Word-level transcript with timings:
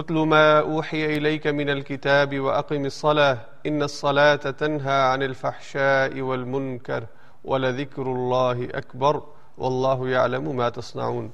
اتل 0.00 0.14
ما 0.14 0.58
اوحي 0.58 1.00
اليك 1.06 1.46
من 1.46 1.68
الكتاب 1.68 2.34
واقم 2.40 2.84
الصلاه 2.84 3.34
ان 3.64 3.82
الصلاه 3.82 4.52
تنهى 4.60 4.94
عن 5.08 5.22
الفحشاء 5.22 6.22
والمنكر 6.28 7.04
ولذكر 7.44 8.06
الله 8.12 8.68
اكبر 8.80 9.18
والله 9.58 10.08
يعلم 10.08 10.48
ما 10.52 10.68
تصنعون۔ 10.68 11.28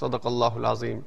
صدق 0.00 0.26
اللہ 0.26 0.60
العظیم۔ 0.60 1.00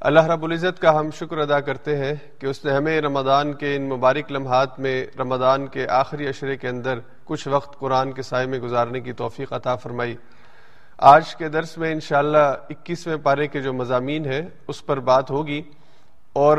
اللہ 0.00 0.26
رب 0.26 0.44
العزت 0.44 0.82
کا 0.82 0.98
ہم 1.00 1.10
شکر 1.10 1.38
ادا 1.38 1.60
کرتے 1.60 1.96
ہیں 1.96 2.14
کہ 2.38 2.46
اس 2.46 2.64
نے 2.64 2.72
ہمیں 2.72 3.00
رمضان 3.00 3.52
کے 3.52 3.76
ان 3.76 3.88
مبارک 3.88 4.32
لمحات 4.32 4.80
میں 4.80 5.06
رمضان 5.18 5.66
کے 5.66 5.86
آخری 5.88 6.28
اشرے 6.28 6.56
کے 6.56 6.68
اندر 6.68 6.98
کچھ 7.24 7.48
وقت 7.48 7.78
قرآن 7.78 8.12
کے 8.12 8.22
سائے 8.22 8.46
میں 8.46 8.58
گزارنے 8.58 9.00
کی 9.00 9.12
توفیق 9.12 9.52
عطا 9.52 9.76
فرمائی۔ 9.76 10.16
آج 10.98 11.36
کے 11.36 11.48
درس 11.48 11.78
میں 11.78 11.92
انشاءاللہ 11.92 12.46
اکیسویں 12.70 13.16
پارے 13.16 13.46
کے 13.46 13.60
جو 13.60 13.72
مضامین 13.72 14.24
ہیں 14.24 14.42
اس 14.68 14.86
پر 14.86 15.00
بات 15.00 15.30
ہوگی۔ 15.30 15.62
اور 16.32 16.58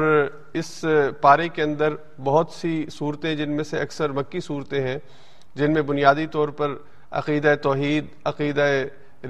اس 0.54 0.86
پارے 1.22 1.50
کے 1.50 1.64
اندر 1.64 1.94
بہت 2.24 2.52
سی 2.52 2.86
صورتیں 2.92 3.36
جن 3.36 3.52
میں 3.52 3.64
سے 3.64 3.80
اکثر 3.80 4.10
مکی 4.10 4.40
صورتیں 4.40 4.82
ہیں، 4.82 4.98
جن 5.56 5.74
میں 5.74 5.82
بنیادی 5.82 6.28
طور 6.28 6.50
پر 6.50 6.72
عقیدہ 7.12 7.56
توحید، 7.62 8.06
عقیدہ 8.26 8.68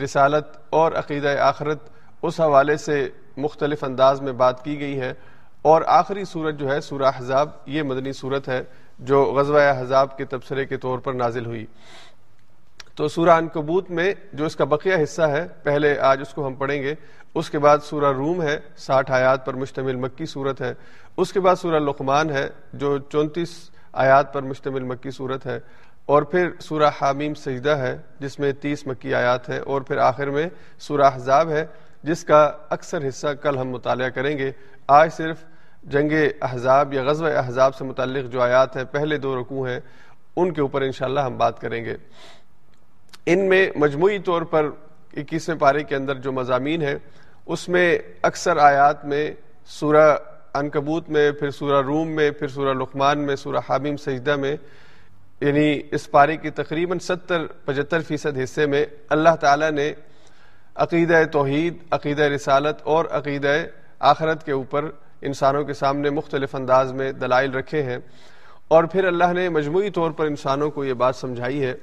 رسالت 0.04 0.58
اور 0.70 0.92
عقیدہ 0.92 1.36
آخرت 1.40 1.90
اس 2.22 2.40
حوالے 2.40 2.78
سے 2.78 3.10
مختلف 3.38 3.84
انداز 3.84 4.22
میں 4.22 4.34
بات 4.34 4.64
کی 4.64 4.80
گئی 4.80 5.00
ہے 5.00 5.14
اور 5.62 5.82
آخری 5.88 6.26
صورت 6.26 6.56
جو 6.56 6.70
ہے، 6.70 6.82
سورہ 6.82 7.04
احزاب، 7.04 7.50
یہ 7.66 7.84
مدنی 7.84 8.14
صورت 8.14 8.50
ہے 8.50 8.64
جو 9.00 9.24
غزوہ 9.24 9.60
احزاب 9.60 10.18
کے 10.18 10.26
تبصرے 10.26 10.66
کے 10.66 10.78
طور 10.78 11.00
پر 11.00 11.14
نازل 11.14 11.46
ہوئی۔ 11.46 11.66
تو 12.96 13.08
سورہ 13.08 13.30
انکبوت 13.30 13.92
میں 13.92 14.14
جو 14.34 14.46
اس 14.46 14.56
کا 14.56 14.64
بقیہ 14.64 15.04
حصہ 15.04 15.22
ہے، 15.22 15.48
پہلے 15.64 16.00
آج 16.00 16.22
اس 16.22 16.34
کو 16.34 16.48
ہم 16.48 16.54
پڑھیں 16.54 16.84
گے، 16.84 16.96
اس 17.36 17.50
کے 17.50 17.60
بعد 17.60 17.78
سورہ 17.84 18.14
روم 18.14 18.42
ہے، 18.42 18.60
ساٹھ 18.78 19.12
آیات 19.12 19.46
پر 19.46 19.54
مشتمل 19.54 19.96
مکی 19.96 20.26
صورت 20.26 20.62
ہے۔ 20.62 20.74
اس 21.18 21.34
کے 21.34 21.40
بعد 21.40 21.56
سورہ 21.56 21.80
لقمان 21.80 22.30
ہے، 22.30 22.50
جو 22.74 22.98
چونتیس 22.98 23.70
آیات 23.94 24.34
پر 24.34 24.42
مشتمل 24.42 24.84
مکی 24.84 25.12
صورت 25.12 25.46
ہے۔ 25.46 25.60
اور 26.06 26.22
پھر 26.22 26.50
سورہ 26.60 26.90
حامیم 27.02 27.34
سجدہ 27.34 27.70
ہے، 27.70 27.98
جس 28.20 28.40
میں 28.40 28.52
تیس 28.52 28.88
مکی 28.88 29.14
آیات 29.14 29.50
ہے 29.50 29.58
اور 29.58 29.82
پھر 29.82 29.98
آخر 29.98 30.30
میں 30.30 30.50
سورہ 30.80 31.02
احزاب 31.02 31.50
ہے، 31.50 31.66
جس 32.04 32.24
کا 32.24 32.52
اکثر 32.70 33.08
حصہ 33.08 33.28
کل 33.28 33.58
ہم 33.58 33.70
مطالعہ 33.70 34.10
کریں 34.10 34.38
گے۔ 34.38 34.52
آج 34.88 35.14
صرف 35.14 35.38
جنگ 35.84 36.12
احزاب 36.42 36.94
یا 36.94 37.04
غزوہ 37.04 37.30
احزاب 37.30 37.76
سے 37.76 37.84
متعلق 37.84 38.32
جو 38.32 38.42
آیات 38.42 38.78
ہیں، 38.78 38.84
پہلے 38.84 39.18
دو 39.18 39.40
رکوع 39.40 39.70
ہیں، 39.70 39.80
ان 40.36 40.54
کے 40.54 40.62
اوپر 40.62 40.82
انشاءاللہ 40.82 41.20
ہم 41.20 41.38
بات 41.38 41.60
کریں 41.60 41.86
گے۔ 41.86 41.96
ان 43.26 43.50
میں 43.50 43.72
مجموعی 43.76 44.20
طور 44.20 44.42
پر 44.42 44.70
اکیسویں 45.18 45.58
پارے 45.58 45.84
کے 45.84 45.96
اندر 45.96 46.16
جو 46.16 46.32
مضامین 46.32 46.82
ہیں، 46.82 46.96
اس 47.46 47.70
میں 47.70 48.00
اکثر 48.22 48.58
آیات 48.58 49.06
میں 49.06 49.32
سورہ 49.66 50.18
انکبوت 50.54 51.10
میں، 51.10 51.32
پھر 51.32 51.52
سورہ 51.52 51.82
روم 51.86 52.08
میں، 52.08 52.32
پھر 52.32 52.48
سورہ 52.48 52.74
لقمان 52.74 53.20
میں، 53.20 53.36
سورہ 53.36 53.58
حامیم 53.70 53.98
سجدہ 53.98 54.36
میں 54.36 54.56
یعنی 55.42 55.82
اس 55.92 56.12
پارے 56.12 56.38
کی 56.38 56.50
تقریباً 56.50 57.00
ستر، 57.00 57.46
پچہتر 57.66 58.02
فیصد 58.02 58.38
حصے 58.44 58.66
میں 58.66 58.86
اللہ 59.10 59.36
تعالیٰ 59.36 59.72
نے 59.72 59.94
عقیدہ 60.76 61.24
توحید، 61.32 61.78
عقیدہ 61.92 62.24
رسالت 62.24 62.82
اور 62.84 63.06
عقیدہ 63.06 63.58
آخرت 64.00 64.46
کے 64.46 64.52
اوپر 64.52 64.86
انسانوں 65.22 65.64
کے 65.64 65.74
سامنے 65.74 66.10
مختلف 66.10 66.56
انداز 66.56 66.94
میں 66.94 67.12
دلائل 67.12 67.52
رکھے 67.52 67.84
ہیں۔ 67.84 67.98
اور 68.68 68.84
پھر 68.84 69.04
اللہ 69.04 69.34
نے 69.34 69.50
مجموعی 69.50 69.90
طور 69.90 70.12
پر 70.12 70.26
انسانوں 70.26 70.72
کو 70.72 70.86
یہ 70.86 70.94
بات 70.94 71.16
سمجھائی 71.16 71.66
ہے 71.66 71.74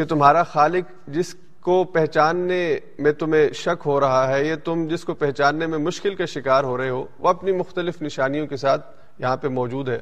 کہ 0.00 0.06
تمہارا 0.06 0.42
خالق 0.42 1.08
جس 1.08 1.36
کو 1.60 1.84
پہچاننے 1.84 2.78
میں 2.98 3.12
تمہیں 3.12 3.52
شک 3.52 3.82
ہو 3.86 4.00
رہا 4.00 4.28
ہے 4.28 4.44
یا 4.44 4.56
تم 4.64 4.86
جس 4.86 5.04
کو 5.04 5.14
پہچاننے 5.14 5.66
میں 5.66 5.78
مشکل 5.78 6.14
کا 6.14 6.24
شکار 6.24 6.64
ہو 6.64 6.78
رہے 6.78 6.88
ہو، 6.88 7.06
وہ 7.18 7.28
اپنی 7.28 7.52
مختلف 7.52 8.02
نشانیوں 8.02 8.46
کے 8.46 8.56
ساتھ 8.56 8.94
یہاں 9.18 9.36
پہ 9.36 9.48
موجود 9.48 9.88
ہے۔ 9.88 9.98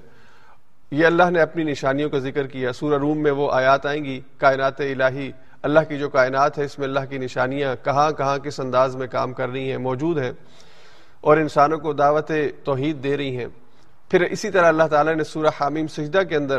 یہ 0.91 1.07
اللہ 1.07 1.31
نے 1.31 1.41
اپنی 1.41 1.65
نشانیوں 1.65 2.11
کا 2.11 2.19
ذکر 2.19 2.47
کیا۔ 2.47 2.73
سورہ 2.73 2.99
روم 2.99 3.23
میں 3.23 3.31
وہ 3.31 3.53
آیات 3.53 3.87
آئیں 3.87 4.05
گی، 4.05 4.21
کائنات 4.39 4.81
الہی، 4.81 5.33
اللہ 5.63 5.81
کی 5.89 5.99
جو 5.99 6.09
کائنات 6.09 6.59
ہے، 6.59 6.65
اس 6.65 6.79
میں 6.79 6.87
اللہ 6.87 7.01
کی 7.09 7.19
نشانیاں 7.19 7.85
کہاں 7.85 8.11
کہاں 8.11 8.39
کس 8.39 8.61
انداز 8.61 8.97
میں 8.97 9.07
کام 9.07 9.33
کر 9.33 9.49
رہی 9.49 9.71
ہیں 9.71 9.79
موجود 9.79 10.19
ہیں 10.19 10.33
اور 11.21 11.37
انسانوں 11.37 11.79
کو 11.79 11.93
دعوت 11.93 12.31
توحید 12.65 13.03
دے 13.05 13.17
رہی 13.17 13.37
ہیں۔ 13.37 13.47
پھر 14.11 14.21
اسی 14.21 14.51
طرح 14.51 14.67
اللہ 14.67 14.89
تعالیٰ 14.91 15.15
نے 15.15 15.25
سورہ 15.25 15.51
حامیم 15.61 15.87
سجدہ 15.87 16.23
کے 16.29 16.37
اندر 16.37 16.59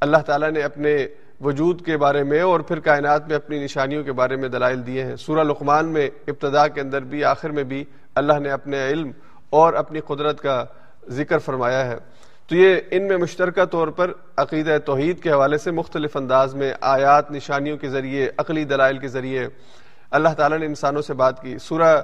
اللہ 0.00 0.18
تعالیٰ 0.18 0.50
نے 0.50 0.60
اپنے 0.60 1.06
وجود 1.40 1.84
کے 1.84 1.96
بارے 1.96 2.22
میں 2.22 2.40
اور 2.40 2.60
پھر 2.60 2.80
کائنات 2.80 3.28
میں 3.28 3.36
اپنی 3.36 3.58
نشانیوں 3.58 4.02
کے 4.04 4.12
بارے 4.12 4.36
میں 4.36 4.48
دلائل 4.48 4.86
دیے 4.86 5.04
ہیں۔ 5.04 5.16
سورہ 5.16 5.44
لقمان 5.44 5.86
میں 5.86 6.08
ابتدا 6.28 6.66
کے 6.68 6.80
اندر 6.80 7.02
بھی 7.02 7.24
آخر 7.24 7.50
میں 7.50 7.64
بھی 7.64 7.84
اللہ 8.14 8.38
نے 8.38 8.50
اپنے 8.50 8.88
علم 8.88 9.10
اور 9.50 9.74
اپنی 9.74 10.00
قدرت 10.00 10.40
کا 10.40 10.64
ذکر 11.10 11.38
فرمایا 11.38 11.86
ہے۔ 11.86 11.96
تو 12.48 12.56
یہ 12.56 12.76
ان 12.90 13.08
میں 13.08 13.16
مشترکہ 13.16 13.64
طور 13.64 13.88
پر 13.88 14.10
عقیدہ 14.36 14.76
توحید 14.84 15.22
کے 15.22 15.30
حوالے 15.30 15.58
سے 15.58 15.70
مختلف 15.70 16.16
انداز 16.16 16.54
میں 16.54 16.72
آیات 16.80 17.30
نشانیوں 17.30 17.76
کے 17.76 17.88
ذریعے، 17.88 18.30
عقلی 18.38 18.64
دلائل 18.64 18.98
کے 18.98 19.08
ذریعے 19.08 19.46
اللہ 20.10 20.28
تعالیٰ 20.28 20.58
نے 20.58 20.66
انسانوں 20.66 21.02
سے 21.02 21.14
بات 21.14 21.42
کی۔ 21.42 21.58
سورہ 21.58 22.02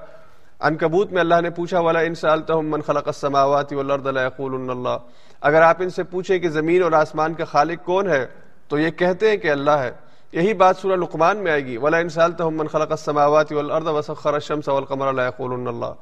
انکبوت 0.60 1.12
میں 1.12 1.20
اللہ 1.20 1.40
نے 1.42 1.50
پوچھا 1.50 1.80
والا 1.80 2.00
ان 2.00 2.14
سالتہم 2.14 2.70
من 2.70 2.80
خلق 2.80 3.06
السماوات 3.06 3.72
والارض 3.72 4.06
لا 4.06 4.26
اللہ 4.70 4.98
اگر 5.40 5.62
آپ 5.62 5.82
ان 5.82 5.90
سے 5.90 6.02
پوچھیں 6.02 6.38
کہ 6.38 6.48
زمین 6.48 6.82
اور 6.82 6.92
آسمان 6.92 7.34
کا 7.34 7.44
خالق 7.44 7.84
کون 7.84 8.10
ہے 8.10 8.26
تو 8.68 8.78
یہ 8.78 8.90
کہتے 8.90 9.30
ہیں 9.30 9.36
کہ 9.36 9.50
اللہ 9.50 9.70
ہے۔ 9.70 9.90
یہی 10.32 10.54
بات 10.54 10.76
سورہ 10.76 10.96
لقمان 10.96 11.36
میں 11.36 11.52
آئے 11.52 11.64
گی۔ 11.64 11.76
ولا 11.76 11.96
انسال 11.96 12.32
تو 12.32 12.50
من 12.50 12.66
خلق 12.66 12.90
السماوات 12.90 13.52
والارض 13.52 13.86
وسخر 13.86 14.34
الشمس 14.34 14.68
والقمر 14.68 15.12
لا 15.12 15.26
يقولون 15.26 15.68
اللہ 15.68 15.92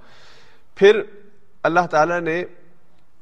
پھر 0.75 1.01
اللہ 1.63 1.87
تعالیٰ 1.91 2.21
نے 2.21 2.45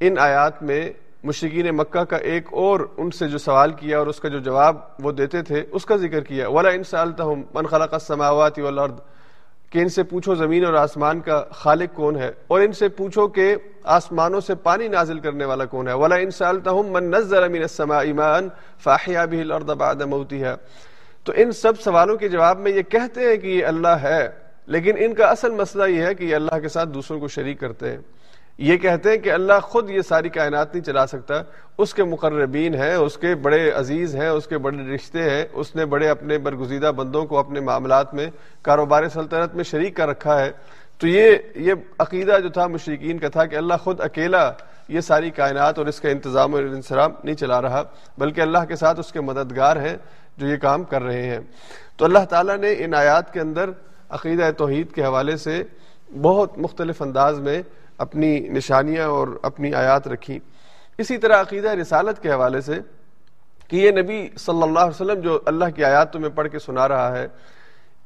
ان 0.00 0.19
آیات 0.19 0.62
میں 0.62 0.91
مشرقین 1.25 1.76
مکہ 1.76 2.04
کا 2.04 2.16
ایک 2.16 2.47
اور 2.50 2.81
ان 2.97 3.10
سے 3.10 3.28
جو 3.28 3.38
سوال 3.38 3.72
کیا 3.72 3.98
اور 3.98 4.06
اس 4.06 4.20
کا 4.20 4.28
جو 4.28 4.38
جواب 4.38 4.76
وہ 4.98 5.12
دیتے 5.12 5.42
تھے، 5.42 5.64
اس 5.72 5.84
کا 5.84 5.97
ذکر 5.97 6.20
کیا۔ 6.20 6.48
ولا 6.48 6.70
ان 6.70 6.82
من 7.54 7.66
خلق 7.66 7.94
السماوات 7.94 8.58
والارض 8.58 8.92
کہ 9.72 9.78
ان 9.78 9.88
سے 9.88 10.02
پوچھو 10.02 10.34
زمین 10.34 10.64
اور 10.64 10.74
آسمان 10.74 11.20
کا 11.26 11.42
خالق 11.50 11.94
کون 11.96 12.16
ہے 12.16 12.30
اور 12.46 12.60
ان 12.60 12.72
سے 12.78 12.88
پوچھو 12.96 13.26
کہ 13.36 13.54
آسمانوں 13.94 14.40
سے 14.40 14.54
پانی 14.62 14.88
نازل 14.88 15.18
کرنے 15.18 15.44
والا 15.44 15.64
کون 15.64 15.88
ہے۔ 15.88 15.92
ولا 16.02 16.16
ان 16.16 16.30
سالتہم 16.30 16.92
من 16.92 17.10
نظر 17.10 17.48
من 17.48 17.62
السماء 17.62 18.02
ماء 18.14 18.38
فاحيا 18.84 19.24
به 19.24 19.40
الارض 19.40 19.70
بعد 19.82 20.02
تو 21.26 21.32
ان 21.36 21.52
سب 21.52 21.80
سوالوں 21.80 22.16
کے 22.16 22.28
جواب 22.28 22.60
میں 22.60 22.72
یہ 22.72 22.82
کہتے 22.82 23.28
ہیں 23.28 23.36
کہ 23.36 23.46
یہ 23.46 23.66
اللہ 23.66 24.02
ہے، 24.02 24.28
لیکن 24.74 24.96
ان 24.98 25.14
کا 25.14 25.26
اصل 25.26 25.50
مسئلہ 25.54 25.84
یہ 25.90 26.02
ہے 26.02 26.14
کہ 26.14 26.24
یہ 26.24 26.34
اللہ 26.36 26.58
کے 26.62 26.68
ساتھ 26.68 26.88
دوسروں 26.88 27.18
کو 27.20 27.28
شریک 27.28 27.60
کرتے 27.60 27.90
ہیں۔ 27.90 27.98
یہ 28.58 28.76
کہتے 28.76 29.10
ہیں 29.10 29.16
کہ 29.16 29.32
اللہ 29.32 29.60
خود 29.62 29.90
یہ 29.90 30.00
ساری 30.00 30.28
کائنات 30.28 30.74
نہیں 30.74 30.84
چلا 30.84 31.06
سکتا۔ 31.06 31.34
اس 31.78 31.94
کے 31.94 32.04
مقربین 32.04 32.74
ہیں، 32.74 32.94
اس 32.94 33.18
کے 33.18 33.34
بڑے 33.34 33.70
عزیز 33.70 34.16
ہیں، 34.16 34.28
اس 34.28 34.46
کے 34.46 34.58
بڑے 34.58 34.94
رشتے 34.94 35.22
ہیں۔ 35.22 35.44
اس 35.52 35.76
نے 35.76 35.84
بڑے 35.84 36.08
اپنے 36.08 36.38
برگزیدہ 36.38 36.92
بندوں 36.96 37.26
کو 37.26 37.38
اپنے 37.38 37.60
معاملات 37.60 38.14
میں، 38.14 38.26
کاروبار 38.62 39.08
سلطنت 39.08 39.54
میں 39.54 39.64
شریک 39.64 39.96
کر 39.96 40.08
رکھا 40.08 40.40
ہے۔ 40.40 40.52
تو 40.98 41.06
یہ 41.06 41.36
یہ 41.54 41.74
عقیدہ 41.98 42.38
جو 42.42 42.48
تھا 42.48 42.66
مشرقین 42.66 43.18
کا 43.18 43.28
تھا 43.28 43.46
کہ 43.46 43.56
اللہ 43.56 43.74
خود 43.84 44.00
اکیلا 44.00 44.52
یہ 44.88 45.00
ساری 45.00 45.30
کائنات 45.30 45.78
اور 45.78 45.86
اس 45.86 46.00
کا 46.00 46.08
انتظام 46.08 46.54
اور 46.54 46.62
انسرام 46.62 47.12
نہیں 47.24 47.36
چلا 47.36 47.62
رہا، 47.62 47.82
بلکہ 48.19 48.40
اللہ 48.40 48.58
کے 48.69 48.76
ساتھ 48.76 49.00
اس 49.00 49.12
کے 49.12 49.20
مددگار 49.20 49.76
ہیں 49.76 49.96
جو 50.37 50.46
یہ 50.46 50.56
کام 50.56 50.84
کر 50.84 51.02
رہے 51.02 51.22
ہیں۔ 51.22 51.40
تو 51.96 52.04
اللہ 52.04 52.25
تعالیٰ 52.31 52.56
نے 52.56 52.75
ان 52.78 52.94
آیات 52.94 53.32
کے 53.32 53.40
اندر 53.40 53.70
عقیدہ 54.08 54.50
توحید 54.56 54.93
کے 54.93 55.04
حوالے 55.04 55.37
سے 55.37 55.62
بہت 56.22 56.58
مختلف 56.58 57.02
انداز 57.02 57.40
میں 57.40 57.62
اپنی 57.98 58.40
نشانیاں 58.40 59.06
اور 59.06 59.28
اپنی 59.42 59.74
آیات 59.74 60.08
رکھی 60.08 60.38
اسی 60.98 61.18
طرح 61.18 61.40
عقیدہ 61.40 61.68
رسالت 61.68 62.22
کے 62.22 62.30
حوالے 62.30 62.60
سے 62.60 62.78
کہ 63.68 63.76
یہ 63.76 63.90
نبی 63.90 64.28
صلی 64.38 64.62
اللہ 64.62 64.78
علیہ 64.78 65.02
وسلم 65.02 65.20
جو 65.20 65.40
اللہ 65.46 65.64
کی 65.76 65.84
آیات 65.84 66.12
تمہیں 66.12 66.30
پڑھ 66.30 66.48
کے 66.48 66.58
سنا 66.58 66.88
رہا 66.88 67.18
ہے، 67.18 67.26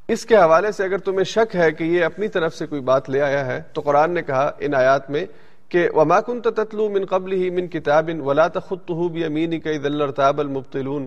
اس 0.08 0.26
کے 0.26 0.36
حوالے 0.36 0.72
سے 0.72 0.84
اگر 0.84 0.98
تمہیں 0.98 1.24
شک 1.24 1.56
ہے 1.56 1.72
کہ 1.72 1.84
یہ 1.84 2.04
اپنی 2.04 2.28
طرف 2.28 2.54
سے 2.54 2.66
کوئی 2.66 2.80
بات 2.80 3.10
لے 3.10 3.20
آیا 3.20 3.46
ہے، 3.46 3.60
تو 3.72 3.80
قرآن 3.80 4.10
نے 4.10 4.22
کہا 4.22 4.50
ان 4.58 4.74
آیات 4.74 5.10
میں 5.10 5.26
کہ 5.68 5.88
وما 5.94 6.20
كنت 6.20 6.48
تتلو 6.56 6.88
من 6.88 7.04
قبل 7.04 7.32
ہی 7.32 7.50
من 7.50 7.68
کتاب 7.68 8.10
ولا 8.20 8.48
تخطه 8.48 9.08
بيمينك 9.08 9.66
اذا 9.66 9.88
الارتاب 9.88 10.40
المبطلون۔ 10.40 11.06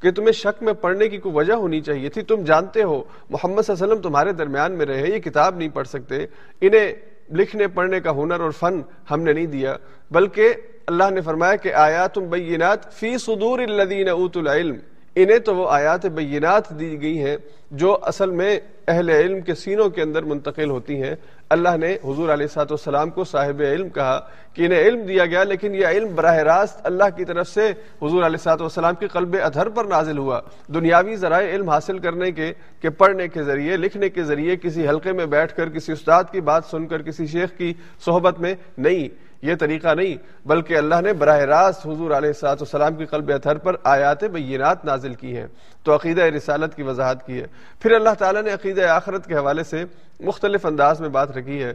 کہ 0.00 0.10
تمہیں 0.10 0.32
شک 0.32 0.62
میں 0.62 0.72
پڑھنے 0.72 1.08
کی 1.08 1.18
کوئی 1.18 1.34
وجہ 1.34 1.52
ہونی 1.52 1.80
چاہیے 1.80 2.08
تھی، 2.08 2.22
تم 2.22 2.44
جانتے 2.44 2.82
ہو، 2.82 3.02
محمد 3.30 3.62
صلی 3.62 3.72
اللہ 3.72 3.84
علیہ 3.84 3.92
وسلم 3.92 4.02
تمہارے 4.02 4.32
درمیان 4.32 4.72
میں 4.72 4.86
رہے، 4.86 5.10
یہ 5.10 5.18
کتاب 5.18 5.56
نہیں 5.56 5.68
پڑھ 5.68 5.88
سکتے، 5.88 6.26
انہیں 6.60 6.92
لکھنے 7.32 7.66
پڑھنے 7.66 8.00
کا 8.00 8.10
ہنر 8.10 8.40
اور 8.40 8.50
فن 8.50 8.80
ہم 9.10 9.22
نے 9.22 9.32
نہیں 9.32 9.46
دیا، 9.46 9.76
بلکہ 10.10 10.54
اللہ 10.86 11.10
نے 11.10 11.20
فرمایا 11.20 11.56
کہ 11.56 11.72
آیات 11.74 12.18
بینات 12.18 12.92
فی 12.92 13.18
صدور 13.18 13.58
الذین 13.58 14.08
اوت 14.08 14.36
العلم، 14.36 14.76
انہیں 15.16 15.38
تو 15.38 15.54
وہ 15.56 15.70
آیات 15.70 16.06
بینات 16.06 16.70
دی 16.80 17.00
گئی 17.02 17.18
ہیں 17.18 17.36
جو 17.70 17.98
اصل 18.02 18.30
میں 18.30 18.60
اہل 18.88 19.10
علم 19.10 19.40
کے 19.40 19.54
سینوں 19.54 19.88
کے 19.88 20.02
اندر 20.02 20.22
منتقل 20.22 20.70
ہوتی 20.70 21.02
ہیں۔ 21.02 21.14
اللہ 21.50 21.76
نے 21.76 21.96
حضور 22.04 22.28
علیہ 22.28 22.46
سات 22.46 22.72
والسلام 22.72 23.10
کو 23.10 23.24
صاحب 23.24 23.60
علم 23.60 23.88
کہا 23.88 24.18
کہ 24.54 24.66
انہیں 24.66 24.80
علم 24.80 25.02
دیا 25.02 25.26
گیا، 25.26 25.44
لیکن 25.44 25.74
یہ 25.74 25.86
علم 25.86 26.14
براہ 26.14 26.36
راست 26.36 26.80
اللہ 26.84 27.04
کی 27.16 27.24
طرف 27.24 27.48
سے 27.48 27.72
حضور 28.02 28.22
علیہ 28.22 28.36
سات 28.36 28.60
والسلام 28.60 28.94
کے 28.94 29.08
قلب 29.08 29.36
ادھر 29.42 29.68
پر 29.68 29.84
نازل 29.84 30.18
ہوا۔ 30.18 30.40
دنیاوی 30.74 31.16
ذرائع 31.16 31.54
علم 31.54 31.68
حاصل 31.68 31.98
کرنے 31.98 32.30
کے 32.32 32.52
کہ 32.80 32.88
پڑھنے 32.88 33.28
کے 33.28 33.42
ذریعے، 33.42 33.76
لکھنے 33.76 34.08
کے 34.08 34.22
ذریعے 34.22 34.56
کسی 34.56 34.88
حلقے 34.88 35.12
میں 35.12 35.26
بیٹھ 35.26 35.56
کر، 35.56 35.68
کسی 35.68 35.92
استاد 35.92 36.24
کی 36.32 36.40
بات 36.40 36.64
سن 36.64 36.86
کر، 36.86 37.02
کسی 37.02 37.26
شیخ 37.26 37.56
کی 37.58 37.72
صحبت 38.04 38.40
میں 38.40 38.54
نہیں۔ 38.78 39.08
یہ 39.44 39.54
طریقہ 39.54 39.94
نہیں، 39.94 40.16
بلکہ 40.46 40.76
اللہ 40.76 41.00
نے 41.04 41.12
براہ 41.12 41.38
راست 41.38 41.86
حضور 41.86 42.10
علیہ 42.10 42.28
السلاۃ 42.28 42.60
والسلام 42.60 42.94
کی 42.94 43.04
قلب 43.04 43.30
اتھر 43.34 43.58
پر 43.58 43.76
آیات 43.84 44.24
بینات 44.24 44.84
نازل 44.84 45.14
کی 45.14 45.36
ہیں، 45.36 45.46
تو 45.82 45.94
عقیدہ 45.94 46.22
رسالت 46.22 46.74
کی 46.74 46.82
وضاحت 46.82 47.26
کی 47.26 47.40
ہے۔ 47.40 47.46
پھر 47.80 47.92
اللہ 47.92 48.14
تعالیٰ 48.18 48.42
نے 48.42 48.50
عقیدہ 48.50 48.82
آخرت 48.82 49.26
کے 49.26 49.34
حوالے 49.34 49.64
سے 49.64 49.84
مختلف 50.20 50.66
انداز 50.66 51.00
میں 51.00 51.08
بات 51.08 51.30
رکھی 51.30 51.62
ہے۔ 51.62 51.72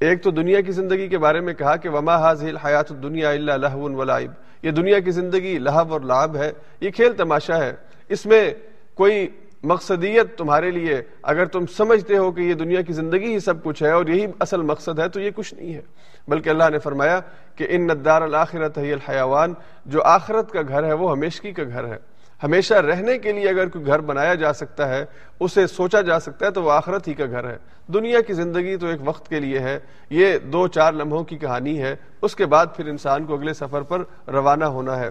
ایک 0.00 0.22
تو 0.22 0.30
دنیا 0.30 0.60
کی 0.60 0.72
زندگی 0.72 1.08
کے 1.08 1.18
بارے 1.18 1.40
میں 1.40 1.54
کہا 1.54 1.76
کہ 1.76 1.88
وما 1.88 2.16
حاضل 2.16 2.56
حیات 2.56 2.88
دنیا 3.02 3.30
اللہ 3.30 3.52
لہو 3.52 3.96
ولائب 3.96 4.30
یہ 4.62 4.70
دنیا 4.70 4.98
کی 4.98 5.10
زندگی 5.10 5.58
لہب 5.58 5.92
اور 5.92 6.00
لعب 6.00 6.36
ہے، 6.36 6.52
یہ 6.80 6.90
کھیل 6.90 7.12
تماشا 7.12 7.58
ہے۔ 7.58 7.72
اس 8.08 8.26
میں 8.26 8.50
کوئی 8.94 9.28
مقصدیت 9.62 10.38
تمہارے 10.38 10.70
لیے، 10.70 11.02
اگر 11.22 11.44
تم 11.44 11.66
سمجھتے 11.66 12.16
ہو 12.16 12.30
کہ 12.32 12.40
یہ 12.40 12.54
دنیا 12.54 12.80
کی 12.80 12.92
زندگی 12.92 13.32
ہی 13.32 13.38
سب 13.40 13.62
کچھ 13.64 13.82
ہے 13.82 13.90
اور 13.90 14.06
یہی 14.06 14.26
اصل 14.40 14.62
مقصد 14.62 14.98
ہے، 14.98 15.08
تو 15.08 15.20
یہ 15.20 15.30
کچھ 15.34 15.54
نہیں 15.54 15.74
ہے۔ 15.74 15.80
بلکہ 16.28 16.50
اللہ 16.50 16.64
نے 16.70 16.78
فرمایا 16.78 17.20
کہ 17.56 17.66
ان 17.70 17.86
ندار 17.86 18.22
الآخرت 18.22 18.78
الحیوان، 18.78 19.54
جو 19.86 20.02
آخرت 20.02 20.52
کا 20.52 20.60
گھر 20.68 20.84
ہے 20.84 20.92
وہ 20.92 21.12
ہمیشگی 21.12 21.52
کا 21.52 21.62
گھر 21.62 21.84
ہے۔ 21.84 21.96
ہمیشہ 22.42 22.74
رہنے 22.74 23.18
کے 23.18 23.32
لیے 23.32 23.48
اگر 23.48 23.68
کوئی 23.68 23.86
گھر 23.86 23.98
بنایا 23.98 24.34
جا 24.34 24.52
سکتا 24.52 24.88
ہے، 24.88 25.04
اسے 25.40 25.66
سوچا 25.66 26.00
جا 26.00 26.20
سکتا 26.20 26.46
ہے 26.46 26.50
تو 26.50 26.62
وہ 26.62 26.72
آخرت 26.72 27.08
ہی 27.08 27.14
کا 27.14 27.26
گھر 27.26 27.48
ہے۔ 27.50 27.56
دنیا 27.86 28.20
کی 28.20 28.32
زندگی 28.32 28.76
تو 28.76 28.86
ایک 28.86 29.00
وقت 29.04 29.28
کے 29.28 29.40
لیے 29.40 29.58
ہے، 29.58 29.78
یہ 30.10 30.38
دو 30.38 30.68
چار 30.68 30.92
لمحوں 30.92 31.24
کی 31.24 31.38
کہانی 31.38 31.82
ہے۔ 31.82 31.96
اس 32.22 32.36
کے 32.36 32.46
بعد 32.46 32.66
پھر 32.76 32.86
انسان 32.86 33.24
کو 33.24 33.34
اگلے 33.34 33.52
سفر 33.52 33.82
پر 33.82 34.02
روانہ 34.28 34.64
ہونا 34.64 35.00
ہے۔ 35.00 35.10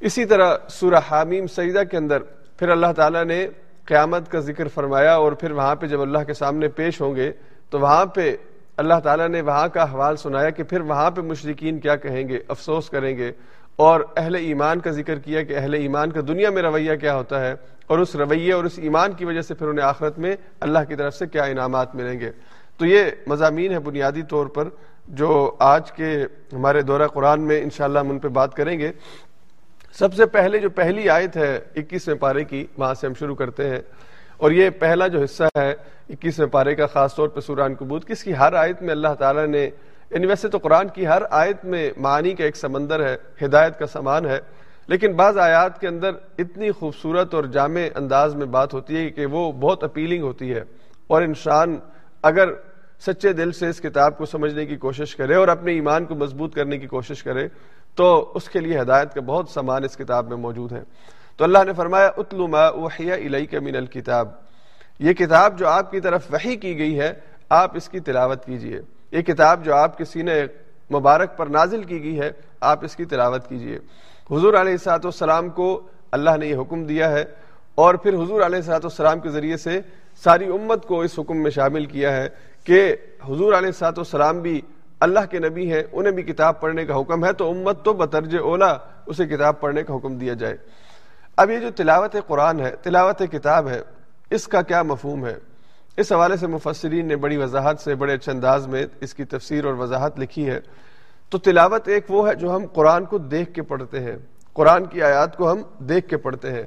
اسی 0.00 0.24
طرح 0.24 0.56
سورہ 0.68 1.00
حامیم 1.10 1.46
سیدہ 1.46 1.82
کے 1.90 1.96
اندر 1.96 2.22
پھر 2.56 2.68
اللہ 2.68 2.92
تعالیٰ 2.96 3.24
نے 3.24 3.48
قیامت 3.84 4.30
کا 4.30 4.38
ذکر 4.38 4.68
فرمایا 4.68 5.14
اور 5.14 5.32
پھر 5.32 5.50
وہاں 5.50 5.74
پہ 5.74 5.86
جب 5.86 6.02
اللہ 6.02 6.18
کے 6.18 6.34
سامنے 6.34 6.68
پیش 6.68 7.00
ہوں 7.00 7.16
گے 7.16 7.32
تو 7.70 7.80
وہاں 7.80 8.06
پہ 8.06 8.36
اللہ 8.80 9.00
تعالیٰ 9.04 9.28
نے 9.28 9.40
وہاں 9.40 9.68
کا 9.68 9.92
حوال 9.92 10.16
سنایا 10.16 10.50
کہ 10.50 10.62
پھر 10.62 10.80
وہاں 10.80 11.10
پہ 11.10 11.20
مشرقین 11.20 11.78
کیا 11.78 11.96
کہیں 11.96 12.28
گے، 12.28 12.40
افسوس 12.48 12.90
کریں 12.90 13.16
گے 13.16 13.32
اور 13.76 14.00
اہل 14.16 14.34
ایمان 14.34 14.80
کا 14.80 14.90
ذکر 14.90 15.18
کیا 15.18 15.42
کہ 15.42 15.56
اہل 15.56 15.74
ایمان 15.74 16.10
کا 16.10 16.20
دنیا 16.28 16.50
میں 16.50 16.62
رویہ 16.62 16.94
کیا 16.96 17.14
ہوتا 17.14 17.40
ہے 17.40 17.54
اور 17.86 17.98
اس 17.98 18.14
رویے 18.16 18.52
اور 18.52 18.64
اس 18.64 18.78
ایمان 18.78 19.12
کی 19.12 19.24
وجہ 19.24 19.40
سے 19.40 19.54
پھر 19.54 19.66
انہیں 19.66 19.86
آخرت 19.86 20.18
میں 20.18 20.36
اللہ 20.60 20.78
کی 20.88 20.96
طرف 20.96 21.14
سے 21.14 21.26
کیا 21.26 21.44
انعامات 21.44 21.94
ملیں 21.94 22.20
گے۔ 22.20 22.30
تو 22.78 22.86
یہ 22.86 23.04
مضامین 23.26 23.72
ہے 23.72 23.78
بنیادی 23.78 24.22
طور 24.22 24.46
پر 24.46 24.68
جو 25.08 25.56
آج 25.58 25.92
کے 25.92 26.24
ہمارے 26.52 26.82
دورہ 26.82 27.06
قرآن 27.06 27.40
میں 27.40 27.62
انشاءاللہ 27.62 27.98
ہم 27.98 28.10
ان 28.10 28.18
پہ 28.18 28.28
بات 28.28 28.54
کریں 28.54 28.78
گے۔ 28.78 28.92
سب 29.98 30.14
سے 30.14 30.26
پہلے 30.26 30.58
جو 30.58 30.70
پہلی 30.70 31.08
آیت 31.08 31.36
ہے 31.36 31.60
اکیسویں 31.76 32.16
پارے 32.16 32.44
کی، 32.44 32.66
وہاں 32.78 32.94
سے 32.94 33.06
ہم 33.06 33.12
شروع 33.18 33.34
کرتے 33.34 33.70
ہیں۔ 33.70 33.80
اور 34.40 34.50
یہ 34.50 34.70
پہلا 34.70 35.06
جو 35.06 35.22
حصہ 35.22 35.44
ہے 35.56 35.74
اکیسویں 36.08 36.48
پارے 36.48 36.74
کا 36.74 36.86
خاص 36.86 37.14
طور 37.14 37.28
پہ 37.28 37.40
سوران 37.40 37.74
کبوت 37.74 38.06
کس 38.06 38.24
کی 38.24 38.36
ہر 38.36 38.52
آیت 38.52 38.82
میں 38.82 38.90
اللہ 38.90 39.14
تعالیٰ 39.18 39.46
نے 39.46 39.70
یعنی 40.10 40.26
ویسے 40.26 40.48
تو 40.48 40.58
قرآن 40.58 40.88
کی 40.88 41.06
ہر 41.06 41.22
آیت 41.30 41.64
میں 41.64 41.90
معنی 41.96 42.34
کا 42.34 42.44
ایک 42.44 42.56
سمندر 42.56 43.06
ہے، 43.06 43.16
ہدایت 43.44 43.78
کا 43.78 43.86
سامان 43.86 44.26
ہے، 44.26 44.40
لیکن 44.86 45.12
بعض 45.12 45.38
آیات 45.38 45.80
کے 45.80 45.88
اندر 45.88 46.10
اتنی 46.38 46.70
خوبصورت 46.70 47.34
اور 47.34 47.44
جامع 47.44 47.80
انداز 47.94 48.34
میں 48.34 48.46
بات 48.46 48.74
ہوتی 48.74 48.96
ہے 48.96 49.10
کہ 49.10 49.26
وہ 49.26 49.52
بہت 49.52 49.84
اپیلنگ 49.84 50.22
ہوتی 50.22 50.54
ہے۔ 50.54 50.62
اور 51.06 51.22
انسان 51.22 51.76
اگر 52.22 52.48
سچے 53.06 53.32
دل 53.32 53.52
سے 53.52 53.68
اس 53.68 53.80
کتاب 53.80 54.18
کو 54.18 54.26
سمجھنے 54.26 54.66
کی 54.66 54.76
کوشش 54.76 55.16
کرے 55.16 55.34
اور 55.34 55.48
اپنے 55.48 55.72
ایمان 55.72 56.04
کو 56.04 56.14
مضبوط 56.14 56.54
کرنے 56.54 56.78
کی 56.78 56.86
کوشش 56.86 57.22
کرے، 57.22 57.48
تو 57.94 58.32
اس 58.34 58.48
کے 58.48 58.60
لیے 58.60 58.80
ہدایت 58.80 59.14
کا 59.14 59.20
بہت 59.20 59.48
سامان 59.48 59.84
اس 59.84 59.96
کتاب 59.96 60.28
میں 60.28 60.36
موجود 60.36 60.72
ہے۔ 60.72 60.82
تو 61.40 61.44
اللہ 61.44 61.58
نے 61.66 61.72
فرمایا، 61.72 62.08
اتلو 62.16 62.46
ما 62.46 62.64
اوحی 62.66 63.10
الیک 63.12 63.54
من 63.64 63.76
الکتاب۔ 63.76 64.28
یہ 65.00 65.12
کتاب 65.12 65.58
جو 65.58 65.68
آپ 65.68 65.90
کی 65.90 66.00
طرف 66.00 66.26
وحی 66.32 66.56
کی 66.56 66.76
گئی 66.78 66.98
ہے، 66.98 67.12
آپ 67.48 67.76
اس 67.76 67.88
کی 67.88 68.00
تلاوت 68.00 68.44
کیجیے۔ 68.44 68.80
یہ 69.12 69.22
کتاب 69.22 69.64
جو 69.64 69.74
آپ 69.74 69.96
کے 69.98 70.04
سینے 70.04 70.34
مبارک 70.90 71.36
پر 71.36 71.46
نازل 71.46 71.82
کی 71.82 72.02
گئی 72.02 72.18
ہے، 72.20 72.30
آپ 72.60 72.84
اس 72.84 72.96
کی 72.96 73.04
تلاوت 73.04 73.48
کیجیے۔ 73.48 73.78
حضور 74.30 74.54
علیہ 74.54 74.72
السلاۃ 74.72 75.04
والسلام 75.04 75.48
کو 75.50 75.68
اللہ 76.12 76.36
نے 76.40 76.46
یہ 76.46 76.60
حکم 76.60 76.84
دیا 76.86 77.10
ہے 77.10 77.24
اور 77.74 77.94
پھر 77.94 78.14
حضور 78.14 78.40
علیہ 78.46 78.60
السلاۃ 78.62 78.84
والسلام 78.84 79.20
کے 79.20 79.30
ذریعے 79.30 79.56
سے 79.56 79.80
ساری 80.22 80.48
امت 80.56 80.84
کو 80.86 81.00
اس 81.00 81.18
حکم 81.18 81.42
میں 81.42 81.50
شامل 81.50 81.86
کیا 81.94 82.16
ہے 82.16 82.28
کہ 82.64 82.82
حضور 83.28 83.52
علیہ 83.58 83.72
السلاۃ 83.74 83.96
والسلام 83.96 84.40
بھی 84.42 84.60
اللہ 85.00 85.30
کے 85.30 85.38
نبی 85.38 85.72
ہیں، 85.72 85.82
انہیں 85.92 86.12
بھی 86.12 86.22
کتاب 86.22 86.60
پڑھنے 86.60 86.84
کا 86.86 87.00
حکم 87.00 87.24
ہے، 87.24 87.32
تو 87.32 87.50
امت 87.50 87.84
تو 87.84 87.92
بترج 88.04 88.36
اولا 88.36 88.72
اسے 89.06 89.26
کتاب 89.26 89.60
پڑھنے 89.60 89.82
کا 89.82 89.96
حکم 89.96 90.18
دیا 90.18 90.34
جائے۔ 90.34 90.56
اب 91.40 91.50
یہ 91.50 91.58
جو 91.58 91.70
تلاوت 91.70 92.16
قرآن 92.26 92.60
ہے، 92.60 92.70
تلاوت 92.82 93.22
کتاب 93.32 93.68
ہے، 93.68 93.82
اس 94.30 94.48
کا 94.48 94.62
کیا 94.62 94.82
مفہوم 94.82 95.26
ہے؟ 95.26 95.38
اس 95.96 96.12
حوالے 96.12 96.36
سے 96.36 96.46
مفسرین 96.46 97.08
نے 97.08 97.16
بڑی 97.16 97.36
وضاحت 97.36 97.80
سے، 97.80 97.94
بڑے 97.94 98.14
اچھے 98.14 98.32
انداز 98.32 98.66
میں 98.66 98.86
اس 99.00 99.14
کی 99.14 99.24
تفسیر 99.24 99.64
اور 99.64 99.74
وضاحت 99.74 100.20
لکھی 100.20 100.50
ہے۔ 100.50 100.60
تو 101.28 101.38
تلاوت 101.38 101.88
ایک 101.88 102.04
وہ 102.08 102.28
ہے 102.28 102.34
جو 102.34 102.56
ہم 102.56 102.66
قرآن 102.72 103.04
کو 103.04 103.18
دیکھ 103.18 103.54
کے 103.54 103.62
پڑھتے 103.62 104.00
ہیں۔ 104.00 104.16
قرآن 104.52 104.84
کی 104.84 105.02
آیات 105.02 105.36
کو 105.36 105.52
ہم 105.52 105.62
دیکھ 105.78 106.08
کے 106.08 106.16
پڑھتے 106.16 106.50
ہیں۔ 106.50 106.62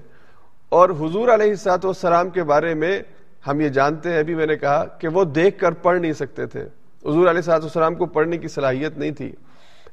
اور 0.70 0.90
حضور 0.90 1.28
علیہ 1.28 1.50
السلاط 1.50 1.86
والسلام 1.86 2.30
کے 2.30 2.44
بارے 2.44 2.74
میں 2.74 3.00
ہم 3.48 3.62
یہ 3.62 3.70
جانتے 3.70 4.10
ہیں، 4.10 4.20
ابھی 4.20 4.36
میں 4.36 4.48
نے 4.48 4.56
کہا 4.56 4.86
کہ 4.86 5.08
وہ 5.08 5.24
دیکھ 5.24 5.60
کر 5.60 5.72
پڑھ 5.72 6.02
نہیں 6.02 6.14
سکتے 6.14 6.46
تھے۔ 6.46 6.62
حضور 7.06 7.28
علیہ 7.28 7.42
صاحب 7.42 7.64
السلام 7.64 7.96
کو 7.96 8.06
پڑھنے 8.06 8.38
کی 8.38 8.48
صلاحیت 8.48 8.98
نہیں 8.98 9.12
تھی۔ 9.12 9.32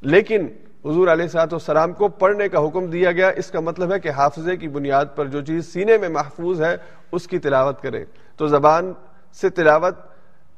لیکن 0.00 0.46
حضور 0.84 1.08
علیہ 1.08 1.26
صاحب 1.26 1.48
السلام 1.52 1.92
کو 1.92 2.08
پڑھنے 2.08 2.48
کا 2.48 2.66
حکم 2.66 2.86
دیا 2.86 3.12
گیا۔ 3.12 3.28
اس 3.28 3.50
کا 3.50 3.60
مطلب 3.60 3.92
ہے 3.92 4.00
کہ 4.00 4.10
حافظے 4.10 4.56
کی 4.56 4.68
بنیاد 4.68 5.04
پر 5.16 5.26
جو 5.26 5.40
چیز 5.40 5.72
سینے 5.72 5.98
میں 5.98 6.08
محفوظ 6.08 6.62
ہے، 6.62 6.76
اس 7.12 7.26
کی 7.26 7.38
تلاوت 7.38 7.82
کریں۔ 7.82 8.04
تو 8.36 8.46
زبان 8.46 8.92
سے 9.40 9.48
تلاوت 9.50 9.94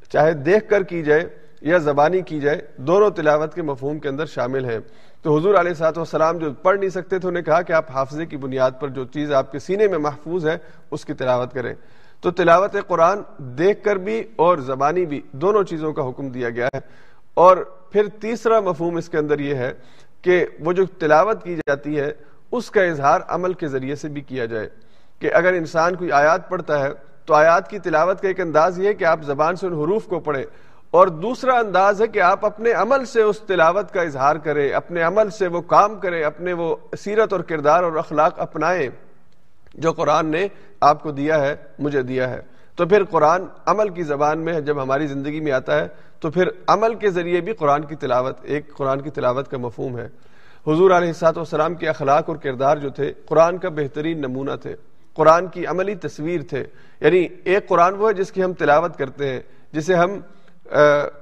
چاہے 0.08 0.32
دیکھ 0.32 0.68
کر 0.68 0.82
کی 0.82 1.02
جائے 1.02 1.28
یا 1.60 1.78
زبانی 1.78 2.20
کی 2.20 2.40
جائے، 2.40 2.60
دونوں 2.76 3.10
تلاوت 3.10 3.54
کے 3.54 3.62
مفہوم 3.62 3.98
کے 3.98 4.08
اندر 4.08 4.26
شامل 4.26 4.64
ہیں۔ 4.64 4.78
تو 5.22 5.38
حضور 5.38 5.54
علیہ 5.54 5.74
صاحب 5.74 5.92
والسلام 5.96 6.38
جو 6.38 6.52
پڑھ 6.52 6.78
نہیں 6.78 6.90
سکتے 6.90 7.18
تھے، 7.18 7.28
انہیں 7.28 7.44
کہا 7.44 7.62
کہ 7.62 7.72
آپ 7.72 7.90
حافظے 7.90 8.26
کی 8.26 8.36
بنیاد 8.36 8.70
پر 8.80 8.88
جو 8.88 9.04
چیز 9.04 9.32
آپ 9.32 9.52
کے 9.52 9.58
سینے 9.58 9.88
میں 9.88 9.98
محفوظ 9.98 10.46
ہے، 10.46 10.58
اس 10.90 11.04
کی 11.04 11.12
تلاوت 11.12 11.52
کریں۔ 11.52 11.74
تو 12.20 12.30
تلاوت 12.30 12.76
قرآن 12.86 13.18
دیکھ 13.38 13.84
کر 13.84 13.96
بھی 13.96 14.24
اور 14.36 14.58
زبانی 14.58 15.06
بھی 15.06 15.20
دونوں 15.32 15.64
چیزوں 15.64 15.92
کا 15.92 16.08
حکم 16.08 16.28
دیا 16.28 16.50
گیا 16.50 16.66
ہے۔ 16.66 16.80
اور 17.34 17.56
پھر 17.90 18.06
تیسرا 18.20 18.60
مفہوم 18.60 18.96
اس 18.96 19.08
کے 19.08 19.18
اندر 19.18 19.38
یہ 19.38 19.54
ہے 19.54 19.72
کہ 20.22 20.46
وہ 20.60 20.72
جو 20.72 20.86
تلاوت 20.86 21.44
کی 21.44 21.56
جاتی 21.56 22.00
ہے، 22.00 22.12
اس 22.52 22.70
کا 22.70 22.82
اظہار 22.82 23.20
عمل 23.28 23.52
کے 23.52 23.68
ذریعے 23.68 23.94
سے 23.94 24.08
بھی 24.08 24.20
کیا 24.20 24.44
جائے۔ 24.44 24.68
کہ 25.18 25.34
اگر 25.34 25.52
انسان 25.52 25.96
کوئی 25.96 26.12
آیات 26.12 26.48
پڑھتا 26.48 26.78
ہے، 26.78 26.88
تو 27.24 27.34
آیات 27.34 27.70
کی 27.70 27.78
تلاوت 27.78 28.20
کا 28.20 28.28
ایک 28.28 28.40
انداز 28.40 28.78
یہ 28.78 28.88
ہے 28.88 28.94
کہ 28.94 29.04
آپ 29.04 29.20
زبان 29.22 29.56
سے 29.56 29.66
ان 29.66 29.72
حروف 29.72 30.04
کو 30.04 30.20
پڑھیں۔ 30.20 30.44
اور 30.90 31.06
دوسرا 31.06 31.58
انداز 31.58 32.02
ہے 32.02 32.06
کہ 32.06 32.20
آپ 32.20 32.46
اپنے 32.46 32.72
عمل 32.72 33.04
سے 33.04 33.22
اس 33.22 33.40
تلاوت 33.40 33.92
کا 33.92 34.02
اظہار 34.02 34.36
کریں، 34.36 34.70
اپنے 34.70 35.02
عمل 35.02 35.30
سے 35.30 35.46
وہ 35.46 35.60
کام 35.60 36.00
کریں، 36.00 36.24
اپنے 36.24 36.52
وہ 36.52 36.76
سیرت 36.98 37.32
اور 37.32 37.40
کردار 37.40 37.82
اور 37.82 37.92
اخلاق 37.92 38.40
اپنائیں، 38.40 38.88
جو 39.74 39.92
قرآن 39.92 40.26
نے 40.26 40.48
آپ 40.80 41.02
کو 41.02 41.10
دیا 41.10 41.40
ہے، 41.40 41.56
مجھے 41.78 42.02
دیا 42.02 42.30
ہے۔ 42.30 42.40
تو 42.82 42.88
پھر 42.88 43.04
قرآن 43.04 43.42
عمل 43.66 43.88
کی 43.88 44.02
زبان 44.02 44.38
میں 44.38 44.60
جب 44.60 44.82
ہماری 44.82 45.06
زندگی 45.06 45.40
میں 45.40 45.52
آتا 45.52 45.80
ہے، 45.80 45.88
تو 46.20 46.30
پھر 46.30 46.48
عمل 46.66 46.94
کے 46.94 47.10
ذریعے 47.10 47.40
بھی 47.40 47.52
قرآن 47.52 47.84
کی 47.84 47.96
تلاوت، 47.96 48.38
ایک 48.42 48.74
قرآن 48.74 49.00
کی 49.00 49.10
تلاوت 49.10 49.48
کا 49.48 49.58
مفہوم 49.58 49.98
ہے۔ 49.98 50.08
حضور 50.66 50.90
علیہ 50.90 51.12
سات 51.12 51.36
والسلام 51.36 51.74
کے 51.74 51.88
اخلاق 51.88 52.28
اور 52.28 52.36
کردار 52.36 52.76
جو 52.76 52.90
تھے، 52.90 53.12
قرآن 53.26 53.58
کا 53.58 53.68
بہترین 53.68 54.18
نمونہ 54.18 54.50
تھے۔ 54.62 54.76
قرآن 55.14 55.46
کی 55.46 55.66
عملی 55.66 55.94
تصویر 55.94 56.40
تھے۔ 56.48 56.64
یعنی 57.00 57.26
ایک 57.44 57.68
قرآن 57.68 57.94
وہ 57.94 58.08
ہے 58.08 58.14
جس 58.14 58.32
کی 58.32 58.44
ہم 58.44 58.52
تلاوت 58.52 58.96
کرتے 58.96 59.28
ہیں، 59.28 59.40
جسے 59.72 59.94
ہم 59.94 60.20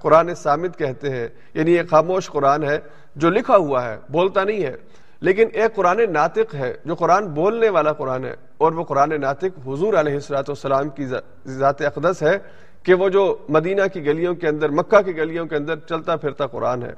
قرآن 0.00 0.34
سامد 0.34 0.78
کہتے 0.78 1.10
ہیں۔ 1.10 1.28
یعنی 1.54 1.72
ایک 1.72 1.90
خاموش 1.90 2.30
قرآن 2.30 2.62
ہے 2.62 2.80
جو 3.16 3.30
لکھا 3.30 3.56
ہوا 3.56 3.84
ہے، 3.84 3.98
بولتا 4.08 4.44
نہیں 4.44 4.62
ہے۔ 4.62 4.76
لیکن 5.20 5.48
ایک 5.52 5.74
قرآن 5.74 6.12
ناطق 6.12 6.54
ہے، 6.54 6.74
جو 6.84 6.94
قرآن 6.94 7.26
بولنے 7.26 7.68
والا 7.68 7.92
قرآن 7.92 8.24
ہے۔ 8.24 8.49
اور 8.60 8.72
وہ 8.72 8.84
قرآن 8.84 9.20
ناطق 9.20 9.58
حضور 9.66 9.94
علیہ 9.94 10.14
السلاۃ 10.14 10.48
والسلام 10.48 10.88
کی 10.88 11.06
ذات 11.06 11.80
اقدس 11.82 12.22
ہے 12.22 12.36
کہ 12.84 12.94
وہ 12.94 13.08
جو 13.08 13.22
مدینہ 13.48 13.82
کی 13.92 14.04
گلیوں 14.06 14.34
کے 14.34 14.48
اندر، 14.48 14.68
مکہ 14.70 15.00
کی 15.02 15.16
گلیوں 15.16 15.46
کے 15.46 15.56
اندر 15.56 15.76
چلتا 15.88 16.16
پھرتا 16.16 16.46
قرآن 16.46 16.82
ہے۔ 16.82 16.92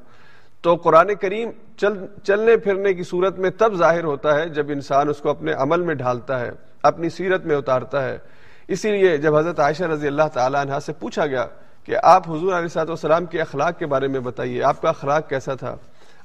تو 0.62 0.74
قرآن 0.76 1.14
کریم 1.20 1.50
چل 1.76 1.94
چلنے 2.24 2.56
پھرنے 2.56 2.92
کی 2.94 3.02
صورت 3.02 3.38
میں 3.38 3.50
تب 3.58 3.74
ظاہر 3.74 4.04
ہوتا 4.04 4.34
ہے 4.34 4.48
جب 4.48 4.70
انسان 4.70 5.08
اس 5.08 5.20
کو 5.20 5.30
اپنے 5.30 5.52
عمل 5.52 5.80
میں 5.80 5.94
ڈھالتا 5.94 6.40
ہے، 6.40 6.50
اپنی 6.82 7.08
سیرت 7.08 7.46
میں 7.46 7.56
اتارتا 7.56 8.04
ہے۔ 8.04 8.16
اسی 8.68 8.90
لیے 8.90 9.16
جب 9.16 9.36
حضرت 9.36 9.60
عائشہ 9.60 9.84
رضی 9.84 10.06
اللہ 10.06 10.28
تعالیٰ 10.32 10.60
عنہ 10.60 10.78
سے 10.86 10.92
پوچھا 10.92 11.26
گیا 11.26 11.46
کہ 11.84 11.96
آپ 12.02 12.30
حضور 12.30 12.52
علیہ 12.52 12.68
صاحب 12.68 12.88
والسلام 12.88 13.24
کے 13.26 13.40
اخلاق 13.40 13.78
کے 13.78 13.86
بارے 13.86 14.08
میں 14.08 14.20
بتائیے، 14.20 14.62
آپ 14.62 14.80
کا 14.82 14.88
اخلاق 14.88 15.28
کیسا 15.28 15.54
تھا؟ 15.54 15.74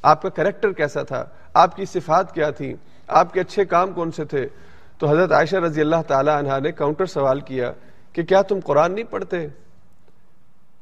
آپ 0.03 0.21
کا 0.21 0.29
کریکٹر 0.29 0.71
کیسا 0.71 1.03
تھا؟ 1.03 1.23
آپ 1.53 1.75
کی 1.75 1.85
صفات 1.85 2.33
کیا 2.33 2.49
تھی 2.49 2.73
آپ 3.07 3.33
کے 3.33 3.39
اچھے 3.39 3.65
کام 3.65 3.91
کون 3.91 4.11
سے 4.11 4.25
تھے؟ 4.25 4.47
تو 4.97 5.07
حضرت 5.07 5.31
عائشہ 5.31 5.55
رضی 5.55 5.81
اللہ 5.81 6.01
تعالی 6.07 6.31
عنہ 6.31 6.59
نے 6.63 6.71
کاؤنٹر 6.71 7.05
سوال 7.05 7.39
کیا 7.39 7.71
کہ 8.13 8.23
کیا 8.23 8.41
تم 8.41 8.59
قرآن 8.63 8.93
نہیں 8.93 9.11
پڑھتے؟ 9.11 9.47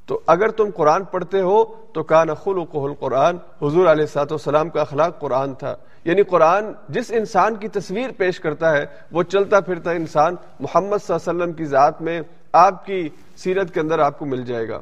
تو 0.06 0.20
اگر 0.28 0.50
تم 0.50 0.70
قرآن 0.76 1.04
پڑھتے 1.04 1.42
ہو 1.42 1.64
تو 1.94 2.04
کان 2.04 2.28
خلق 2.44 2.76
القرآن، 2.76 3.38
حضور 3.62 3.88
علیہ 3.88 4.06
سات 4.06 4.32
والسلام 4.32 4.70
کا 4.70 4.82
اخلاق 4.82 5.20
قرآن 5.20 5.54
تھا۔ 5.54 5.76
یعنی 6.06 6.24
قرآن 6.24 6.72
جس 6.90 7.12
انسان 7.12 7.56
کی 7.56 7.68
تصویر 7.68 8.12
پیش 8.18 8.40
کرتا 8.40 8.72
ہے، 8.72 8.86
وہ 9.12 9.24
چلتا 9.24 9.60
پھرتا 9.60 9.92
انسان 9.92 10.36
محمد 10.60 10.98
صلی 11.04 11.16
اللہ 11.16 11.30
علیہ 11.30 11.42
وسلم 11.42 11.54
کی 11.54 11.66
ذات 11.66 12.02
میں 12.02 12.22
آپ 12.54 12.86
کی 12.86 13.10
سیرت 13.38 13.74
کے 13.74 13.80
اندر 13.80 14.00
آپ 14.00 14.20
کو 14.20 14.26
مل 14.26 14.46
جائے 14.46 14.68
گا۔ 14.68 14.82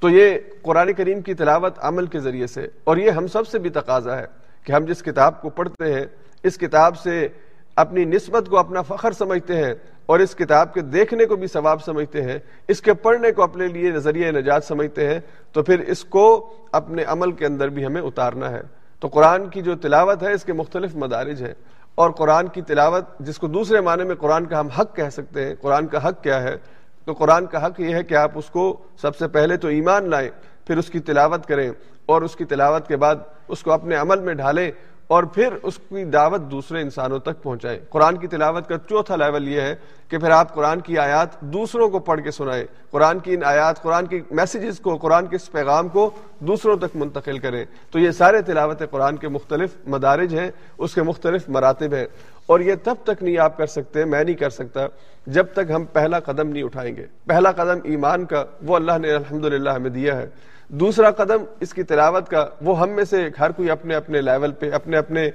تو 0.00 0.08
یہ 0.08 0.38
قرآن 0.62 0.92
کریم 0.92 1.20
کی 1.20 1.34
تلاوت 1.34 1.78
عمل 1.78 2.06
کے 2.06 2.20
ذریعے 2.20 2.46
سے، 2.46 2.66
اور 2.84 2.96
یہ 2.96 3.10
ہم 3.10 3.26
سب 3.26 3.48
سے 3.48 3.58
بھی 3.58 3.70
تقاضا 3.70 4.18
ہے 4.18 4.26
کہ 4.64 4.72
ہم 4.72 4.84
جس 4.84 5.02
کتاب 5.02 5.40
کو 5.42 5.48
پڑھتے 5.48 5.94
ہیں، 5.94 6.06
اس 6.42 6.58
کتاب 6.58 6.98
سے 6.98 7.28
اپنی 7.76 8.04
نسبت 8.04 8.46
کو 8.48 8.58
اپنا 8.58 8.82
فخر 8.82 9.12
سمجھتے 9.12 9.56
ہیں 9.56 9.74
اور 10.06 10.20
اس 10.20 10.34
کتاب 10.34 10.74
کے 10.74 10.80
دیکھنے 10.80 11.24
کو 11.24 11.36
بھی 11.36 11.46
ثواب 11.46 11.84
سمجھتے 11.84 12.22
ہیں، 12.22 12.38
اس 12.68 12.80
کے 12.80 12.94
پڑھنے 12.94 13.32
کو 13.32 13.42
اپنے 13.42 13.66
لیے 13.66 13.90
نظریہ 13.90 14.30
نجات 14.30 14.64
سمجھتے 14.64 15.06
ہیں، 15.06 15.20
تو 15.52 15.62
پھر 15.62 15.78
اس 15.78 16.04
کو 16.04 16.54
اپنے 16.72 17.04
عمل 17.04 17.32
کے 17.32 17.46
اندر 17.46 17.68
بھی 17.68 17.86
ہمیں 17.86 18.02
اتارنا 18.02 18.50
ہے۔ 18.50 18.60
تو 19.00 19.08
قرآن 19.08 19.48
کی 19.48 19.62
جو 19.62 19.76
تلاوت 19.76 20.22
ہے، 20.22 20.32
اس 20.32 20.44
کے 20.44 20.52
مختلف 20.52 20.96
مدارج 20.96 21.42
ہیں۔ 21.42 21.54
اور 21.94 22.10
قرآن 22.10 22.48
کی 22.48 22.62
تلاوت، 22.62 23.04
جس 23.20 23.38
کو 23.38 23.46
دوسرے 23.46 23.80
معنی 23.80 24.04
میں 24.04 24.14
قرآن 24.14 24.46
کا 24.46 24.60
ہم 24.60 24.68
حق 24.68 24.96
کہہ 24.96 25.08
سکتے 25.12 25.44
ہیں، 25.44 25.54
قرآن 25.60 25.86
کا 25.86 26.08
حق 26.08 26.22
کیا 26.22 26.42
ہے؟ 26.42 26.56
تو 27.04 27.12
قرآن 27.12 27.46
کا 27.46 27.66
حق 27.66 27.80
یہ 27.80 27.94
ہے 27.94 28.02
کہ 28.02 28.14
آپ 28.14 28.30
اس 28.34 28.50
کو 28.50 28.76
سب 29.02 29.16
سے 29.16 29.28
پہلے 29.28 29.56
تو 29.56 29.68
ایمان 29.68 30.10
لائیں، 30.10 30.30
پھر 30.66 30.76
اس 30.76 30.90
کی 30.90 31.00
تلاوت 31.00 31.46
کریں 31.46 31.70
اور 32.06 32.22
اس 32.22 32.36
کی 32.36 32.44
تلاوت 32.44 32.88
کے 32.88 32.96
بعد 32.96 33.16
اس 33.48 33.62
کو 33.62 33.72
اپنے 33.72 33.96
عمل 33.96 34.20
میں 34.20 34.34
ڈھالیں۔ 34.34 34.70
اور 35.10 35.22
پھر 35.22 35.48
اس 35.62 35.78
کی 35.78 36.04
دعوت 36.04 36.40
دوسرے 36.40 36.80
انسانوں 36.80 37.18
تک 37.18 37.42
پہنچائے۔ 37.42 37.80
قرآن 37.90 38.16
کی 38.16 38.26
تلاوت 38.26 38.68
کا 38.68 38.78
چوتھا 38.78 39.16
لیول 39.16 39.48
یہ 39.48 39.60
ہے 39.60 39.74
کہ 40.08 40.18
پھر 40.18 40.30
آپ 40.30 40.54
قرآن 40.54 40.80
کی 40.80 40.98
آیات 40.98 41.40
دوسروں 41.40 41.88
کو 41.88 41.98
پڑھ 41.98 42.20
کے 42.22 42.30
سنائیں۔ 42.30 42.64
قرآن 42.90 43.18
کی 43.18 43.34
ان 43.34 43.44
آیات، 43.44 43.82
قرآن 43.82 44.06
کی 44.06 44.20
میسیجز 44.30 44.80
کو، 44.80 44.96
قرآن 44.96 45.26
کے 45.26 45.36
اس 45.36 45.52
پیغام 45.52 45.88
کو 45.88 46.10
دوسروں 46.38 46.76
تک 46.76 46.96
منتقل 46.96 47.38
کریں۔ 47.38 47.64
تو 47.90 47.98
یہ 47.98 48.10
سارے 48.10 48.42
تلاوت 48.42 48.82
قرآن 48.90 49.16
کے 49.16 49.28
مختلف 49.28 49.70
مدارج 49.86 50.38
ہیں، 50.38 50.50
اس 50.78 50.94
کے 50.94 51.02
مختلف 51.02 51.48
مراتب 51.48 51.94
ہیں۔ 51.94 52.06
اور 52.46 52.60
یہ 52.60 52.74
تب 52.84 52.94
تک 53.04 53.22
نہیں 53.22 53.38
آپ 53.38 53.56
کر 53.56 53.66
سکتے، 53.66 54.04
میں 54.04 54.24
نہیں 54.24 54.36
کر 54.36 54.50
سکتا 54.50 54.80
جب 55.26 55.46
تک 55.52 55.70
ہم 55.70 55.84
پہلا 55.84 56.20
قدم 56.20 56.48
نہیں 56.48 56.62
اٹھائیں 56.62 56.96
گے۔ 56.96 57.06
پہلا 57.26 57.52
قدم 57.52 57.78
ایمان 57.84 58.24
کا، 58.24 58.44
وہ 58.62 58.76
اللہ 58.76 58.98
نے 58.98 59.12
الحمد 59.12 59.66
ہمیں 59.76 59.90
دیا 59.90 60.16
ہے۔ 60.16 60.26
دوسرا 60.70 61.10
قدم 61.10 61.44
اس 61.60 61.74
کی 61.74 61.82
تلاوت 61.82 62.28
کا، 62.28 62.48
وہ 62.60 62.80
ہم 62.80 62.90
میں 62.90 63.04
سے 63.04 63.28
ہر 63.40 63.50
کوئی 63.50 63.70
اپنے 63.70 63.94
اپنے 63.94 64.20
لیول 64.20 64.52
پہ، 64.52 64.70
اپنے 64.72 64.96
اپنے 64.96 65.30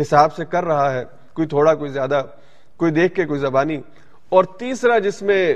حساب 0.00 0.34
سے 0.34 0.44
کر 0.44 0.64
رہا 0.64 0.94
ہے، 0.94 1.04
کوئی 1.34 1.48
تھوڑا، 1.48 1.74
کوئی 1.74 1.90
زیادہ، 1.90 2.22
کوئی 2.76 2.92
دیکھ 2.92 3.14
کے، 3.14 3.24
کوئی 3.24 3.40
زبانی۔ 3.40 3.80
اور 4.28 4.44
تیسرا 4.44 4.98
جس 4.98 5.22
میں 5.22 5.54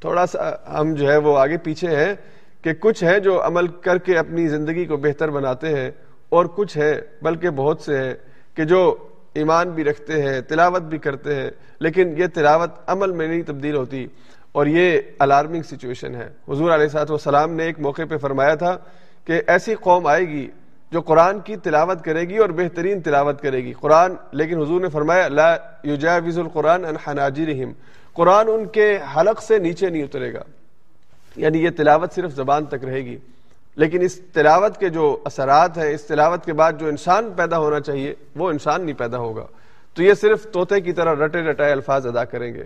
تھوڑا 0.00 0.26
سا 0.26 0.50
ہم 0.80 0.94
جو 0.94 1.10
ہے 1.10 1.16
وہ 1.16 1.38
آگے 1.38 1.56
پیچھے 1.56 1.96
ہیں 1.96 2.14
کہ 2.62 2.72
کچھ 2.72 3.04
ہیں 3.04 3.18
جو 3.18 3.46
عمل 3.46 3.66
کر 3.66 3.98
کے 3.98 4.18
اپنی 4.18 4.48
زندگی 4.48 4.84
کو 4.84 4.96
بہتر 4.96 5.30
بناتے 5.30 5.68
ہیں 5.68 5.90
اور 6.28 6.46
کچھ 6.46 6.78
ہے 6.78 7.00
بلکہ 7.22 7.50
بہت 7.50 7.80
سے 7.80 7.98
ہیں 7.98 8.14
کہ 8.54 8.64
جو 8.64 8.96
ایمان 9.34 9.70
بھی 9.70 9.84
رکھتے 9.84 10.22
ہیں، 10.22 10.40
تلاوت 10.40 10.82
بھی 10.82 10.98
کرتے 10.98 11.34
ہیں، 11.34 11.50
لیکن 11.80 12.14
یہ 12.16 12.26
تلاوت 12.34 12.70
عمل 12.86 13.12
میں 13.12 13.28
نہیں 13.28 13.42
تبدیل 13.42 13.76
ہوتی۔ 13.76 14.06
اور 14.52 14.66
یہ 14.66 15.00
الارمنگ 15.18 15.62
سچویشن 15.62 16.14
ہے۔ 16.14 16.28
حضور 16.48 16.70
علیہ 16.70 16.88
صاحب 16.88 17.10
والسلام 17.10 17.52
نے 17.52 17.64
ایک 17.64 17.80
موقع 17.80 18.02
پہ 18.10 18.16
فرمایا 18.16 18.54
تھا 18.54 18.76
کہ 19.24 19.42
ایسی 19.46 19.74
قوم 19.74 20.06
آئے 20.06 20.28
گی 20.28 20.48
جو 20.92 21.00
قرآن 21.00 21.40
کی 21.40 21.56
تلاوت 21.56 22.04
کرے 22.04 22.20
گی 22.20 22.36
اور 22.36 22.48
بہترین 22.48 23.00
تلاوت 23.00 23.42
کرے 23.42 23.64
گی۔ 23.64 23.72
قرآن، 23.72 24.12
لیکن 24.32 24.60
حضور 24.60 24.80
نے 24.80 24.88
فرمایا، 24.88 25.28
لا 25.28 25.56
یجاوز 25.84 26.38
القرآن 26.38 26.84
ان 26.84 26.96
حناجرہم۔ 27.06 27.72
قرآن 28.12 28.48
ان 28.48 28.66
کے 28.66 28.98
حلق 29.16 29.42
سے 29.42 29.58
نیچے 29.58 29.90
نہیں 29.90 30.02
اترے 30.02 30.32
گا۔ 30.32 30.42
یعنی 31.36 31.64
یہ 31.64 31.70
تلاوت 31.76 32.12
صرف 32.12 32.34
زبان 32.34 32.64
تک 32.64 32.84
رہے 32.84 33.04
گی۔ 33.04 33.16
لیکن 33.76 34.00
اس 34.00 34.20
تلاوت 34.32 34.78
کے 34.78 34.88
جو 34.88 35.18
اثرات 35.24 35.78
ہیں، 35.78 35.90
اس 35.90 36.04
تلاوت 36.04 36.44
کے 36.44 36.52
بعد 36.52 36.72
جو 36.78 36.86
انسان 36.86 37.32
پیدا 37.36 37.58
ہونا 37.58 37.80
چاہیے، 37.80 38.14
وہ 38.36 38.50
انسان 38.50 38.84
نہیں 38.84 38.98
پیدا 38.98 39.18
ہوگا۔ 39.18 39.46
تو 39.94 40.02
یہ 40.02 40.14
صرف 40.14 40.52
طوطے 40.52 40.80
کی 40.80 40.92
طرح 40.92 41.26
رٹے 41.26 41.38
رٹائے 41.38 41.72
الفاظ 41.72 42.06
ادا 42.06 42.24
کریں 42.24 42.54
گے۔ 42.54 42.64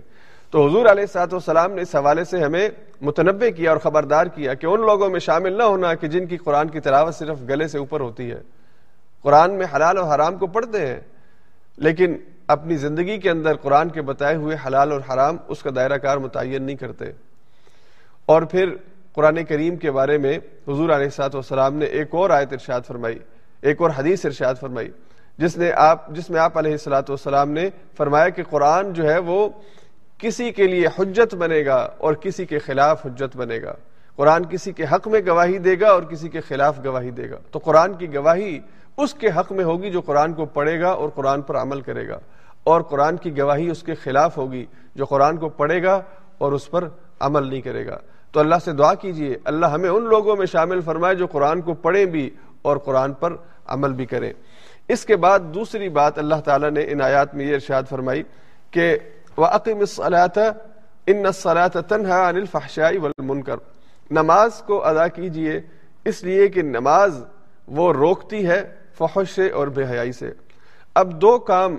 تو 0.53 0.67
حضور 0.67 0.85
علیہ 0.85 1.05
سات 1.05 1.33
والسلام 1.33 1.71
نے 1.71 1.81
اس 1.81 1.95
حوالے 1.95 2.23
سے 2.23 2.39
ہمیں 2.43 2.69
متنوع 3.01 3.49
کیا 3.57 3.69
اور 3.71 3.79
خبردار 3.79 4.25
کیا 4.25 4.53
کہ 4.53 4.65
ان 4.65 4.81
لوگوں 4.81 5.09
میں 5.09 5.19
شامل 5.19 5.53
نہ 5.53 5.63
ہونا 5.63 5.93
کہ 5.93 6.07
جن 6.07 6.25
کی 6.25 6.37
قرآن 6.37 6.69
کی 6.69 6.79
تلاوت 6.79 7.15
صرف 7.15 7.37
گلے 7.49 7.67
سے 7.67 7.77
اوپر 7.77 7.99
ہوتی 7.99 8.31
ہے۔ 8.31 8.39
قرآن 9.21 9.53
میں 9.53 9.65
حلال 9.75 9.97
اور 9.97 10.15
حرام 10.15 10.37
کو 10.37 10.47
پڑھتے 10.47 10.85
ہیں، 10.87 10.99
لیکن 11.77 12.15
اپنی 12.47 12.75
زندگی 12.75 13.17
کے 13.17 13.29
اندر 13.29 13.55
قرآن 13.55 13.89
کے 13.89 14.01
بتائے 14.01 14.35
ہوئے 14.35 14.57
حلال 14.67 14.91
اور 14.91 15.01
حرام 15.13 15.37
اس 15.47 15.63
کا 15.63 15.69
دائرہ 15.75 15.97
کار 15.97 16.17
متعین 16.17 16.63
نہیں 16.63 16.75
کرتے۔ 16.75 17.05
اور 18.25 18.41
پھر 18.41 18.75
قرآن 19.13 19.43
کریم 19.43 19.75
کے 19.75 19.91
بارے 19.91 20.17
میں 20.17 20.37
حضور 20.67 20.89
علیہ 20.89 21.09
سات 21.09 21.35
والسلام 21.35 21.75
نے 21.75 21.85
ایک 21.85 22.15
اور 22.15 22.29
آیت 22.29 22.53
ارشاد 22.53 22.81
فرمائی، 22.87 23.19
ایک 23.61 23.81
اور 23.81 23.91
حدیث 23.97 24.25
ارشاد 24.25 24.55
فرمائی، 24.59 24.91
جس 25.37 25.57
نے 25.57 25.71
آپ، 25.71 26.07
جس 26.09 26.29
میں 26.29 26.39
آپ 26.39 26.57
علیہ 26.57 26.71
السلاۃ 26.71 27.09
والسلام 27.09 27.51
نے 27.51 27.69
فرمایا 27.97 28.29
کہ 28.29 28.43
قرآن 28.43 28.93
جو 28.93 29.09
ہے 29.11 29.17
وہ 29.19 29.47
کسی 30.23 30.51
کے 30.51 30.67
لیے 30.67 30.87
حجت 30.99 31.35
بنے 31.35 31.65
گا 31.65 31.89
اور 31.97 32.13
کسی 32.13 32.45
کے 32.45 32.59
خلاف 32.59 33.05
حجت 33.05 33.37
بنے 33.37 33.61
گا۔ 33.61 33.73
قرآن 34.15 34.45
کسی 34.45 34.71
کے 34.71 34.83
حق 34.91 35.07
میں 35.07 35.21
گواہی 35.27 35.57
دے 35.57 35.79
گا 35.79 35.89
اور 35.89 36.03
کسی 36.03 36.29
کے 36.29 36.41
خلاف 36.41 36.85
گواہی 36.85 37.11
دے 37.11 37.29
گا۔ 37.29 37.35
تو 37.51 37.59
قرآن 37.59 37.93
کی 37.93 38.13
گواہی 38.13 38.59
اس 38.97 39.13
کے 39.13 39.27
حق 39.27 39.51
میں 39.51 39.63
ہوگی 39.63 39.91
جو 39.91 40.01
قرآن 40.01 40.33
کو 40.33 40.45
پڑھے 40.45 40.81
گا 40.81 40.89
اور 40.89 41.09
قرآن 41.09 41.41
پر 41.41 41.55
عمل 41.55 41.81
کرے 41.81 42.07
گا۔ 42.07 42.19
اور 42.63 42.81
قرآن 42.81 43.17
کی 43.17 43.37
گواہی 43.37 43.69
اس 43.69 43.83
کے 43.83 43.95
خلاف 43.95 44.37
ہوگی 44.37 44.65
جو 44.95 45.05
قرآن 45.05 45.37
کو 45.37 45.49
پڑھے 45.49 45.83
گا 45.83 46.01
اور 46.37 46.51
اس 46.51 46.71
پر 46.71 46.87
عمل 47.19 47.47
نہیں 47.47 47.61
کرے 47.61 47.85
گا۔ 47.85 47.97
تو 48.31 48.39
اللہ 48.39 48.55
سے 48.65 48.71
دعا 48.71 48.93
کیجیے، 48.93 49.37
اللہ 49.43 49.65
ہمیں 49.65 49.89
ان 49.89 50.03
لوگوں 50.03 50.35
میں 50.35 50.45
شامل 50.45 50.81
فرمائے 50.81 51.15
جو 51.15 51.27
قرآن 51.27 51.61
کو 51.61 51.73
پڑھیں 51.73 52.05
بھی 52.05 52.29
اور 52.61 52.77
قرآن 52.77 53.13
پر 53.13 53.33
عمل 53.65 53.93
بھی 53.93 54.05
کریں۔ 54.05 54.33
اس 54.87 55.05
کے 55.05 55.15
بعد 55.15 55.39
دوسری 55.39 55.89
بات 55.89 56.19
اللہ 56.19 56.35
تعالیٰ 56.35 56.71
نے 56.71 56.81
ان 56.87 57.01
آیات 57.01 57.35
میں 57.35 57.45
یہ 57.45 57.53
ارشاد 57.53 57.83
فرمائی 57.89 58.23
کہ 58.71 58.97
وَأَقِمِ 59.37 59.79
الصَّلَاةَ 59.79 60.37
إِنَّ 61.09 61.25
الصَّلَاةَ 61.25 61.81
تَنْهَا 61.81 62.29
عَنِ 62.29 62.37
الْفَحْشَاءِ 62.37 62.97
وَالْمُنْكَرِ 62.97 63.57
نماز 64.11 64.61
کو 64.65 64.83
ادا 64.85 65.07
کیجیے، 65.07 65.59
اس 66.05 66.23
لیے 66.23 66.47
کہ 66.47 66.61
نماز 66.61 67.23
وہ 67.67 67.93
روکتی 67.93 68.45
ہے 68.47 68.61
فحش 68.97 69.33
سے 69.35 69.49
اور 69.49 69.67
بے 69.77 69.83
حیائی 69.89 70.11
سے۔ 70.11 70.29
اب 70.95 71.21
دو 71.21 71.37
کام 71.49 71.77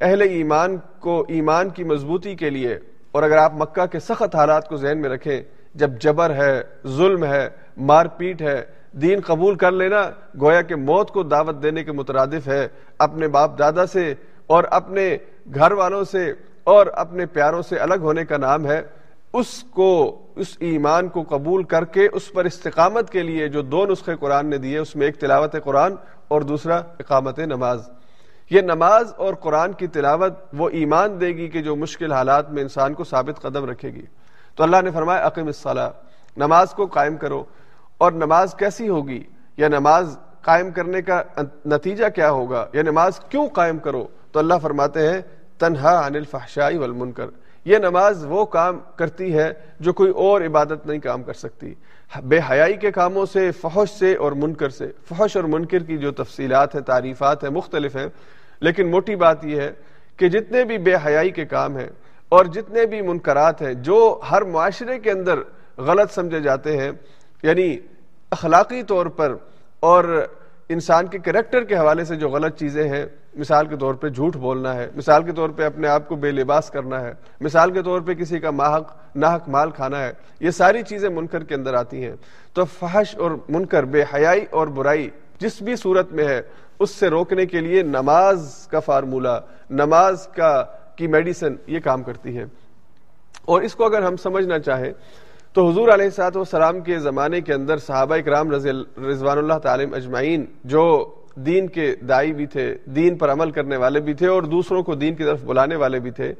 اہل 0.00 0.22
ایمان 0.22 0.76
کو، 1.00 1.24
ایمان 1.28 1.70
کی 1.70 1.84
مضبوطی 1.84 2.34
کے 2.34 2.50
لیے، 2.50 2.78
اور 3.12 3.22
اگر 3.22 3.36
آپ 3.36 3.54
مکہ 3.54 3.86
کے 3.86 3.98
سخت 4.00 4.34
حالات 4.34 4.68
کو 4.68 4.76
ذہن 4.76 5.00
میں 5.00 5.10
رکھیں، 5.10 5.42
جب 5.74 5.90
جبر 6.00 6.34
ہے، 6.34 6.54
ظلم 6.96 7.24
ہے، 7.24 7.48
مار 7.76 8.06
پیٹ 8.16 8.42
ہے، 8.42 8.60
دین 9.02 9.20
قبول 9.26 9.54
کر 9.54 9.72
لینا 9.72 10.02
گویا 10.40 10.62
کہ 10.62 10.76
موت 10.76 11.10
کو 11.10 11.22
دعوت 11.22 11.62
دینے 11.62 11.84
کے 11.84 11.92
مترادف 11.92 12.48
ہے، 12.48 12.66
اپنے 12.98 13.28
باپ 13.28 13.58
دادا 13.58 13.86
سے 13.86 14.14
اور 14.46 14.64
اپنے 14.70 15.16
گھر 15.54 15.72
والوں 15.72 16.04
سے 16.04 16.32
اور 16.64 16.86
اپنے 16.86 17.26
پیاروں 17.26 17.62
سے 17.62 17.76
الگ 17.76 17.94
ہونے 17.94 18.24
کا 18.24 18.36
نام 18.36 18.66
ہے، 18.66 18.82
اس 19.32 19.62
کو، 19.62 20.22
اس 20.36 20.56
ایمان 20.60 21.08
کو 21.08 21.22
قبول 21.28 21.62
کر 21.62 21.84
کے، 21.84 22.08
اس 22.12 22.32
پر 22.32 22.44
استقامت 22.44 23.10
کے 23.10 23.22
لیے 23.22 23.48
جو 23.48 23.62
دو 23.62 23.86
نسخے 23.86 24.16
قرآن 24.16 24.46
نے 24.46 24.58
دیے، 24.58 24.78
اس 24.78 24.96
میں 24.96 25.06
ایک 25.06 25.20
تلاوت 25.20 25.56
قرآن 25.64 25.94
اور 26.28 26.42
دوسرا 26.42 26.76
اقامت 26.76 27.38
نماز۔ 27.38 27.90
یہ 28.50 28.60
نماز 28.60 29.12
اور 29.16 29.34
قرآن 29.34 29.72
کی 29.72 29.86
تلاوت 29.86 30.32
وہ 30.52 30.68
ایمان 30.68 31.20
دے 31.20 31.26
گی 31.26 31.48
کہ 31.48 31.62
جو 31.62 31.76
مشکل 31.76 32.12
حالات 32.12 32.50
میں 32.50 32.62
انسان 32.62 32.94
کو 32.94 33.04
ثابت 33.04 33.42
قدم 33.42 33.70
رکھے 33.70 33.90
گی۔ 33.90 34.02
تو 34.56 34.62
اللہ 34.62 34.76
نے 34.84 34.90
فرمایا 34.90 35.26
عقیم 35.26 35.46
الصلاح 35.46 35.90
نماز 36.36 36.70
کو 36.70 36.86
قائم 36.86 37.16
کرو۔ 37.16 37.44
اور 37.98 38.12
نماز 38.12 38.54
کیسی 38.54 38.88
ہوگی؟ 38.88 39.24
یا 39.56 39.68
نماز 39.68 40.18
قائم 40.42 40.70
کرنے 40.70 41.02
کا 41.02 41.22
نتیجہ 41.66 42.04
کیا 42.14 42.30
ہوگا؟ 42.30 42.66
یا 42.72 42.82
نماز 42.82 43.20
کیوں 43.28 43.48
قائم 43.48 43.78
کرو؟ 43.78 44.06
تو 44.32 44.38
اللہ 44.38 44.54
فرماتے 44.62 45.10
ہیں 45.10 45.20
تنہا 45.62 46.06
عن 46.06 46.14
الفحشائی 46.14 46.78
والمنکر۔ 46.78 47.26
یہ 47.64 47.78
نماز 47.78 48.24
وہ 48.28 48.44
کام 48.44 48.80
کرتی 48.96 49.38
ہے 49.38 49.52
جو 49.80 49.92
کوئی 49.92 50.10
اور 50.10 50.40
عبادت 50.40 50.86
نہیں 50.86 50.98
کام 50.98 51.22
کر 51.22 51.32
سکتی۔ 51.32 51.74
بے 52.24 52.40
حیائی 52.50 52.74
کے 52.74 52.90
کاموں 52.90 53.26
سے، 53.26 53.50
فحش 53.50 53.98
سے 53.98 54.14
اور 54.14 54.32
منکر 54.32 54.68
سے۔ 54.68 54.86
فحش 55.08 55.36
اور 55.36 55.44
منکر 55.44 55.78
کی 55.78 55.98
جو 55.98 56.12
تفصیلات 56.12 56.74
ہیں، 56.74 56.82
تعریفات 56.82 57.44
ہیں، 57.44 57.50
مختلف 57.50 57.96
ہیں۔ 57.96 58.06
لیکن 58.60 58.90
موٹی 58.90 59.16
بات 59.16 59.44
یہ 59.44 59.60
ہے 59.60 59.72
کہ 60.16 60.28
جتنے 60.28 60.64
بھی 60.64 60.78
بے 60.78 60.94
حیائی 61.06 61.30
کے 61.30 61.44
کام 61.44 61.76
ہیں 61.76 61.88
اور 62.28 62.44
جتنے 62.44 62.86
بھی 62.86 63.02
منکرات 63.02 63.62
ہیں، 63.62 63.74
جو 63.74 64.20
ہر 64.30 64.42
معاشرے 64.42 64.98
کے 64.98 65.10
اندر 65.10 65.38
غلط 65.78 66.12
سمجھے 66.12 66.40
جاتے 66.40 66.76
ہیں 66.76 66.90
یعنی 67.42 67.76
اخلاقی 68.30 68.82
طور 68.82 69.06
پر 69.06 69.34
اور 69.80 70.26
انسان 70.68 71.06
کے 71.06 71.18
کریکٹر 71.18 71.64
کے 71.64 71.76
حوالے 71.76 72.04
سے 72.04 72.16
جو 72.16 72.28
غلط 72.28 72.58
چیزیں 72.58 72.88
ہیں، 72.88 73.06
مثال 73.34 73.66
کے 73.66 73.76
طور 73.76 73.94
پہ 73.94 74.08
جھوٹ 74.08 74.36
بولنا 74.36 74.74
ہے، 74.74 74.90
مثال 74.94 75.22
کے 75.22 75.32
طور 75.32 75.50
پہ 75.50 75.64
اپنے 75.64 75.88
آپ 75.88 76.08
کو 76.08 76.16
بے 76.16 76.30
لباس 76.30 76.70
کرنا 76.70 77.00
ہے، 77.00 77.12
مثال 77.40 77.70
کے 77.70 77.82
طور 77.82 78.00
پہ 78.00 78.14
کسی 78.14 78.38
کا 78.38 78.50
ماحق، 78.50 79.16
ناحق 79.16 79.48
مال 79.48 79.70
کھانا 79.70 80.04
ہے، 80.04 80.12
یہ 80.40 80.50
ساری 80.50 80.82
چیزیں 80.82 81.08
منکر 81.08 81.44
کے 81.44 81.54
اندر 81.54 81.74
آتی 81.74 82.04
ہیں۔ 82.04 82.16
تو 82.52 82.64
فحش 82.64 83.16
اور 83.16 83.30
منکر، 83.48 83.84
بے 83.84 84.02
حیائی 84.14 84.46
اور 84.50 84.66
برائی 84.66 85.10
جس 85.38 85.62
بھی 85.62 85.76
صورت 85.76 86.12
میں 86.12 86.24
ہے، 86.24 86.42
اس 86.78 86.90
سے 86.90 87.08
روکنے 87.08 87.46
کے 87.46 87.60
لیے 87.60 87.82
نماز 87.82 88.66
کا 88.70 88.80
فارمولہ 88.80 89.40
نماز 89.70 90.28
کا 90.34 90.64
کی 90.96 91.06
میڈیسن 91.06 91.54
یہ 91.66 91.80
کام 91.80 92.02
کرتی 92.02 92.38
ہے۔ 92.38 92.44
اور 93.44 93.62
اس 93.62 93.74
کو 93.74 93.84
اگر 93.84 94.02
ہم 94.02 94.16
سمجھنا 94.16 94.58
چاہیں 94.58 94.92
تو 95.52 95.68
حضور 95.68 95.88
علیہ 95.88 96.10
سات 96.10 96.36
وسلام 96.36 96.80
کے 96.80 96.98
زمانے 96.98 97.40
کے 97.40 97.54
اندر 97.54 97.76
صحابہ 97.76 98.14
اکرام 98.14 98.50
رضوان 98.50 99.38
اللہ 99.38 99.58
تعالیم 99.58 99.94
اجمعین 99.94 100.44
جو 100.64 101.14
دین 101.34 101.66
کے 101.66 101.96
دائی 101.96 102.32
بھی 102.32 102.46
تھے، 102.46 102.76
دین 102.84 103.16
پر 103.16 103.32
عمل 103.32 103.50
کرنے 103.50 103.76
والے 103.76 104.00
بھی 104.00 104.14
تھے 104.14 104.26
اور 104.26 104.42
دوسروں 104.42 104.82
کو 104.82 104.94
دین 104.94 105.14
کی 105.14 105.24
طرف 105.24 105.44
بلانے 105.44 105.76
والے 105.76 106.00
بھی 106.00 106.10
تھے، 106.10 106.34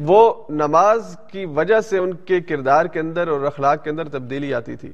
وہ 0.00 0.34
نماز 0.48 1.16
کی 1.32 1.44
وجہ 1.44 1.80
سے 1.80 1.98
ان 1.98 2.12
کے 2.14 2.40
کردار 2.40 2.86
کے 2.86 3.00
اندر 3.00 3.28
اور 3.28 3.40
اخلاق 3.40 3.84
کے 3.84 3.90
اندر 3.90 4.08
تبدیلی 4.08 4.54
آتی 4.54 4.76
تھی۔ 4.76 4.92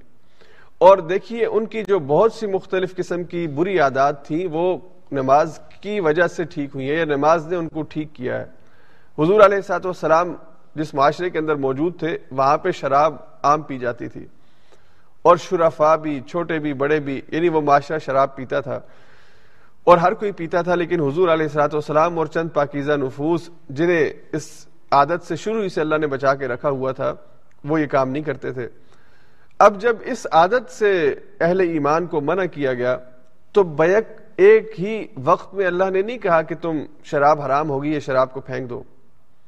اور 0.79 0.99
دیکھیے 0.99 1.47
ان 1.47 1.67
کی 1.67 1.85
جو 1.85 1.99
بہت 1.99 2.33
سی 2.33 2.47
مختلف 2.47 2.97
قسم 2.97 3.25
کی 3.25 3.47
بری 3.47 3.79
عادات 3.79 4.27
تھیں، 4.27 4.47
وہ 4.53 4.79
نماز 5.13 5.61
کی 5.81 6.01
وجہ 6.01 6.27
سے 6.27 6.45
ٹھیک 6.45 6.71
ہوئی 6.75 6.91
ہیں 6.91 6.99
یا 6.99 7.05
نماز 7.05 7.47
نے 7.47 7.57
ان 7.57 7.69
کو 7.69 7.83
ٹھیک 7.83 8.09
کیا 8.13 8.41
ہے۔ 8.41 8.45
حضور 9.23 9.41
علیہ 9.41 9.61
سات 9.61 9.87
وسلام 9.87 10.35
جس 10.76 10.95
معاشرے 10.95 11.30
کے 11.30 11.38
اندر 11.38 11.54
موجود 11.54 11.99
تھے، 11.99 12.18
وہاں 12.30 12.59
پہ 12.59 12.71
شراب 12.71 13.16
عام 13.42 13.62
پی 13.62 13.78
جاتی 13.78 14.09
تھی۔ 14.09 14.26
اور 15.23 15.37
شرفا 15.37 15.97
بھی، 15.97 16.21
چھوٹے 16.21 16.59
بھی، 16.59 16.73
بڑے 16.73 17.00
بھی 17.00 17.21
یعنی 17.28 17.49
وہ 17.49 17.61
معاشرہ 17.61 17.99
شراب 17.99 18.37
پیتا 18.37 18.61
تھا۔ 18.61 18.80
اور 19.85 19.99
ہر 19.99 20.14
کوئی 20.14 20.33
پیتا 20.33 20.62
تھا، 20.62 20.75
لیکن 20.75 21.00
حضور 21.00 21.28
علیہ 21.28 21.47
السلاۃ 21.47 21.73
والسلام 21.73 22.18
اور 22.18 22.26
چند 22.26 22.49
پاکیزہ 22.54 22.92
نفوس، 22.92 23.50
جنہیں 23.68 24.11
اس 24.33 24.66
عادت 24.90 25.26
سے 25.28 25.37
شروع 25.37 25.62
ہی 25.62 25.68
سے 25.68 25.80
اللہ 25.80 25.97
نے 25.97 26.06
بچا 26.06 26.35
کے 26.35 26.49
رکھا 26.49 26.71
ہوا 26.71 26.92
تھا، 26.92 27.12
وہ 27.64 27.80
یہ 27.80 27.87
کام 27.87 28.11
نہیں 28.11 28.23
کرتے 28.23 28.52
تھے۔ 28.52 28.68
اب 29.59 29.80
جب 29.80 29.97
اس 30.04 30.26
عادت 30.33 30.71
سے 30.71 31.14
اہل 31.40 31.61
ایمان 31.61 32.06
کو 32.06 32.21
منع 32.21 32.45
کیا 32.45 32.75
گیا، 32.75 32.97
تو 33.52 33.62
بیک 33.62 34.09
ایک 34.37 34.80
ہی 34.80 35.06
وقت 35.25 35.54
میں 35.54 35.66
اللہ 35.66 35.90
نے 35.90 36.02
نہیں 36.02 36.18
کہا 36.18 36.42
کہ 36.42 36.54
تم 36.54 36.78
شراب 37.04 37.40
حرام 37.40 37.71
ہوگی 37.71 37.92
یا 37.92 37.99
شراب 37.99 38.33
کو 38.33 38.40
پھینک 38.40 38.71
دو، 38.71 38.83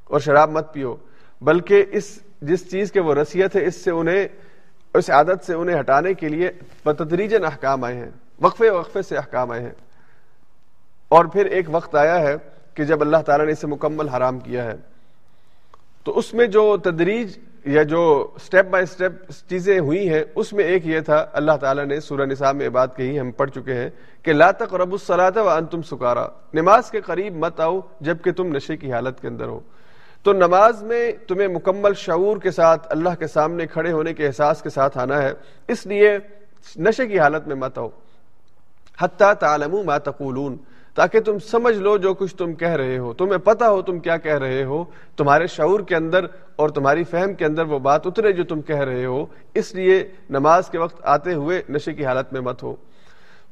اور 0.05 0.21
شراب 0.21 0.51
مت 0.51 0.73
پیو۔ 0.73 0.97
بلکہ 1.41 1.85
اس 1.91 2.19
جس 2.43 2.71
چیز 2.71 2.93
کے 2.93 3.01
وہ 3.01 3.15
رسیت 3.15 3.57
ہے، 3.57 3.65
اس 3.65 3.75
سے 3.75 3.91
انہیں، 3.91 4.29
اس 4.95 5.11
عادت 5.11 5.45
سے 5.47 5.55
انہیں 5.55 5.81
ہٹانے 5.81 6.15
کے 6.15 6.29
لیے 6.29 6.51
بتدریجن 6.85 7.45
احکام 7.45 7.85
آئے 7.85 7.97
ہیں۔ 7.97 8.11
وقفے 8.41 8.71
وقفے 8.71 9.03
سے 9.03 9.17
احکام 9.17 9.51
آئے 9.51 9.63
ہیں۔ 9.63 9.73
اور 11.09 11.25
پھر 11.25 11.47
ایک 11.47 11.65
وقت 11.69 11.95
آیا 11.95 12.21
ہے 12.21 12.37
کہ 12.75 12.85
جب 12.85 13.01
اللہ 13.01 13.17
تعالیٰ 13.17 13.47
نے 13.47 13.53
اسے 13.53 13.67
مکمل 13.67 14.09
حرام 14.09 14.39
کیا 14.39 14.65
ہے۔ 14.65 14.77
تو 16.05 16.19
اس 16.19 16.35
میں 16.35 16.47
جو 16.47 16.77
تدریج 16.77 17.39
یا 17.65 17.83
جو 17.83 18.29
سٹیپ 18.45 18.67
بائی 18.67 18.87
سٹیپ 18.87 19.13
چیزیں 19.49 19.79
ہوئی 19.79 20.09
ہیں، 20.09 20.25
اس 20.35 20.53
میں 20.53 20.65
ایک 20.65 20.87
یہ 20.87 21.01
تھا، 21.01 21.27
اللہ 21.33 21.53
تعالیٰ 21.61 21.85
نے 21.85 22.01
سورہ 22.01 22.27
نساء 22.27 22.53
میں 22.53 22.69
بات 22.69 22.97
کہی، 22.97 23.21
ہم 23.21 23.31
پڑھ 23.31 23.51
چکے 23.51 23.75
ہیں 23.75 23.91
کہ 24.23 24.33
لا 24.33 24.51
تقربوا 24.51 24.93
الصلاة 24.93 25.47
وانتم 25.47 25.83
سکارا۔ 25.83 26.27
نماز 26.55 26.91
کے 26.91 27.01
قریب 27.01 27.37
مت 27.37 27.61
آؤ 27.61 27.81
جبکہ 28.01 28.33
تم 28.33 28.57
نشے 28.57 28.77
کی 28.77 28.93
حالت 28.93 29.21
کے 29.21 29.29
اندر 29.29 29.45
ہو۔ 29.45 29.61
تو 30.29 30.33
نماز 30.33 30.83
میں 30.83 31.13
تمہیں 31.27 31.49
مکمل 31.49 31.95
شعور 31.95 32.37
کے 32.37 32.51
ساتھ 32.51 32.87
اللہ 32.91 33.09
کے 33.19 33.27
سامنے 33.27 33.67
کھڑے 33.67 33.93
ہونے 33.93 34.15
کے 34.15 34.27
احساس 34.27 34.63
کے 34.63 34.71
ساتھ 34.71 34.99
آنا 34.99 35.23
ہے، 35.23 35.33
اس 35.69 35.87
لیے 35.87 36.19
نشے 36.77 37.07
کی 37.07 37.19
حالت 37.19 37.47
میں 37.47 37.57
مت 37.57 37.79
آؤ۔ 37.79 37.89
حتیٰ 39.01 39.35
تعلموا 39.35 39.83
ما 39.83 39.99
تقولون، 39.99 40.57
تاکہ 40.95 41.21
تم 41.21 41.39
سمجھ 41.39 41.77
لو 41.77 41.97
جو 41.97 42.15
کچھ 42.15 42.37
تم 42.37 42.53
کہہ 42.53 42.69
رہے 42.69 42.99
ہو۔ 42.99 43.13
تمہیں 43.13 43.39
پتا 43.39 43.71
ہو 43.71 43.83
تم 43.83 43.99
کیا 43.99 44.17
کہہ 44.17 44.39
رہے 44.39 44.65
ہو۔ 44.65 44.85
تمہارے 45.17 45.47
شعور 45.47 45.81
کے 45.81 45.97
اندر 45.97 46.27
اور 46.57 46.69
تمہاری 46.69 47.05
فہم 47.05 47.35
کے 47.35 47.45
اندر 47.45 47.63
وہ 47.63 47.79
بات 47.79 48.07
اترے 48.07 48.33
جو 48.33 48.45
تم 48.45 48.63
کہہ 48.63 48.81
رہے 48.81 49.05
ہو۔ 49.05 49.27
اس 49.55 49.75
لیے 49.75 50.09
نماز 50.31 50.71
کے 50.71 50.79
وقت 50.79 51.01
آتے 51.03 51.35
ہوئے 51.35 51.63
نشے 51.69 51.93
کی 51.93 52.05
حالت 52.07 52.33
میں 52.33 52.41
مت 52.41 52.63
ہو۔ 52.63 52.77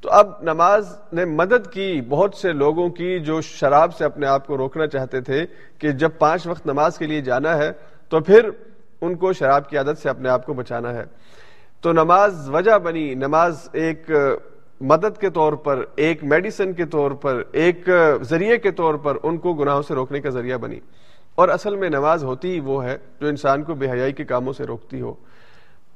تو 0.01 0.11
اب 0.11 0.33
نماز 0.43 0.99
نے 1.13 1.25
مدد 1.25 1.73
کی 1.73 2.01
بہت 2.09 2.35
سے 2.35 2.53
لوگوں 2.53 2.89
کی 2.89 3.21
جو 3.21 3.41
شراب 3.41 3.95
سے 3.95 4.05
اپنے 4.05 4.27
آپ 4.27 4.47
کو 4.47 4.57
روکنا 4.57 4.87
چاہتے 4.87 5.21
تھے 5.21 5.47
کہ 5.79 5.91
جب 5.91 6.11
پانچ 6.19 6.47
وقت 6.47 6.67
نماز 6.67 6.99
کے 6.99 7.07
لیے 7.07 7.21
جانا 7.21 7.59
ہے 7.59 7.73
تو 8.09 8.21
پھر 8.21 8.51
ان 9.01 9.15
کو 9.15 9.33
شراب 9.33 9.69
کی 9.69 9.77
عادت 9.79 9.99
سے 10.03 10.09
اپنے 10.09 10.29
آپ 10.29 10.47
کو 10.47 10.55
بچانا 10.55 10.95
ہے۔ 10.95 11.05
تو 11.81 11.93
نماز 11.93 12.51
وجہ 12.51 12.79
بنی، 12.79 13.15
نماز 13.15 13.69
ایک 13.73 14.11
مدد 14.81 15.21
کے 15.21 15.31
طور 15.31 15.53
پر، 15.53 15.85
ایک 15.97 16.25
میڈیسن 16.25 16.73
کے 16.73 16.85
طور 16.85 17.11
پر، 17.11 17.43
ایک 17.53 17.89
ذریعے 18.23 18.57
کے 18.57 18.71
طور 18.71 18.95
پر 18.95 19.17
ان 19.23 19.39
کو 19.39 19.55
گناہوں 19.55 19.83
سے 19.83 19.95
روکنے 19.95 20.21
کا 20.21 20.31
ذریعہ 20.31 20.57
بنی۔ 20.57 20.81
اور 21.35 21.49
اصل 21.49 21.77
میں 21.77 21.89
نماز 21.89 22.25
ہوتی 22.25 22.55
ہی 22.55 22.61
وہ 22.61 22.85
ہے 22.85 22.99
جو 23.21 23.27
انسان 23.29 23.63
کو 23.63 23.75
بے 23.75 23.91
حیائی 23.91 24.13
کے 24.13 24.25
کاموں 24.25 24.53
سے 24.53 24.65
روکتی 24.65 25.01
ہو۔ 25.01 25.15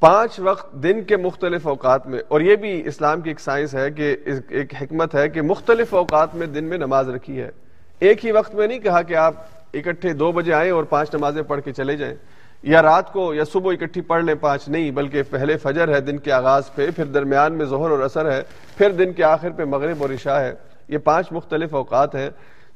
پانچ 0.01 0.41
وقت 0.41 0.73
دن 0.73 1.03
کے 1.03 1.17
مختلف 1.17 1.67
اوقات 1.67 2.07
میں، 2.07 2.19
اور 2.29 2.41
یہ 2.41 2.57
بھی 2.57 2.83
اسلام 2.87 3.21
کی 3.21 3.31
ایک 3.31 3.41
سائنس 3.41 3.75
ہے 3.75 3.91
کہ 3.91 4.17
ایک 4.49 4.75
حکمت 4.83 5.15
ہے 5.15 5.29
کہ 5.29 5.43
مختلف 5.43 5.95
اوقات 5.95 6.35
میں 6.35 6.47
دن 6.47 6.65
میں 6.65 6.79
نماز 6.79 7.09
رکھی 7.09 7.41
ہے۔ 7.41 7.51
ایک 7.99 8.27
ہی 8.27 8.33
وقت 8.33 8.55
میں 8.55 8.67
نہیں 8.67 8.79
کہا 8.79 9.03
کہ 9.03 9.15
آپ 9.15 9.35
اکٹھے 9.75 10.13
دو 10.13 10.33
بجے 10.33 10.53
آئیں 10.53 10.71
اور 10.71 10.85
پانچ 10.85 11.15
نمازیں 11.15 11.43
پڑھ 11.43 11.61
کے 11.61 11.73
چلے 11.73 11.97
جائیں۔ 11.97 12.15
یا 12.63 12.83
رات 12.83 13.13
کو 13.13 13.35
یا 13.35 13.45
صبح 13.53 13.73
اکٹھی 13.73 14.01
پڑھ 14.01 14.25
لیں، 14.25 14.35
پانچ 14.35 14.69
نہیں، 14.69 14.91
بلکہ 14.91 15.23
پہلے 15.31 15.57
فجر 15.57 15.89
ہے، 15.89 16.01
دن 16.01 16.19
کے 16.19 16.33
آغاز 16.33 16.75
پہ، 16.75 16.91
پھر 16.97 17.05
درمیان 17.05 17.53
میں 17.53 17.67
ظہر 17.67 17.91
اور 17.91 17.99
اثر 17.99 18.33
ہے، 18.33 18.43
پھر 18.77 18.91
دن 18.91 19.13
کے 19.13 19.25
آخر 19.25 19.51
پہ 19.51 19.65
مغرب 19.65 19.97
اور 20.01 20.11
عشاء 20.11 20.41
ہے۔ 20.41 20.55
یہ 20.89 20.99
پانچ 20.99 21.33
مختلف 21.33 21.75
اوقات 21.75 22.15
ہیں۔ 22.15 22.31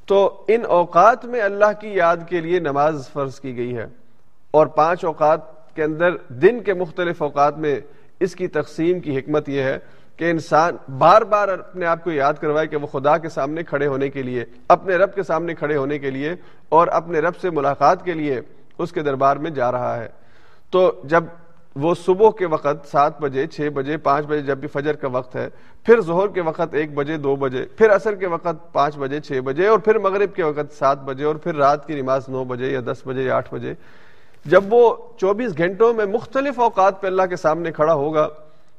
تو 0.07 0.45
ان 0.49 0.61
اوقات 0.69 1.25
میں 1.25 1.41
اللہ 1.41 1.81
کی 1.81 1.89
یاد 1.89 2.17
کے 2.29 2.41
لیے 2.41 2.59
نماز 2.59 3.09
فرض 3.13 3.41
کی 3.41 3.57
گئی 3.57 3.77
ہے۔ 3.77 3.87
اور 4.51 4.67
پانچ 4.67 5.05
اوقات 5.05 5.54
کے 5.75 5.85
اندر 5.85 6.17
دن 6.29 6.63
کے 6.63 6.75
مختلف 6.75 7.23
اوقات 7.23 7.59
میں 7.59 7.81
اس 8.21 8.35
کی 8.37 8.47
تقسیم 8.49 9.01
کی 9.01 9.19
حکمت 9.19 9.49
یہ 9.49 9.63
ہے 9.63 9.79
کہ 10.17 10.31
انسان 10.31 10.77
بار 10.99 11.23
بار 11.23 11.49
اپنے 11.49 11.87
آپ 11.87 12.05
کو 12.05 12.11
یاد 12.11 12.35
کروائے 12.41 12.67
کہ 12.67 12.77
وہ 12.77 12.87
خدا 12.87 13.19
کے 13.19 13.29
سامنے 13.29 13.63
کھڑے 13.63 13.87
ہونے 13.87 14.09
کے 14.09 14.23
لیے، 14.23 14.45
اپنے 14.69 14.97
رب 14.97 15.15
کے 15.15 15.23
سامنے 15.23 15.55
کھڑے 15.55 15.77
ہونے 15.77 15.99
کے 15.99 16.11
لیے 16.11 16.35
اور 16.69 16.89
اپنے 16.89 17.19
رب 17.19 17.37
سے 17.37 17.51
ملاقات 17.51 18.05
کے 18.05 18.13
لیے 18.13 18.41
اس 18.79 18.93
کے 18.93 19.03
دربار 19.03 19.37
میں 19.37 19.51
جا 19.51 19.73
رہا 19.73 19.97
ہے۔ 19.97 20.09
تو 20.71 21.01
جب 21.05 21.25
وہ 21.77 21.95
صبح 21.95 22.31
کے 22.31 22.47
وقت 22.47 22.87
سات 22.87 23.21
بجے، 23.21 23.47
چھ 23.47 23.69
بجے، 23.75 23.97
پانچ 23.97 24.27
بجے 24.27 24.43
جب 24.43 24.59
بھی 24.59 24.69
فجر 24.69 24.97
کا 24.97 25.09
وقت 25.09 25.37
ہے، 25.37 25.49
پھر 25.85 26.01
ظہر 26.01 26.29
کے 26.29 26.41
وقت 26.41 26.75
ایک 26.75 26.95
بجے، 26.95 27.17
دو 27.17 27.37
بجے، 27.37 27.65
پھر 27.77 27.95
عصر 27.97 28.15
کے 28.15 28.27
وقت 28.27 28.73
پانچ 28.73 28.99
بجے، 28.99 29.21
چھ 29.21 29.41
بجے 29.41 29.67
اور 29.67 29.79
پھر 29.79 29.99
مغرب 29.99 30.35
کے 30.35 30.43
وقت 30.43 30.73
سات 30.73 31.03
بجے 31.05 31.25
اور 31.25 31.35
پھر 31.35 31.55
رات 31.55 31.87
کی 31.87 32.01
نماز 32.01 32.29
نو 32.29 32.45
بجے 32.45 32.71
یا 32.73 32.81
دس 32.81 33.03
بجے 33.07 33.23
یا 33.23 33.37
آٹھ 33.37 33.55
بجے 33.55 33.75
جب 34.45 34.65
وہ 34.71 34.97
چوبیس 35.17 35.59
گھنٹوں 35.59 35.95
میں 35.95 36.07
مختلف 36.07 36.61
اوقات 36.61 37.01
پہ 37.01 37.07
اللہ 37.07 37.23
کے 37.23 37.37
سامنے 37.37 37.73
کھڑا 37.73 37.95
ہوگا، 37.95 38.29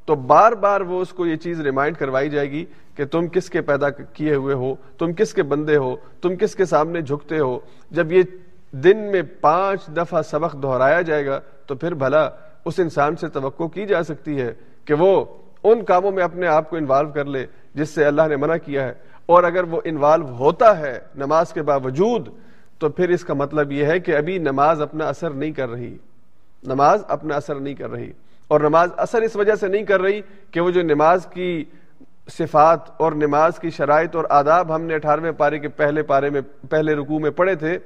تو 0.05 0.15
بار 0.15 0.51
بار 0.51 0.81
وہ 0.81 1.01
اس 1.01 1.09
کو 1.09 1.25
یہ 1.25 1.35
چیز 1.35 1.61
ریمائنڈ 1.61 1.97
کروائی 1.97 2.29
جائے 2.29 2.51
گی 2.51 2.65
کہ 2.95 3.05
تم 3.05 3.27
کس 3.27 3.49
کے 3.49 3.61
پیدا 3.61 3.89
کیے 3.89 4.35
ہوئے 4.35 4.55
ہو، 4.55 4.75
تم 4.97 5.13
کس 5.13 5.33
کے 5.33 5.43
بندے 5.43 5.77
ہو، 5.77 5.95
تم 6.21 6.35
کس 6.35 6.55
کے 6.55 6.65
سامنے 6.65 7.01
جھکتے 7.01 7.39
ہو۔ 7.39 7.59
جب 7.91 8.11
یہ 8.11 8.23
دن 8.71 8.97
میں 8.97 9.21
پانچ 9.41 9.87
دفعہ 9.87 10.21
سبق 10.21 10.55
دہرایا 10.63 11.01
جائے 11.01 11.25
گا، 11.25 11.39
تو 11.65 11.75
پھر 11.75 11.93
بھلا 11.93 12.29
اس 12.65 12.79
انسان 12.79 13.15
سے 13.15 13.27
توقع 13.27 13.63
کی 13.63 13.85
جا 13.85 14.03
سکتی 14.03 14.41
ہے 14.41 14.53
کہ 14.85 14.93
وہ 14.93 15.25
ان 15.63 15.83
کاموں 15.83 16.11
میں 16.11 16.23
اپنے 16.23 16.47
آپ 16.47 16.69
کو 16.69 16.75
انوالو 16.75 17.09
کر 17.09 17.25
لے، 17.25 17.45
جس 17.73 17.89
سے 17.89 18.05
اللہ 18.05 18.21
نے 18.29 18.35
منع 18.35 18.57
کیا 18.57 18.87
ہے۔ 18.87 18.93
اور 19.25 19.43
اگر 19.43 19.63
وہ 19.63 19.81
انوالو 19.83 20.27
ہوتا 20.27 20.79
ہے 20.79 20.99
نماز 21.15 21.53
کے 21.53 21.61
باوجود 21.61 22.27
تو 22.85 22.89
پھر 22.89 23.09
اس 23.09 23.25
کا 23.25 23.33
مطلب 23.33 23.71
یہ 23.71 23.85
ہے 23.85 23.99
کہ 23.99 24.15
ابھی 24.15 24.37
نماز 24.37 24.81
اپنا 24.81 25.07
اثر 25.07 25.29
نہیں 25.29 25.51
کر 25.51 25.69
رہی۔ 25.69 25.97
نماز 26.63 27.03
اپنا 27.07 27.35
اثر 27.35 27.55
نہیں 27.55 27.73
کر 27.73 27.89
رہی۔ 27.89 28.11
اور 28.47 28.59
نماز 28.59 28.89
اثر 28.97 29.21
اس 29.21 29.35
وجہ 29.35 29.55
سے 29.55 29.67
نہیں 29.67 29.83
کر 29.83 30.01
رہی 30.01 30.21
کہ 30.51 30.59
وہ 30.59 30.71
جو 30.71 30.81
نماز 30.81 31.27
کی 31.33 31.65
صفات 32.29 32.79
اور 32.97 33.11
نماز 33.11 33.59
کی 33.59 33.69
شرائط 33.69 34.15
اور 34.15 34.25
آداب 34.29 34.75
ہم 34.75 34.81
نے 34.81 34.95
اٹھارہویں 34.95 35.31
پارے 35.31 35.59
کے 35.59 35.67
پہلے 35.67 36.03
پارے 36.03 36.29
میں، 36.29 36.41
پہلے 36.69 36.93
رکوع 36.93 37.19
میں 37.19 37.31
پڑھے 37.31 37.55
تھے 37.55 37.77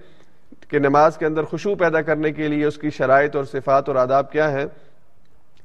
کہ 0.67 0.79
نماز 0.79 1.17
کے 1.17 1.25
اندر 1.25 1.43
خوشبو 1.43 1.75
پیدا 1.75 2.01
کرنے 2.01 2.31
کے 2.31 2.47
لیے 2.47 2.65
اس 2.65 2.77
کی 2.77 2.89
شرائط 2.89 3.35
اور 3.35 3.43
صفات 3.43 3.89
اور 3.89 3.95
آداب 3.95 4.31
کیا 4.31 4.51
ہے 4.51 4.65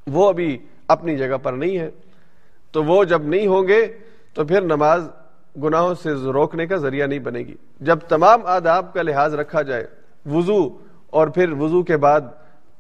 وہ 0.07 0.29
ابھی 0.29 0.59
اپنی 0.89 1.17
جگہ 1.17 1.37
پر 1.43 1.53
نہیں 1.53 1.79
ہے۔ 1.79 1.91
تو 2.73 2.85
وہ 2.85 3.05
جب 3.05 3.23
نہیں 3.23 3.47
ہوں 3.47 3.69
گے 3.69 3.99
تو 4.35 4.45
پھر 4.45 4.61
نماز 4.61 5.09
گناہوں 5.63 5.95
سے 5.95 6.11
روکنے 6.11 6.67
کا 6.67 6.77
ذریعہ 6.77 7.07
نہیں 7.07 7.19
بنے 7.19 7.39
گی۔ 7.39 7.55
جب 7.81 7.99
تمام 8.09 8.47
آداب 8.47 8.93
کا 8.93 9.03
لحاظ 9.03 9.35
رکھا 9.35 9.63
جائے، 9.63 9.87
وضو 10.27 10.79
اور 11.11 11.29
پھر 11.29 11.53
وضو 11.53 11.83
کے 11.83 11.97
بعد 11.97 12.21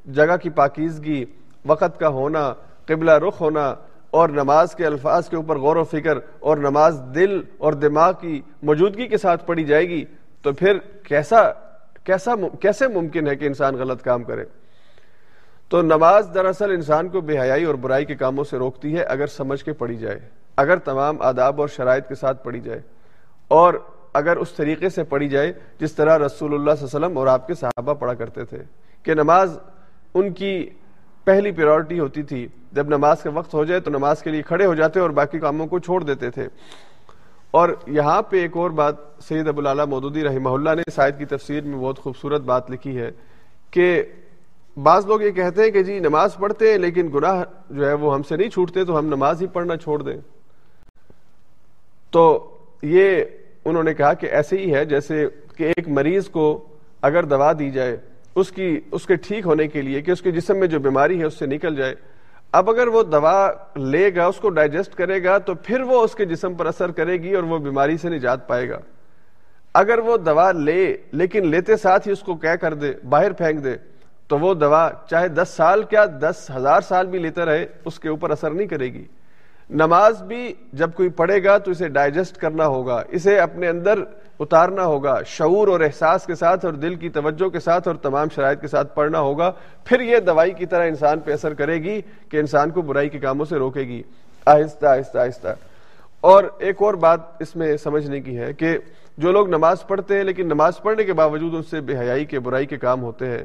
جگہ 0.06 0.36
کی 0.42 0.50
پاکیزگی، 0.50 1.24
وقت 1.66 2.00
کا 2.00 2.08
ہونا، 2.08 2.52
قبلہ 2.86 3.10
رخ 3.10 3.40
ہونا 3.40 3.74
اور 4.10 4.28
نماز 4.28 4.74
کے 4.74 4.86
الفاظ 4.86 5.28
کے 5.28 5.36
اوپر 5.36 5.58
غور 5.58 5.76
و 5.76 5.84
فکر 5.84 6.18
اور 6.40 6.56
نماز 6.56 7.00
دل 7.14 7.40
اور 7.58 7.72
دماغ 7.72 8.12
کی 8.20 8.40
موجودگی 8.62 9.06
کے 9.06 9.18
ساتھ 9.18 9.46
پڑھی 9.46 9.64
جائے 9.64 9.88
گی، 9.88 10.04
تو 10.42 10.52
پھر 10.52 10.78
کیسا 11.02 11.42
کیسا 12.04 12.34
کیسے 12.60 12.88
ممکن 12.88 13.26
ہے 13.26 13.36
کہ 13.36 13.44
انسان 13.44 13.74
غلط 13.74 14.02
کام 14.02 14.24
کرے؟ 14.24 14.44
تو 15.68 15.82
نماز 15.82 16.30
دراصل 16.34 16.70
انسان 16.70 17.08
کو 17.08 17.20
بے 17.20 17.38
حیائی 17.40 17.64
اور 17.64 17.74
برائی 17.74 18.04
کے 18.04 18.14
کاموں 18.14 18.44
سے 18.44 18.56
روکتی 18.56 18.96
ہے، 18.96 19.02
اگر 19.02 19.26
سمجھ 19.26 19.64
کے 19.64 19.72
پڑھی 19.72 19.96
جائے۔ 19.96 20.18
اگر 20.56 20.76
تمام 20.76 21.16
آداب 21.20 21.60
اور 21.60 21.68
شرائط 21.68 22.08
کے 22.08 22.14
ساتھ 22.14 22.44
پڑھی 22.44 22.60
جائے 22.60 22.80
اور 23.48 23.74
اگر 24.12 24.36
اس 24.36 24.52
طریقے 24.52 24.88
سے 24.88 25.04
پڑھی 25.04 25.28
جائے 25.28 25.52
جس 25.78 25.92
طرح 25.92 26.18
رسول 26.18 26.54
اللہ 26.54 26.70
صلی 26.70 26.86
اللہ 26.86 26.96
علیہ 26.96 27.06
وسلم 27.06 27.18
اور 27.18 27.26
آپ 27.26 27.46
کے 27.46 27.54
صحابہ 27.54 27.94
پڑھا 27.94 28.14
کرتے 28.14 28.44
تھے 28.44 28.58
کہ 29.02 29.14
نماز 29.14 29.58
ان 30.14 30.32
کی 30.32 30.70
پہلی 31.24 31.50
پیورٹی 31.50 32.00
ہوتی 32.00 32.22
تھی۔ 32.22 32.48
جب 32.72 32.88
نماز 32.88 33.22
کا 33.22 33.30
وقت 33.34 33.54
ہو 33.54 33.64
جائے 33.64 33.80
تو 33.80 33.90
نماز 33.90 34.22
کے 34.22 34.30
لیے 34.30 34.42
کھڑے 34.42 34.66
ہو 34.66 34.74
جاتے 34.74 35.00
اور 35.00 35.10
باقی 35.10 35.38
کاموں 35.38 35.66
کو 35.66 35.78
چھوڑ 35.78 36.02
دیتے 36.02 36.30
تھے۔ 36.30 36.48
اور 37.50 37.68
یہاں 37.86 38.22
پہ 38.22 38.36
ایک 38.36 38.56
اور 38.56 38.70
بات 38.70 38.94
سید 39.28 39.48
ابو 39.48 39.68
اللہ 39.68 39.84
مودودی 39.84 40.24
رحمہ 40.24 40.48
اللہ 40.48 40.70
نے 40.70 40.82
شاید 40.96 41.18
کی 41.18 41.24
تفسیر 41.24 41.62
میں 41.64 41.78
بہت 41.78 41.98
خوبصورت 41.98 42.40
بات 42.40 42.70
لکھی 42.70 42.98
ہے 42.98 43.10
کہ 43.70 44.02
بعض 44.82 45.06
لوگ 45.06 45.22
یہ 45.22 45.30
کہتے 45.30 45.62
ہیں 45.62 45.70
کہ 45.70 45.82
جی 45.82 45.98
نماز 45.98 46.34
پڑھتے 46.34 46.70
ہیں 46.70 46.78
لیکن 46.78 47.10
گناہ 47.14 47.44
جو 47.70 47.88
ہے 47.88 47.92
وہ 47.92 48.14
ہم 48.14 48.22
سے 48.22 48.36
نہیں 48.36 48.48
چھوٹتے 48.48 48.84
تو 48.84 48.98
ہم 48.98 49.06
نماز 49.06 49.42
ہی 49.42 49.46
پڑھنا 49.46 49.76
چھوڑ 49.76 50.02
دیں۔ 50.02 50.16
تو 52.14 52.56
یہ 52.82 53.24
انہوں 53.64 53.82
نے 53.82 53.94
کہا 53.94 54.14
کہ 54.14 54.26
ایسے 54.26 54.56
ہی 54.56 54.74
ہے 54.74 54.84
جیسے 54.84 55.26
کہ 55.56 55.72
ایک 55.76 55.88
مریض 55.88 56.28
کو 56.28 56.64
اگر 57.02 57.22
دوا 57.22 57.52
دی 57.58 57.70
جائے، 57.70 57.96
اس 58.34 58.52
کی، 58.52 58.80
اس 58.90 59.06
کے 59.06 59.16
ٹھیک 59.16 59.46
ہونے 59.46 59.68
کے 59.68 59.82
لیے 59.82 60.02
کہ 60.02 60.10
اس 60.10 60.22
کے 60.22 60.30
جسم 60.30 60.56
میں 60.56 60.66
جو 60.66 60.80
بیماری 60.80 61.18
ہے 61.18 61.24
اس 61.24 61.38
سے 61.38 61.46
نکل 61.46 61.76
جائے۔ 61.76 61.94
اب 62.52 62.70
اگر 62.70 62.86
وہ 62.86 63.02
دوا 63.02 63.50
لے 63.76 64.14
گا، 64.14 64.26
اس 64.26 64.36
کو 64.36 64.48
ڈائجسٹ 64.48 64.94
کرے 64.94 65.24
گا، 65.24 65.38
تو 65.38 65.54
پھر 65.54 65.80
وہ 65.80 66.02
اس 66.02 66.14
کے 66.14 66.24
جسم 66.24 66.54
پر 66.54 66.66
اثر 66.66 66.90
کرے 66.90 67.12
گی 67.12 67.34
اور 67.34 67.42
وہ 67.42 67.58
بیماری 67.58 67.96
سے 67.96 68.08
نجات 68.08 68.48
پائے 68.48 68.68
گا۔ 68.68 68.78
اگر 69.74 69.98
وہ 69.98 70.16
دوا 70.16 70.52
لے، 70.52 70.96
لیکن 71.12 71.46
لیتے 71.46 71.76
ساتھ 71.76 72.08
ہی 72.08 72.12
اس 72.12 72.20
کو 72.20 72.34
کیا 72.34 72.56
کر 72.56 72.74
دے، 72.74 72.92
باہر 73.08 73.32
پھینک 73.32 73.64
دے، 73.64 73.76
تو 74.28 74.38
وہ 74.38 74.54
دوا 74.54 74.90
چاہے 75.10 75.28
دس 75.28 75.54
سال 75.56 75.82
کیا 75.82 76.04
دس 76.04 76.50
ہزار 76.56 76.80
سال 76.80 77.06
بھی 77.06 77.18
لیتا 77.18 77.44
رہے، 77.44 77.66
اس 77.84 77.98
کے 77.98 78.08
اوپر 78.08 78.30
اثر 78.30 78.50
نہیں 78.50 78.66
کرے 78.66 78.92
گی۔ 78.92 79.04
نماز 79.70 80.22
بھی 80.22 80.54
جب 80.72 80.90
کوئی 80.94 81.08
پڑھے 81.08 81.44
گا 81.44 81.58
تو 81.58 81.70
اسے 81.70 81.88
ڈائجسٹ 81.88 82.36
کرنا 82.36 82.66
ہوگا، 82.66 83.02
اسے 83.08 83.38
اپنے 83.38 83.68
اندر 83.68 83.98
اتارنا 84.40 84.84
ہوگا، 84.84 85.22
شعور 85.22 85.68
اور 85.68 85.80
احساس 85.80 86.26
کے 86.26 86.34
ساتھ 86.34 86.64
اور 86.64 86.72
دل 86.72 86.94
کی 86.94 87.08
توجہ 87.08 87.48
کے 87.48 87.60
ساتھ 87.60 87.88
اور 87.88 87.96
تمام 87.96 88.28
شرائط 88.34 88.60
کے 88.60 88.68
ساتھ 88.68 88.94
پڑھنا 88.94 89.20
ہوگا، 89.20 89.52
پھر 89.84 90.00
یہ 90.00 90.18
دوائی 90.18 90.52
کی 90.52 90.66
طرح 90.66 90.86
انسان 90.86 91.20
پہ 91.20 91.32
اثر 91.32 91.54
کرے 91.54 91.74
گی 91.74 92.00
کہ 92.28 92.36
انسان 92.36 92.70
کو 92.70 92.82
برائی 92.82 93.08
کے 93.08 93.18
کاموں 93.18 93.44
سے 93.44 93.56
روکے 93.56 93.80
گی۔ 93.80 94.02
آہستہ 94.46 94.86
آہستہ 94.86 95.18
آہستہ۔ 95.18 95.48
اور 96.20 96.44
ایک 96.58 96.76
اور 96.78 96.94
بات 96.94 97.20
اس 97.40 97.56
میں 97.56 97.76
سمجھنے 97.76 98.20
کی 98.20 98.38
ہے 98.38 98.52
کہ 98.52 98.78
جو 99.18 99.32
لوگ 99.32 99.48
نماز 99.48 99.86
پڑھتے 99.86 100.16
ہیں 100.16 100.24
لیکن 100.24 100.46
نماز 100.46 100.78
پڑھنے 100.82 101.04
کے 101.04 101.12
باوجود 101.12 101.54
ان 101.54 101.62
سے 101.62 101.80
بے 101.80 101.98
حیائی 101.98 102.24
کے 102.24 102.38
برائی 102.38 102.66
کے 102.66 102.76
کام 102.76 103.02
ہوتے 103.02 103.26
ہیں، 103.26 103.44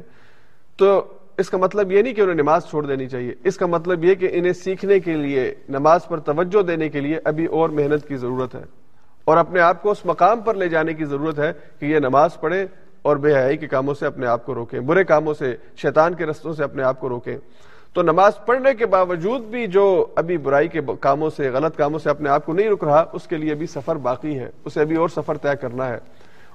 تو 0.78 1.14
اس 1.40 1.50
کا 1.50 1.58
مطلب 1.58 1.92
یہ 1.92 2.02
نہیں 2.02 2.14
کہ 2.14 2.22
انہیں 2.22 2.36
نماز 2.36 2.66
چھوڑ 2.66 2.86
دینی 2.86 3.08
چاہیے۔ 3.08 3.34
اس 3.44 3.58
کا 3.58 3.66
مطلب 3.66 4.06
یہ 4.06 4.16
کہ 4.16 4.30
انہیں 4.32 4.54
سیکھنے 4.54 5.00
کے 5.00 5.14
لیے، 5.14 5.56
نماز 5.70 6.06
پر 6.06 6.20
توجہ 6.20 6.62
دینے 6.62 6.90
کے 6.90 7.00
لیے 7.00 7.20
ابھی 7.24 7.46
اور 7.46 7.70
محنت 7.70 8.08
کی 8.08 8.16
ضرورت 8.16 8.56
ہے۔ 8.56 8.64
اور 9.26 9.38
اپنے 9.38 9.60
آپ 9.60 9.82
کو 9.82 9.92
اس 9.92 10.06
مقام 10.06 10.42
پر 10.42 10.54
لے 10.54 10.70
جانے 10.70 10.94
کی 10.94 11.06
ضرورت 11.06 11.40
ہے 11.40 11.52
کہ 11.80 11.86
یہ 11.86 12.00
نماز 12.00 12.40
پڑھے 12.40 12.66
اور 13.02 13.18
بے 13.18 13.36
حیائی 13.36 13.58
کے 13.58 13.68
کاموں 13.68 13.94
سے 13.94 14.06
اپنے 14.06 14.28
آپ 14.28 14.46
کو 14.46 14.56
روکیں، 14.56 14.80
برے 14.80 15.04
کاموں 15.04 15.34
سے، 15.34 15.56
شیطان 15.76 16.14
کے 16.14 16.26
رستوں 16.26 16.54
سے 16.54 16.64
اپنے 16.64 16.84
آپ 16.84 17.00
کو 17.00 17.10
روکیں۔ 17.10 17.38
تو 17.94 18.02
نماز 18.02 18.32
پڑھنے 18.46 18.74
کے 18.74 18.86
باوجود 18.86 19.42
بھی 19.42 19.68
جو 19.68 20.06
ابھی 20.16 20.38
برائی 20.38 20.68
کے 20.68 20.80
کاموں 21.00 21.30
سے، 21.30 21.50
غلط 21.50 21.78
کاموں 21.78 22.00
سے 22.00 22.10
اپنے 22.10 22.30
آپ 22.30 22.46
کو 22.46 22.54
نہیں 22.54 22.70
رک 22.70 22.84
رہا، 22.84 23.06
اس 23.14 23.28
کے 23.28 23.38
لیے 23.38 23.52
ابھی 23.52 23.68
سفر 23.68 23.96
باقی 23.96 24.40
ہے۔ 24.40 24.50
اسے 24.66 24.82
ابھی 24.82 24.96
اور 24.96 25.10
سفر 25.10 25.38
طے 25.38 25.50
کرنا 25.62 25.90
ہے۔ 25.90 25.98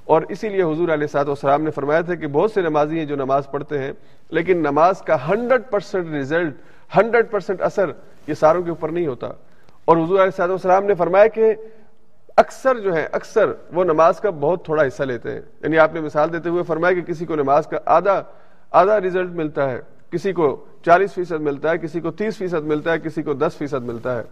اور 0.05 0.23
اسی 0.29 0.49
لیے 0.49 0.63
حضور 0.63 0.89
علیہ 0.89 1.07
سات 1.07 1.29
وسلام 1.29 1.63
نے 1.63 1.71
فرمایا 1.71 2.01
تھا 2.01 2.15
کہ 2.15 2.27
بہت 2.27 2.51
سے 2.51 2.61
نمازی 2.61 2.99
ہیں 2.99 3.07
جو 3.07 3.17
نماز 3.17 3.51
پڑھتے 3.51 3.79
ہیں، 3.79 3.93
لیکن 4.31 4.59
نماز 4.59 5.03
کا 5.03 5.29
hundred 5.29 5.63
percent 5.71 6.11
result 6.11 6.55
hundred 6.97 7.31
percent 7.31 7.63
اثر 7.63 7.91
یہ 8.27 8.35
ساروں 8.35 8.63
کے 8.63 8.71
اوپر 8.71 8.89
نہیں 8.89 9.07
ہوتا۔ 9.07 9.27
اور 9.85 9.97
حضور 9.97 10.21
علیہ 10.21 10.37
سات 10.37 10.51
وسلام 10.51 10.85
نے 10.85 10.95
فرمایا 10.95 11.27
کہ 11.27 11.55
اکثر 12.37 12.79
جو 12.79 12.95
ہے، 12.95 13.09
اکثر 13.13 13.53
وہ 13.73 13.85
نماز 13.85 14.21
کا 14.21 14.31
بہت 14.31 14.65
تھوڑا 14.65 14.87
حصہ 14.87 15.03
لیتے 15.03 15.31
ہیں۔ 15.31 15.41
یعنی 15.63 15.79
آپ 15.79 15.95
نے 15.95 16.01
مثال 16.01 16.33
دیتے 16.33 16.49
ہوئے 16.49 16.63
فرمایا 16.63 16.95
کہ 16.95 17.01
کسی 17.01 17.27
کو 17.27 17.35
نماز 17.35 17.67
کا 17.67 17.79
آدھا 17.85 18.23
آدھا 18.71 19.01
ریزلٹ 19.01 19.31
ملتا 19.31 19.71
ہے، 19.71 19.81
کسی 20.11 20.33
کو 20.33 20.65
چالیس 20.83 21.15
فیصد 21.15 21.41
ملتا 21.41 21.71
ہے، 21.71 21.79
کسی 21.79 22.01
کو 22.01 22.11
تیس 22.11 22.37
فیصد 22.37 22.65
ملتا 22.65 22.93
ہے، 22.93 22.99
کسی 22.99 23.23
کو 23.23 23.35
دس 23.35 23.53
فیصد 23.59 23.85
ملتا 23.85 24.19
ہے۔ 24.19 24.23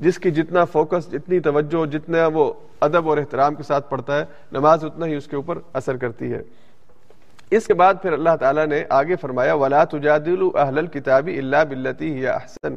جس 0.00 0.18
کی 0.18 0.30
جتنا 0.30 0.64
فوکس، 0.64 1.10
جتنی 1.12 1.38
توجہ، 1.40 1.84
جتنا 1.86 2.26
وہ 2.34 2.52
ادب 2.80 3.08
اور 3.08 3.18
احترام 3.18 3.54
کے 3.54 3.62
ساتھ 3.62 3.88
پڑھتا 3.90 4.18
ہے، 4.18 4.24
نماز 4.52 4.84
اتنا 4.84 5.06
ہی 5.06 5.14
اس 5.14 5.26
کے 5.26 5.36
اوپر 5.36 5.58
اثر 5.72 5.96
کرتی 5.96 6.32
ہے۔ 6.32 6.42
اس 7.50 7.66
کے 7.66 7.74
بعد 7.74 7.94
پھر 8.02 8.12
اللہ 8.12 8.36
تعالیٰ 8.40 8.66
نے 8.66 8.82
آگے 8.90 9.16
فرمایا، 9.16 9.54
ولا 9.54 9.84
تجادل 9.84 10.42
اہل 10.54 10.86
کتابی 10.86 11.38
اللہ 11.38 11.64
بلتی 11.68 12.10
یا 12.20 12.32
احسن 12.32 12.76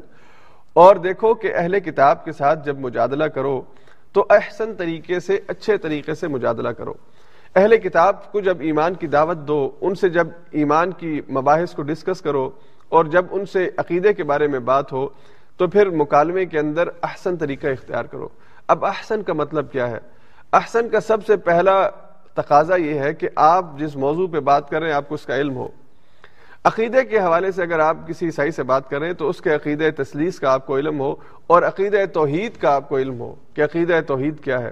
اور 0.75 0.95
دیکھو 0.95 1.34
کہ 1.34 1.51
اہل 1.55 1.79
کتاب 1.79 2.23
کے 2.25 2.32
ساتھ 2.32 2.65
جب 2.65 2.79
مجادلہ 2.79 3.23
کرو، 3.36 3.62
تو 4.13 4.25
احسن 4.29 4.73
طریقے 4.77 5.19
سے، 5.19 5.39
اچھے 5.47 5.77
طریقے 5.77 6.13
سے 6.15 6.27
مجادلہ 6.27 6.69
کرو۔ 6.69 6.93
اہل 7.55 7.77
کتاب 7.77 8.32
کو 8.32 8.39
جب 8.39 8.60
ایمان 8.60 8.93
کی 8.93 9.08
دعوت 9.08 9.38
دو، 9.47 9.60
ان 9.82 9.95
سے 9.95 10.10
جب 10.10 10.27
ایمان 10.51 10.91
کی 10.91 11.19
مباحث 11.29 11.73
کو 11.73 11.82
ڈسکس 11.82 12.21
کرو، 12.21 12.49
اور 12.89 13.05
جب 13.05 13.25
ان 13.32 13.45
سے 13.45 13.69
عقیدے 13.77 14.13
کے 14.13 14.23
بارے 14.23 14.47
میں 14.47 14.60
بات 14.60 14.91
ہو 14.91 15.08
تو 15.60 15.67
پھر 15.67 15.89
مکالمے 15.89 16.45
کے 16.45 16.60
اندر 16.60 16.88
احسن 17.04 17.38
طریقہ 17.38 17.67
اختیار 17.67 18.06
کرو۔ 18.06 18.28
اب 18.67 18.86
احسن 18.86 19.24
کا 19.24 19.34
مطلب 19.34 19.72
کیا 19.72 19.91
ہے؟ 19.91 19.98
احسن 20.54 20.89
کا 20.89 21.00
سب 21.00 21.26
سے 21.26 21.38
پہلا 21.38 21.89
تقاضا 22.34 22.76
یہ 22.76 23.00
ہے 23.00 23.13
کہ 23.13 23.30
آپ 23.36 23.65
جس 23.80 23.95
موضوع 23.95 24.28
پہ 24.28 24.39
بات 24.39 24.69
کر 24.69 24.80
رہے 24.80 24.88
ہیں، 24.88 24.95
آپ 24.95 25.10
کو 25.10 25.15
اس 25.15 25.26
کا 25.26 25.36
علم 25.36 25.56
ہو۔ 25.56 25.67
عقیدے 26.63 27.04
کے 27.04 27.19
حوالے 27.19 27.52
سے 27.52 27.62
اگر 27.62 27.80
آپ 27.80 27.98
کسی 28.08 28.26
عیسائی 28.26 28.52
سے 28.52 28.63
بات 28.63 28.89
کریں، 28.89 29.13
تو 29.13 29.30
اس 29.30 29.41
کے 29.41 29.56
عقیدہ 29.56 30.04
تسلیس 30.04 30.39
کا 30.39 30.54
آپ 30.54 30.65
کو 30.65 30.78
علم 30.78 31.00
ہو 31.00 31.15
اور 31.48 31.63
عقیدہ 31.63 31.98
توحید 32.13 32.58
کا 32.58 32.76
آپ 32.76 32.89
کو 32.89 32.98
علم 32.98 33.19
ہو 33.19 33.36
کہ 33.54 33.63
عقیدہ 33.63 34.00
توحید 34.08 34.39
کیا 34.39 34.62
ہے۔ 34.62 34.72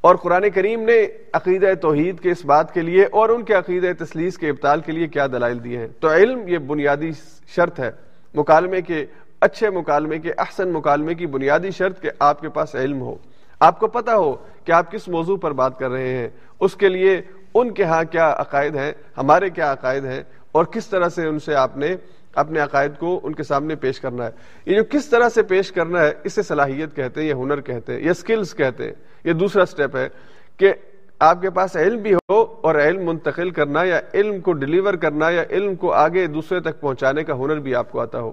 اور 0.00 0.16
قرآن 0.16 0.50
کریم 0.50 0.80
نے 0.80 1.06
عقیدہ 1.32 1.74
توحید 1.82 2.20
کے 2.20 2.30
اس 2.30 2.44
بات 2.44 2.74
کے 2.74 2.82
لیے 2.82 3.04
اور 3.04 3.28
ان 3.28 3.44
کے 3.44 3.54
عقیدہ 3.54 4.04
تسلیس 4.04 4.38
کے 4.38 4.48
ابتال 4.48 4.80
کے 4.80 4.92
لیے 4.92 5.06
کیا 5.06 5.26
دلائل 5.26 5.64
دیے 5.64 5.78
ہیں؟ 5.78 5.88
تو 6.00 6.10
علم 6.10 6.48
یہ 6.48 6.58
بنیادی 6.58 7.10
شرط 7.46 7.80
ہے۔ 7.80 7.90
مکالمے 8.34 8.82
کے 8.82 9.06
اچھے 9.40 9.70
مکالمے 9.70 10.18
کے 10.18 10.32
احسن 10.38 10.72
مکالمے 10.72 11.14
کی 11.14 11.26
بنیادی 11.26 11.70
شرط 11.70 12.00
کہ 12.00 12.10
آپ 12.18 12.40
کے 12.40 12.48
پاس 12.48 12.74
علم 12.74 13.00
ہو۔ 13.00 13.14
آپ 13.60 13.80
کو 13.80 13.86
پتا 13.86 14.16
ہو 14.16 14.36
کہ 14.64 14.72
آپ 14.72 14.92
کس 14.92 15.08
موضوع 15.08 15.36
پر 15.36 15.52
بات 15.52 15.78
کر 15.78 15.90
رہے 15.90 16.08
ہیں۔ 16.08 16.28
اس 16.60 16.76
کے 16.76 16.88
لیے 16.88 17.22
ان 17.54 17.74
کے 17.74 17.84
ہاں 17.84 18.04
کیا 18.04 18.34
عقائد 18.38 18.76
ہیں، 18.76 18.92
ہمارے 19.18 19.50
کیا 19.50 19.72
عقائد 19.72 20.04
ہیں 20.04 20.22
اور 20.52 20.64
کس 20.64 20.86
طرح 20.86 21.08
سے 21.08 21.26
ان 21.26 21.38
سے 21.38 21.54
آپ 21.54 21.76
نے 21.76 21.96
اپنے 22.34 22.60
عقائد 22.60 22.92
کو 22.98 23.20
ان 23.22 23.34
کے 23.34 23.42
سامنے 23.42 23.74
پیش 23.76 24.00
کرنا 24.00 24.26
ہے۔ 24.26 24.30
یہ 24.66 24.76
جو 24.76 24.82
کس 24.90 25.06
طرح 25.06 25.28
سے 25.28 25.42
پیش 25.42 25.72
کرنا 25.72 26.02
ہے، 26.02 26.12
اسے 26.24 26.42
صلاحیت 26.42 26.96
کہتے 26.96 27.20
ہیں 27.20 27.28
یا 27.28 27.36
ہنر 27.36 27.60
کہتے 27.60 27.92
ہیں 27.92 28.00
یا 28.00 28.14
سکلز 28.14 28.54
کہتے 28.54 28.84
ہیں۔ 28.84 28.92
یہ 29.24 29.32
دوسرا 29.32 29.66
سٹیپ 29.66 29.96
ہے 29.96 30.08
کہ 30.56 30.72
آپ 31.18 31.42
کے 31.42 31.50
پاس 31.50 31.76
علم 31.76 32.02
بھی 32.02 32.14
ہو 32.14 32.42
اور 32.60 32.74
علم 32.74 33.06
منتقل 33.06 33.50
کرنا 33.50 33.84
یا 33.84 34.00
علم 34.14 34.40
کو 34.40 34.52
ڈلیور 34.52 34.94
کرنا 34.94 35.30
یا 35.30 35.44
علم 35.50 35.74
کو 35.74 35.92
آگے 35.92 36.26
دوسرے 36.26 36.60
تک 36.60 36.80
پہنچانے 36.80 37.24
کا 37.24 37.34
ہنر 37.34 37.56
بھی 37.56 37.74
آپ 37.74 37.92
کو 37.92 38.00
آتا 38.00 38.20
ہو۔ 38.20 38.32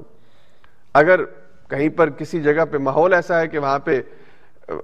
اگر 0.96 1.26
کہیں 1.70 1.90
پر 1.90 2.10
کسی 2.10 2.42
جگہ 2.42 2.66
پہ 2.66 2.78
ماحول 2.78 3.14
ایسا 3.14 3.40
ہے 3.40 3.48
کہ 3.48 3.60
وہاں 3.60 3.80
پہ 3.80 4.02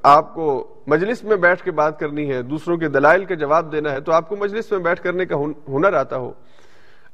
آپ 0.03 0.33
کو 0.33 0.75
مجلس 0.87 1.23
میں 1.23 1.35
بیٹھ 1.35 1.63
کے 1.63 1.71
بات 1.71 1.99
کرنی 1.99 2.31
ہے، 2.31 2.41
دوسروں 2.41 2.77
کے 2.77 2.87
دلائل 2.87 3.25
کا 3.25 3.35
جواب 3.35 3.71
دینا 3.71 3.91
ہے، 3.91 4.01
تو 4.01 4.11
آپ 4.11 4.29
کو 4.29 4.35
مجلس 4.35 4.71
میں 4.71 4.79
بیٹھ 4.79 5.01
کرنے 5.01 5.25
کا 5.25 5.35
ہنر 5.67 5.93
آتا 5.93 6.17
ہو۔ 6.17 6.33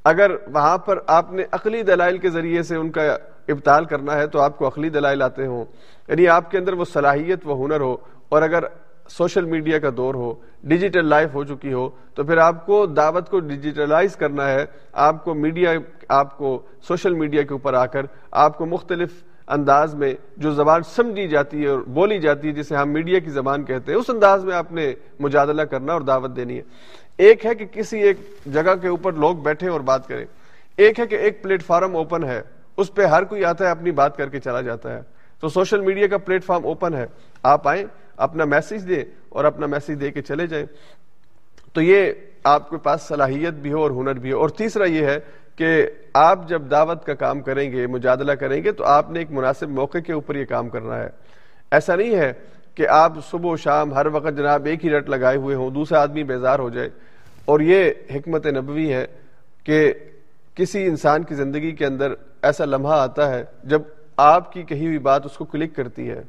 اگر 0.03 0.31
وہاں 0.53 0.77
پر 0.77 0.99
آپ 1.07 1.31
نے 1.31 1.43
عقلی 1.51 1.81
دلائل 1.81 2.17
کے 2.17 2.29
ذریعے 2.29 2.63
سے 2.63 2.75
ان 2.75 2.89
کا 2.89 3.17
ابتال 3.47 3.85
کرنا 3.85 4.15
ہے، 4.15 4.27
تو 4.27 4.41
آپ 4.41 4.57
کو 4.57 4.67
عقلی 4.67 4.89
دلائل 4.89 5.21
آتے 5.21 5.45
ہوں۔ 5.45 5.65
یعنی 6.07 6.27
آپ 6.27 6.51
کے 6.51 6.57
اندر 6.57 6.73
وہ 6.73 6.85
صلاحیت، 6.85 7.39
وہ 7.43 7.65
ہنر 7.65 7.79
ہو۔ 7.79 7.97
اور 8.29 8.41
اگر 8.41 8.63
سوشل 9.07 9.45
میڈیا 9.45 9.79
کا 9.79 9.89
دور 9.97 10.15
ہو، 10.15 10.33
ڈیجیٹل 10.63 11.05
لائف 11.05 11.33
ہو 11.33 11.43
چکی 11.43 11.73
ہو، 11.73 11.89
تو 12.13 12.23
پھر 12.23 12.37
آپ 12.37 12.65
کو 12.65 12.85
دعوت 12.85 13.29
کو 13.29 13.39
ڈیجیٹلائز 13.39 14.15
کرنا 14.15 14.49
ہے۔ 14.49 14.65
آپ 14.93 15.23
کو 15.23 15.33
میڈیا، 15.33 15.71
آپ 16.09 16.37
کو 16.37 16.61
سوشل 16.81 17.13
میڈیا 17.13 17.41
کے 17.41 17.53
اوپر 17.53 17.73
آ 17.73 17.85
کر 17.85 18.05
آپ 18.31 18.57
کو 18.57 18.65
مختلف 18.65 19.23
انداز 19.47 19.95
میں 19.95 20.13
جو 20.37 20.51
زبان 20.51 20.81
سمجھی 20.83 21.27
جاتی 21.27 21.63
ہے 21.63 21.67
اور 21.67 21.79
بولی 21.79 22.19
جاتی 22.19 22.47
ہے، 22.47 22.53
جسے 22.53 22.75
ہم 22.75 22.89
میڈیا 22.89 23.19
کی 23.19 23.29
زبان 23.29 23.63
کہتے 23.63 23.91
ہیں، 23.91 23.99
اس 23.99 24.09
انداز 24.09 24.45
میں 24.45 24.55
آپ 24.55 24.71
نے 24.71 24.93
مجادلہ 25.19 25.61
کرنا 25.61 25.93
اور 25.93 26.01
دعوت 26.01 26.35
دینی 26.35 26.57
ہے۔ 26.57 26.61
ایک 27.17 27.45
ہے 27.45 27.55
کہ 27.55 27.65
کسی 27.65 27.99
ایک 27.99 28.17
جگہ 28.45 28.75
کے 28.81 28.87
اوپر 28.87 29.13
لوگ 29.13 29.35
بیٹھے 29.35 29.69
اور 29.69 29.79
بات 29.79 30.07
کریں۔ 30.07 30.25
ایک 30.77 30.99
ہے 30.99 31.07
کہ 31.07 31.15
ایک 31.15 31.43
پلیٹ 31.43 31.63
فارم 31.63 31.95
اوپن 31.95 32.23
ہے، 32.23 32.41
اس 32.77 32.93
پہ 32.93 33.05
ہر 33.05 33.23
کوئی 33.23 33.45
آتا 33.45 33.65
ہے، 33.65 33.69
اپنی 33.69 33.91
بات 33.91 34.17
کر 34.17 34.29
کے 34.29 34.39
چلا 34.39 34.61
جاتا 34.61 34.93
ہے۔ 34.93 35.01
تو 35.39 35.49
سوشل 35.49 35.81
میڈیا 35.81 36.07
کا 36.07 36.17
پلیٹ 36.17 36.43
فارم 36.43 36.65
اوپن 36.65 36.93
ہے۔ 36.93 37.05
آپ 37.43 37.67
آئیں 37.67 37.85
اپنا 38.17 38.45
میسج 38.45 38.89
دیں 38.89 39.03
اور 39.29 39.45
اپنا 39.45 39.65
میسج 39.65 40.01
دے 40.01 40.11
کے 40.11 40.21
چلے 40.21 40.47
جائیں۔ 40.47 40.65
تو 41.73 41.81
یہ 41.81 42.11
آپ 42.43 42.69
کے 42.69 42.77
پاس 42.77 43.01
صلاحیت 43.01 43.53
بھی 43.53 43.73
ہو 43.73 43.81
اور 43.81 43.91
ہنر 43.91 44.13
بھی 44.13 44.31
ہو۔ 44.31 44.39
اور 44.39 44.49
تیسرا 44.49 44.85
یہ 44.85 45.05
ہے 45.05 45.19
کہ 45.55 45.87
آپ 46.13 46.49
جب 46.49 46.61
دعوت 46.71 47.05
کا 47.05 47.13
کام 47.13 47.39
کریں 47.41 47.71
گے، 47.71 47.87
مجادلہ 47.87 48.31
کریں 48.31 48.63
گے، 48.63 48.71
تو 48.71 48.83
آپ 48.83 49.11
نے 49.11 49.19
ایک 49.19 49.31
مناسب 49.31 49.69
موقع 49.69 49.97
کے 49.97 50.13
اوپر 50.13 50.35
یہ 50.35 50.45
کام 50.45 50.69
کرنا 50.69 50.99
ہے۔ 50.99 51.09
ایسا 51.71 51.95
نہیں 51.95 52.15
ہے 52.15 52.33
کہ 52.75 52.87
آپ 52.87 53.13
صبح 53.29 53.51
و 53.51 53.55
شام 53.55 53.93
ہر 53.93 54.05
وقت 54.05 54.37
جناب 54.37 54.65
ایک 54.65 54.85
ہی 54.85 54.89
رٹ 54.89 55.09
لگائے 55.09 55.37
ہوئے 55.37 55.55
ہوں، 55.55 55.69
دوسرا 55.69 56.01
آدمی 56.01 56.23
بیزار 56.23 56.59
ہو 56.59 56.69
جائے۔ 56.69 56.89
اور 57.45 57.59
یہ 57.59 57.91
حکمت 58.15 58.47
نبوی 58.47 58.93
ہے 58.93 59.05
کہ 59.63 59.93
کسی 60.55 60.85
انسان 60.85 61.23
کی 61.23 61.35
زندگی 61.35 61.71
کے 61.71 61.85
اندر 61.85 62.13
ایسا 62.41 62.65
لمحہ 62.65 62.99
آتا 62.99 63.29
ہے 63.29 63.43
جب 63.63 63.81
آپ 64.17 64.53
کی 64.53 64.63
کہی 64.63 64.87
ہوئی 64.87 64.97
بات 64.97 65.25
اس 65.25 65.37
کو 65.37 65.45
کلک 65.45 65.75
کرتی 65.75 66.09
ہے۔ 66.09 66.23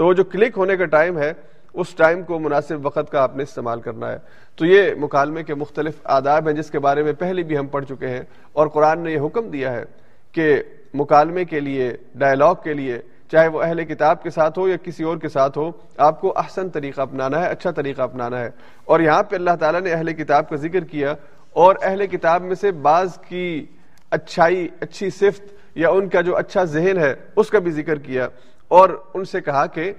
تو 0.00 0.06
وہ 0.06 0.12
جو 0.12 0.24
کلک 0.24 0.58
ہونے 0.58 0.76
کا 0.76 0.84
ٹائم 0.84 1.18
ہے، 1.18 1.32
اس 1.74 1.94
ٹائم 1.94 2.22
کو 2.22 2.38
مناسب 2.38 2.86
وقت 2.86 3.12
کا 3.12 3.22
آپ 3.22 3.36
نے 3.36 3.42
استعمال 3.42 3.80
کرنا 3.80 4.12
ہے۔ 4.12 4.18
تو 4.56 4.66
یہ 4.66 4.94
مکالمے 4.94 5.42
کے 5.42 5.54
مختلف 5.54 5.92
آداب 6.04 6.48
ہیں 6.48 6.56
جس 6.56 6.70
کے 6.70 6.78
بارے 6.78 7.02
میں 7.02 7.12
پہلے 7.12 7.42
بھی 7.42 7.58
ہم 7.58 7.66
پڑھ 7.66 7.84
چکے 7.84 8.08
ہیں۔ 8.08 8.20
اور 8.52 8.68
قرآن 8.68 9.00
نے 9.00 9.12
یہ 9.12 9.18
حکم 9.26 9.50
دیا 9.50 9.72
ہے 9.72 9.84
کہ 10.32 10.62
مکالمے 10.94 11.44
کے 11.44 11.60
لیے 11.60 11.96
ڈائلاگ 12.14 12.54
کے 12.64 12.74
لیے، 12.74 12.98
چاہے 13.32 13.48
وہ 13.48 13.62
اہل 13.62 13.84
کتاب 13.84 14.22
کے 14.22 14.30
ساتھ 14.30 14.58
ہو 14.58 14.68
یا 14.68 14.76
کسی 14.76 15.04
اور 15.04 15.16
کے 15.16 15.28
ساتھ 15.28 15.58
ہو، 15.58 15.70
آپ 15.98 16.20
کو 16.20 16.32
احسن 16.36 16.68
طریقہ 16.68 17.00
اپنانا 17.00 17.42
ہے 17.42 17.50
اچھا 17.50 17.70
طریقہ 17.70 18.02
اپنانا 18.02 18.40
ہے۔ 18.40 18.50
اور 18.84 19.00
یہاں 19.00 19.22
پہ 19.22 19.36
اللہ 19.36 19.56
تعالیٰ 19.60 19.80
نے 19.80 19.92
اہل 19.92 20.12
کتاب 20.12 20.48
کا 20.48 20.56
ذکر 20.56 20.84
کیا 20.84 21.14
اور 21.52 21.74
اہل 21.82 22.06
کتاب 22.06 22.42
میں 22.42 22.54
سے 22.54 22.72
بعض 22.72 23.18
کی 23.28 23.66
اچھائی، 24.10 24.68
اچھی 24.80 25.10
صفت 25.10 25.42
یا 25.74 25.88
ان 25.88 26.08
کا 26.08 26.20
جو 26.20 26.36
اچھا 26.36 26.64
ذہن 26.64 26.98
ہے، 26.98 27.14
اس 27.36 27.50
کا 27.50 27.58
بھی 27.58 27.70
ذکر 27.70 27.98
کیا۔ 27.98 28.28
اور 28.70 28.90
ان 29.14 29.24
سے 29.24 29.40
کہا 29.40 29.66
کہ 29.66 29.92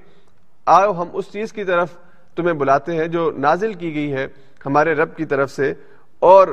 آؤ 0.68 0.92
ہم 0.94 1.10
اس 1.14 1.32
چیز 1.32 1.54
کی 1.54 1.64
طرف 1.64 1.98
تمہیں 2.36 2.54
بلاتے 2.56 2.96
ہیں 2.96 3.08
جو 3.08 3.30
نازل 3.38 3.74
کی 3.74 3.94
گئی 3.96 4.12
ہے 4.14 4.26
ہمارے 4.66 4.94
رب 4.96 5.16
کی 5.16 5.26
طرف 5.26 5.52
سے، 5.52 5.74
اور 6.22 6.48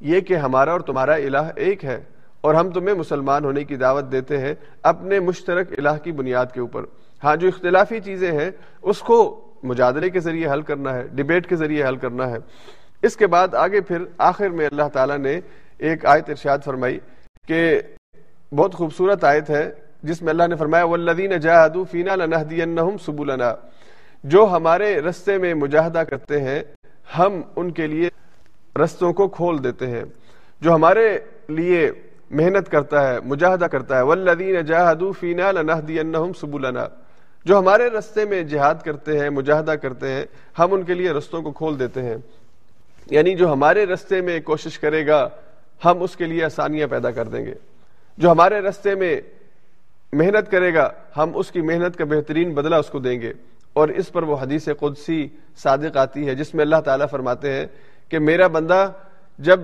یہ 0.00 0.20
کہ 0.20 0.36
ہمارا 0.36 0.72
اور 0.72 0.80
تمہارا 0.80 1.14
الہ 1.14 1.50
ایک 1.56 1.84
ہے، 1.84 2.00
اور 2.40 2.54
ہم 2.54 2.70
تمہیں 2.70 2.94
مسلمان 2.94 3.44
ہونے 3.44 3.64
کی 3.64 3.76
دعوت 3.76 4.10
دیتے 4.12 4.38
ہیں 4.38 4.54
اپنے 4.90 5.18
مشترک 5.20 5.72
الہ 5.78 5.96
کی 6.04 6.12
بنیاد 6.12 6.46
کے 6.54 6.60
اوپر۔ 6.60 6.84
ہاں 7.22 7.34
جو 7.36 7.48
اختلافی 7.48 8.00
چیزیں 8.00 8.30
ہیں، 8.32 8.50
اس 8.82 9.00
کو 9.02 9.18
مجادلے 9.62 10.10
کے 10.10 10.20
ذریعے 10.20 10.50
حل 10.50 10.62
کرنا 10.62 10.94
ہے، 10.94 11.06
ڈبیٹ 11.12 11.48
کے 11.48 11.56
ذریعے 11.56 11.84
حل 11.84 11.96
کرنا 11.96 12.30
ہے۔ 12.30 12.38
اس 13.02 13.16
کے 13.16 13.26
بعد 13.26 13.54
آگے 13.56 13.80
پھر 13.88 14.04
آخر 14.28 14.48
میں 14.50 14.66
اللہ 14.66 14.88
تعالیٰ 14.92 15.18
نے 15.18 15.38
ایک 15.78 16.06
آیت 16.06 16.30
ارشاد 16.30 16.58
فرمائی 16.64 16.98
کہ 17.48 17.80
بہت 18.52 18.74
خوبصورت 18.74 19.24
آیت 19.24 19.50
ہے 19.50 19.68
جس 20.02 20.22
میں 20.22 20.30
اللہ 20.30 20.46
نے 20.46 20.56
فرمایا 20.56 20.84
والذین 20.84 21.40
جاہدوا 21.40 21.84
فینا 21.90 22.14
لنہدینہم 22.14 22.98
سبلنا۔ 22.98 23.54
جو 24.24 24.46
ہمارے 24.46 25.00
رستے 25.00 25.38
میں 25.38 25.54
مجاہدہ 25.54 25.98
کرتے 25.98 26.40
ہیں، 26.40 26.62
ہم 27.18 27.40
ان 27.56 27.70
کے 27.70 27.86
لیے 27.86 28.08
رستوں 28.84 29.12
کو 29.12 29.28
کھول 29.28 29.64
دیتے 29.64 29.86
ہیں۔ 29.86 30.04
جو 30.60 30.74
ہمارے 30.74 31.18
لیے 31.48 31.90
محنت 32.30 32.70
کرتا 32.70 33.14
ہے، 33.14 33.20
مجاہدہ 33.20 33.64
کرتا 33.64 33.96
ہے 33.96 34.02
والذین 34.02 34.64
جاہدوا 34.64 35.12
فینا 35.20 35.52
لنہدینہم 35.52 36.32
سبلنا۔ 36.32 36.86
جو 37.44 37.58
ہمارے 37.58 37.86
رستے 37.86 38.24
میں 38.24 38.42
جہاد 38.42 38.74
کرتے 38.84 39.18
ہیں، 39.18 39.30
مجاہدہ 39.30 39.70
کرتے 39.70 40.08
ہیں، 40.08 40.24
ہم 40.58 40.74
ان 40.74 40.82
کے 40.82 40.94
لیے 40.94 41.10
رستوں 41.10 41.42
کو 41.42 41.52
کھول 41.52 41.78
دیتے 41.78 42.02
ہیں۔ 42.02 42.16
یعنی 43.10 43.34
جو 43.34 43.52
ہمارے 43.52 43.86
رستے 43.86 44.20
میں 44.20 44.40
کوشش 44.40 44.78
کرے 44.78 45.06
گا، 45.06 45.28
ہم 45.84 46.02
اس 46.02 46.16
کے 46.16 46.24
لیے 46.24 46.44
آسانیاں 46.44 46.86
پیدا 46.86 47.10
کر 47.10 47.24
دیں 47.24 47.46
گے۔ 47.46 47.54
جو 48.18 48.30
ہمارے 48.32 48.60
رستے 48.60 48.94
میں 48.94 49.20
محنت 50.12 50.50
کرے 50.50 50.74
گا، 50.74 50.90
ہم 51.16 51.30
اس 51.34 51.50
کی 51.50 51.60
محنت 51.60 51.96
کا 51.96 52.04
بہترین 52.04 52.54
بدلہ 52.54 52.74
اس 52.74 52.90
کو 52.90 52.98
دیں 52.98 53.20
گے۔ 53.20 53.32
اور 53.72 53.88
اس 53.88 54.12
پر 54.12 54.22
وہ 54.22 54.36
حدیث 54.40 54.68
قدسی 54.78 55.28
صادق 55.56 55.96
آتی 55.96 56.28
ہے، 56.28 56.34
جس 56.34 56.54
میں 56.54 56.64
اللہ 56.64 56.80
تعالیٰ 56.84 57.06
فرماتے 57.10 57.52
ہیں 57.52 57.66
کہ 58.08 58.18
میرا 58.18 58.46
بندہ 58.46 58.92
جب 59.38 59.60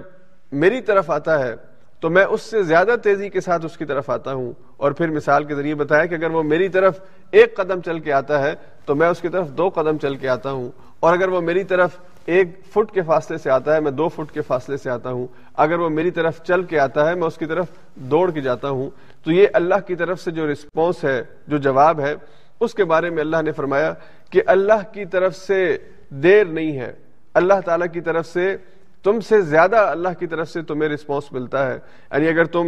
میری 0.52 0.80
طرف 0.80 1.10
آتا 1.10 1.46
ہے 1.46 1.54
تو 2.00 2.10
میں 2.10 2.24
اس 2.24 2.42
سے 2.42 2.62
زیادہ 2.62 2.94
تیزی 3.02 3.28
کے 3.28 3.40
ساتھ 3.40 3.64
اس 3.64 3.76
کی 3.76 3.84
طرف 3.84 4.10
آتا 4.10 4.32
ہوں۔ 4.32 4.52
اور 4.76 4.92
پھر 4.92 5.08
مثال 5.08 5.44
کے 5.44 5.54
ذریعے 5.54 5.74
بتایا 5.74 6.06
کہ 6.06 6.14
اگر 6.14 6.30
وہ 6.30 6.42
میری 6.42 6.68
طرف 6.68 7.00
ایک 7.30 7.56
قدم 7.56 7.80
چل 7.80 8.00
کے 8.00 8.12
آتا 8.12 8.42
ہے 8.42 8.54
تو 8.84 8.94
میں 8.94 9.08
اس 9.08 9.20
کی 9.20 9.28
طرف 9.28 9.48
دو 9.48 9.68
قدم 9.68 9.98
چل 9.98 10.16
کے 10.16 10.28
آتا 10.28 10.50
ہوں۔ 10.50 10.70
اور 11.00 11.12
اگر 11.12 11.28
وہ 11.28 11.40
میری 11.40 11.64
طرف 11.64 11.90
ایک 12.26 12.48
فٹ 12.70 12.94
کے 12.94 13.02
فاصلے 13.02 13.38
سے 13.38 13.50
آتا 13.50 13.74
ہے، 13.74 13.80
میں 13.80 13.90
دو 13.90 14.08
فٹ 14.08 14.34
کے 14.34 14.40
فاصلے 14.40 14.76
سے 14.76 14.90
آتا 14.90 15.10
ہوں۔ 15.10 15.26
اگر 15.54 15.78
وہ 15.78 15.88
میری 15.88 16.10
طرف 16.10 16.42
چل 16.42 16.62
کے 16.62 16.78
آتا 16.78 17.10
ہے، 17.10 17.14
میں 17.14 17.26
اس 17.26 17.38
کی 17.38 17.46
طرف 17.46 17.66
دوڑ 17.94 18.30
کے 18.30 18.40
جاتا 18.40 18.68
ہوں۔ 18.68 18.90
تو 19.24 19.32
یہ 19.32 19.46
اللہ 19.52 19.74
کی 19.86 19.94
طرف 19.94 20.20
سے 20.20 20.30
جو 20.30 20.52
رسپانس 20.52 21.04
ہے، 21.04 21.22
جو 21.46 21.56
جواب 21.56 22.00
ہے، 22.00 22.14
اس 22.60 22.74
کے 22.74 22.84
بارے 22.84 23.10
میں 23.10 23.20
اللہ 23.20 23.42
نے 23.42 23.52
فرمایا 23.52 23.94
کہ 24.30 24.42
اللہ 24.46 24.92
کی 24.92 25.04
طرف 25.04 25.36
سے 25.36 25.78
دیر 26.10 26.44
نہیں 26.44 26.80
ہے۔ 26.80 26.92
اللہ 27.34 27.54
تعالی 27.64 27.84
کی 27.92 28.00
طرف 28.00 28.26
سے، 28.26 28.56
تم 29.02 29.20
سے 29.20 29.42
زیادہ 29.42 29.76
اللہ 29.76 30.08
کی 30.18 30.26
طرف 30.26 30.48
سے 30.48 30.62
تمہیں 30.62 30.90
رسپانس 30.90 31.32
ملتا 31.32 31.66
ہے۔ 31.66 31.78
یعنی 32.12 32.28
اگر 32.28 32.44
تم 32.44 32.66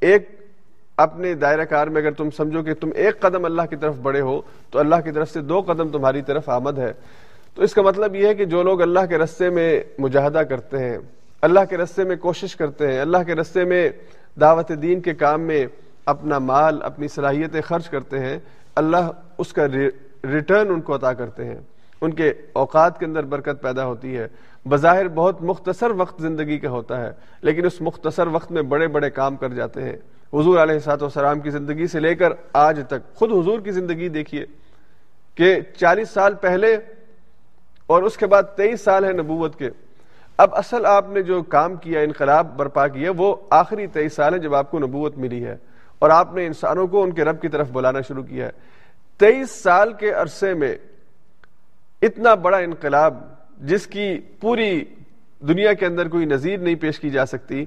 ایک 0.00 0.50
اپنے 0.96 1.34
دائرہ 1.34 1.64
کار 1.64 1.86
میں 1.86 2.02
اگر 2.02 2.10
تم 2.10 2.30
سمجھو 2.30 2.62
کہ 2.62 2.74
تم 2.74 2.90
ایک 2.94 3.20
قدم 3.20 3.44
اللہ 3.44 3.62
کی 3.70 3.76
طرف 3.76 3.96
بڑے 3.96 4.20
ہو، 4.20 4.40
تو 4.70 4.78
اللہ 4.78 4.96
کی 5.04 5.10
طرف 5.12 5.30
سے 5.30 5.40
دو 5.40 5.60
قدم 5.60 5.88
تمہاری 5.88 6.22
طرف 6.22 6.48
آمد 6.48 6.78
ہے۔ 6.78 6.92
تو 7.54 7.62
اس 7.62 7.74
کا 7.74 7.82
مطلب 7.82 8.14
یہ 8.14 8.26
ہے 8.26 8.34
کہ 8.34 8.44
جو 8.44 8.62
لوگ 8.62 8.82
اللہ 8.82 9.06
کے 9.08 9.18
رستے 9.18 9.50
میں 9.50 9.82
مجاہدہ 9.98 10.38
کرتے 10.38 10.78
ہیں، 10.78 10.98
اللہ 11.42 11.60
کے 11.70 11.76
رستے 11.76 12.04
میں 12.04 12.16
کوشش 12.16 12.56
کرتے 12.56 12.92
ہیں، 12.92 13.00
اللہ 13.00 13.18
کے 13.26 13.34
رستے 13.34 13.64
میں 13.64 13.90
دعوت 14.40 14.72
دین 14.82 15.00
کے 15.00 15.14
کام 15.14 15.40
میں 15.40 15.66
اپنا 16.06 16.38
مال، 16.38 16.82
اپنی 16.82 17.08
صلاحیتیں 17.08 17.60
خرچ 17.60 17.88
کرتے 17.88 18.18
ہیں، 18.18 18.38
اللہ 18.74 19.10
اس 19.38 19.52
کا 19.52 19.66
ریٹرن 20.24 20.70
ان 20.70 20.80
کو 20.80 20.94
عطا 20.94 21.12
کرتے 21.12 21.44
ہیں۔ 21.44 21.60
ان 22.00 22.12
کے 22.12 22.32
اوقات 22.52 22.98
کے 22.98 23.04
اندر 23.04 23.22
برکت 23.22 23.62
پیدا 23.62 23.84
ہوتی 23.84 24.16
ہے۔ 24.16 24.28
بظاہر 24.68 25.08
بہت 25.08 25.42
مختصر 25.42 25.90
وقت 25.90 26.22
زندگی 26.22 26.58
کا 26.58 26.70
ہوتا 26.70 27.00
ہے، 27.00 27.12
لیکن 27.42 27.66
اس 27.66 27.80
مختصر 27.80 28.26
وقت 28.26 28.52
میں 28.52 28.62
بڑے 28.62 28.88
بڑے 28.88 29.10
کام 29.10 29.36
کر 29.36 29.48
جاتے 29.48 29.82
ہیں۔ 29.82 29.96
حضور 30.32 30.58
علیہ 30.58 30.78
سات 30.78 31.02
وسلام 31.02 31.40
کی 31.40 31.50
زندگی 31.50 31.86
سے 31.86 32.00
لے 32.00 32.14
کر 32.14 32.32
آج 32.52 32.80
تک، 32.88 33.14
خود 33.14 33.32
حضور 33.32 33.60
کی 33.60 33.70
زندگی 33.70 34.08
دیکھیے 34.08 34.44
کہ 35.34 35.60
چالیس 35.76 36.10
سال 36.10 36.34
پہلے 36.34 36.76
اور 37.90 38.02
اس 38.02 38.16
کے 38.16 38.26
بعد 38.26 38.42
تیئیس 38.56 38.80
سال 38.80 39.04
ہے 39.04 39.12
نبوت 39.12 39.58
کے۔ 39.58 39.70
اب 40.36 40.54
اصل 40.54 40.86
آپ 40.86 41.10
نے 41.10 41.22
جو 41.22 41.42
کام 41.42 41.76
کیا، 41.76 42.00
انقلاب 42.00 42.56
برپا 42.56 42.88
کیا، 42.88 43.12
وہ 43.16 43.36
آخری 43.50 43.86
تیئیس 43.86 44.12
سال 44.12 44.34
ہے 44.34 44.38
جب 44.38 44.54
آپ 44.54 44.70
کو 44.70 44.78
نبوت 44.78 45.18
ملی 45.18 45.44
ہے۔ 45.44 45.56
اور 45.98 46.10
آپ 46.10 46.34
نے 46.34 46.46
انسانوں 46.46 46.86
کو 46.86 47.02
ان 47.02 47.12
کے 47.12 47.24
رب 47.24 47.40
کی 47.40 47.48
طرف 47.48 47.70
بلانا 47.72 48.00
شروع 48.00 48.22
کیا 48.22 48.46
ہے۔ 48.46 48.50
تیئیس 49.18 49.50
سال 49.50 49.92
کے 49.92 50.10
عرصے 50.10 50.54
میں 50.54 50.76
اتنا 52.02 52.34
بڑا 52.34 52.56
انقلاب 52.56 53.24
جس 53.58 53.86
کی 53.86 54.20
پوری 54.40 54.84
دنیا 55.40 55.72
کے 55.72 55.86
اندر 55.86 56.08
کوئی 56.08 56.26
نظیر 56.26 56.58
نہیں 56.58 56.74
پیش 56.74 57.00
کی 57.00 57.10
جا 57.10 57.26
سکتی، 57.26 57.64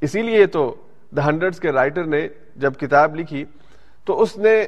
اسی 0.00 0.22
لیے 0.22 0.46
تو 0.46 0.74
دا 1.16 1.26
ہنڈریڈ 1.26 1.54
کے 1.54 1.72
رائٹر 1.72 2.04
نے 2.04 2.28
جب 2.56 2.72
کتاب 2.78 3.16
لکھی 3.16 3.44
تو 4.04 4.22
اس 4.22 4.36
نے 4.36 4.66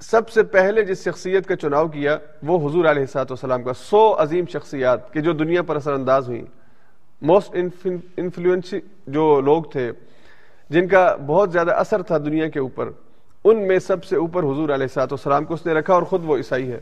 سب 0.00 0.28
سے 0.28 0.42
پہلے 0.42 0.82
جس 0.82 1.04
شخصیت 1.04 1.46
کا 1.46 1.56
چناؤ 1.56 1.88
کیا 1.88 2.18
وہ 2.42 2.70
حضور 2.70 2.84
علیہ 2.84 3.06
سات 3.06 3.32
وسلام 3.32 3.62
کا 3.62 3.72
سو 3.72 4.14
عظیم 4.18 4.44
شخصیات 4.52 5.12
کہ 5.12 5.20
جو 5.20 5.32
دنیا 5.32 5.62
پر 5.62 5.76
اثر 5.76 5.92
انداز 5.92 6.28
ہوئی 6.28 6.44
موسٹ 7.22 7.56
انفلوئنس 8.16 8.74
جو 9.06 9.40
لوگ 9.40 9.62
تھے، 9.62 9.92
جن 10.70 10.88
کا 10.88 11.16
بہت 11.26 11.52
زیادہ 11.52 11.70
اثر 11.70 12.02
تھا 12.02 12.18
دنیا 12.18 12.48
کے 12.48 12.58
اوپر، 12.58 12.90
ان 13.44 13.68
میں 13.68 13.78
سب 13.78 14.04
سے 14.04 14.16
اوپر 14.16 14.42
حضور 14.42 14.68
علیہ 14.68 14.86
سات 14.86 15.12
وسلام 15.12 15.44
کو 15.44 15.54
اس 15.54 15.66
نے 15.66 15.72
رکھا 15.72 15.94
اور 15.94 16.02
خود 16.02 16.22
وہ 16.24 16.36
عیسائی 16.36 16.72
ہے۔ 16.72 16.80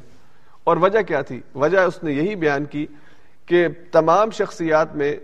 اور 0.64 0.76
وجہ 0.76 1.02
کیا 1.02 1.22
تھی؟ 1.22 1.40
وجہ 1.54 1.78
اس 1.78 2.02
نے 2.02 2.12
یہی 2.12 2.34
بیان 2.34 2.64
کی 2.64 2.86
کہ 3.46 3.68
تمام 3.92 4.30
شخصیات 4.30 4.96
میں 4.96 5.16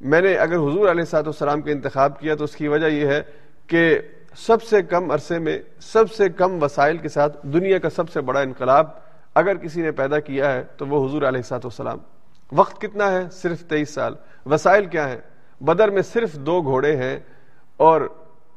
میں 0.00 0.20
نے 0.20 0.34
اگر 0.34 0.56
حضور 0.56 0.90
علیہ 0.90 1.04
سات 1.04 1.28
وسلام 1.28 1.60
کا 1.60 1.70
انتخاب 1.70 2.20
کیا 2.20 2.34
تو 2.34 2.44
اس 2.44 2.56
کی 2.56 2.68
وجہ 2.68 2.86
یہ 2.86 3.06
ہے 3.06 3.22
کہ 3.66 3.98
سب 4.36 4.62
سے 4.62 4.82
کم 4.82 5.10
عرصے 5.10 5.38
میں، 5.38 5.58
سب 5.80 6.12
سے 6.12 6.28
کم 6.28 6.62
وسائل 6.62 6.98
کے 6.98 7.08
ساتھ 7.08 7.38
دنیا 7.42 7.78
کا 7.78 7.90
سب 7.90 8.10
سے 8.10 8.20
بڑا 8.20 8.40
انقلاب 8.40 8.86
اگر 9.34 9.56
کسی 9.56 9.82
نے 9.82 9.92
پیدا 9.92 10.20
کیا 10.20 10.52
ہے 10.52 10.64
تو 10.76 10.86
وہ 10.86 11.08
حضور 11.08 11.22
علیہ 11.22 11.42
سات 11.42 11.66
وسلام 11.66 11.98
وقت 12.52 12.80
کتنا 12.80 13.12
ہے؟ 13.12 13.30
صرف 13.32 13.64
تیئیس 13.64 13.94
سال۔ 13.94 14.14
وسائل 14.46 14.86
کیا 14.86 15.08
ہیں؟ 15.08 15.20
بدر 15.60 15.90
میں 15.90 16.02
صرف 16.02 16.34
دو 16.34 16.62
گھوڑے 16.62 16.96
ہیں 16.96 17.18
اور 17.76 18.00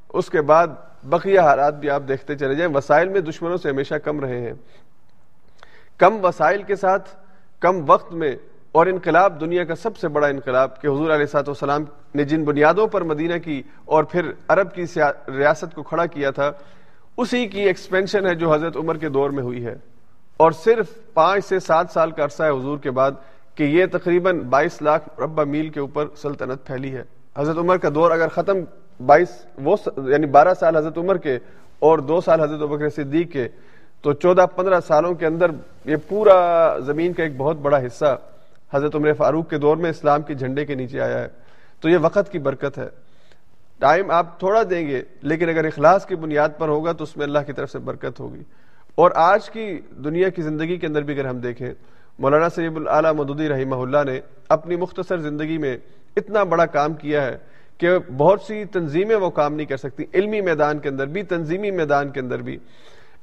اس 0.09 0.29
کے 0.29 0.41
بعد 0.41 0.67
بقیہ 1.03 1.39
حالات 1.39 1.73
بھی 1.73 1.89
آپ 1.89 2.03
دیکھتے 2.07 2.35
چلے 2.35 2.55
جائیں۔ 2.55 2.73
وسائل 2.73 3.09
میں 3.09 3.21
دشمنوں 3.21 3.57
سے 3.57 3.69
ہمیشہ 3.69 3.95
کم 3.95 4.19
رہے 4.19 4.39
ہیں۔ 4.39 4.53
کم 5.97 6.25
وسائل 6.25 6.63
کے 6.63 6.75
ساتھ، 6.75 7.09
کم 7.59 7.83
وقت 7.87 8.13
میں 8.13 8.35
اور 8.73 8.87
انقلاب 8.87 9.41
دنیا 9.41 9.63
کا 9.63 9.75
سب 9.75 9.97
سے 9.97 10.07
بڑا 10.07 10.27
انقلاب 10.27 10.81
کہ 10.81 10.87
حضور 10.87 11.09
علیہ 11.09 11.25
سات 11.25 11.49
وسلام 11.49 11.83
نے 12.15 12.23
جن 12.23 12.43
بنیادوں 12.43 12.87
پر 12.87 13.01
مدینہ 13.01 13.37
کی 13.37 13.63
اور 13.85 14.03
پھر 14.03 14.31
عرب 14.47 14.73
کی 14.73 14.85
ریاست 15.27 15.75
کو 15.75 15.83
کھڑا 15.83 16.05
کیا 16.05 16.31
تھا، 16.31 16.51
اسی 17.17 17.47
کی 17.47 17.61
ایکسپینشن 17.61 18.27
ہے 18.27 18.35
جو 18.35 18.53
حضرت 18.53 18.77
عمر 18.77 18.97
کے 18.97 19.09
دور 19.09 19.29
میں 19.29 19.43
ہوئی 19.43 19.65
ہے۔ 19.65 19.75
اور 20.37 20.51
صرف 20.51 21.13
پانچ 21.13 21.45
سے 21.45 21.59
سات 21.59 21.85
سال 21.93 22.11
کا 22.11 22.23
عرصہ 22.23 22.43
ہے 22.43 22.49
حضور 22.49 22.77
کے 22.77 22.91
بعد 22.91 23.11
کہ 23.55 23.63
یہ 23.63 23.85
تقریباً 23.91 24.39
بائیس 24.39 24.81
لاکھ 24.81 25.21
ربا 25.21 25.43
میل 25.43 25.69
کے 25.69 25.79
اوپر 25.79 26.05
سلطنت 26.15 26.65
پھیلی 26.65 26.95
ہے۔ 26.95 27.03
حضرت 27.37 27.57
عمر 27.57 27.77
کا 27.77 27.89
دور 27.95 28.11
اگر 28.11 28.27
ختم 28.27 28.57
بائیس، 29.05 29.45
وہ 29.63 29.77
یعنی 30.07 30.25
بارہ 30.25 30.53
سال 30.59 30.75
حضرت 30.75 30.97
عمر 30.97 31.17
کے 31.17 31.37
اور 31.79 31.99
دو 31.99 32.21
سال 32.21 32.41
حضرت 32.41 32.61
عبکر 32.61 32.89
صدیق 32.89 33.31
کے، 33.31 33.47
تو 34.01 34.13
چودہ 34.13 34.45
پندرہ 34.55 34.79
سالوں 34.87 35.13
کے 35.13 35.25
اندر 35.25 35.51
یہ 35.85 35.95
پورا 36.07 36.77
زمین 36.79 37.13
کا 37.13 37.23
ایک 37.23 37.37
بہت 37.37 37.57
بڑا 37.57 37.77
حصہ 37.77 38.17
حضرت 38.73 38.95
عمر 38.95 39.13
فاروق 39.13 39.49
کے 39.49 39.57
دور 39.57 39.77
میں 39.77 39.89
اسلام 39.89 40.21
کے 40.21 40.33
جھنڈے 40.33 40.65
کے 40.65 40.75
نیچے 40.75 41.01
آیا 41.01 41.21
ہے۔ 41.21 41.27
تو 41.79 41.89
یہ 41.89 41.97
وقت 42.01 42.31
کی 42.31 42.39
برکت 42.39 42.77
ہے۔ 42.77 42.89
ٹائم 43.79 44.11
آپ 44.11 44.39
تھوڑا 44.39 44.61
دیں 44.69 44.87
گے، 44.87 45.01
لیکن 45.21 45.49
اگر 45.49 45.65
اخلاص 45.65 46.05
کی 46.05 46.15
بنیاد 46.15 46.49
پر 46.57 46.67
ہوگا 46.67 46.91
تو 46.91 47.03
اس 47.03 47.17
میں 47.17 47.25
اللہ 47.25 47.39
کی 47.39 47.53
طرف 47.53 47.71
سے 47.71 47.79
برکت 47.79 48.19
ہوگی۔ 48.19 48.43
اور 48.95 49.11
آج 49.15 49.49
کی 49.49 49.79
دنیا 50.03 50.29
کی 50.29 50.41
زندگی 50.41 50.77
کے 50.77 50.87
اندر 50.87 51.01
بھی 51.01 51.13
اگر 51.13 51.25
ہم 51.25 51.39
دیکھیں، 51.39 51.73
مولانا 52.19 52.49
سیب 52.49 52.75
العلیٰ 52.75 53.13
مدودی 53.13 53.49
رحمہ 53.49 53.75
اللہ 53.75 53.97
نے 54.05 54.19
اپنی 54.49 54.75
مختصر 54.75 55.17
زندگی 55.17 55.57
میں 55.57 55.77
اتنا 56.17 56.43
بڑا 56.43 56.65
کام 56.65 56.93
کیا 56.93 57.25
ہے 57.25 57.37
کہ 57.77 57.89
بہت 58.17 58.41
سی 58.41 58.65
تنظیمیں 58.65 59.15
وہ 59.15 59.29
کام 59.29 59.53
نہیں 59.53 59.65
کر 59.65 59.77
سکتی۔ 59.77 60.03
علمی 60.13 60.41
میدان 60.41 60.79
کے 60.79 60.89
اندر 60.89 61.07
بھی، 61.07 61.23
تنظیمی 61.23 61.71
میدان 61.71 62.09
کے 62.09 62.19
اندر 62.19 62.41
بھی۔ 62.41 62.57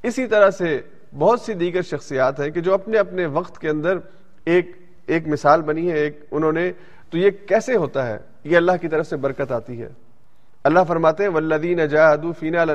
اسی 0.03 0.27
طرح 0.27 0.51
سے 0.51 0.81
بہت 1.17 1.41
سی 1.41 1.53
دیگر 1.53 1.81
شخصیات 1.81 2.39
ہیں 2.39 2.49
کہ 2.49 2.61
جو 2.61 2.73
اپنے 2.73 2.97
اپنے 2.97 3.25
وقت 3.25 3.59
کے 3.59 3.69
اندر 3.69 3.97
ایک 4.45 4.65
ایک 5.11 5.27
مثال 5.27 5.61
بنی 5.61 5.91
ہے، 5.91 5.97
ایک 5.97 6.19
انہوں 6.31 6.51
نے، 6.51 6.71
تو 7.09 7.17
یہ 7.17 7.29
کیسے 7.47 7.75
ہوتا 7.75 8.07
ہے؟ 8.07 8.17
یہ 8.43 8.57
اللہ 8.57 8.71
کی 8.81 8.87
طرف 8.87 9.07
سے 9.07 9.15
برکت 9.15 9.51
آتی 9.51 9.81
ہے۔ 9.81 9.89
اللہ 10.63 10.79
فرماتے 10.87 11.23
ہیں 11.23 11.29
ولدین 11.29 11.79
فینا 12.39 12.65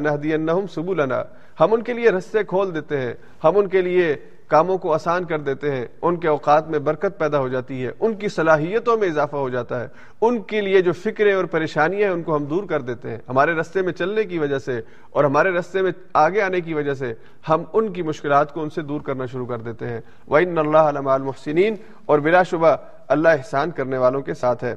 سبولنا 0.74 1.22
ہم 1.60 1.72
ان 1.72 1.82
کے 1.82 1.92
لیے 1.92 2.10
رستے 2.10 2.44
کھول 2.44 2.74
دیتے 2.74 3.00
ہیں۔ 3.00 3.14
ہم 3.44 3.58
ان 3.58 3.68
کے 3.68 3.82
لیے 3.82 4.16
کاموں 4.46 4.78
کو 4.78 4.92
آسان 4.92 5.24
کر 5.24 5.38
دیتے 5.38 5.70
ہیں، 5.70 5.86
ان 6.02 6.16
کے 6.16 6.28
اوقات 6.28 6.68
میں 6.68 6.78
برکت 6.78 7.18
پیدا 7.18 7.38
ہو 7.38 7.48
جاتی 7.48 7.86
ہے، 7.86 7.90
ان 8.00 8.14
کی 8.14 8.28
صلاحیتوں 8.28 8.96
میں 8.96 9.08
اضافہ 9.08 9.36
ہو 9.36 9.48
جاتا 9.48 9.80
ہے۔ 9.80 9.88
ان 10.20 10.42
کے 10.42 10.60
لیے 10.60 10.80
جو 10.80 10.92
فکریں 10.92 11.34
اور 11.34 11.44
پریشانیاں 11.44 12.08
ہیں، 12.08 12.14
ان 12.14 12.22
کو 12.22 12.36
ہم 12.36 12.44
دور 12.44 12.64
کر 12.64 12.80
دیتے 12.80 13.10
ہیں۔ 13.10 13.18
ہمارے 13.28 13.52
رستے 13.52 13.82
میں 13.82 13.92
چلنے 13.92 14.24
کی 14.24 14.38
وجہ 14.38 14.58
سے 14.58 14.80
اور 15.10 15.24
ہمارے 15.24 15.50
رستے 15.50 15.82
میں 15.82 15.90
آگے 16.14 16.42
آنے 16.42 16.60
کی 16.60 16.74
وجہ 16.74 16.94
سے 16.94 17.14
ہم 17.48 17.62
ان 17.72 17.92
کی 17.92 18.02
مشکلات 18.02 18.52
کو 18.54 18.62
ان 18.62 18.70
سے 18.70 18.82
دور 18.82 19.00
کرنا 19.00 19.26
شروع 19.26 19.46
کر 19.46 19.58
دیتے 19.58 19.86
ہیں۔ 19.86 20.00
وَإِنَّ 20.28 20.60
اللَّهَ 20.60 20.88
عَلَمَا 20.88 21.14
الْمُحْسِنِينَ 21.14 21.76
اور 22.06 22.18
بلا 22.18 22.42
شبہ 22.42 22.76
اللہ 23.08 23.28
احسان 23.28 23.70
کرنے 23.70 23.98
والوں 23.98 24.20
کے 24.20 24.34
ساتھ 24.34 24.64
ہے۔ 24.64 24.74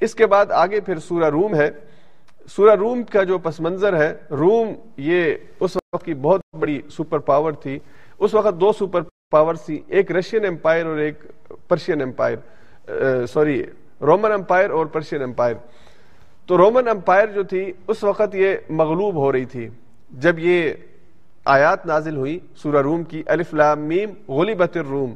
اس 0.00 0.14
کے 0.14 0.26
بعد 0.26 0.50
آگے 0.50 0.80
پھر 0.80 0.98
سورہ 0.98 1.24
روم 1.24 1.54
ہے۔ 1.54 1.70
سورہ 2.48 2.74
روم 2.74 3.02
کا 3.02 3.22
جو 3.22 3.38
پس 3.38 3.60
منظر 3.60 3.96
ہے، 3.96 4.14
روم 4.30 4.68
یہ 4.96 5.34
اس 5.60 5.76
وقت 5.76 6.04
کی 6.04 6.14
بہت 6.14 6.40
بڑی 6.60 6.80
سپر 6.90 7.18
پاور 7.18 7.52
تھی۔ 7.52 7.78
اس 8.18 8.34
وقت 8.34 8.60
دو 8.60 8.72
سپر 8.72 9.02
پاور 9.30 9.54
تھی 9.54 9.80
ایک 9.88 10.12
رشین 10.12 10.44
امپائر 10.44 10.86
اور 10.86 10.96
ایک 10.96 11.24
Persian 11.68 12.02
empire 12.02 13.26
sorry, 13.26 13.62
Roman 14.00 14.32
empire 14.32 14.70
اور 14.70 14.86
پرشین 14.86 15.22
امپائر۔ 15.22 15.54
تو 16.46 16.58
رومن 16.58 16.88
امپائر 16.88 17.26
جو 17.26 17.42
تھی، 17.42 17.72
اس 17.88 18.04
وقت 18.04 18.34
یہ 18.34 18.56
مغلوب 18.68 19.14
ہو 19.14 19.32
رہی 19.32 19.44
تھی۔ 19.44 19.68
جب 20.10 20.38
یہ 20.38 20.72
آیات 21.44 21.86
نازل 21.86 22.16
ہوئی 22.16 22.38
سورہ 22.56 22.82
روم 22.82 23.02
کی، 23.04 23.22
الف 23.26 23.54
لام 23.54 23.80
میم، 23.80 24.32
غلبت 24.32 24.76
الروم۔ 24.76 25.14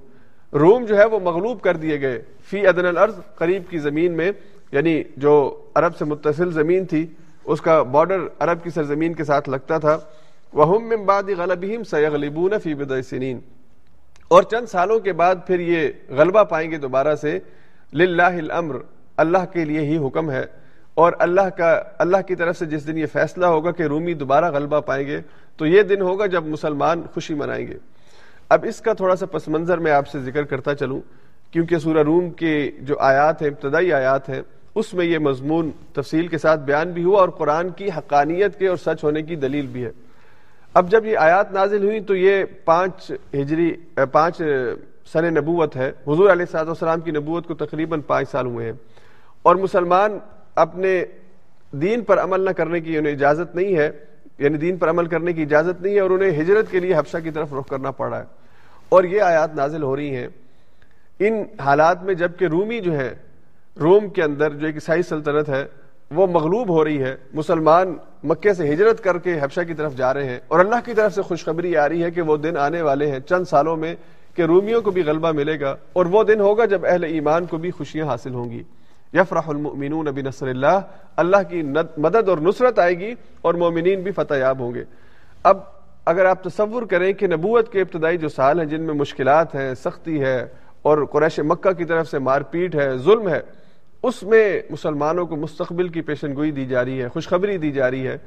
روم 0.53 0.85
جو 0.85 0.99
ہے 0.99 1.05
وہ 1.05 1.19
مغلوب 1.19 1.61
کر 1.61 1.77
دیے 1.77 2.01
گئے۔ 2.01 2.23
فی 2.51 2.67
ادن 2.67 2.87
الارض، 2.87 3.15
قریب 3.35 3.63
کی 3.71 3.79
زمین 3.79 4.17
میں 4.17 4.31
یعنی 4.73 5.03
جو 5.17 5.63
عرب 5.75 5.97
سے 5.97 6.05
متصل 6.05 6.53
زمین 6.53 6.87
تھی، 6.87 7.07
اس 7.45 7.61
کا 7.61 7.83
بارڈر 7.83 8.21
عرب 8.39 8.63
کی 8.65 8.71
سرزمین 8.71 9.15
کے 9.15 9.25
ساتھ 9.25 9.49
لگتا 9.49 9.79
تھا۔ 9.79 9.99
وَهُم 10.53 10.89
مِّن 10.89 11.05
بَعْدِ 11.05 11.35
غَلَبِهِمْ 11.35 11.87
سَيَغْلِبُونَ 11.87 12.59
فِي 12.59 12.75
بِضَعِ 12.75 13.03
سِنِينَ۔ 13.03 13.39
اور 14.29 14.43
چند 14.43 14.67
سالوں 14.67 14.99
کے 14.99 15.13
بعد 15.13 15.35
پھر 15.47 15.61
یہ 15.61 15.89
غلبہ 16.09 16.45
پائیں 16.45 16.71
گے 16.71 16.77
دوبارہ 16.77 17.15
سے۔ 17.15 17.39
للہ 17.93 18.23
الامر 18.23 18.77
اللہ 19.17 19.39
کے 19.53 19.65
لیے 19.65 19.81
ہی 19.81 20.07
حکم 20.07 20.31
ہے۔ 20.31 20.45
اور 20.95 21.13
اللہ 21.19 21.49
کا، 21.57 21.83
اللہ 21.99 22.17
کی 22.27 22.35
طرف 22.35 22.59
سے 22.59 22.67
جس 22.67 22.87
دن 22.87 22.99
یہ 22.99 23.07
فیصلہ 23.07 23.47
ہوگا 23.47 23.71
کہ 23.71 23.83
رومی 23.83 24.15
دوبارہ 24.15 24.51
غلبہ 24.51 24.81
پائیں 24.81 25.07
گے، 25.07 25.21
تو 25.57 25.67
یہ 25.67 25.83
دن 25.83 26.01
ہوگا 26.01 26.27
جب 26.27 26.47
مسلمان 26.47 27.03
خوشی 27.15 27.35
منائیں 27.35 27.67
گے۔ 27.67 27.79
اب 28.49 28.65
اس 28.69 28.81
کا 28.81 28.93
تھوڑا 28.93 29.17
سا 29.17 29.27
پس 29.27 29.49
منظر 29.49 29.79
میں 29.79 29.93
آپ 29.93 30.09
سے 30.09 30.21
ذکر 30.21 30.43
کرتا 30.43 30.75
چلوں، 30.75 31.01
کیونکہ 31.51 31.79
سورہ 31.79 31.99
روم 31.99 32.31
کے 32.31 32.71
جو 32.81 32.99
آیات 32.99 33.43
ہیں، 33.43 33.49
ابتدائی 33.49 33.93
آیات 33.93 34.29
ہیں، 34.29 34.43
اس 34.75 34.95
میں 34.95 35.07
یہ 35.07 35.19
مضمون 35.19 35.71
تفصیل 35.93 36.27
کے 36.27 36.39
ساتھ 36.39 36.61
بیان 36.61 36.91
بھی 36.91 37.05
ہوا 37.05 37.21
اور 37.21 37.29
قرآن 37.29 37.69
کی 37.69 37.89
حقانیت 37.97 38.59
کے 38.59 38.69
اور 38.69 38.77
سچ 38.77 39.05
ہونے 39.05 39.23
کی 39.23 39.37
دلیل 39.37 39.67
بھی 39.67 39.85
ہے۔ 39.85 39.91
اب 40.75 40.91
جب 40.91 41.07
یہ 41.07 41.19
آیات 41.19 41.53
نازل 41.53 41.85
ہوئی 41.85 42.01
تو 42.01 42.17
یہ 42.17 42.45
پانچ 42.65 43.13
ہجری 43.35 43.73
پانچ 44.13 44.43
سن 45.13 45.35
نبوت 45.35 45.77
ہے۔ 45.77 45.93
حضور 46.07 46.31
علیہ 46.31 46.45
صاحب 46.51 46.67
والسلام 46.67 47.01
کی 47.01 47.11
نبوت 47.11 47.47
کو 47.47 47.55
تقریباً 47.55 48.01
پانچ 48.01 48.31
سال 48.31 48.47
ہوئے 48.47 48.67
ہیں۔ 48.67 48.73
اور 49.43 49.57
مسلمان 49.57 50.19
اپنے 50.55 51.05
دین 51.73 52.01
پر 52.01 52.19
عمل 52.23 52.41
نہ 52.41 52.51
کرنے 52.51 52.81
کی 52.81 52.99
انہیں 52.99 53.13
اجازت 53.13 53.57
نہیں 53.57 53.77
ہے 53.77 53.91
یعنی 54.39 54.59
دین 54.59 54.77
پر 54.77 54.91
عمل 54.91 55.07
کرنے 55.07 55.33
کی 55.33 55.43
اجازت 55.43 55.83
نہیں 55.83 55.95
ہے، 55.95 56.01
اور 56.01 56.11
انہیں 56.11 56.43
ہجرت 56.43 56.71
کے 56.71 56.81
لیے 56.81 56.97
حفشہ 56.97 57.19
کی 57.23 57.31
طرف 57.31 57.55
رخ 57.55 57.69
کرنا 57.69 57.91
پڑا 57.91 58.19
ہے۔ 58.19 58.25
اور 58.89 59.05
یہ 59.05 59.23
آیات 59.23 59.55
نازل 59.55 59.83
ہو 59.83 59.97
رہی 59.97 60.17
ہیں۔ 60.17 60.29
ان 61.19 61.61
حالات 61.61 62.03
میں 62.03 62.15
جبکہ 62.15 62.45
رومی 62.45 62.81
جو 62.81 62.93
ہے 62.93 63.15
روم 63.81 64.09
کے 64.09 64.23
اندر 64.23 64.51
جو 64.51 64.67
ایک 64.67 64.75
عیسائی 64.75 65.03
سلطنت 65.03 65.49
ہے 65.49 65.67
وہ 66.11 66.27
مغلوب 66.27 66.69
ہو 66.69 66.85
رہی 66.85 67.03
ہے، 67.03 67.15
مسلمان 67.35 67.97
مکے 68.25 68.53
سے 68.55 68.73
ہجرت 68.73 69.03
کر 69.05 69.19
کے 69.19 69.39
حفشہ 69.41 69.61
کی 69.61 69.75
طرف 69.75 69.97
جا 69.97 70.13
رہے 70.15 70.29
ہیں 70.29 70.39
اور 70.49 70.61
اللہ 70.61 70.85
کی 70.85 70.95
طرف 70.95 71.15
سے 71.15 71.23
خوشخبری 71.23 71.77
آ 71.77 71.89
رہی 71.89 72.03
ہے 72.03 72.11
کہ 72.11 72.23
وہ 72.23 72.37
دن 72.37 72.57
آنے 72.57 72.83
والے 72.83 73.11
ہیں، 73.11 73.21
چند 73.21 73.45
سالوں 73.45 73.77
میں 73.77 73.95
کہ 74.35 74.43
رومیوں 74.43 74.81
کو 74.83 74.91
بھی 74.91 75.03
غلبہ 75.03 75.33
ملے 75.33 75.59
گا 75.61 75.75
اور 75.93 76.07
وہ 76.07 76.23
دن 76.25 76.41
ہوگا 76.41 76.65
جب 76.65 76.87
اہل 76.87 77.05
ایمان 77.05 77.47
کو 77.47 77.57
بھی 77.57 77.71
خوشیاں 77.71 78.07
حاصل 78.07 78.35
ہوں 78.35 78.51
گی۔ 78.51 78.63
یفرح 79.13 79.49
المؤمنون 79.49 80.07
بنصر 80.07 80.49
اللہ 80.49 80.81
اللہ 81.17 81.43
کی 81.49 81.63
مدد 81.97 82.29
اور 82.29 82.39
نصرت 82.39 82.79
آئے 82.79 82.99
گی 82.99 83.13
اور 83.41 83.55
مومنین 83.55 84.03
بھی 84.03 84.13
فتح 84.13 84.35
یاب 84.35 84.59
ہوں 84.61 84.75
گے۔ 84.75 84.85
اب 85.43 85.59
اگر 86.05 86.25
آپ 86.25 86.43
تصور 86.45 86.83
کریں 86.83 87.13
کہ 87.13 87.27
نبوت 87.27 87.73
کے 87.73 87.81
ابتدائی 87.81 88.19
جو 88.19 88.29
سال 88.29 88.59
ہیں 88.59 88.67
جن 88.67 88.83
میں 88.83 88.95
مشکلات 88.95 89.55
ہیں، 89.55 89.75
سختی 89.75 90.21
ہے 90.21 90.47
اور 90.83 91.05
قریش 91.13 91.39
مکہ 91.39 91.73
کی 91.73 91.85
طرف 91.85 92.09
سے 92.09 92.19
مار 92.19 92.41
پیٹ 92.41 92.75
ہے، 92.75 92.97
ظلم 92.97 93.29
ہے 93.29 93.41
اس 94.03 94.23
میں 94.23 94.63
مسلمانوں 94.71 95.27
کو 95.27 95.37
مستقبل 95.37 95.89
کی 95.89 96.01
پیشن 96.01 96.35
گوئی 96.35 96.51
دی 96.51 96.67
جا 96.67 96.85
رہی 96.85 97.03
ہے، 97.03 97.09
خوشخبری 97.09 97.57
دی 97.59 97.73
جا 97.73 97.91
رہی 97.91 98.07
ہے، 98.07 98.19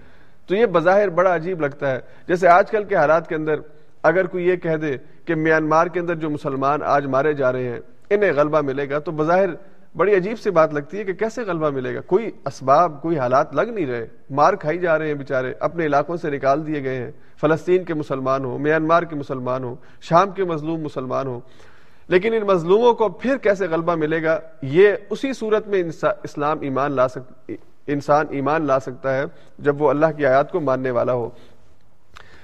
تو 0.46 0.56
یہ 0.56 0.66
بظاہر 0.66 1.10
بڑا 1.10 1.36
عجیب 1.36 1.62
لگتا 1.62 1.92
ہے۔ 1.92 2.00
جیسے 2.28 2.48
آج 2.48 2.72
کل 2.72 2.84
کے 2.84 2.96
حالات 2.96 3.28
کے 3.28 3.36
اندر 3.36 3.56
اگر 4.04 4.28
کوئی 4.28 4.48
یہ 4.48 4.56
کہہ 4.56 4.76
دے 4.76 4.98
کہ 5.26 5.36
میانمار 5.36 5.88
کے 5.88 6.00
اندر 6.00 6.16
جو 6.16 6.30
مسلمان 6.30 6.80
آج 6.84 7.06
مارے 7.06 7.34
جا 7.34 7.52
رہے 7.52 7.70
ہیں، 7.70 7.80
انہیں 8.10 8.32
غلبہ 8.36 8.62
ملے 8.62 8.90
گا، 8.90 9.00
تو 9.00 9.12
بظاہر 9.12 9.50
بڑی 9.98 10.16
عجیب 10.16 10.40
سی 10.40 10.50
بات 10.50 10.74
لگتی 10.74 10.98
ہے 10.98 11.04
کہ 11.04 11.14
کیسے 11.14 11.44
غلبہ 11.44 11.70
ملے 11.70 11.96
گا؟ 11.96 12.02
کوئی 12.02 12.32
اسباب، 12.46 13.02
کوئی 13.02 13.18
حالات 13.20 13.56
لگ 13.56 13.62
نہیں 13.62 13.86
رہے۔ 13.86 14.08
مار 14.30 14.54
کھائی 14.54 14.78
جا 14.78 15.00
رہے 15.00 15.08
ہیں 15.08 15.14
بیچارے، 15.14 15.54
اپنے 15.60 15.86
علاقوں 15.86 16.18
سے 16.18 16.30
نکال 16.30 16.68
دیے 16.68 16.84
گئے 16.84 16.96
ہیں۔ 16.96 17.12
فلسطین 17.42 17.84
کے 17.84 17.94
مسلمان 17.94 18.46
ہوں، 18.46 18.60
میانمار 18.60 19.04
کے 19.04 19.16
مسلمان 19.16 19.64
ہوں، 19.64 19.76
شام 20.02 20.32
کے 20.32 20.44
مظلوم 20.44 20.82
مسلمان 20.82 21.28
ہوں۔ 21.28 21.40
لیکن 22.12 22.34
ان 22.34 22.42
مظلوموں 22.42 22.94
کو 22.94 23.10
پھر 23.10 23.38
کیسے 23.38 23.68
غلبہ 23.68 23.96
ملے 23.96 24.24
گا؟ 24.24 24.40
یہ 24.62 24.94
اسی 25.10 25.34
صورت 25.34 25.68
میں 25.68 25.84
اسلام 26.24 26.62
ایمان 26.62 26.92
لا 26.92 27.08
سک، 27.08 27.52
انسان 27.88 28.26
ایمان 28.30 28.66
لا 28.68 28.80
سکتا 28.80 29.18
ہے 29.18 29.24
جب 29.60 29.82
وہ 29.82 29.90
اللہ 29.90 30.06
کی 30.18 30.26
آیات 30.26 30.52
کو 30.52 30.60
ماننے 30.60 30.92
والا 30.92 31.14
ہو۔ 31.14 31.30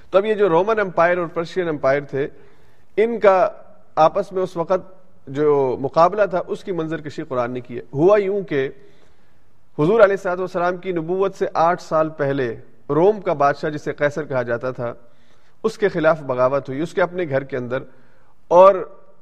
تو 0.10 0.17
اب 0.17 0.25
یہ 0.25 0.34
جو 0.34 0.49
رومن 0.49 0.80
امپائر 0.80 1.17
اور 1.17 1.27
پرشین 1.27 1.67
امپائر 1.67 2.01
تھے، 2.01 2.27
ان 2.97 3.19
کا 3.19 3.47
آپس 3.95 4.32
میں 4.32 4.43
اس 4.43 4.58
وقت 4.58 5.27
جو 5.27 5.77
مقابلہ 5.80 6.25
تھا، 6.25 6.41
اس 6.47 6.63
کی 6.63 6.71
منظر 6.71 7.01
کشی 7.01 7.23
قرآن 7.23 7.51
نے 7.51 7.62
کی 7.62 7.77
ہے۔ 7.77 7.82
ہوا 7.93 8.17
یوں 8.17 8.41
کہ 8.41 8.69
حضور 9.80 9.99
علیہ 9.99 10.15
صاحب 10.15 10.39
والسلام 10.39 10.77
کی 10.77 10.91
نبوت 10.91 11.36
سے 11.36 11.45
آٹھ 11.53 11.82
سال 11.82 12.10
پہلے 12.10 12.56
روم 12.89 13.21
کا 13.21 13.34
بادشاہ، 13.34 13.69
جسے 13.69 13.93
قیصر 13.93 14.23
کہا 14.23 14.41
جاتا 14.41 14.71
تھا، 14.71 14.93
اس 15.63 15.77
کے 15.77 15.89
خلاف 15.89 16.21
بغاوت 16.21 16.69
ہوئی، 16.69 16.82
اس 16.82 16.93
کے 16.93 17.01
اپنے 17.01 17.25
گھر 17.30 17.43
کے 17.43 17.58
اندر 17.58 17.84
اور 18.47 18.75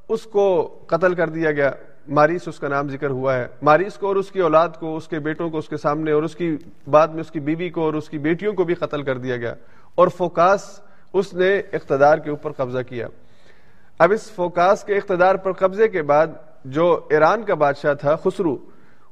اس 0.09 0.23
کو 0.23 0.77
قتل 0.87 1.13
کر 1.13 1.29
دیا 1.29 1.51
گیا۔ 1.51 1.71
ماریس 2.07 2.47
اس 2.47 2.59
کا 2.59 2.67
نام 2.67 2.89
ذکر 2.89 3.09
ہوا 3.09 3.35
ہے۔ 3.35 3.47
ماریس 3.61 3.93
کو 3.93 4.07
اور 4.07 4.15
اس 4.15 4.31
کی 4.31 4.39
اولاد 4.39 4.69
کو، 4.79 4.95
اس 4.95 5.07
کے 5.07 5.19
بیٹوں 5.19 5.49
کو، 5.49 5.57
اس 5.57 5.69
کے 5.69 5.77
سامنے 5.77 6.11
اور 6.11 6.23
اس 6.23 6.35
کی 6.35 6.57
بعد 6.89 7.07
میں 7.07 7.21
اس 7.21 7.31
کی 7.31 7.39
بیوی 7.39 7.69
کو 7.69 7.81
اور 7.81 7.93
اس 7.93 8.09
کی 8.09 8.17
بیٹیوں 8.17 8.53
کو 8.53 8.63
بھی 8.63 8.73
قتل 8.73 9.03
کر 9.03 9.17
دیا 9.17 9.37
گیا۔ 9.37 9.53
اور 9.95 10.07
فوکاس 10.07 10.81
اس 11.13 11.33
نے 11.33 11.59
اقتدار 11.73 12.17
کے 12.17 12.29
اوپر 12.29 12.51
قبضہ 12.51 12.81
کیا۔ 12.89 13.07
اب 13.99 14.11
اس 14.11 14.31
فوکاس 14.31 14.83
کے 14.83 14.95
اقتدار 14.95 15.35
پر 15.35 15.53
قبضے 15.53 15.87
کے 15.87 16.01
بعد 16.01 16.27
جو 16.65 16.99
ایران 17.09 17.43
کا 17.43 17.53
بادشاہ 17.53 17.93
تھا 17.93 18.15
خسرو، 18.15 18.57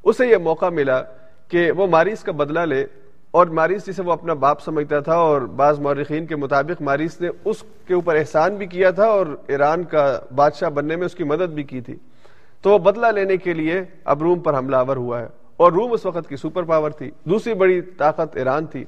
اسے 0.03 0.27
یہ 0.27 0.37
موقع 0.37 0.69
ملا 0.69 1.01
کہ 1.47 1.71
وہ 1.71 1.87
ماریس 1.87 2.23
کا 2.23 2.31
بدلہ 2.31 2.59
لے۔ 2.59 2.85
اور 3.33 3.47
ماریس 3.47 3.85
جسے 3.85 4.01
وہ 4.01 4.11
اپنا 4.11 4.33
باپ 4.33 4.61
سمجھتا 4.61 4.99
تھا 4.99 5.13
اور 5.13 5.41
بعض 5.41 5.79
مورخین 5.79 6.25
کے 6.25 6.35
مطابق 6.35 6.81
ماریس 6.81 7.21
نے 7.21 7.29
اس 7.45 7.63
کے 7.87 7.93
اوپر 7.93 8.15
احسان 8.15 8.55
بھی 8.55 8.65
کیا 8.65 8.91
تھا 8.91 9.05
اور 9.05 9.27
ایران 9.47 9.83
کا 9.83 10.19
بادشاہ 10.35 10.69
بننے 10.69 10.95
میں 10.95 11.05
اس 11.05 11.15
کی 11.15 11.23
مدد 11.23 11.53
بھی 11.53 11.63
کی 11.63 11.81
تھی۔ 11.81 11.95
تو 12.61 12.69
وہ 12.69 12.77
بدلہ 12.77 13.07
لینے 13.07 13.37
کے 13.37 13.53
لیے 13.53 13.83
اب 14.05 14.21
روم 14.21 14.39
پر 14.39 14.57
حملہ 14.57 14.75
آور 14.75 14.97
ہوا 14.97 15.19
ہے 15.19 15.27
اور 15.57 15.71
روم 15.71 15.91
اس 15.91 16.05
وقت 16.05 16.29
کی 16.29 16.35
سپر 16.35 16.63
پاور 16.63 16.91
تھی۔ 16.91 17.11
دوسری 17.23 17.53
بڑی 17.53 17.81
طاقت 17.81 18.37
ایران 18.37 18.65
تھی۔ 18.65 18.85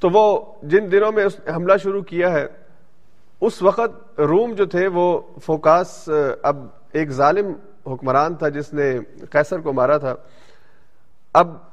تو 0.00 0.08
وہ 0.12 0.40
جن 0.62 0.92
دنوں 0.92 1.12
میں 1.12 1.26
حملہ 1.56 1.76
شروع 1.82 2.02
کیا 2.02 2.32
ہے، 2.32 2.46
اس 3.40 3.62
وقت 3.62 4.20
روم 4.20 4.52
جو 4.52 4.66
تھے 4.66 4.86
وہ 4.86 5.20
فوکاس، 5.42 6.08
اب 6.42 6.66
ایک 6.92 7.10
ظالم 7.10 7.52
حکمران 7.86 8.34
تھا 8.34 8.48
جس 8.48 8.72
نے 8.72 8.98
قیصر 9.30 9.58
کو 9.58 9.72
مارا 9.72 9.98
تھا۔ 9.98 10.14
اب 11.34 11.69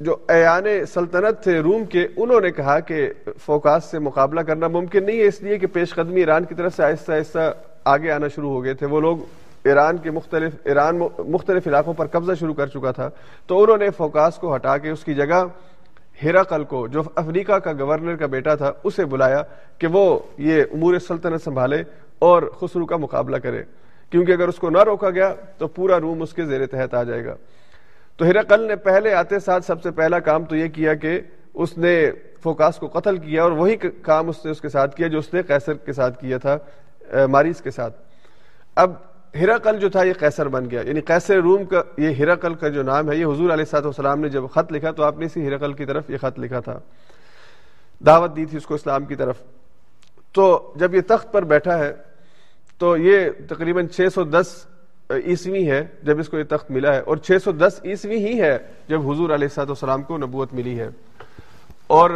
جو 0.00 0.16
ایان 0.28 0.64
سلطنت 0.94 1.42
تھے 1.42 1.60
روم 1.60 1.84
کے، 1.84 2.08
انہوں 2.16 2.40
نے 2.40 2.50
کہا 2.50 2.80
کہ 2.80 3.12
فوکاس 3.38 3.84
سے 3.84 3.98
مقابلہ 3.98 4.40
کرنا 4.40 4.68
ممکن 4.68 5.06
نہیں 5.06 5.20
ہے، 5.20 5.26
اس 5.26 5.42
لیے 5.42 5.58
کہ 5.58 5.66
پیش 5.66 5.94
قدمی 5.94 6.20
ایران 6.20 6.44
کی 6.44 6.54
طرف 6.54 6.76
سے 6.76 6.84
آہستہ 6.84 7.12
آہستہ 7.12 7.52
آگے 7.84 8.10
آنا 8.10 8.28
شروع 8.28 8.50
ہو 8.50 8.64
گئے 8.64 8.74
تھے۔ 8.74 8.86
وہ 8.86 9.00
لوگ 9.00 9.18
ایران 9.64 9.96
کے 9.96 10.10
مختلف، 10.10 10.52
ایران 10.64 11.00
مختلف 11.28 11.66
علاقوں 11.66 11.92
پر 11.92 12.06
قبضہ 12.06 12.32
شروع 12.40 12.54
کر 12.54 12.66
چکا 12.66 12.92
تھا۔ 12.92 13.10
تو 13.46 13.62
انہوں 13.62 13.76
نے 13.76 13.90
فوکاس 13.90 14.36
کو 14.36 14.54
ہٹا 14.54 14.78
کے 14.78 14.90
اس 14.90 15.04
کی 15.04 15.14
جگہ 15.14 15.44
ہیراقل 16.22 16.64
کو، 16.64 16.86
جو 16.86 17.02
افریقہ 17.14 17.58
کا 17.58 17.72
گورنر 17.72 18.16
کا 18.16 18.26
بیٹا 18.26 18.54
تھا، 18.54 18.72
اسے 18.84 19.04
بلایا 19.04 19.42
کہ 19.78 19.86
وہ 19.86 20.18
یہ 20.38 20.62
امور 20.72 20.98
سلطنت 20.98 21.42
سنبھالے 21.44 21.82
اور 22.18 22.42
خسرو 22.42 22.86
کا 22.86 22.96
مقابلہ 22.96 23.36
کرے۔ 23.36 23.62
کیونکہ 24.10 24.32
اگر 24.32 24.48
اس 24.48 24.56
کو 24.56 24.70
نہ 24.70 24.82
روکا 24.82 25.10
گیا 25.10 25.34
تو 25.58 25.66
پورا 25.68 26.00
روم 26.00 26.22
اس 26.22 26.32
کے 26.32 26.44
زیر 26.44 26.66
تحت 26.66 26.94
آ 26.94 27.02
جائے 27.02 27.24
گا۔ 27.24 27.34
تو 28.20 28.26
ہرقل 28.26 28.60
نے 28.60 28.76
پہلے 28.76 29.14
آتے 29.14 29.38
ساتھ 29.38 29.64
سب 29.64 29.82
سے 29.82 29.90
پہلا 29.90 30.18
کام 30.18 30.44
تو 30.44 30.56
یہ 30.56 30.68
کیا 30.68 30.94
کہ 30.94 31.20
اس 31.54 31.78
نے 31.78 32.10
فوکاس 32.42 32.76
کو 32.76 32.86
قتل 32.88 33.16
کیا 33.16 33.42
اور 33.42 33.52
وہی 33.52 33.76
کام 33.76 34.28
اس 34.28 34.44
نے 34.44 34.50
اس 34.50 34.60
کے 34.60 34.68
ساتھ 34.68 34.96
کیا 34.96 35.06
جو 35.06 35.18
اس 35.18 35.34
نے 35.34 35.42
قیصر 35.42 35.74
کے 35.74 35.92
ساتھ 35.92 36.20
کیا 36.20 36.38
تھا 36.38 36.58
ماریس 37.26 37.60
کے 37.60 37.70
ساتھ۔ 37.70 37.96
اب 38.76 38.92
ہیراقل 39.34 39.78
جو 39.78 39.88
تھا 39.88 40.02
یہ 40.02 40.12
قیصر 40.12 40.48
بن 40.48 40.70
گیا۔ 40.70 40.80
یعنی 40.80 41.00
قیصر 41.00 41.36
روم 41.36 41.64
کا 41.64 41.82
یہ 41.98 42.08
ہیراقل 42.08 42.54
کا 42.54 42.68
جو 42.68 42.82
نام 42.82 43.10
ہے، 43.10 43.16
یہ 43.16 43.26
حضور 43.26 43.50
علیہ 43.50 43.64
صاحب 43.64 43.84
والسلام 43.84 44.20
نے 44.20 44.28
جب 44.28 44.42
خط 44.54 44.72
لکھا 44.72 44.90
تو 44.90 45.02
آپ 45.02 45.18
نے 45.18 45.26
اسی 45.26 45.42
ہیراقل 45.42 45.72
کی 45.72 45.84
طرف 45.84 46.10
یہ 46.10 46.16
خط 46.16 46.38
لکھا 46.38 46.60
تھا۔ 46.60 46.78
دعوت 48.06 48.36
دی 48.36 48.44
تھی 48.44 48.56
اس 48.56 48.66
کو 48.66 48.74
اسلام 48.74 49.04
کی 49.04 49.14
طرف۔ 49.14 49.36
تو 50.32 50.72
جب 50.76 50.94
یہ 50.94 51.00
تخت 51.06 51.32
پر 51.32 51.44
بیٹھا 51.44 51.78
ہے 51.78 51.92
تو 52.78 52.96
یہ 52.96 53.30
تقریباً 53.48 53.86
چھ 53.86 54.00
سو 54.14 54.24
دس 54.24 54.66
عیسوی 55.10 55.70
ہے 55.70 55.82
جب 56.02 56.18
اس 56.18 56.28
کو 56.28 56.38
یہ 56.38 56.44
تخت 56.48 56.70
ملا 56.70 56.94
ہے 56.94 57.00
اور 57.00 57.16
چھ 57.16 57.38
سو 57.44 57.52
دس 57.52 57.80
عیسوی 57.84 58.16
ہی 58.26 58.40
ہے 58.40 58.56
جب 58.88 59.10
حضور 59.10 59.30
علیہ 59.30 59.48
السلاۃ 59.50 59.66
والسلام 59.66 60.02
کو 60.02 60.18
نبوت 60.18 60.52
ملی 60.54 60.78
ہے 60.80 60.88
اور 61.86 62.10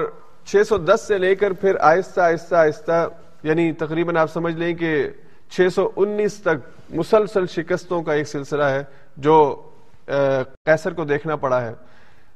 چھ 0.46 0.62
سو 0.68 0.78
دس 0.78 1.04
سے 1.08 1.18
لے 1.18 1.34
کر 1.34 1.52
پھر 1.52 1.76
آہستہ 1.80 2.20
آہستہ 2.20 2.54
آہستہ 2.54 3.06
یعنی 3.42 3.72
تقریباً 3.72 4.16
آپ 4.16 4.32
سمجھ 4.32 4.54
لیں 4.56 4.74
کہ 4.74 5.08
چھ 5.50 5.68
سو 5.74 5.90
انیس 5.96 6.34
تک 6.42 6.92
مسلسل 6.94 7.46
شکستوں 7.46 8.02
کا 8.02 8.12
ایک 8.12 8.28
سلسلہ 8.28 8.64
ہے 8.64 8.82
جو 9.16 9.36
کیسر 10.06 10.92
کو 10.92 11.04
دیکھنا 11.04 11.36
پڑا 11.36 11.60
ہے۔ 11.62 11.72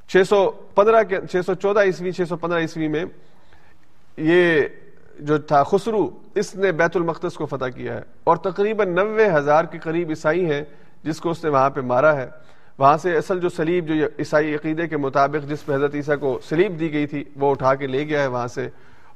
چھ 0.08 0.22
سو 0.28 0.50
پندرہ 0.74 1.02
چھ 1.30 1.36
سو 1.46 1.54
چودہ 1.54 1.80
عیسوی، 1.80 2.12
چھ 2.12 2.28
سو 2.28 2.36
پندرہ 2.36 2.58
عیسوی 2.58 2.88
میں 2.88 3.04
یہ 4.16 4.62
جو 5.18 5.38
تھا، 5.38 5.62
خسرو، 5.62 6.10
اس 6.34 6.54
نے 6.54 6.72
بیت 6.72 6.96
المقدس 6.96 7.34
کو 7.34 7.46
فتح 7.46 7.64
کیا 7.64 7.94
ہے۔ 7.94 8.02
اور 8.24 8.36
تقریباً 8.36 8.94
نوے 8.94 9.28
ہزار 9.34 9.64
کے 9.64 9.78
قریب 9.78 10.08
عیسائی 10.08 10.50
ہیں 10.50 10.62
جس 11.02 11.20
کو 11.20 11.30
اس 11.30 11.44
نے 11.44 11.50
وہاں 11.50 11.70
پہ 11.70 11.80
مارا 11.80 12.16
ہے۔ 12.16 12.28
وہاں 12.78 12.96
سے 12.96 13.16
اصل 13.16 13.40
جو 13.40 13.48
سلیب 13.48 13.86
جو 13.86 13.94
عیسائی 14.18 14.54
عقیدے 14.54 14.88
کے 14.88 14.96
مطابق 14.96 15.50
جس 15.50 15.66
پہ 15.66 15.74
حضرت 15.74 15.94
عیسیٰ 15.94 16.18
کو 16.20 16.40
سلیب 16.48 16.80
دی 16.80 16.92
گئی 16.92 17.06
تھی، 17.06 17.24
وہ 17.36 17.50
اٹھا 17.50 17.74
کے 17.74 17.86
لے 17.86 18.08
گیا 18.08 18.22
ہے 18.22 18.26
وہاں 18.26 18.46
سے۔ 18.46 18.68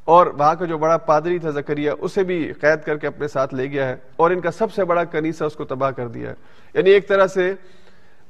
اور 0.04 0.26
وہاں 0.26 0.54
کا 0.54 0.64
جو 0.64 0.78
بڑا 0.78 0.96
پادری 0.96 1.38
تھا 1.38 1.50
زکریہ 1.50 1.90
اسے 2.00 2.22
بھی 2.22 2.52
قید 2.60 2.84
کر 2.84 2.96
کے 2.96 3.06
اپنے 3.06 3.28
ساتھ 3.28 3.54
لے 3.54 3.70
گیا 3.70 3.88
ہے۔ 3.88 3.96
اور 4.16 4.30
ان 4.30 4.40
کا 4.40 4.50
سب 4.50 4.72
سے 4.72 4.84
بڑا 4.84 5.04
کنیسا 5.04 5.44
اس 5.44 5.54
کو 5.54 5.64
تباہ 5.64 5.90
کر 5.90 6.08
دیا 6.08 6.30
ہے۔ 6.30 6.34
یعنی 6.74 6.90
ایک 6.90 7.08
طرح 7.08 7.26
سے 7.26 7.54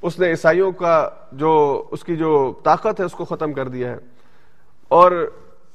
اس 0.03 0.19
نے 0.19 0.29
عیسائیوں 0.29 0.73
کا 0.73 1.09
جو، 1.33 1.85
اس 1.91 2.05
کی 2.05 2.17
جو 2.17 2.55
طاقت 2.65 3.01
ہے، 3.01 3.05
اس 3.05 3.13
کو 3.13 3.25
ختم 3.25 3.53
کر 3.53 3.69
دیا 3.69 3.91
ہے۔ 3.91 3.97
اور 4.89 5.31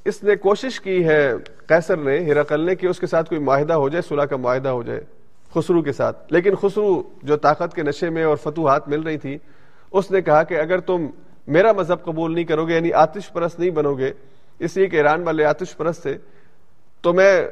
اس 0.07 0.23
نے 0.23 0.35
کوشش 0.35 0.81
کی 0.81 1.05
ہے 1.05 1.33
قیصر 1.67 1.97
نے 1.97 2.19
ہیراقل 2.19 2.61
نے 2.61 2.75
کہ 2.75 2.87
اس 2.87 2.99
کے 2.99 3.07
ساتھ 3.07 3.29
کوئی 3.29 3.41
معاہدہ 3.41 3.73
ہو 3.73 3.89
جائے، 3.89 4.01
صلح 4.01 4.23
کا 4.23 4.37
معاہدہ 4.37 4.69
ہو 4.69 4.83
جائے، 4.83 5.01
خسرو 5.55 5.81
کے 5.81 5.91
ساتھ۔ 5.91 6.33
لیکن 6.33 6.55
خسرو 6.55 7.03
جو 7.23 7.37
طاقت 7.37 7.75
کے 7.75 7.83
نشے 7.83 8.09
میں 8.09 8.23
اور 8.23 8.37
فتوحات 8.37 8.87
مل 8.87 9.01
رہی 9.01 9.17
تھی، 9.17 9.37
اس 9.91 10.11
نے 10.11 10.21
کہا 10.21 10.43
کہ 10.43 10.53
اگر 10.53 10.79
تم 10.79 11.07
میرا 11.47 11.71
مذہب 11.71 12.03
قبول 12.03 12.33
نہیں 12.33 12.43
کرو 12.43 12.67
گے 12.67 12.75
یعنی 12.75 12.93
آتش 12.93 13.33
پرست 13.33 13.59
نہیں 13.59 13.69
بنو 13.69 13.93
گے، 13.93 14.11
اس 14.59 14.77
لیے 14.77 14.87
کہ 14.87 14.95
ایران 14.95 15.23
والے 15.23 15.45
آتش 15.45 15.77
پرست 15.77 16.01
تھے، 16.01 16.17
تو 17.01 17.13
میں 17.13 17.47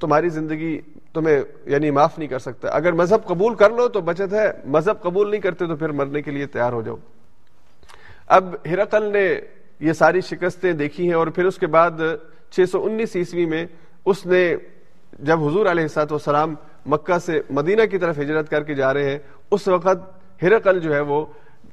تمہاری 0.00 0.28
زندگی 0.28 0.80
تمہیں 1.14 1.40
یعنی 1.66 1.90
معاف 1.90 2.18
نہیں 2.18 2.28
کر 2.28 2.38
سکتا۔ 2.38 2.68
اگر 2.68 2.92
مذہب 2.92 3.24
قبول 3.24 3.54
کر 3.54 3.70
لو 3.70 3.88
تو 3.88 4.00
بچت 4.00 4.32
ہے، 4.32 4.50
مذہب 4.64 5.02
قبول 5.02 5.30
نہیں 5.30 5.40
کرتے 5.40 5.66
تو 5.66 5.76
پھر 5.76 5.88
مرنے 5.88 6.22
کے 6.22 6.30
لیے 6.30 6.46
تیار 6.46 6.72
ہو 6.72 6.82
جاؤ۔ 6.82 6.96
اب 8.26 8.54
ہرقل 8.66 9.12
نے 9.12 9.40
یہ 9.86 9.92
ساری 9.92 10.20
شکستیں 10.20 10.72
دیکھی 10.72 11.06
ہیں 11.06 11.14
اور 11.14 11.26
پھر 11.36 11.44
اس 11.44 11.58
کے 11.58 11.66
بعد 11.66 12.00
چھ 12.50 12.68
سو 12.70 12.84
انیس 12.84 13.16
عیسوی 13.16 13.46
میں 13.46 13.64
اس 14.06 14.24
نے 14.26 14.54
جب 15.18 15.44
حضور 15.44 15.66
علیہ 15.66 15.82
السلاط 15.82 16.12
والسلام 16.12 16.54
مکہ 16.92 17.18
سے 17.24 17.40
مدینہ 17.50 17.82
کی 17.90 17.98
طرف 17.98 18.18
ہجرت 18.18 18.50
کر 18.50 18.62
کے 18.62 18.74
جا 18.74 18.92
رہے 18.94 19.10
ہیں، 19.10 19.18
اس 19.50 19.66
وقت 19.68 20.42
ہرقل 20.42 20.80
جو 20.80 20.94
ہے 20.94 21.00
وہ 21.08 21.24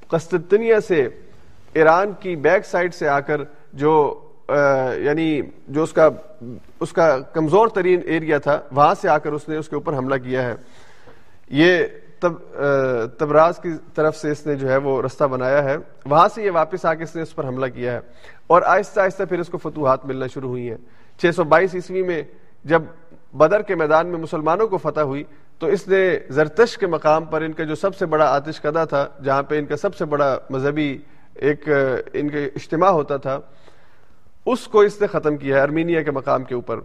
قسطنیہ 0.10 0.80
سے 0.88 1.07
ایران 1.74 2.12
کی 2.20 2.36
بیک 2.36 2.66
سائڈ 2.66 2.93
سے 2.93 3.07
آ 3.07 3.20
کر 3.20 3.41
جو 3.74 3.93
یعنی 5.03 5.41
جو 5.68 5.84
اس 5.84 5.93
کا 5.93 6.10
اس 6.80 6.91
کا 6.93 7.18
کمزور 7.34 7.68
ترین 7.74 7.99
ایریا 8.05 8.38
تھا، 8.38 8.60
وہاں 8.72 8.93
سے 9.01 9.10
آ 9.10 9.18
کر 9.18 9.34
اس 9.34 9.47
نے 9.49 9.57
اس 9.57 9.70
کے 9.70 9.76
اوپر 9.76 9.97
حملہ 9.97 10.16
کیا 10.24 10.43
ہے۔ 10.43 10.53
یہ 11.49 11.84
تب 12.20 12.34
تبراز 13.18 13.60
کی 13.60 13.70
طرف 13.94 14.16
سے 14.16 14.32
اس 14.32 14.46
نے 14.46 14.56
جو 14.56 14.70
ہے 14.70 14.78
وہ 14.78 15.02
رستہ 15.02 15.24
بنایا 15.24 15.64
ہے۔ 15.64 15.78
وہاں 16.06 16.28
سے 16.36 16.44
یہ 16.44 16.52
واپس 16.52 16.86
آ 16.86 16.94
کے 16.94 17.04
اس 17.04 17.16
نے 17.16 17.22
اس 17.22 17.36
پر 17.36 17.48
حملہ 17.48 17.66
کیا 17.66 17.94
ہے۔ 17.94 18.00
اور 18.48 18.62
آہستہ 18.62 19.00
آہستہ 19.00 19.24
پھر 19.24 19.40
اس 19.40 19.48
کو 19.48 19.58
فتوحات 19.58 20.06
ملنا 20.06 20.28
شروع 20.28 20.50
ہوئی 20.50 20.70
ہیں۔ 20.70 20.78
چھ 21.18 21.36
سو 21.36 21.44
بائیس 21.44 21.76
عیسوی 21.76 22.04
میں 22.04 22.24
جب 22.64 22.82
بدر 23.34 23.62
کے 23.62 23.76
میدان 23.76 24.08
میں 24.08 24.20
مسلمانوں 24.20 24.68
کو 24.68 24.78
فتح 24.78 25.00
ہوئی، 25.00 25.24
تو 25.60 25.68
اس 25.68 25.88
نے 25.88 26.20
زرتش 26.30 26.78
کے 26.78 26.88
مقام 26.88 27.26
پر 27.26 27.42
ان 27.42 27.54
کا 27.54 27.64
جو 27.64 27.76
سب 27.76 27.96
سے 27.96 28.06
بڑا 28.06 28.26
آتش 28.26 28.62
قدا 28.62 28.86
تھا، 28.86 29.08
جہاں 29.24 29.44
پہ 29.44 29.60
ان 29.60 29.66
کا 29.66 29.78
سب 29.78 29.96
سے 29.96 30.06
بڑا 30.06 30.38
مذہبی 30.50 30.98
ایک 31.36 31.70
ان 32.14 32.30
کے 32.30 32.46
اجتماع 32.46 32.90
ہوتا 32.90 33.18
تھا، 33.18 33.40
اس 34.46 34.68
کو 34.68 34.80
اس 34.80 35.02
نے 35.02 35.08
ختم 35.08 35.38
کیا 35.38 35.58
ہے، 35.58 35.62
ارمینیا 35.62 36.02
کے 36.02 36.12
مقام 36.12 36.44
کے 36.44 36.56
اوپر۔ 36.56 36.80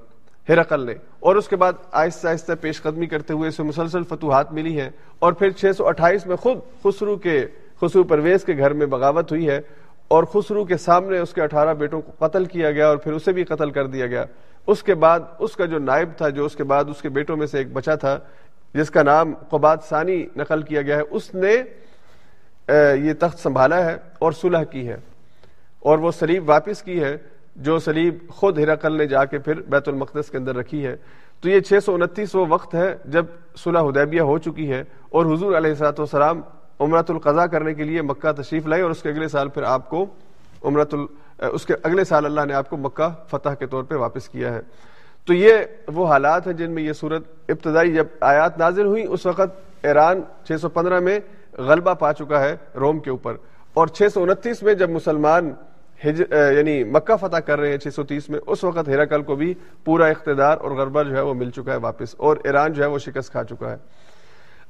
ہرقل 0.49 0.87
نے 0.87 0.95
اور 1.21 1.37
اس 1.37 1.49
کے 1.49 1.57
بعد 1.57 1.73
آہستہ 1.93 2.29
آہستہ 2.29 2.53
پیش 2.61 2.83
قدمی 2.83 3.07
کرتے 3.07 3.33
ہوئے 3.33 3.49
اسے 3.49 3.63
مسلسل 3.63 4.03
فتوحات 4.03 4.53
ملی 4.53 4.81
ہیں۔ 4.81 4.91
اور 5.19 5.33
پھر 5.33 5.51
چھ 5.51 5.65
سو 5.77 5.87
اٹھائیس 5.87 6.27
میں 6.27 6.37
خود 6.37 6.59
خسرو 6.85 7.17
کے 7.17 7.47
خسرو 7.81 8.05
پرویز 8.05 8.45
کے 8.45 8.53
گھر 8.59 8.73
میں 8.73 8.87
بغاوت 8.87 9.31
ہوئی 9.31 9.49
ہے 9.49 9.61
اور 10.09 10.25
خسرو 10.25 10.65
کے 10.65 10.77
سامنے 10.77 11.19
اس 11.19 11.35
کے 11.35 11.43
اٹھارہ 11.43 11.75
بیٹوں 11.75 12.01
کو 12.01 12.27
قتل 12.27 12.45
کیا 12.45 12.71
گیا 12.71 12.89
اور 12.89 12.97
پھر 12.97 13.13
اسے 13.13 13.33
بھی 13.33 13.45
قتل 13.45 13.71
کر 13.71 13.87
دیا 13.87 14.07
گیا۔ 14.07 14.25
اس 14.67 14.83
کے 14.83 14.95
بعد 14.95 15.21
اس 15.39 15.57
کا 15.57 15.65
جو 15.65 15.79
نائب 15.79 16.09
تھا، 16.17 16.29
جو 16.29 16.45
اس 16.45 16.57
کے 16.57 16.65
بعد 16.65 16.85
اس 16.89 17.03
کے 17.03 17.09
بیٹوں 17.09 17.37
میں 17.37 17.47
سے 17.47 17.59
ایک 17.59 17.73
بچا 17.73 17.95
تھا، 17.95 18.19
جس 18.75 18.91
کا 18.91 19.03
نام 19.03 19.35
قباد 19.51 19.77
ثانی 19.89 20.27
نقل 20.37 20.63
کیا 20.63 20.83
گیا 20.83 20.97
ہے، 20.97 21.03
اس 21.11 21.35
نے 21.35 21.57
یہ 23.03 23.13
تخت 23.19 23.39
سنبھالا 23.39 23.85
ہے 23.85 23.97
اور 24.19 24.33
صلح 24.33 24.63
کی 24.63 24.89
ہے۔ 24.89 24.97
اور 25.81 25.99
وہ 25.99 26.11
سلیب 26.11 26.49
واپس 26.49 26.83
کی 26.83 27.03
ہے۔ 27.03 27.17
جو 27.57 27.79
سلیب 27.79 28.19
خود 28.29 28.59
ہرقل 28.59 28.97
نے 28.97 29.07
جا 29.07 29.25
کے 29.25 29.39
پھر 29.39 29.61
بیت 29.61 29.89
المقدس 29.89 30.31
کے 30.31 30.39
اندر 30.39 30.57
رکھی 30.57 30.87
ہے۔ 30.87 30.97
تو 31.41 31.49
یہ 31.49 31.61
چھ 31.61 31.73
سو 31.85 31.95
انتیس 31.95 32.35
وہ 32.35 32.47
وقت 32.49 32.75
ہے 32.75 32.97
جب 33.05 33.27
صلح 33.57 33.81
حدیبیہ 33.81 34.21
ہو 34.21 34.39
چکی 34.39 34.73
ہے 34.73 34.85
اور 35.09 35.27
حضور 35.27 35.57
علیہ 35.57 35.71
السلاۃ 35.71 35.99
والسلام 35.99 36.41
عمرت 36.81 37.11
القضا 37.11 37.47
کرنے 37.47 37.75
کے 37.75 37.85
لیے 37.85 38.03
مکہ 38.03 38.33
تشریف 38.33 38.67
لائے 38.67 38.83
اور 38.83 38.91
اس 38.91 39.03
کے 39.03 39.09
اگلے 39.09 39.29
سال 39.29 39.49
پھر 39.49 39.63
آپ 39.63 39.91
کو 39.91 40.07
عمرت 40.65 40.95
ال... 40.95 41.07
اس 41.39 41.67
کے 41.67 41.75
اگلے 41.83 42.05
سال 42.05 42.27
اللہ 42.27 42.41
نے 42.45 42.55
آپ 42.55 42.71
کو 42.71 42.77
مکہ 42.77 43.09
فتح 43.31 43.49
کے 43.49 43.67
طور 43.67 43.85
پہ 43.85 43.95
واپس 43.95 44.29
کیا 44.29 44.55
ہے۔ 44.55 44.61
تو 45.27 45.35
یہ 45.35 45.53
وہ 45.89 46.07
حالات 46.07 46.47
ہیں 46.47 46.55
جن 46.55 46.71
میں 46.71 46.83
یہ 46.83 46.93
صورت 46.93 47.23
ابتدائی 47.49 47.93
جب 47.93 48.07
آیات 48.21 48.59
نازل 48.59 48.87
ہوئی 48.87 49.07
اس 49.09 49.27
وقت 49.27 49.85
ایران 49.85 50.21
چھ 50.45 50.61
سو 50.61 50.69
پندرہ 50.69 51.01
میں 51.01 51.21
غلبہ 51.59 51.95
پا 51.95 52.13
چکا 52.13 52.41
ہے 52.41 52.57
روم 52.75 52.99
کے 52.99 53.11
اوپر 53.11 53.37
اور 53.75 53.87
چھ 53.87 54.03
سو 54.15 54.23
انتیس 54.23 54.63
میں 54.63 54.75
جب 54.75 54.91
مسلمان 54.91 55.53
یعنی 56.05 56.83
مکہ 56.85 57.17
فتح 57.17 57.37
کر 57.37 57.61
رہے 57.61 57.71
ہیں 57.71 57.79
چھ 57.79 57.95
سو 57.95 58.03
تیس 58.05 58.29
میں، 58.31 58.39
اس 58.47 58.65
وقت 58.65 58.89
ہیراکل 58.89 59.23
کو 59.23 59.35
بھی 59.37 59.53
پورا 59.85 60.07
اقتدار 60.07 60.59
اور 60.59 60.71
غربہ 60.71 61.03
جو 61.03 61.17
ہے 61.17 61.21
وہ 61.21 61.35
مل 61.35 61.51
چکا 61.51 61.73
ہے 61.73 61.77
واپس، 61.77 62.15
اور 62.19 62.37
ایران 62.45 62.73
جو 62.73 62.83
ہے 62.83 62.89
وہ 62.89 62.99
شکست 62.99 63.33
کھا 63.33 63.45
چکا 63.45 63.71
ہے۔ 63.71 63.77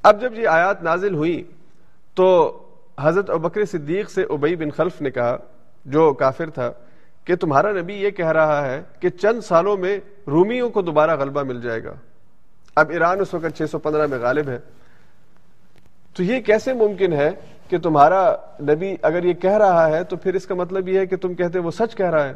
اب 0.03 0.21
جب 0.21 0.33
یہ 0.33 0.47
آیات 0.47 0.83
نازل 0.83 1.15
ہوئی 1.15 1.41
تو 2.15 2.27
حضرت 3.01 3.29
ابکر 3.29 3.65
صدیق 3.65 4.09
سے 4.09 4.23
ابئی 4.29 4.55
بن 4.55 4.71
خلف 4.71 5.01
نے 5.01 5.11
کہا، 5.11 5.35
جو 5.85 6.11
کافر 6.13 6.49
تھا، 6.49 6.71
کہ 7.25 7.35
تمہارا 7.35 7.71
نبی 7.71 7.93
یہ 7.93 8.09
کہہ 8.09 8.31
رہا 8.31 8.65
ہے 8.65 8.81
کہ 8.99 9.09
چند 9.09 9.41
سالوں 9.41 9.75
میں 9.77 9.97
رومیوں 10.27 10.69
کو 10.69 10.81
دوبارہ 10.81 11.15
غلبہ 11.19 11.43
مل 11.43 11.61
جائے 11.61 11.83
گا۔ 11.83 11.93
اب 12.75 12.89
ایران 12.89 13.21
اس 13.21 13.33
وقت 13.33 13.57
چھ 13.57 13.69
سو 13.71 13.79
پندرہ 13.79 14.07
میں 14.07 14.17
غالب 14.19 14.49
ہے۔ 14.49 14.59
تو 16.17 16.23
یہ 16.23 16.39
کیسے 16.39 16.73
ممکن 16.73 17.13
ہے 17.13 17.31
کہ 17.69 17.77
تمہارا 17.77 18.35
نبی 18.61 18.95
اگر 19.01 19.23
یہ 19.23 19.33
کہہ 19.33 19.57
رہا 19.57 19.87
ہے 19.87 20.03
تو 20.03 20.15
پھر 20.15 20.33
اس 20.33 20.47
کا 20.47 20.55
مطلب 20.55 20.87
یہ 20.87 20.99
ہے 20.99 21.05
کہ 21.05 21.15
تم 21.15 21.33
کہتے 21.33 21.59
وہ 21.59 21.71
سچ 21.71 21.95
کہہ 21.95 22.09
رہا 22.09 22.29
ہے؟ 22.29 22.33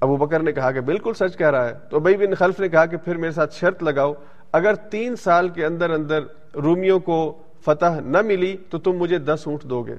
ابو 0.00 0.16
بکر 0.16 0.40
نے 0.40 0.52
کہا 0.52 0.72
کہ 0.72 0.80
بالکل 0.80 1.12
سچ 1.14 1.36
کہہ 1.36 1.50
رہا 1.50 1.68
ہے۔ 1.68 1.74
تو 1.90 2.00
بھائی 2.00 2.16
بن 2.16 2.34
خلف 2.34 2.60
نے 2.60 2.68
کہا 2.68 2.86
کہ 2.86 2.96
پھر 2.96 3.16
میرے 3.16 3.32
ساتھ 3.32 3.54
شرط 3.54 3.82
لگاؤ۔ 3.82 4.12
اگر 4.52 4.74
تین 4.74 5.16
سال 5.16 5.48
کے 5.48 5.64
اندر 5.64 5.90
اندر 5.90 6.20
رومیوں 6.54 7.00
کو 7.00 7.38
فتح 7.64 8.00
نہ 8.04 8.22
ملی 8.22 8.56
تو 8.70 8.78
تم 8.78 8.92
مجھے 8.92 9.18
دس 9.18 9.40
اونٹ 9.46 9.62
دو 9.62 9.82
گے۔ 9.82 9.94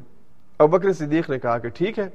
ابو 0.60 0.78
بکر 0.78 0.94
صدیق 0.94 1.30
نے 1.30 1.40
کہا 1.40 1.58
کہ 1.58 1.70
ٹھیک 1.70 2.00
ہے۔ 2.00 2.08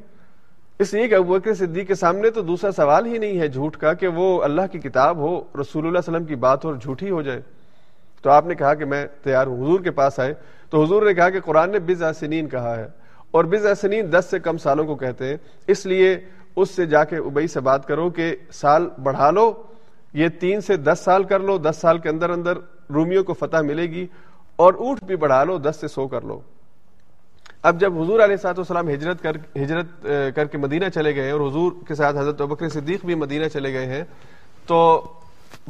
اس 0.78 0.94
لیے 0.94 1.08
کہ 1.08 1.14
ابو 1.14 1.38
بکر 1.38 1.54
صدیق 1.54 1.88
کے 1.88 1.94
سامنے 1.94 2.30
تو 2.30 2.40
دوسرا 2.40 2.72
سوال 2.72 3.06
ہی 3.06 3.18
نہیں 3.18 3.40
ہے 3.40 3.48
جھوٹ 3.48 3.76
کا 3.76 3.92
کہ 3.92 4.08
وہ 4.08 4.42
اللہ 4.42 4.62
کی 4.72 4.78
کتاب 4.78 5.16
ہو، 5.16 5.40
رسول 5.60 5.86
اللہ 5.86 5.98
علیہ 5.98 6.14
وسلم 6.14 6.24
کی 6.24 6.34
بات 6.34 6.64
ہو 6.64 6.70
اور 6.70 6.76
جھوٹی 6.76 7.10
ہو 7.10 7.22
جائے۔ 7.22 7.40
تو 8.22 8.30
آپ 8.30 8.46
نے 8.46 8.54
کہا 8.54 8.74
کہ 8.74 8.84
میں 8.84 9.06
تیار 9.22 9.46
ہوں، 9.46 9.64
حضور 9.64 9.80
کے 9.80 9.90
پاس 9.90 10.20
آئے۔ 10.20 10.34
تو 10.74 10.82
حضور 10.82 11.02
نے 11.02 11.12
کہا 11.14 11.28
کہ 11.30 11.40
قرآن 11.40 11.70
نے 11.70 11.78
بز 11.78 12.02
سنین 12.18 12.48
کہا 12.48 12.76
ہے 12.76 12.86
اور 13.30 13.44
بز 13.44 13.66
سنین 13.80 14.12
دس 14.12 14.26
سے 14.30 14.38
کم 14.38 14.56
سالوں 14.58 14.84
کو 14.84 14.94
کہتے 14.94 15.28
ہیں۔ 15.28 15.36
اس 15.66 15.84
لیے 15.86 16.16
اس 16.56 16.70
سے 16.70 16.86
جا 16.86 17.04
کے 17.04 17.16
ابئی 17.16 17.46
سے 17.48 17.60
بات 17.60 17.86
کرو 17.88 18.08
کہ 18.10 18.34
سال 18.52 18.88
بڑھا 19.02 19.30
لو، 19.30 19.52
یہ 20.14 20.28
تین 20.40 20.60
سے 20.60 20.76
دس 20.76 21.00
سال 21.04 21.24
کر 21.24 21.40
لو، 21.40 21.56
دس 21.58 21.76
سال 21.80 21.98
کے 21.98 22.08
اندر 22.08 22.30
اندر 22.30 22.58
رومیوں 22.94 23.22
کو 23.24 23.32
فتح 23.32 23.60
ملے 23.64 23.86
گی 23.90 24.06
اور 24.56 24.74
اونٹ 24.74 25.04
بھی 25.04 25.16
بڑھا 25.16 25.42
لو، 25.44 25.58
دس 25.58 25.76
سے 25.80 25.88
سو 25.88 26.08
کر 26.08 26.22
لو۔ 26.22 26.40
اب 27.62 27.80
جب 27.80 28.02
حضور 28.02 28.20
علیہ 28.20 28.36
سات 28.36 28.58
وسلام 28.58 28.88
ہجرت 28.88 29.22
کر 29.22 29.36
ہجرت 29.56 30.06
کر 30.34 30.46
کے 30.46 30.58
مدینہ 30.58 30.88
چلے 30.94 31.14
گئے 31.16 31.30
اور 31.30 31.48
حضور 31.48 31.72
کے 31.88 31.94
ساتھ 31.94 32.16
حضرت 32.16 32.42
بکر 32.42 32.68
صدیق 32.68 33.04
بھی 33.04 33.14
مدینہ 33.14 33.48
چلے 33.48 33.72
گئے 33.72 33.86
ہیں، 33.86 34.02
تو 34.66 34.78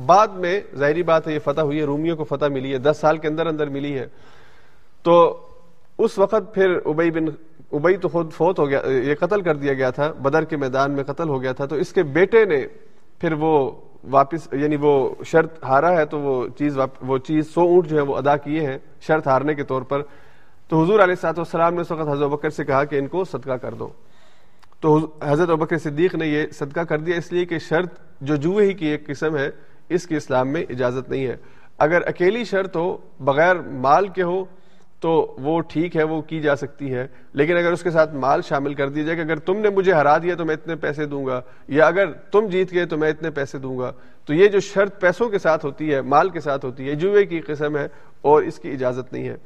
بعد 0.06 0.28
میں 0.36 0.60
ظاہری 0.76 1.02
بات 1.02 1.28
ہے 1.28 1.34
یہ 1.34 1.38
فتح 1.44 1.60
ہوئی 1.60 1.78
ہے، 1.78 1.84
رومیوں 1.84 2.16
کو 2.16 2.24
فتح 2.24 2.46
ملی 2.46 2.72
ہے، 2.72 2.78
دس 2.78 2.96
سال 3.00 3.18
کے 3.18 3.28
اندر 3.28 3.46
اندر 3.46 3.68
ملی 3.68 3.98
ہے۔ 3.98 4.06
تو 5.04 5.14
اس 5.98 6.18
وقت 6.18 6.54
پھر 6.54 6.76
ابئی 6.84 7.10
بن، 7.10 7.24
ابئی 7.72 7.96
تو 7.96 8.08
خود 8.08 8.32
فوت 8.32 8.58
ہو 8.58 8.68
گیا، 8.68 8.80
یہ 8.86 9.14
قتل 9.14 9.40
کر 9.40 9.56
دیا 9.56 9.72
گیا 9.72 9.90
تھا، 9.90 10.12
بدر 10.12 10.44
کے 10.44 10.56
میدان 10.56 10.92
میں 10.92 11.04
قتل 11.04 11.28
ہو 11.28 11.42
گیا 11.42 11.52
تھا، 11.52 11.66
تو 11.66 11.76
اس 11.76 11.92
کے 11.92 12.02
بیٹے 12.02 12.44
نے 12.44 12.66
پھر 13.20 13.32
وہ 13.32 13.70
واپس 14.10 14.48
یعنی 14.52 14.76
وہ 14.80 14.94
شرط 15.24 15.62
ہارا 15.64 15.92
ہے، 15.92 16.04
تو 16.04 16.20
وہ 16.20 16.48
چیز 16.48 16.78
وہ 17.02 17.18
چیز 17.18 17.54
سو 17.54 17.60
اونٹ 17.60 17.86
جو 17.86 17.96
ہے 17.96 18.02
وہ 18.02 18.16
ادا 18.16 18.36
کیے 18.36 18.60
ہیں 18.60 18.78
شرط 19.00 19.26
ہارنے 19.26 19.54
کے 19.54 19.64
طور 19.64 19.82
پر۔ 19.82 20.02
تو 20.68 20.82
حضور 20.82 21.00
علیہ 21.00 21.14
سات 21.14 21.38
والسلام 21.38 21.74
نے 21.74 21.80
اس 21.80 21.90
وقت 21.90 22.08
حضرت 22.08 22.30
بکر 22.30 22.50
سے 22.50 22.64
کہا 22.64 22.84
کہ 22.84 22.96
ان 22.96 23.06
کو 23.06 23.24
صدقہ 23.24 23.56
کر 23.56 23.74
دو۔ 23.74 23.88
تو 24.80 24.96
حضرت 25.22 25.48
بکر 25.48 25.78
صدیق 25.78 26.14
نے 26.14 26.26
یہ 26.26 26.46
صدقہ 26.52 26.80
کر 26.80 26.98
دیا، 26.98 27.16
اس 27.16 27.32
لیے 27.32 27.44
کہ 27.44 27.58
شرط 27.58 27.98
جو 28.20 28.36
جوئے 28.36 28.66
ہی 28.66 28.72
کی 28.72 28.86
ایک 28.86 29.06
قسم 29.06 29.36
ہے، 29.36 29.50
اس 29.88 30.06
کی 30.06 30.16
اسلام 30.16 30.48
میں 30.48 30.64
اجازت 30.70 31.10
نہیں 31.10 31.26
ہے۔ 31.26 31.36
اگر 31.78 32.08
اکیلی 32.08 32.44
شرط 32.44 32.76
ہو، 32.76 32.96
بغیر 33.20 33.56
مال 33.56 34.08
کے 34.08 34.22
ہو 34.22 34.44
تو 35.04 35.36
وہ 35.38 35.60
ٹھیک 35.60 35.96
ہے، 35.96 36.02
وہ 36.02 36.22
کی 36.22 36.40
جا 36.40 36.56
سکتی 36.56 36.94
ہے۔ 36.94 37.06
لیکن 37.32 37.56
اگر 37.56 37.72
اس 37.72 37.82
کے 37.82 37.90
ساتھ 37.90 38.14
مال 38.14 38.42
شامل 38.42 38.74
کر 38.74 38.88
دیا 38.88 39.04
جائے 39.04 39.16
کہ 39.16 39.20
اگر 39.20 39.36
تم 39.36 39.58
نے 39.58 39.70
مجھے 39.70 39.92
ہرا 39.92 40.18
دیا 40.18 40.34
تو 40.34 40.44
میں 40.44 40.54
اتنے 40.54 40.76
پیسے 40.76 41.06
دوں 41.06 41.26
گا، 41.26 41.40
یا 41.68 41.86
اگر 41.86 42.12
تم 42.12 42.46
جیت 42.46 42.72
گئے 42.72 42.86
تو 42.86 42.98
میں 42.98 43.10
اتنے 43.10 43.30
پیسے 43.30 43.58
دوں 43.58 43.78
گا۔ 43.78 43.92
تو 44.24 44.34
یہ 44.34 44.48
جو 44.48 44.60
شرط 44.60 45.00
پیسوں 45.00 45.28
کے 45.28 45.38
ساتھ 45.38 45.66
ہوتی 45.66 45.94
ہے، 45.94 46.00
مال 46.00 46.28
کے 46.28 46.40
ساتھ 46.40 46.64
ہوتی 46.64 46.88
ہے، 46.88 46.94
جوئے 46.94 47.24
کی 47.24 47.40
قسم 47.40 47.76
ہے 47.76 47.88
اور 48.20 48.42
اس 48.42 48.58
کی 48.58 48.70
اجازت 48.70 49.12
نہیں 49.12 49.28
ہے۔ 49.28 49.36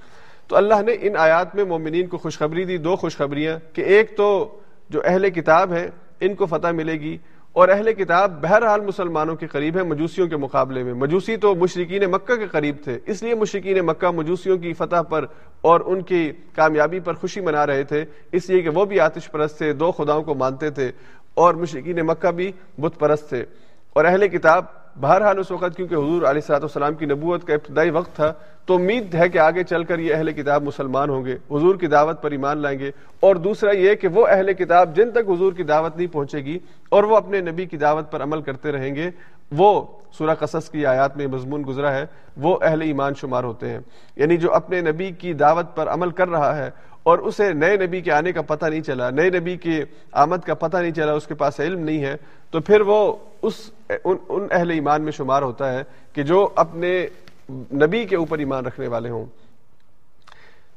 تو 0.47 0.57
اللہ 0.57 0.83
نے 0.87 0.93
ان 1.01 1.17
آیات 1.17 1.55
میں 1.55 1.65
مومنین 1.65 2.07
کو 2.07 2.19
خوشخبری 2.19 2.65
دی، 2.65 2.77
دو 2.77 2.97
خوشخبریاں 2.97 3.59
کہ 3.73 3.81
ایک 3.81 4.17
تو 4.17 4.59
جو 4.91 5.01
اہل 5.05 5.31
کتاب 5.31 5.73
ہے 5.73 5.91
ان 6.21 6.35
کو 6.35 6.47
فتح 6.47 6.69
ملے 6.69 6.93
گی۔ 6.93 7.19
اور 7.59 7.69
اہل 7.69 7.93
کتاب 7.93 8.43
بہرحال 8.43 8.81
مسلمانوں 8.81 9.37
کے 9.37 9.47
قریب 9.47 9.77
ہے 9.77 9.83
مجوسیوں 9.83 10.29
کے 10.29 10.37
مقابلے 10.37 10.83
میں۔ 10.83 10.95
مجوسی 10.95 11.37
تو 11.37 11.55
مشرقین 11.55 12.03
مکہ 12.11 12.37
کے 12.37 12.47
قریب 12.47 12.77
تھے، 12.85 12.99
اس 13.07 13.23
لیے 13.23 13.35
مشرقین 13.35 13.87
مکہ 13.87 14.11
مجوسیوں 14.11 14.59
کی 14.59 14.73
فتح 14.73 15.03
پر 15.03 15.27
اور 15.61 15.81
ان 15.87 16.03
کی 16.03 16.33
کامیابی 16.55 17.01
پر 17.01 17.15
خوشی 17.15 17.41
منا 17.41 17.67
رہے 17.67 17.85
تھے، 17.85 18.05
اس 18.33 18.51
لیے 18.51 18.63
کہ 18.63 18.69
وہ 18.69 18.85
بھی 18.85 19.01
آتش 19.01 19.31
پرست 19.31 19.59
تھے، 19.59 19.73
دو 19.73 19.93
خداؤں 19.93 20.23
کو 20.23 20.35
مانتے 20.35 20.71
تھے 20.71 20.93
اور 21.35 21.55
مشرقین 21.55 21.97
مکہ 21.97 22.31
بھی 22.31 22.53
بت 22.81 22.99
پرست 22.99 23.29
تھے۔ 23.29 23.45
اور 23.93 24.05
اہل 24.05 24.29
کتاب 24.29 24.65
بہرحال 25.01 25.39
اس 25.39 25.51
وقت 25.51 25.77
کیونکہ 25.77 25.95
حضور 25.95 26.23
علیہ 26.23 26.41
صلاح 26.41 26.59
السلام 26.63 26.95
کی 26.95 27.07
نبوت 27.07 27.45
کا 27.47 27.55
ابتدائی 27.55 27.91
وقت 27.91 28.15
تھا، 28.17 28.33
تو 28.67 28.75
امید 28.75 29.15
ہے 29.15 29.29
کہ 29.29 29.39
آگے 29.39 29.63
چل 29.65 29.85
کر 29.85 29.99
یہ 29.99 30.15
اہل 30.15 30.33
کتاب 30.33 30.63
مسلمان 30.63 31.11
ہوں 31.11 31.25
گے، 31.25 31.37
حضور 31.51 31.75
کی 31.75 31.87
دعوت 31.87 32.23
پر 32.23 32.31
ایمان 32.31 32.59
لائیں 32.59 32.79
گے۔ 32.79 32.91
اور 33.21 33.37
دوسرا 33.37 33.77
یہ 33.77 33.95
کہ 33.95 34.09
وہ 34.09 34.27
اہل 34.27 34.53
کتاب 34.53 34.97
جن 34.97 35.11
تک 35.11 35.31
حضور 35.31 35.53
کی 35.53 35.63
دعوت 35.63 35.97
نہیں 35.97 36.13
پہنچے 36.13 36.39
گی، 36.39 36.59
اور 36.89 37.05
وہ 37.05 37.17
اپنے 37.17 37.41
نبی 37.41 37.67
کی 37.67 37.77
دعوت 37.77 38.11
پر 38.13 38.23
عمل 38.23 38.43
کرتے 38.43 38.73
رہیں 38.73 38.95
گے۔ 38.95 39.11
وہ 39.53 39.83
سورہ 40.13 40.35
قصص 40.35 40.71
کی 40.71 40.87
آیات 40.87 41.17
میں 41.17 41.27
مضمون 41.27 41.65
گزرا 41.69 41.95
ہے 41.95 42.05
وہ 42.37 42.59
اہل 42.63 42.81
ایمان 42.81 43.13
شمار 43.15 43.45
ہوتے 43.45 43.69
ہیں۔ 43.69 43.79
یعنی 44.17 44.37
جو 44.37 44.55
اپنے 44.55 44.81
نبی 44.81 45.11
کی 45.11 45.33
دعوت 45.33 45.77
پر 45.77 45.89
عمل 45.89 46.11
کر 46.11 46.29
رہا 46.29 46.57
ہے 46.57 46.71
اور 47.03 47.19
اسے 47.19 47.53
نئے 47.53 47.77
نبی 47.77 48.01
کے 48.01 48.13
آنے 48.13 48.33
کا 48.33 48.43
پتہ 48.43 48.67
نہیں 48.67 48.81
چلا 48.81 49.11
نئے 49.11 49.31
نبی 49.31 49.57
کی 49.57 49.83
آمد 50.13 50.37
کا 50.47 50.55
پتہ 50.55 50.77
نہیں 50.77 50.93
چلا 50.93 51.13
اس 51.13 51.27
کے 51.27 51.35
پاس 51.35 51.61
علم 51.61 51.79
نہیں 51.79 52.05
ہے 52.05 52.17
تو 52.51 52.61
پھر 52.61 52.81
وہ 52.81 53.17
اس 53.43 53.71
ان, 54.05 54.17
ان 54.29 54.47
اہل 54.51 54.71
ایمان 54.71 55.03
میں 55.03 55.13
شمار 55.13 55.43
ہوتا 55.43 55.73
ہے 55.73 55.83
کہ 56.13 56.23
جو 56.23 56.49
اپنے 56.57 57.07
نبی 57.51 58.05
کے 58.05 58.17
اوپر 58.17 58.39
ایمان 58.39 58.67
رکھنے 58.67 58.89
والے 58.89 59.11
ہوں۔ 59.11 59.27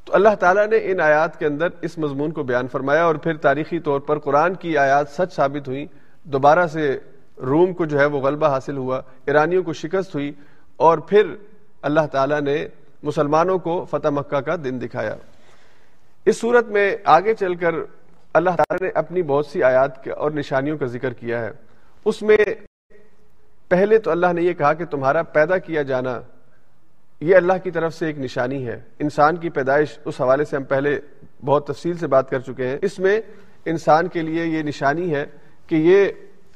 تو 0.05 0.13
اللہ 0.15 0.35
تعالیٰ 0.39 0.67
نے 0.67 0.77
ان 0.83 1.01
آیات 1.01 1.39
کے 1.39 1.45
اندر 1.45 1.67
اس 1.81 1.97
مضمون 1.97 2.31
کو 2.31 2.43
بیان 2.43 2.67
فرمایا 2.67 3.03
اور 3.05 3.15
پھر 3.15 3.37
تاریخی 3.37 3.79
طور 3.79 3.99
پر 3.99 4.19
قرآن 4.19 4.53
کی 4.53 4.77
آیات 4.77 5.09
سچ 5.09 5.33
ثابت 5.33 5.67
ہوئی 5.67 5.85
دوبارہ 6.23 6.67
سے 6.67 6.99
روم 7.41 7.73
کو 7.73 7.85
جو 7.85 7.99
ہے 7.99 8.05
وہ 8.05 8.19
غلبہ 8.19 8.47
حاصل 8.47 8.77
ہوا، 8.77 9.01
ایرانیوں 9.25 9.63
کو 9.63 9.73
شکست 9.73 10.15
ہوئی 10.15 10.31
اور 10.75 10.97
پھر 10.97 11.35
اللہ 11.81 12.07
تعالیٰ 12.11 12.41
نے 12.41 12.67
مسلمانوں 13.03 13.57
کو 13.59 13.85
فتح 13.85 14.07
مکہ 14.07 14.39
کا 14.39 14.55
دن 14.55 14.81
دکھایا۔ 14.81 15.15
اس 16.25 16.41
صورت 16.41 16.67
میں 16.67 16.97
آگے 17.05 17.33
چل 17.33 17.55
کر 17.55 17.75
اللہ 18.33 18.49
تعالیٰ 18.49 18.81
نے 18.81 18.89
اپنی 18.95 19.21
بہت 19.21 19.45
سی 19.45 19.63
آیات 19.63 20.07
اور 20.07 20.31
نشانیوں 20.31 20.77
کا 20.77 20.85
ذکر 20.85 21.13
کیا 21.13 21.45
ہے۔ 21.45 21.51
اس 22.05 22.21
میں 22.21 22.37
پہلے 23.69 23.97
تو 23.97 24.11
اللہ 24.11 24.33
نے 24.33 24.41
یہ 24.41 24.53
کہا 24.53 24.73
کہ 24.73 24.85
تمہارا 24.85 25.21
پیدا 25.21 25.57
کیا 25.57 25.81
جانا، 25.81 26.21
یہ 27.21 27.35
اللہ 27.35 27.53
کی 27.63 27.71
طرف 27.71 27.93
سے 27.93 28.05
ایک 28.05 28.19
نشانی 28.19 28.67
ہے۔ 28.67 28.81
انسان 28.99 29.35
کی 29.35 29.49
پیدائش، 29.49 29.99
اس 30.05 30.21
حوالے 30.21 30.45
سے 30.45 30.55
ہم 30.55 30.63
پہلے 30.63 30.99
بہت 31.45 31.67
تفصیل 31.67 31.97
سے 31.97 32.07
بات 32.07 32.29
کر 32.29 32.39
چکے 32.39 32.67
ہیں۔ 32.67 32.77
اس 32.81 32.99
میں 32.99 33.21
انسان 33.65 34.07
کے 34.07 34.21
لیے 34.21 34.45
یہ 34.45 34.63
نشانی 34.63 35.15
ہے 35.15 35.25
کہ 35.67 35.75
یہ 35.75 36.05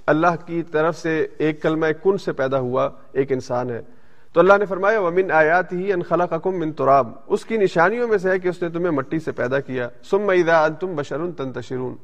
اللہ 0.07 0.35
کی 0.45 0.63
طرف 0.63 0.97
سے 0.97 1.27
ایک 1.37 1.61
کلمہ 1.61 1.85
کن 2.03 2.17
سے 2.17 2.33
پیدا 2.33 2.59
ہوا؟ 2.59 2.89
ایک 3.11 3.31
انسان 3.31 3.69
ہے۔ 3.69 3.81
تو 4.33 4.39
اللہ 4.39 4.53
نے 4.59 4.65
فرمایا، 4.65 4.99
ومن 4.99 5.31
آیات 5.31 5.73
ہی 5.73 5.93
ان 5.93 6.01
من 6.45 6.71
تراب۔ 6.71 7.11
اس 7.27 7.45
کی 7.45 7.57
نشانیوں 7.57 8.07
میں 8.07 8.17
سے 8.17 8.29
ہے 8.29 8.39
کہ 8.39 8.47
اس 8.47 8.61
نے 8.61 8.69
تمہیں 8.69 8.91
مٹی 8.91 9.19
سے 9.19 9.31
پیدا 9.31 9.59
کیا۔ 9.59 9.89
ثم 10.09 10.29
اذا 10.29 10.63
انتم 10.63 10.95
بشر 10.95 11.17
تنتشرون۔ 11.37 11.95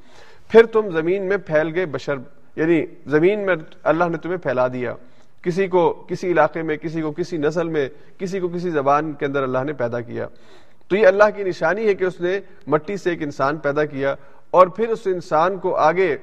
پھر 0.50 0.66
تم 0.66 0.90
زمین 0.90 1.24
میں 1.24 1.38
پھیل 1.38 1.76
گئے 1.76 1.86
بشر 1.86 2.14
یعنی 2.56 2.86
زمین 3.06 3.46
میں 3.46 3.56
اللہ 3.84 4.04
نے 4.04 4.18
تمہیں 4.18 4.38
پھیلا 4.38 4.68
دیا۔ 4.68 4.94
کسی 5.42 5.68
کو 5.68 5.94
کسی 5.94 6.32
علاقے 6.32 6.62
میں، 6.62 6.78
کسی 6.78 7.02
کو 7.02 7.12
کسی 7.12 7.38
نسل 7.38 7.68
میں، 7.70 7.90
کسی 8.18 8.40
کو 8.40 8.48
کسی 8.48 8.70
زبان 8.70 9.14
کے 9.14 9.26
اندر 9.26 9.44
اللہ 9.44 9.64
نے 9.64 9.74
پیدا 9.74 10.02
کیا۔ 10.02 10.28
تو 10.88 10.96
یہ 10.96 11.08
اللہ 11.08 11.24
کی 11.36 11.44
نشانی 11.44 11.88
ہے 11.88 11.94
کہ 11.94 12.04
اس 12.04 12.22
نے 12.22 12.40
مٹی 12.68 12.98
سے 12.98 13.10
ایک 13.10 13.22
انسان 13.22 13.58
پیدا 13.58 13.86
کیا 13.86 14.16
اور 14.52 14.68
پھر 14.68 14.90
اس 14.90 15.00
انسان 15.06 15.58
کو 15.58 15.76
آگے 15.76 16.18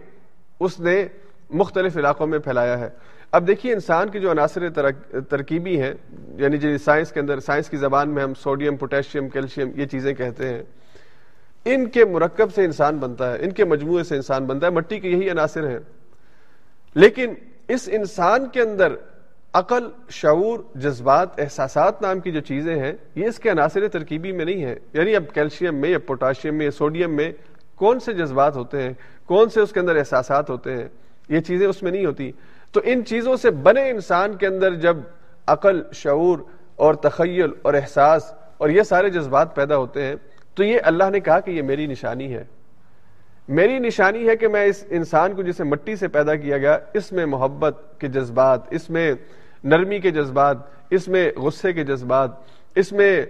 اس 0.60 0.80
نے 0.80 1.06
مختلف 1.50 1.96
علاقوں 1.96 2.26
میں 2.26 2.38
پھیلایا 2.38 2.78
ہے۔ 2.78 2.88
اب 3.32 3.46
دیکھیے 3.46 3.72
انسان 3.72 4.08
کی 4.08 4.20
جو 4.20 4.30
عناصر 4.30 4.70
ترکیبی 5.28 5.80
ہیں 5.80 5.94
یعنی 6.36 6.58
جو 6.58 6.78
سائنس 6.78 7.12
کے 7.12 7.20
اندر، 7.20 7.40
سائنس 7.40 7.70
کی 7.70 7.76
زبان 7.76 8.10
میں 8.10 8.22
ہم 8.22 8.34
سوڈیم، 8.34 8.76
پوٹیشیم، 8.76 9.28
کیلشیم 9.28 9.70
یہ 9.74 9.86
چیزیں 9.86 10.14
کہتے 10.14 10.48
ہیں۔ 10.48 10.62
ان 11.64 11.88
کے 11.88 12.04
مرکب 12.04 12.54
سے 12.54 12.64
انسان 12.64 12.96
بنتا 12.96 13.32
ہے، 13.32 13.38
ان 13.40 13.52
کے 13.52 13.64
مجموعے 13.64 14.02
سے 14.02 14.16
انسان 14.16 14.44
بنتا 14.44 14.66
ہے، 14.66 14.72
مٹی 14.72 15.00
کے 15.00 15.08
یہی 15.08 15.30
عناصر 15.30 15.70
ہیں۔ 15.70 15.78
لیکن 16.94 17.34
اس 17.68 17.88
انسان 17.92 18.48
کے 18.48 18.60
اندر 18.60 18.94
عقل، 19.52 19.88
شعور، 20.10 20.58
جذبات، 20.74 21.40
احساسات 21.40 22.02
نام 22.02 22.20
کی 22.20 22.32
جو 22.32 22.40
چیزیں 22.40 22.76
ہیں، 22.76 22.92
یہ 23.14 23.26
اس 23.26 23.38
کے 23.38 23.50
عناصر 23.50 23.88
ترکیبی 23.88 24.32
میں 24.32 24.44
نہیں 24.44 24.64
ہے 24.64 24.74
یعنی 24.92 25.16
اب 25.16 25.24
کیلشیم 25.34 25.74
میں 25.74 25.90
یا 25.90 25.98
پوٹاشیم 25.98 26.54
میں 26.54 26.64
یا 26.64 26.70
سوڈیم 26.70 27.16
میں 27.16 27.32
کون 27.74 28.00
سے 28.00 28.12
جذبات 28.12 28.56
ہوتے 28.56 28.82
ہیں؟ 28.82 28.92
کون 29.26 29.48
سے 29.48 29.60
اس 29.60 29.72
کے 29.72 29.80
اندر 29.80 29.96
احساسات 29.96 30.50
ہوتے 30.50 30.76
ہیں؟ 30.76 30.88
یہ 31.28 31.40
چیزیں 31.40 31.66
اس 31.66 31.82
میں 31.82 31.92
نہیں 31.92 32.06
ہوتی۔ 32.06 32.30
تو 32.72 32.80
ان 32.84 33.04
چیزوں 33.04 33.36
سے 33.36 33.50
بنے 33.50 33.90
انسان 33.90 34.36
کے 34.36 34.46
اندر 34.46 34.74
جب 34.74 34.96
عقل، 35.46 35.82
شعور 35.92 36.38
اور 36.76 36.94
تخیل 36.94 37.50
اور 37.62 37.74
احساس 37.74 38.32
اور 38.58 38.68
یہ 38.68 38.82
سارے 38.82 39.10
جذبات 39.10 39.54
پیدا 39.54 39.76
ہوتے 39.76 40.02
ہیں، 40.02 40.14
تو 40.54 40.64
یہ 40.64 40.78
اللہ 40.82 41.10
نے 41.10 41.20
کہا 41.20 41.40
کہ 41.40 41.50
یہ 41.50 41.62
میری 41.62 41.86
نشانی 41.86 42.34
ہے۔ 42.34 42.44
میری 43.48 43.78
نشانی 43.78 44.28
ہے 44.28 44.36
کہ 44.36 44.48
میں 44.48 44.64
اس 44.64 44.84
انسان 44.90 45.34
کو 45.34 45.42
جسے 45.42 45.64
مٹی 45.64 45.96
سے 45.96 46.08
پیدا 46.08 46.34
کیا 46.34 46.58
گیا، 46.58 46.78
اس 46.94 47.12
میں 47.12 47.26
محبت 47.26 47.82
کے 47.98 48.08
جذبات، 48.08 48.60
اس 48.70 48.90
میں 48.90 49.12
نرمی 49.64 49.98
کے 49.98 50.10
جذبات، 50.10 50.56
اس 50.90 51.08
میں 51.08 51.30
غصے 51.36 51.72
کے 51.72 51.84
جذبات، 51.84 52.30
اس 52.74 52.92
میں 52.92 53.26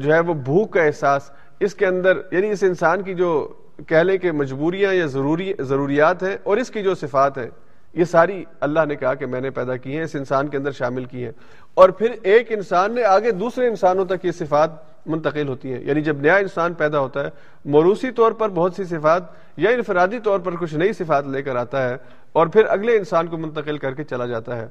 جو 0.00 0.14
ہے 0.14 0.20
وہ 0.20 0.34
بھوک 0.34 0.72
کا 0.72 0.82
احساس، 0.82 1.30
اس 1.60 1.74
کے 1.74 1.86
اندر 1.86 2.20
یعنی 2.30 2.50
اس 2.50 2.62
انسان 2.62 3.02
کی 3.02 3.14
جو 3.14 3.48
کہہ 3.86 3.96
لیں 3.96 4.18
کہ 4.18 4.32
مجبوریاں 4.32 4.94
یا 4.94 5.06
ضروری 5.06 5.52
ضروریات 5.58 6.22
ہیں 6.22 6.36
اور 6.42 6.56
اس 6.56 6.70
کی 6.70 6.82
جو 6.82 6.94
صفات 6.94 7.38
ہیں، 7.38 7.50
یہ 7.94 8.04
ساری 8.04 8.44
اللہ 8.60 8.80
نے 8.88 8.96
کہا 8.96 9.14
کہ 9.14 9.26
میں 9.26 9.40
نے 9.40 9.50
پیدا 9.50 9.76
کی 9.76 9.96
ہیں، 9.96 10.04
اس 10.04 10.14
انسان 10.14 10.48
کے 10.48 10.56
اندر 10.56 10.70
شامل 10.70 11.04
کی 11.04 11.24
ہیں۔ 11.24 11.32
اور 11.74 11.88
پھر 11.88 12.10
ایک 12.22 12.52
انسان 12.52 12.94
نے 12.94 13.04
آگے 13.04 13.30
دوسرے 13.30 13.66
انسانوں 13.66 14.04
تک 14.04 14.24
یہ 14.24 14.32
صفات 14.32 14.70
منتقل 15.06 15.48
ہوتی 15.48 15.72
ہیں۔ 15.72 15.80
یعنی 15.84 16.00
جب 16.00 16.20
نیا 16.20 16.36
انسان 16.36 16.74
پیدا 16.74 16.98
ہوتا 16.98 17.24
ہے، 17.24 17.30
موروثی 17.64 18.10
طور 18.10 18.32
پر 18.32 18.48
بہت 18.48 18.74
سی 18.74 18.84
صفات 18.84 19.22
یا 19.56 19.70
انفرادی 19.70 20.18
طور 20.18 20.38
پر 20.38 20.52
کچھ 20.56 20.74
نئی 20.74 20.92
صفات 20.92 21.26
لے 21.26 21.42
کر 21.42 21.56
آتا 21.56 21.88
ہے 21.88 21.96
اور 22.32 22.46
پھر 22.46 22.64
اگلے 22.68 22.96
انسان 22.96 23.26
کو 23.26 23.38
منتقل 23.38 23.78
کر 23.78 23.94
کے 23.94 24.04
چلا 24.04 24.26
جاتا 24.26 24.56
ہے۔ 24.56 24.66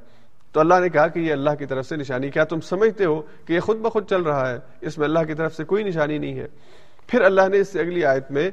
تو 0.52 0.60
اللہ 0.60 0.74
نے 0.82 0.90
کہا 0.90 1.08
کہ 1.08 1.20
یہ 1.20 1.32
اللہ 1.32 1.50
کی 1.60 1.66
طرف 1.66 1.86
سے 1.86 1.96
نشانی، 1.96 2.30
کیا 2.30 2.44
تم 2.44 2.60
سمجھتے 2.60 3.06
ہو 3.06 3.22
کہ 3.46 3.54
یہ 3.54 3.60
خود 3.60 3.78
بخود 3.78 4.10
چل 4.10 4.22
رہا 4.22 4.52
ہے؟ 4.52 4.60
اس 4.82 4.98
میں 4.98 5.08
اللہ 5.08 5.20
کی 5.20 5.34
طرف 5.34 5.56
سے 5.56 5.64
کوئی 5.64 5.84
نشانی 5.84 6.18
نہیں 6.18 6.40
ہے۔ 6.40 6.48
پھر 7.08 7.22
اللہ 7.22 7.42
نے 7.52 7.60
اس 7.60 7.68
سے 7.70 7.80
اگلی 7.80 8.06
آیت 8.06 8.32
میں 8.32 8.52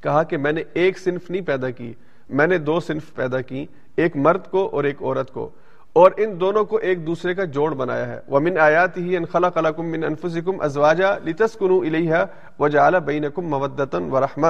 کہا 0.00 0.22
کہ 0.22 0.36
میں 0.36 0.52
نے 0.52 0.62
ایک 0.74 0.98
صنف 0.98 1.30
نہیں 1.30 1.42
پیدا 1.42 1.70
کی، 1.70 1.94
میں 2.28 2.46
نے 2.46 2.58
دو 2.58 2.80
صنف 2.80 3.14
پیدا 3.14 3.40
کی، 3.40 3.66
ایک 3.96 4.16
مرد 4.16 4.46
کو 4.50 4.68
اور 4.72 4.84
ایک 4.84 5.02
عورت 5.02 5.32
کو۔ 5.32 5.50
اور 5.92 6.10
ان 6.16 6.40
دونوں 6.40 6.64
کو 6.64 6.76
ایک 6.76 7.06
دوسرے 7.06 7.34
کا 7.34 7.44
جوڑ 7.44 7.74
بنایا 7.74 8.08
ہے۔ 8.08 8.20
ومن 8.30 8.58
آیات 8.58 8.98
ہی 8.98 9.16
ان 9.16 9.24
خلق 9.24 9.58
لکم 9.58 9.86
من 9.86 10.04
انفسکم 10.04 10.60
ازواجا 10.60 11.18
لتسکنوا 11.24 11.86
الیہا 11.86 12.24
وجعل 12.58 13.00
بینکم 13.04 13.46
مودتا 13.46 13.98
ورحمہ 13.98 14.46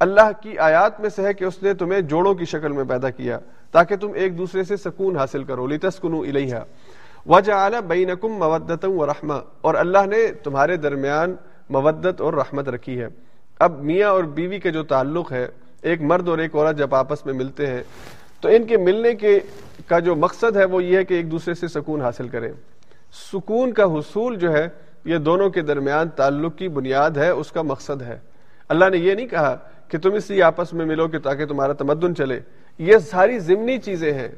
اللہ 0.00 0.30
کی 0.42 0.58
آیات 0.58 1.00
میں 1.00 1.08
سے 1.08 1.22
ہے 1.22 1.34
کہ 1.34 1.44
اس 1.44 1.62
نے 1.62 1.74
تمہیں 1.74 2.00
جوڑوں 2.00 2.34
کی 2.34 2.44
شکل 2.44 2.72
میں 2.72 2.84
پیدا 2.84 3.10
کیا، 3.10 3.38
تاکہ 3.70 3.96
تم 3.96 4.12
ایک 4.14 4.38
دوسرے 4.38 4.64
سے 4.64 4.76
سکون 4.76 5.16
حاصل 5.16 5.44
کرو۔ 5.44 5.66
لتسکنوا 5.66 6.26
الیہا 6.26 6.64
وجعل 7.26 7.74
بینکم 7.86 8.28
مودتا 8.28 8.88
ورحمہ 8.88 9.34
اور 9.60 9.74
اللہ 9.74 10.06
نے 10.06 10.32
تمہارے 10.42 10.76
درمیان 10.76 11.34
مودت 11.70 12.20
اور 12.20 12.32
رحمت 12.32 12.68
رکھی 12.68 13.00
ہے۔ 13.00 13.08
اب 13.64 13.82
میاں 13.82 14.10
اور 14.10 14.24
بیوی 14.24 14.58
کے 14.58 14.70
جو 14.70 14.82
تعلق 14.82 15.32
ہے، 15.32 15.48
ایک 15.82 16.02
مرد 16.02 16.28
اور 16.28 16.38
ایک 16.38 16.54
عورت 16.54 16.78
جب 16.78 16.94
آپس 16.94 17.26
میں 17.26 17.34
ملتے 17.34 17.66
ہیں، 17.66 17.82
تو 18.40 18.48
ان 18.48 18.64
کے 18.64 18.76
ملنے 18.76 19.14
کے 19.14 19.40
کا 19.86 19.98
جو 19.98 20.16
مقصد 20.16 20.56
ہے 20.56 20.64
وہ 20.64 20.84
یہ 20.84 20.96
ہے 20.96 21.04
کہ 21.04 21.14
ایک 21.14 21.30
دوسرے 21.30 21.54
سے 21.54 21.68
سکون 21.68 22.02
حاصل 22.02 22.28
کریں۔ 22.28 22.52
سکون 23.32 23.72
کا 23.72 23.84
حصول 23.84 24.36
جو 24.36 24.52
ہے، 24.52 24.68
یہ 25.04 25.16
دونوں 25.16 25.50
کے 25.50 25.62
درمیان 25.62 26.08
تعلق 26.08 26.56
کی 26.56 26.68
بنیاد 26.68 27.10
ہے، 27.10 27.28
اس 27.28 27.52
کا 27.52 27.62
مقصد 27.62 28.02
ہے۔ 28.02 28.18
اللہ 28.68 28.84
نے 28.90 28.96
یہ 28.96 29.14
نہیں 29.14 29.26
کہا 29.26 29.56
کہ 29.88 29.98
تم 29.98 30.12
اسی 30.12 30.42
آپس 30.42 30.72
میں 30.72 30.86
ملو 30.86 31.08
کہ 31.08 31.18
تاکہ 31.18 31.46
تمہارا 31.46 31.72
تمدن 31.72 32.14
چلے۔ 32.14 32.40
یہ 32.78 32.98
ساری 32.98 33.38
ضمنی 33.38 33.78
چیزیں 33.78 34.12
ہیں۔ 34.12 34.28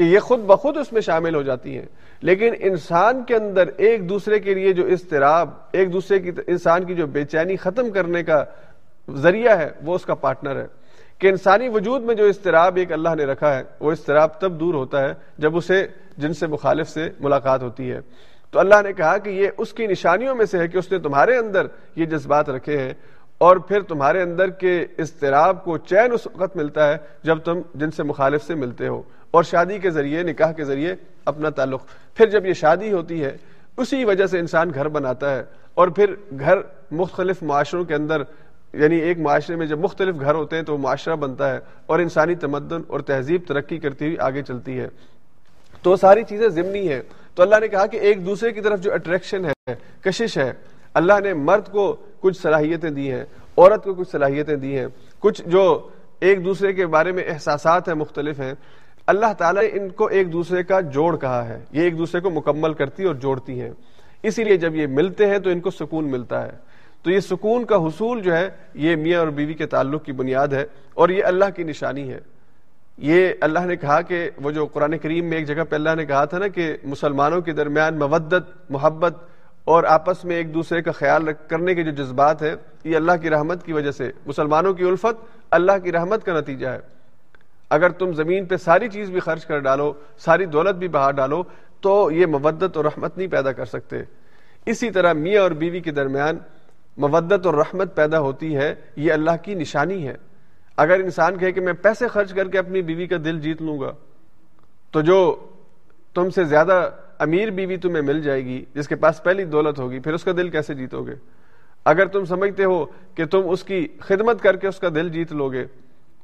کہ 0.00 0.04
یہ 0.04 0.18
خود 0.18 0.40
بخود 0.40 0.76
اس 0.76 0.92
میں 0.92 1.00
شامل 1.00 1.34
ہو 1.34 1.42
جاتی 1.42 1.78
ہیں۔ 1.78 1.86
لیکن 2.22 2.54
انسان 2.58 3.24
کے 3.24 3.36
اندر 3.36 3.68
ایک 3.76 4.08
دوسرے 4.08 4.38
کے 4.38 4.54
لیے 4.54 4.72
جو 4.72 4.86
اضطراب، 4.86 5.50
ایک 5.72 5.92
دوسرے 5.92 6.18
کی 6.18 6.30
انسان 6.46 6.84
کی 6.84 6.94
جو 6.94 7.06
بے 7.06 7.24
چینی 7.24 7.56
ختم 7.56 7.90
کرنے 7.90 8.22
کا 8.22 8.44
ذریعہ 9.14 9.58
ہے، 9.58 9.70
وہ 9.84 9.94
اس 9.94 10.04
کا 10.04 10.14
پارٹنر 10.14 10.60
ہے۔ 10.60 10.66
کہ 11.18 11.26
انسانی 11.26 11.68
وجود 11.68 12.02
میں 12.02 12.14
جو 12.14 12.24
اضطراب 12.24 12.76
ایک 12.76 12.92
اللہ 12.92 13.08
نے 13.14 13.24
رکھا 13.24 13.58
ہے، 13.58 13.62
وہ 13.80 13.92
اضطراب 13.92 14.40
تب 14.40 14.60
دور 14.60 14.74
ہوتا 14.74 15.00
ہے 15.00 15.12
جب 15.38 15.56
اسے 15.56 15.86
جن 16.16 16.34
سے 16.34 16.46
مخالف 16.46 16.88
سے 16.88 17.08
ملاقات 17.20 17.62
ہوتی 17.62 17.92
ہے۔ 17.92 18.00
تو 18.50 18.60
اللہ 18.60 18.82
نے 18.82 18.92
کہا 18.92 19.18
کہ 19.18 19.30
یہ 19.30 19.48
اس 19.58 19.72
کی 19.72 19.86
نشانیوں 19.86 20.34
میں 20.34 20.46
سے 20.46 20.58
ہے 20.58 20.68
کہ 20.68 20.78
اس 20.78 20.92
نے 20.92 20.98
تمہارے 20.98 21.36
اندر 21.36 21.66
یہ 21.96 22.04
جذبات 22.04 22.50
رکھے 22.50 22.78
ہیں 22.78 22.92
اور 23.38 23.56
پھر 23.56 23.80
تمہارے 23.80 24.22
اندر 24.22 24.50
کے 24.50 24.86
اضطراب 24.98 25.64
کو 25.64 25.78
چین 25.78 26.12
اس 26.12 26.28
وقت 26.34 26.56
ملتا 26.56 26.88
ہے 26.88 26.96
جب 27.22 27.38
تم 27.38 27.60
جن 27.74 27.90
سے 27.90 28.02
مخالف 28.02 28.44
سے 28.44 28.54
ملتے 28.54 28.88
ہو۔ 28.88 29.02
اور 29.30 29.42
شادی 29.42 29.78
کے 29.78 29.90
ذریعے، 29.90 30.22
نکاح 30.22 30.52
کے 30.52 30.64
ذریعے 30.64 30.94
اپنا 31.24 31.50
تعلق۔ 31.50 31.82
پھر 32.14 32.26
جب 32.26 32.46
یہ 32.46 32.52
شادی 32.52 32.92
ہوتی 32.92 33.24
ہے، 33.24 33.36
اسی 33.76 34.04
وجہ 34.04 34.26
سے 34.26 34.38
انسان 34.38 34.70
گھر 34.74 34.88
بناتا 34.88 35.36
ہے 35.36 35.42
اور 35.74 35.88
پھر 35.88 36.14
گھر 36.40 36.58
مختلف 36.90 37.42
معاشروں 37.42 37.84
کے 37.84 37.94
اندر 37.94 38.22
یعنی 38.72 38.96
ایک 38.96 39.18
معاشرے 39.18 39.56
میں 39.56 39.66
جب 39.66 39.78
مختلف 39.78 40.20
گھر 40.20 40.34
ہوتے 40.34 40.56
ہیں 40.56 40.62
تو 40.62 40.78
معاشرہ 40.78 41.16
بنتا 41.16 41.54
ہے 41.54 41.58
اور 41.86 41.98
انسانی 41.98 42.34
تمدن 42.34 42.80
اور 42.88 43.00
تہذیب 43.00 43.42
ترقی 43.48 43.78
کرتی 43.78 44.04
ہوئی 44.04 44.18
آگے 44.18 44.42
چلتی 44.42 44.80
ہے۔ 44.80 44.88
تو 45.82 45.96
ساری 45.96 46.22
چیزیں 46.28 46.48
ضمنی 46.48 46.92
ہیں۔ 46.92 47.02
تو 47.34 47.42
اللہ 47.42 47.54
نے 47.60 47.68
کہا 47.68 47.86
کہ 47.86 47.96
ایک 47.96 48.26
دوسرے 48.26 48.52
کی 48.52 48.60
طرف 48.60 48.80
جو 48.80 48.94
اٹریکشن 48.94 49.44
ہے، 49.44 49.74
کشش 50.00 50.38
ہے، 50.38 50.52
اللہ 50.94 51.12
نے 51.22 51.34
مرد 51.34 51.72
کو 51.72 51.96
کچھ 52.20 52.40
صلاحیتیں 52.40 52.90
دی 52.90 53.12
ہیں، 53.12 53.24
عورت 53.58 53.84
کو 53.84 53.94
کچھ 53.94 54.10
صلاحیتیں 54.10 54.56
دی 54.56 54.78
ہیں۔ 54.78 54.86
کچھ 55.18 55.42
جو 55.46 55.88
ایک 56.20 56.44
دوسرے 56.44 56.72
کے 56.72 56.86
بارے 56.86 57.12
میں 57.12 57.24
احساسات 57.28 57.88
ہیں، 57.88 57.94
مختلف 57.94 58.40
ہیں۔ 58.40 58.54
اللہ 59.10 59.32
تعالیٰ 59.38 59.62
نے 59.62 59.68
ان 59.68 59.88
کو 59.88 60.06
ایک 60.06 60.32
دوسرے 60.32 60.62
کا 60.62 60.80
جوڑ 60.80 61.16
کہا 61.16 61.48
ہے۔ 61.48 61.64
یہ 61.72 61.82
ایک 61.82 61.98
دوسرے 61.98 62.20
کو 62.20 62.30
مکمل 62.30 62.74
کرتی 62.74 63.04
اور 63.04 63.14
جوڑتی 63.14 63.60
ہیں۔ 63.60 63.70
اسی 64.22 64.44
لیے 64.44 64.56
جب 64.56 64.74
یہ 64.74 64.86
ملتے 64.86 65.26
ہیں 65.26 65.38
تو 65.38 65.50
ان 65.50 65.60
کو 65.60 65.70
سکون 65.70 66.10
ملتا 66.10 66.46
ہے۔ 66.46 66.52
تو 67.02 67.10
یہ 67.10 67.20
سکون 67.20 67.64
کا 67.64 67.76
حصول 67.76 68.22
جو 68.22 68.36
ہے، 68.36 68.48
یہ 68.74 68.96
میاں 68.96 69.20
اور 69.20 69.28
بیوی 69.28 69.54
کے 69.54 69.66
تعلق 69.66 70.04
کی 70.04 70.12
بنیاد 70.12 70.48
ہے 70.48 70.66
اور 70.94 71.08
یہ 71.08 71.24
اللہ 71.24 71.44
کی 71.56 71.62
نشانی 71.62 72.12
ہے۔ 72.12 72.20
یہ 72.98 73.28
اللہ 73.40 73.58
نے 73.58 73.76
کہا 73.76 74.00
کہ 74.00 74.30
وہ 74.42 74.50
جو 74.50 74.66
قرآن 74.66 74.98
کریم 74.98 75.24
میں 75.24 75.38
ایک 75.38 75.46
جگہ 75.46 75.64
پہ 75.70 75.74
اللہ 75.74 75.94
نے 75.96 76.04
کہا 76.04 76.24
تھا 76.24 76.38
نا 76.38 76.48
کہ 76.48 76.76
مسلمانوں 76.84 77.40
کے 77.40 77.52
درمیان 77.52 77.98
مودت، 77.98 78.70
محبت 78.70 79.14
اور 79.64 79.84
آپس 79.84 80.24
میں 80.24 80.36
ایک 80.36 80.54
دوسرے 80.54 80.82
کا 80.82 80.92
خیال 80.92 81.22
کرنے 81.48 81.74
کے 81.74 81.82
جو 81.82 81.90
جذبات 81.90 82.42
ہیں، 82.42 82.54
یہ 82.84 82.96
اللہ 82.96 83.12
کی 83.22 83.30
رحمت 83.30 83.66
کی 83.66 83.72
وجہ 83.72 83.90
سے، 83.90 84.10
مسلمانوں 84.26 84.74
کی 84.74 84.84
الفت 84.84 85.24
اللہ 85.50 85.72
کی 85.84 85.92
رحمت 85.92 86.24
کا 86.24 86.40
نتیجہ 86.40 86.66
ہے۔ 86.66 86.99
اگر 87.70 87.90
تم 87.90 88.12
زمین 88.12 88.44
پہ 88.46 88.56
ساری 88.56 88.88
چیز 88.88 89.10
بھی 89.10 89.20
خرچ 89.20 89.46
کر 89.46 89.58
ڈالو، 89.58 89.92
ساری 90.18 90.46
دولت 90.46 90.74
بھی 90.74 90.88
بہا 90.88 91.10
ڈالو، 91.10 91.42
تو 91.80 92.10
یہ 92.10 92.26
مودت 92.26 92.76
اور 92.76 92.84
رحمت 92.84 93.18
نہیں 93.18 93.28
پیدا 93.28 93.52
کر 93.52 93.64
سکتے۔ 93.64 93.96
اسی 94.66 94.90
طرح 94.90 95.12
میاں 95.12 95.42
اور 95.42 95.50
بیوی 95.50 95.80
کے 95.80 95.90
درمیان 95.90 96.38
مودت 96.96 97.46
اور 97.46 97.54
رحمت 97.54 97.94
پیدا 97.94 98.20
ہوتی 98.20 98.56
ہے، 98.56 98.74
یہ 98.96 99.12
اللہ 99.12 99.30
کی 99.42 99.54
نشانی 99.54 100.08
ہے۔ 100.08 100.14
اگر 100.76 101.00
انسان 101.00 101.38
کہے 101.38 101.52
کہ 101.52 101.60
میں 101.60 101.72
پیسے 101.72 102.08
خرچ 102.08 102.32
کر 102.32 102.48
کے 102.48 102.58
اپنی 102.58 102.82
بیوی 102.82 103.06
کا 103.06 103.16
دل 103.24 103.40
جیت 103.40 103.62
لوں 103.62 103.80
گا، 103.80 103.92
تو 104.90 105.00
جو 105.00 105.46
تم 106.14 106.30
سے 106.30 106.44
زیادہ 106.44 106.90
امیر 107.18 107.50
بیوی 107.50 107.76
تمہیں 107.76 108.02
مل 108.02 108.22
جائے 108.22 108.44
گی، 108.44 108.64
جس 108.74 108.88
کے 108.88 108.96
پاس 108.96 109.22
پہلی 109.22 109.44
دولت 109.44 109.78
ہوگی، 109.78 109.98
پھر 109.98 110.14
اس 110.14 110.24
کا 110.24 110.32
دل 110.32 110.48
کیسے 110.48 110.74
جیتو 110.74 111.02
گے؟ 111.02 111.14
اگر 111.84 112.06
تم 112.06 112.24
سمجھتے 112.24 112.64
ہو 112.64 112.86
کہ 113.14 113.24
تم 113.24 113.50
اس 113.50 113.64
کی 113.64 113.88
خدمت 114.00 114.42
کر 114.42 114.56
کے 114.56 114.68
اس 114.68 114.78
کا 114.78 114.88
دل 114.94 115.08
جیت 115.08 115.32
لو 115.32 115.48
گے، 115.48 115.64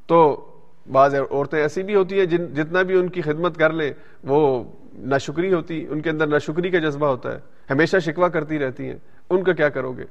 تو 0.07 0.51
بعض 0.93 1.15
عورتیں 1.15 1.59
ایسی 1.59 1.83
بھی 1.83 1.95
ہوتی 1.95 2.19
ہیں 2.19 2.27
جن 2.27 2.55
جتنا 2.55 2.83
بھی 2.83 2.99
ان 2.99 3.09
کی 3.09 3.23
خدمت 3.23 3.59
کر 3.59 3.73
لیں، 3.73 3.93
وہ 4.25 4.65
ناشکری 4.93 5.53
ہوتی، 5.53 5.87
ان 5.91 6.01
کے 6.01 6.11
اندر 6.11 6.27
ناشکری 6.27 6.71
کا 6.71 6.79
جذبہ 6.79 7.07
ہوتا 7.07 7.33
ہے، 7.33 7.39
ہمیشہ 7.71 7.97
شکوا 7.97 8.29
کرتی 8.29 8.59
رہتی 8.59 8.85
ہیں۔ 8.85 8.97
ان 9.31 9.45
کا 9.45 9.53
کیا 9.53 9.69
کرو 9.69 9.93
گے؟ 9.93 10.05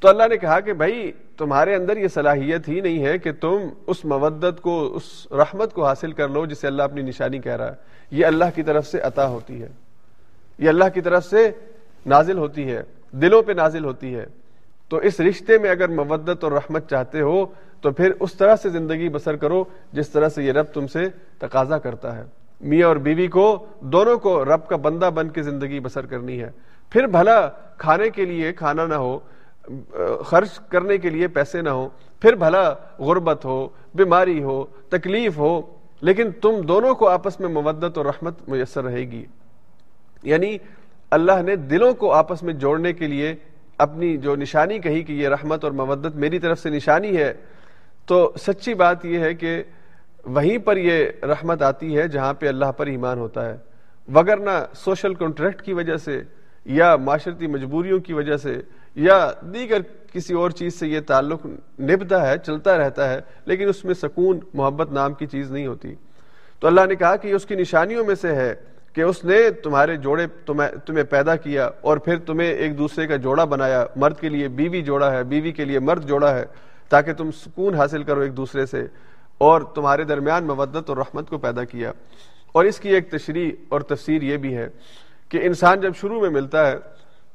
تو 0.00 0.08
اللہ 0.08 0.22
نے 0.30 0.36
کہا 0.36 0.60
کہ 0.60 0.72
بھائی، 0.72 1.12
تمہارے 1.36 1.74
اندر 1.74 1.96
یہ 1.96 2.08
صلاحیت 2.08 2.68
ہی 2.68 2.80
نہیں 2.80 3.06
ہے 3.06 3.18
کہ 3.18 3.32
تم 3.32 3.56
اس 3.86 4.04
مودت 4.04 4.60
کو، 4.60 4.96
اس 4.96 5.32
رحمت 5.32 5.72
کو 5.72 5.86
حاصل 5.86 6.12
کر 6.12 6.28
لو 6.28 6.46
جسے 6.46 6.66
اللہ 6.66 6.82
اپنی 6.82 7.02
نشانی 7.02 7.38
کہہ 7.38 7.56
رہا 7.56 7.68
ہے۔ 7.68 7.74
یہ 8.10 8.26
اللہ 8.26 8.44
کی 8.54 8.62
طرف 8.62 8.86
سے 8.86 9.00
عطا 9.00 9.28
ہوتی 9.28 9.62
ہے۔ 9.62 9.68
یہ 10.58 10.68
اللہ 10.68 10.84
کی 10.94 11.00
طرف 11.00 11.24
سے 11.24 11.50
نازل 12.06 12.38
ہوتی 12.38 12.72
ہے، 12.72 12.82
دلوں 13.12 13.42
پہ 13.42 13.52
نازل 13.52 13.84
ہوتی 13.84 14.14
ہے۔ 14.14 14.26
تو 14.88 14.96
اس 14.96 15.20
رشتے 15.20 15.58
میں 15.58 15.70
اگر 15.70 15.88
مودت 15.88 16.44
اور 16.44 16.52
رحمت 16.52 16.90
چاہتے 16.90 17.20
ہو 17.20 17.46
تو 17.80 17.90
پھر 17.90 18.12
اس 18.20 18.34
طرح 18.34 18.56
سے 18.56 18.68
زندگی 18.68 19.08
بسر 19.08 19.36
کرو 19.36 19.64
جس 19.92 20.08
طرح 20.08 20.28
سے 20.28 20.44
یہ 20.44 20.52
رب 20.52 20.64
تم 20.64 20.86
سے 20.86 21.08
تقاضا 21.38 21.78
کرتا 21.78 22.16
ہے۔ 22.16 22.22
میاں 22.60 22.88
اور 22.88 22.96
بیوی 22.96 23.26
کو، 23.26 23.66
دونوں 23.80 24.18
کو 24.18 24.44
رب 24.44 24.68
کا 24.68 24.76
بندہ 24.76 25.10
بن 25.14 25.28
کے 25.28 25.42
زندگی 25.42 25.80
بسر 25.80 26.06
کرنی 26.06 26.42
ہے۔ 26.42 26.50
پھر 26.90 27.06
بھلا 27.06 27.48
کھانے 27.78 28.10
کے 28.10 28.24
لیے 28.24 28.52
کھانا 28.52 28.86
نہ 28.86 28.94
ہو، 28.94 29.18
خرچ 30.24 30.58
کرنے 30.58 30.98
کے 30.98 31.10
لیے 31.10 31.28
پیسے 31.28 31.62
نہ 31.62 31.68
ہو، 31.68 31.88
پھر 32.20 32.34
بھلا 32.34 32.74
غربت 32.98 33.44
ہو، 33.44 33.68
بیماری 33.94 34.42
ہو، 34.42 34.64
تکلیف 34.88 35.38
ہو، 35.38 35.62
لیکن 36.00 36.30
تم 36.30 36.60
دونوں 36.60 36.94
کو 36.94 37.08
آپس 37.08 37.40
میں 37.40 37.48
مودت 37.48 37.98
اور 37.98 38.06
رحمت 38.06 38.48
میسر 38.48 38.84
رہے 38.84 39.00
گی۔ 39.00 39.26
یعنی 40.22 40.56
اللہ 41.10 41.42
نے 41.42 41.56
دلوں 41.56 41.94
کو 41.94 42.12
آپس 42.12 42.42
میں 42.42 42.54
جوڑنے 42.54 42.92
کے 42.92 43.06
لیے 43.06 43.34
اپنی 43.78 44.16
جو 44.16 44.36
نشانی 44.36 44.78
کہی 44.78 45.02
کہ 45.02 45.12
یہ 45.12 45.28
رحمت 45.28 45.64
اور 45.64 45.72
مودت 45.72 46.16
میری 46.16 46.38
طرف 46.38 46.58
سے 46.58 46.70
نشانی 46.70 47.16
ہے 47.16 47.34
تو 48.08 48.32
سچی 48.40 48.74
بات 48.74 49.04
یہ 49.04 49.18
ہے 49.18 49.34
کہ 49.34 49.62
وہیں 50.24 50.58
پر 50.58 50.76
یہ 50.76 51.06
رحمت 51.22 51.62
آتی 51.62 51.98
ہے 51.98 52.08
جہاں 52.08 52.34
پہ 52.34 52.48
اللہ 52.48 52.72
پر 52.76 52.86
ایمان 52.86 53.18
ہوتا 53.18 53.48
ہے۔ 53.48 53.56
وگرنہ 54.14 54.64
سوشل 54.74 55.14
کانٹریکٹ 55.14 55.62
کی 55.62 55.72
وجہ 55.72 55.96
سے 55.96 56.22
یا 56.64 56.96
معاشرتی 56.96 57.46
مجبوریوں 57.46 58.00
کی 58.00 58.12
وجہ 58.12 58.36
سے 58.36 58.60
یا 58.94 59.30
دیگر 59.40 59.80
کسی 60.12 60.34
اور 60.34 60.50
چیز 60.50 60.78
سے 60.78 60.88
یہ 60.88 61.00
تعلق 61.06 61.46
نبھتا 61.80 62.30
ہے، 62.30 62.38
چلتا 62.38 62.78
رہتا 62.78 63.10
ہے، 63.10 63.20
لیکن 63.44 63.68
اس 63.68 63.84
میں 63.84 63.94
سکون، 63.94 64.40
محبت 64.54 64.92
نام 64.92 65.14
کی 65.14 65.26
چیز 65.26 65.52
نہیں 65.52 65.66
ہوتی۔ 65.66 65.94
تو 66.60 66.66
اللہ 66.66 66.80
نے 66.88 66.94
کہا 66.94 67.16
کہ 67.16 67.32
اس 67.32 67.46
کی 67.46 67.54
نشانیوں 67.54 68.04
میں 68.04 68.14
سے 68.14 68.34
ہے 68.34 68.54
کہ 68.92 69.00
اس 69.00 69.24
نے 69.24 69.50
تمہارے 69.50 69.96
جوڑے 69.96 70.26
تمہیں 70.46 71.04
پیدا 71.04 71.36
کیا 71.36 71.70
اور 71.80 71.96
پھر 71.96 72.18
تمہیں 72.18 72.48
ایک 72.48 72.78
دوسرے 72.78 73.06
کا 73.06 73.16
جوڑا 73.16 73.44
بنایا۔ 73.44 73.86
مرد 73.96 74.16
کے 74.20 74.28
لیے 74.28 74.48
بیوی 74.48 74.82
جوڑا 74.82 75.12
ہے، 75.12 75.24
بیوی 75.24 75.52
کے 75.52 75.64
لیے 75.64 75.78
مرد 75.78 76.08
جوڑا 76.08 76.34
ہے۔ 76.34 76.44
تاکہ 76.88 77.12
تم 77.12 77.30
سکون 77.30 77.74
حاصل 77.74 78.02
کرو 78.02 78.20
ایک 78.20 78.36
دوسرے 78.36 78.66
سے، 78.66 78.86
اور 79.38 79.60
تمہارے 79.60 80.04
درمیان 80.04 80.44
مودت 80.44 80.88
اور 80.88 80.96
رحمت 80.96 81.30
کو 81.30 81.38
پیدا 81.38 81.64
کیا۔ 81.64 81.92
اور 82.52 82.64
اس 82.64 82.80
کی 82.80 82.88
ایک 82.88 83.10
تشریح 83.10 83.50
اور 83.68 83.80
تفسیر 83.80 84.22
یہ 84.22 84.36
بھی 84.36 84.56
ہے 84.56 84.68
کہ 85.28 85.40
انسان 85.42 85.80
جب 85.80 85.94
شروع 85.94 86.20
میں 86.20 86.30
ملتا 86.30 86.66
ہے 86.66 86.76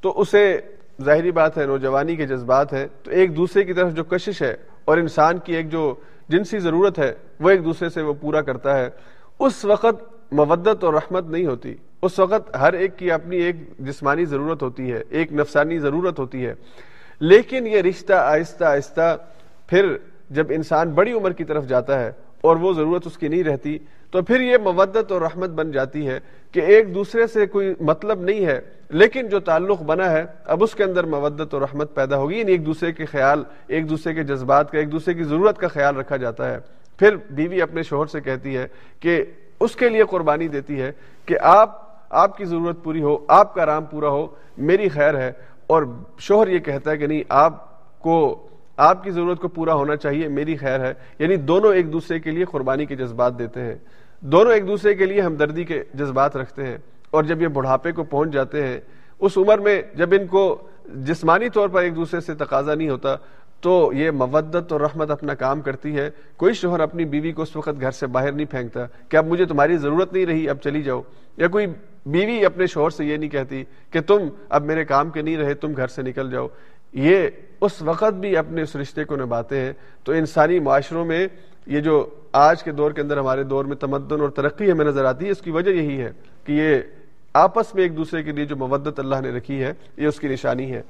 تو 0.01 0.21
اسے 0.21 0.59
ظاہری 1.01 1.31
بات 1.31 1.57
ہے، 1.57 1.65
نوجوانی 1.65 2.15
کے 2.15 2.27
جذبات 2.27 2.73
ہیں۔ 2.73 2.87
تو 3.03 3.11
ایک 3.11 3.37
دوسرے 3.37 3.63
کی 3.63 3.73
طرف 3.73 3.93
جو 3.93 4.03
کشش 4.03 4.41
ہے 4.41 4.55
اور 4.85 4.97
انسان 4.97 5.37
کی 5.37 5.55
ایک 5.55 5.69
جو 5.69 5.95
جنسی 6.29 6.59
ضرورت 6.59 6.99
ہے، 6.99 7.13
وہ 7.39 7.49
ایک 7.49 7.65
دوسرے 7.65 7.89
سے 7.89 8.01
وہ 8.01 8.13
پورا 8.13 8.41
کرتا 8.41 8.77
ہے۔ 8.77 8.89
اس 9.39 9.65
وقت 9.65 10.03
مودت 10.31 10.83
اور 10.83 10.93
رحمت 10.93 11.25
نہیں 11.25 11.45
ہوتی۔ 11.45 11.75
اس 12.01 12.19
وقت 12.19 12.55
ہر 12.55 12.73
ایک 12.73 12.99
کی 12.99 13.11
اپنی 13.11 13.37
ایک 13.37 13.55
جسمانی 13.79 14.25
ضرورت 14.25 14.63
ہوتی 14.63 14.91
ہے، 14.91 15.03
ایک 15.09 15.33
نفسانی 15.33 15.79
ضرورت 15.79 16.19
ہوتی 16.19 16.45
ہے۔ 16.45 16.53
لیکن 17.19 17.67
یہ 17.67 17.81
رشتہ 17.81 18.13
آہستہ 18.13 18.63
آہستہ 18.63 19.17
پھر 19.73 19.97
جب 20.29 20.47
انسان 20.49 20.89
بڑی 20.89 21.11
عمر 21.11 21.31
کی 21.31 21.43
طرف 21.43 21.67
جاتا 21.67 21.99
ہے 21.99 22.11
اور 22.41 22.55
وہ 22.55 22.73
ضرورت 22.73 23.07
اس 23.07 23.17
کی 23.17 23.27
نہیں 23.27 23.43
رہتی، 23.43 23.77
تو 24.11 24.21
پھر 24.21 24.41
یہ 24.41 24.57
مودت 24.63 25.11
اور 25.11 25.21
رحمت 25.21 25.49
بن 25.49 25.71
جاتی 25.71 26.07
ہے 26.07 26.19
کہ 26.51 26.59
ایک 26.59 26.95
دوسرے 26.95 27.27
سے 27.27 27.45
کوئی 27.45 27.73
مطلب 27.79 28.21
نہیں 28.21 28.45
ہے، 28.45 28.61
لیکن 28.89 29.27
جو 29.27 29.39
تعلق 29.39 29.81
بنا 29.81 30.11
ہے، 30.11 30.25
اب 30.45 30.63
اس 30.63 30.75
کے 30.75 30.83
اندر 30.83 31.03
مودت 31.03 31.53
اور 31.53 31.61
رحمت 31.61 31.95
پیدا 31.95 32.17
ہوگی۔ 32.17 32.39
یعنی 32.39 32.51
ایک 32.51 32.65
دوسرے 32.65 32.91
کے 32.91 33.05
خیال، 33.05 33.43
ایک 33.67 33.89
دوسرے 33.89 34.13
کے 34.13 34.23
جذبات 34.23 34.71
کا، 34.71 34.77
ایک 34.77 34.91
دوسرے 34.91 35.13
کی 35.13 35.23
ضرورت 35.23 35.57
کا 35.57 35.67
خیال 35.67 35.95
رکھا 35.95 36.17
جاتا 36.17 36.51
ہے۔ 36.51 36.57
پھر 36.99 37.15
بیوی 37.29 37.61
اپنے 37.61 37.83
شوہر 37.83 38.05
سے 38.05 38.21
کہتی 38.21 38.57
ہے 38.57 38.67
کہ 38.99 39.25
اس 39.59 39.75
کے 39.75 39.89
لیے 39.89 40.03
قربانی 40.09 40.47
دیتی 40.47 40.81
ہے 40.81 40.91
کہ 41.25 41.35
آپ 41.41 41.81
آپ 42.09 42.37
کی 42.37 42.45
ضرورت 42.45 42.83
پوری 42.83 43.01
ہو، 43.01 43.17
آپ 43.27 43.53
کا 43.53 43.63
آرام 43.63 43.85
پورا 43.85 44.09
ہو، 44.09 44.27
میری 44.57 44.89
خیر 44.89 45.17
ہے۔ 45.17 45.31
اور 45.67 45.83
شوہر 46.17 46.47
یہ 46.47 46.59
کہتا 46.59 46.91
ہے 46.91 46.97
کہ 46.97 47.07
نہیں، 47.07 47.23
آپ 47.29 47.63
کو 47.99 48.47
آپ 48.77 49.03
کی 49.03 49.11
ضرورت 49.11 49.39
کو 49.39 49.47
پورا 49.47 49.73
ہونا 49.73 49.95
چاہیے، 49.95 50.27
میری 50.27 50.55
خیر 50.55 50.79
ہے۔ 50.79 50.93
یعنی 51.19 51.35
دونوں 51.35 51.73
ایک 51.73 51.93
دوسرے 51.93 52.19
کے 52.19 52.31
لیے 52.31 52.45
قربانی 52.45 52.85
کے 52.85 52.95
جذبات 52.95 53.39
دیتے 53.39 53.61
ہیں۔ 53.61 53.75
دونوں 54.19 54.53
ایک 54.53 54.67
دوسرے 54.67 54.95
کے 54.95 55.05
لیے 55.05 55.21
ہمدردی 55.21 55.63
کے 55.63 55.83
جذبات 55.93 56.37
رکھتے 56.37 56.63
ہیں۔ 56.63 56.77
اور 57.11 57.23
جب 57.23 57.41
یہ 57.41 57.47
بڑھاپے 57.47 57.91
کو 57.91 58.03
پہنچ 58.03 58.29
جاتے 58.29 58.67
ہیں، 58.67 58.79
اس 59.19 59.37
عمر 59.37 59.57
میں 59.57 59.81
جب 59.95 60.09
ان 60.11 60.27
کو 60.27 60.67
جسمانی 60.95 61.49
طور 61.49 61.69
پر 61.69 61.81
ایک 61.81 61.95
دوسرے 61.95 62.19
سے 62.19 62.33
تقاضا 62.33 62.75
نہیں 62.75 62.89
ہوتا، 62.89 63.15
تو 63.61 63.91
یہ 63.95 64.11
مودت 64.11 64.71
اور 64.71 64.81
رحمت 64.81 65.11
اپنا 65.11 65.33
کام 65.33 65.61
کرتی 65.61 65.97
ہے۔ 65.97 66.09
کوئی 66.37 66.53
شوہر 66.53 66.79
اپنی 66.79 67.05
بیوی 67.05 67.31
کو 67.31 67.41
اس 67.41 67.55
وقت 67.55 67.81
گھر 67.81 67.91
سے 67.91 68.07
باہر 68.07 68.31
نہیں 68.31 68.45
پھینکتا 68.45 68.85
کہ 69.09 69.17
اب 69.17 69.27
مجھے 69.27 69.45
تمہاری 69.45 69.77
ضرورت 69.77 70.13
نہیں 70.13 70.25
رہی، 70.25 70.49
اب 70.49 70.57
چلی 70.57 70.81
جاؤ۔ 70.81 71.01
یا 71.37 71.47
کوئی 71.47 71.67
بیوی 72.05 72.45
اپنے 72.45 72.65
شوہر 72.65 72.89
سے 72.89 73.05
یہ 73.05 73.17
نہیں 73.17 73.29
کہتی 73.29 73.63
کہ 73.91 74.01
تم 74.01 74.17
اب 74.49 74.65
میرے 74.65 74.85
کام 74.85 75.09
کے 75.09 75.21
نہیں 75.21 75.37
رہے، 75.37 75.53
تم 75.53 75.73
گھر 75.77 75.87
سے 75.87 76.01
نکل 76.01 76.31
جاؤ۔ 76.31 76.47
یہ 76.93 77.29
اس 77.61 77.81
وقت 77.81 78.13
بھی 78.13 78.37
اپنے 78.37 78.61
اس 78.61 78.75
رشتے 78.75 79.03
کو 79.03 79.15
نبھاتے 79.15 79.59
ہیں۔ 79.59 79.73
تو 80.03 80.11
انسانی 80.11 80.59
معاشروں 80.59 81.05
میں 81.05 81.27
یہ 81.67 81.79
جو 81.79 82.09
آج 82.31 82.63
کے 82.63 82.71
دور 82.71 82.91
کے 82.91 83.01
اندر 83.01 83.17
ہمارے 83.17 83.43
دور 83.43 83.65
میں 83.65 83.75
تمدن 83.75 84.21
اور 84.21 84.29
ترقی 84.29 84.71
ہمیں 84.71 84.85
نظر 84.85 85.05
آتی 85.05 85.25
ہے، 85.25 85.31
اس 85.31 85.41
کی 85.41 85.51
وجہ 85.51 85.69
یہی 85.69 86.01
ہے 86.01 86.11
کہ 86.45 86.51
یہ 86.51 86.79
آپس 87.33 87.75
میں 87.75 87.83
ایک 87.83 87.97
دوسرے 87.97 88.23
کے 88.23 88.31
لیے 88.31 88.45
جو 88.45 88.55
مودت 88.55 88.99
اللہ 88.99 89.15
نے 89.21 89.29
رکھی 89.29 89.63
ہے، 89.63 89.73
یہ 89.97 90.07
اس 90.07 90.19
کی 90.19 90.27
نشانی 90.27 90.71
ہے۔ 90.71 90.81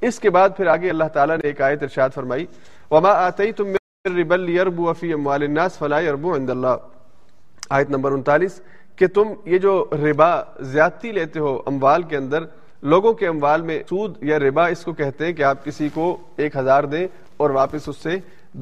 اس 0.00 0.18
کے 0.18 0.30
بعد 0.30 0.48
پھر 0.56 0.66
آگے 0.66 0.90
اللہ 0.90 1.08
تعالیٰ 1.12 1.36
نے 1.36 1.46
ایک 1.46 1.60
آیت 1.60 1.82
ارشاد 1.82 2.10
فرمائی، 2.14 2.46
وما 2.90 3.10
آتی 3.10 3.52
تم 3.52 3.72
ربل 4.16 4.48
یربو 4.48 4.92
فی 4.92 5.12
اموال 5.12 5.42
الناس 5.42 5.78
فلا 5.78 6.00
یربو 6.00 6.36
عند 6.36 6.50
اللہ 6.50 6.76
آیت 7.70 7.90
نمبر 7.90 8.12
انتالیس، 8.12 8.60
کہ 8.96 9.06
تم 9.06 9.28
یہ 9.44 9.58
جو 9.58 9.84
ربا، 9.92 10.42
زیادتی 10.60 11.12
لیتے 11.12 11.38
ہو 11.38 11.62
اموال 11.66 12.02
کے 12.02 12.16
اندر 12.16 12.44
لوگوں 12.82 13.12
کے 13.12 13.26
اموال 13.28 13.62
میں 13.62 13.78
سود 13.88 14.16
یا 14.24 14.38
ربا 14.38 14.66
اس 14.66 14.84
کو 14.84 14.92
کہتے 14.92 15.26
ہیں 15.26 15.32
کہ 15.32 15.42
آپ 15.42 15.64
کسی 15.64 15.88
کو 15.94 16.16
ایک 16.36 16.56
ہزار 16.56 16.84
دیں 16.84 17.06
اور 17.36 17.50
واپس 17.50 17.88
اس 17.88 17.96
سے 17.96 18.16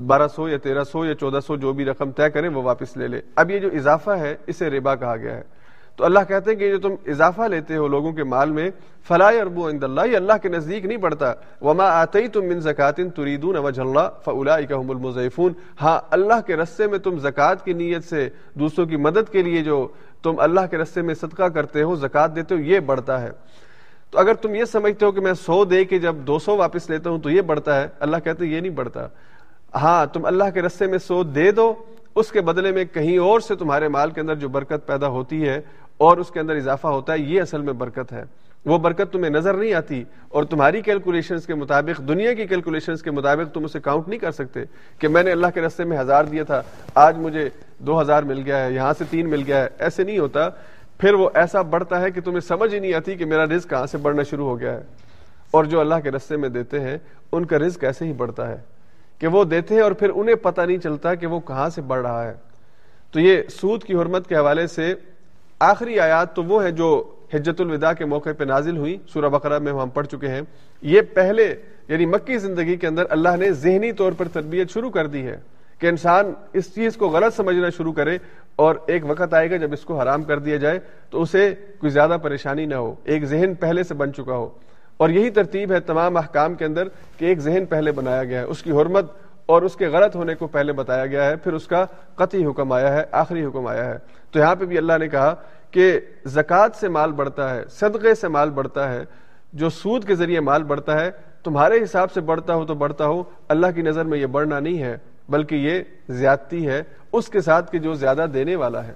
بارہ 0.06 0.26
سو 0.34 0.48
یا 0.48 0.56
تیرہ 0.62 0.84
سو 0.84 1.04
یا 1.04 1.14
چودہ 1.14 1.38
سو 1.46 1.56
جو 1.56 1.72
بھی 1.72 1.84
رقم 1.84 2.10
طے 2.10 2.28
کریں 2.30 2.48
وہ 2.48 2.62
واپس 2.62 2.96
لے 2.96 3.08
لے 3.08 3.20
اب 3.36 3.50
یہ 3.50 3.58
جو 3.58 3.68
اضافہ 3.74 4.10
ہے، 4.10 4.34
اسے 4.46 4.70
ربا 4.70 4.94
کہا 4.94 5.16
گیا 5.16 5.36
ہے۔ 5.36 5.42
تو 5.96 6.04
اللہ 6.04 6.18
کہتے 6.28 6.50
ہیں 6.50 6.58
کہ 6.58 6.70
جو 6.70 6.78
تم 6.78 6.94
اضافہ 7.10 7.42
لیتے 7.42 7.76
ہو 7.76 7.88
لوگوں 7.88 8.12
کے 8.12 8.24
مال 8.24 8.50
میں 8.50 8.68
فلاح 9.08 9.40
اربو 9.40 9.68
عند 9.68 9.84
اللہ، 9.84 10.06
یہ 10.10 10.16
اللہ 10.16 10.32
کے 10.42 10.48
نزدیک 10.48 10.84
نہیں 10.84 10.98
پڑتا۔ 10.98 11.32
وما 11.62 11.84
آتے 12.00 12.26
تم 12.28 12.44
من 12.48 12.60
زکات 12.60 13.00
تریدون 13.16 13.56
وجہ 13.56 13.82
اللہ 13.82 14.08
فلا 14.24 14.54
المضیفون 14.54 15.52
ہاں 15.80 15.98
اللہ 16.10 16.40
کے 16.46 16.56
رستے 16.56 16.86
میں 16.86 16.98
تم 16.98 17.18
زکوٰۃ 17.18 17.64
کی 17.64 17.72
نیت 17.72 18.04
سے 18.04 18.28
دوسروں 18.54 18.86
کی 18.86 18.96
مدد 18.96 19.32
کے 19.32 19.42
لیے 19.42 19.62
جو 19.62 19.86
تم 20.22 20.40
اللہ 20.40 20.66
کے 20.70 20.78
رستے 20.78 21.02
میں 21.02 21.14
صدقہ 21.14 21.48
کرتے 21.48 21.82
ہو، 21.82 21.94
زکوٰۃ 21.96 22.34
دیتے 22.36 22.54
ہو، 22.54 22.60
یہ 22.60 22.80
بڑھتا 22.80 23.20
ہے۔ 23.22 23.30
تو 24.10 24.18
اگر 24.18 24.34
تم 24.34 24.54
یہ 24.54 24.64
سمجھتے 24.64 25.06
ہو 25.06 25.12
کہ 25.12 25.20
میں 25.20 25.32
سو 25.32 25.64
دے 25.64 25.84
کے 25.84 25.98
جب 25.98 26.16
دو 26.16 26.38
سو 26.38 26.56
واپس 26.56 26.90
لیتا 26.90 27.10
ہوں 27.10 27.18
تو 27.18 27.30
یہ 27.30 27.40
بڑھتا 27.40 27.80
ہے، 27.80 27.88
اللہ 28.00 28.16
کہتے 28.24 28.46
یہ 28.46 28.60
نہیں 28.60 28.72
بڑھتا۔ 28.72 29.06
ہاں 29.74 30.06
تم 30.06 30.24
اللہ 30.24 30.44
کے 30.54 30.62
رستے 30.62 30.86
میں 30.86 30.98
سو 30.98 31.22
دے 31.22 31.50
دو، 31.50 31.74
اس 32.14 32.32
کے 32.32 32.40
بدلے 32.40 32.72
میں 32.72 32.84
کہیں 32.84 33.18
اور 33.18 33.40
سے 33.40 33.54
تمہارے 33.54 33.88
مال 33.88 34.10
کے 34.10 34.20
اندر 34.20 34.34
جو 34.34 34.48
برکت 34.48 34.86
پیدا 34.86 35.08
ہوتی 35.08 35.48
ہے 35.48 35.60
اور 35.96 36.16
اس 36.16 36.30
کے 36.30 36.40
اندر 36.40 36.56
اضافہ 36.56 36.86
ہوتا 36.86 37.12
ہے، 37.12 37.18
یہ 37.18 37.42
اصل 37.42 37.60
میں 37.60 37.72
برکت 37.72 38.12
ہے۔ 38.12 38.24
وہ 38.66 38.78
برکت 38.78 39.12
تمہیں 39.12 39.30
نظر 39.30 39.54
نہیں 39.54 39.74
آتی 39.74 40.04
اور 40.28 40.44
تمہاری 40.44 40.80
کیلکولیشنز 40.80 41.46
کے 41.46 41.54
مطابق، 41.54 42.00
دنیا 42.08 42.32
کی 42.32 42.46
کیلکولیشنز 42.46 43.02
کے 43.02 43.10
مطابق 43.10 43.54
تم 43.54 43.64
اسے 43.64 43.80
کاؤنٹ 43.80 44.08
نہیں 44.08 44.18
کر 44.18 44.30
سکتے 44.30 44.60
کہ 44.98 45.08
میں 45.08 45.22
نے 45.22 45.32
اللہ 45.32 45.46
کے 45.54 45.60
رستے 45.60 45.84
میں 45.84 45.98
ہزار 45.98 46.24
دیا 46.24 46.44
تھا، 46.44 46.62
آج 46.94 47.18
مجھے 47.18 47.48
دو 47.78 48.00
ہزار 48.00 48.22
مل 48.22 48.42
گیا 48.44 48.64
ہے، 48.64 48.72
یہاں 48.72 48.92
سے 48.98 49.04
تین 49.10 49.30
مل 49.30 49.42
گیا 49.46 49.64
ہے۔ 49.64 49.68
ایسے 49.78 50.04
نہیں 50.04 50.18
ہوتا۔ 50.18 50.48
پھر 51.00 51.14
وہ 51.14 51.30
ایسا 51.34 51.62
بڑھتا 51.62 52.00
ہے 52.00 52.10
کہ 52.10 52.20
تمہیں 52.20 52.40
سمجھ 52.40 52.74
ہی 52.74 52.78
نہیں 52.78 52.94
آتی 52.94 53.14
کہ 53.14 53.24
میرا 53.24 53.44
رزق 53.44 53.70
کہاں 53.70 53.86
سے 53.86 53.98
بڑھنا 53.98 54.22
شروع 54.22 54.46
ہو 54.46 54.60
گیا 54.60 54.74
ہے۔ 54.74 54.82
اور 55.50 55.64
جو 55.64 55.80
اللہ 55.80 55.94
کے 56.02 56.10
رستے 56.10 56.36
میں 56.36 56.48
دیتے 56.48 56.80
ہیں، 56.80 56.98
ان 57.32 57.44
کا 57.44 57.58
رزق 57.58 57.84
ایسے 57.84 58.04
ہی 58.04 58.12
بڑھتا 58.12 58.48
ہے 58.48 58.56
کہ 59.18 59.26
وہ 59.26 59.44
دیتے 59.44 59.74
ہیں 59.74 59.82
اور 59.82 59.92
پھر 59.92 60.10
انہیں 60.14 60.34
پتہ 60.34 60.60
نہیں 60.60 60.78
چلتا 60.78 61.14
کہ 61.14 61.26
وہ 61.26 61.40
کہاں 61.40 61.68
سے 61.68 61.82
بڑھ 61.82 62.02
رہا 62.02 62.24
ہے۔ 62.24 62.34
تو 63.10 63.20
یہ 63.20 63.42
سود 63.50 63.84
کی 63.84 63.94
حرمت 63.94 64.28
کے 64.28 64.36
حوالے 64.36 64.66
سے 64.66 64.94
آخری 65.60 66.00
آیات 66.00 66.36
تو 66.36 66.44
وہ 66.44 66.64
ہے 66.64 66.70
جو 66.70 67.14
حجت 67.34 67.60
الوداع 67.60 67.92
کے 67.92 68.04
موقع 68.04 68.30
پہ 68.38 68.44
نازل 68.44 68.76
ہوئی۔ 68.76 68.98
سورہ 69.12 69.28
بقرہ 69.28 69.58
میں 69.58 69.72
ہم 69.72 69.88
پڑھ 69.88 70.06
چکے 70.06 70.28
ہیں۔ 70.28 70.42
یہ 70.82 71.00
پہلے 71.00 71.54
یعنی 71.88 72.06
مکی 72.06 72.38
زندگی 72.38 72.76
کے 72.76 72.86
اندر 72.86 73.04
اللہ 73.10 73.36
نے 73.38 73.52
ذہنی 73.52 73.92
طور 73.92 74.12
پر 74.12 74.28
تربیت 74.28 74.70
شروع 74.70 74.90
کر 74.90 75.06
دی 75.06 75.26
ہے۔ 75.26 75.36
کہ 75.80 75.86
انسان 75.86 76.32
اس 76.52 76.74
چیز 76.74 76.96
کو 76.96 77.08
غلط 77.08 77.36
سمجھنا 77.36 77.70
شروع 77.70 77.92
کرے 77.92 78.18
اور 78.56 78.74
ایک 78.86 79.02
وقت 79.06 79.34
آئے 79.34 79.50
گا 79.50 79.56
جب 79.56 79.72
اس 79.72 79.84
کو 79.84 80.00
حرام 80.00 80.22
کر 80.22 80.38
دیا 80.38 80.56
جائے 80.56 80.78
تو 81.10 81.22
اسے 81.22 81.54
کوئی 81.78 81.90
زیادہ 81.90 82.16
پریشانی 82.22 82.66
نہ 82.66 82.74
ہو، 82.74 82.94
ایک 83.04 83.24
ذہن 83.24 83.54
پہلے 83.54 83.82
سے 83.82 83.94
بن 83.94 84.12
چکا 84.12 84.36
ہو۔ 84.36 84.48
اور 84.96 85.08
یہی 85.08 85.30
ترتیب 85.30 85.72
ہے 85.72 85.80
تمام 85.80 86.16
احکام 86.16 86.54
کے 86.54 86.64
اندر 86.64 86.88
کہ 87.16 87.24
ایک 87.24 87.38
ذہن 87.38 87.64
پہلے 87.66 87.92
بنایا 87.92 88.24
گیا 88.24 88.40
ہے، 88.40 88.44
اس 88.44 88.62
کی 88.62 88.72
حرمت 88.72 89.04
اور 89.46 89.62
اس 89.62 89.76
کے 89.76 89.86
غلط 89.86 90.16
ہونے 90.16 90.34
کو 90.34 90.46
پہلے 90.46 90.72
بتایا 90.72 91.06
گیا 91.06 91.24
ہے، 91.24 91.36
پھر 91.36 91.52
اس 91.52 91.66
کا 91.66 91.84
قطعی 92.14 92.46
حکم 92.46 92.72
آیا 92.72 92.92
ہے، 92.92 93.04
آخری 93.10 93.44
حکم 93.44 93.66
آیا 93.66 93.84
ہے۔ 93.84 93.98
تو 94.30 94.38
یہاں 94.38 94.54
پہ 94.54 94.64
بھی 94.64 94.78
اللہ 94.78 94.92
نے 94.98 95.08
کہا 95.08 95.34
کہ 95.70 96.00
زکوٰۃ 96.26 96.68
سے 96.74 96.88
مال 96.88 97.12
بڑھتا 97.12 97.54
ہے، 97.54 97.62
صدقے 97.70 98.14
سے 98.14 98.28
مال 98.28 98.50
بڑھتا 98.50 98.92
ہے، 98.92 99.04
جو 99.52 99.68
سود 99.68 100.04
کے 100.04 100.14
ذریعے 100.14 100.40
مال 100.40 100.62
بڑھتا 100.62 101.00
ہے، 101.00 101.10
تمہارے 101.44 101.82
حساب 101.82 102.12
سے 102.12 102.20
بڑھتا 102.20 102.54
ہو 102.54 102.64
تو 102.64 102.74
بڑھتا 102.74 103.06
ہو، 103.06 103.22
اللہ 103.48 103.66
کی 103.74 103.82
نظر 103.82 104.04
میں 104.04 104.18
یہ 104.18 104.26
بڑھنا 104.26 104.60
نہیں 104.60 104.82
ہے۔ 104.82 104.96
بلکہ 105.28 105.54
یہ 105.54 105.80
زیادتی 106.08 106.66
ہے 106.66 106.82
اس 107.12 107.28
کے 107.28 107.40
ساتھ 107.40 107.72
کہ 107.72 107.78
جو 107.78 107.94
زیادہ 107.94 108.26
دینے 108.34 108.56
والا 108.56 108.86
ہے، 108.86 108.92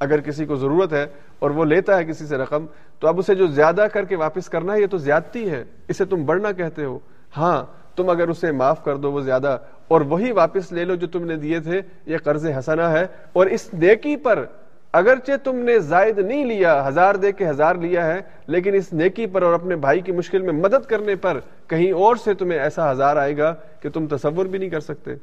اگر 0.00 0.20
کسی 0.20 0.46
کو 0.46 0.56
ضرورت 0.56 0.92
ہے 0.92 1.06
اور 1.38 1.50
وہ 1.50 1.64
لیتا 1.64 1.96
ہے 1.96 2.04
کسی 2.04 2.26
سے 2.26 2.36
رقم، 2.36 2.66
تو 2.98 3.08
اب 3.08 3.18
اسے 3.18 3.34
جو 3.34 3.46
زیادہ 3.46 3.86
کر 3.92 4.04
کے 4.04 4.16
واپس 4.16 4.48
کرنا 4.48 4.72
ہے، 4.72 4.80
یہ 4.80 4.86
تو 4.86 4.98
زیادتی 4.98 5.50
ہے۔ 5.50 5.64
اسے 5.88 6.04
تم 6.04 6.24
بڑھنا 6.24 6.52
کہتے 6.52 6.84
ہو۔ 6.84 6.98
ہاں 7.36 7.66
تم 7.96 8.10
اگر 8.10 8.28
اسے 8.28 8.52
معاف 8.52 8.84
کر 8.84 8.96
دو 8.96 9.12
وہ 9.12 9.20
زیادہ، 9.20 9.58
اور 9.88 10.00
وہی 10.00 10.32
واپس 10.32 10.72
لے 10.72 10.84
لو 10.84 10.94
جو 10.94 11.06
تم 11.06 11.24
نے 11.24 11.36
دیے 11.36 11.60
تھے، 11.60 11.80
یہ 12.06 12.16
قرض 12.16 12.46
حسنا 12.46 12.92
ہے۔ 12.92 13.06
اور 13.32 13.46
اس 13.46 13.74
نیکی 13.74 14.16
پر 14.16 14.44
اگرچہ 14.92 15.32
تم 15.44 15.56
نے 15.56 15.78
زائد 15.78 16.18
نہیں 16.18 16.44
لیا، 16.44 16.88
ہزار 16.88 17.14
دے 17.14 17.32
کے 17.32 17.48
ہزار 17.48 17.74
لیا 17.74 18.06
ہے، 18.06 18.20
لیکن 18.46 18.74
اس 18.74 18.92
نیکی 18.92 19.26
پر 19.26 19.42
اور 19.42 19.54
اپنے 19.54 19.76
بھائی 19.76 20.00
کی 20.00 20.12
مشکل 20.12 20.42
میں 20.42 20.52
مدد 20.52 20.86
کرنے 20.86 21.14
پر 21.14 21.38
کہیں 21.66 21.92
اور 21.92 22.16
سے 22.16 22.34
تمہیں 22.34 22.58
ایسا 22.58 22.92
ہزار 22.92 23.16
آئے 23.16 23.36
گا 23.36 23.54
کہ 23.80 23.90
تم 23.90 24.06
تصور 24.06 24.46
بھی 24.46 24.58
نہیں 24.58 24.70
کر 24.70 24.80
سکتے۔ 24.80 25.14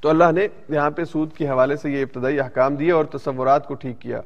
تو 0.00 0.08
اللہ 0.08 0.32
نے 0.34 0.46
یہاں 0.68 0.90
پہ 0.90 1.04
سود 1.04 1.32
کے 1.32 1.48
حوالے 1.48 1.76
سے 1.76 1.90
یہ 1.90 2.02
ابتدائی 2.02 2.40
احکام 2.40 2.76
دیے 2.76 2.92
اور 2.92 3.04
تصورات 3.12 3.66
کو 3.66 3.74
ٹھیک 3.74 4.00
کیا۔ 4.00 4.20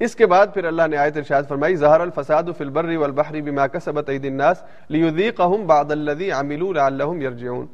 اس 0.00 0.14
کے 0.16 0.26
بعد 0.26 0.46
پھر 0.54 0.64
اللہ 0.64 0.86
نے 0.90 0.96
آیت 0.96 1.16
ارشاد 1.16 1.42
فرمائی، 1.48 1.76
ظہر 1.76 2.00
الفساد 2.00 2.42
فی 2.58 2.64
البر 2.64 2.96
والبحر 2.96 3.40
بما 3.40 3.66
کسبت 3.66 4.08
اید 4.08 4.24
الناس 4.24 4.62
لیذیقہم 4.90 5.66
بعد 5.66 5.90
الذی 5.90 6.30
عملوا 6.32 6.72
لعلہم 6.72 7.20
یرجعون۔ 7.22 7.66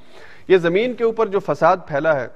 یہ 0.48 0.56
زمین 0.58 0.94
کے 0.94 1.04
اوپر 1.04 1.26
جو 1.26 1.40
فساد 1.40 1.76
پھیلا 1.88 2.20
ہے، 2.20 2.26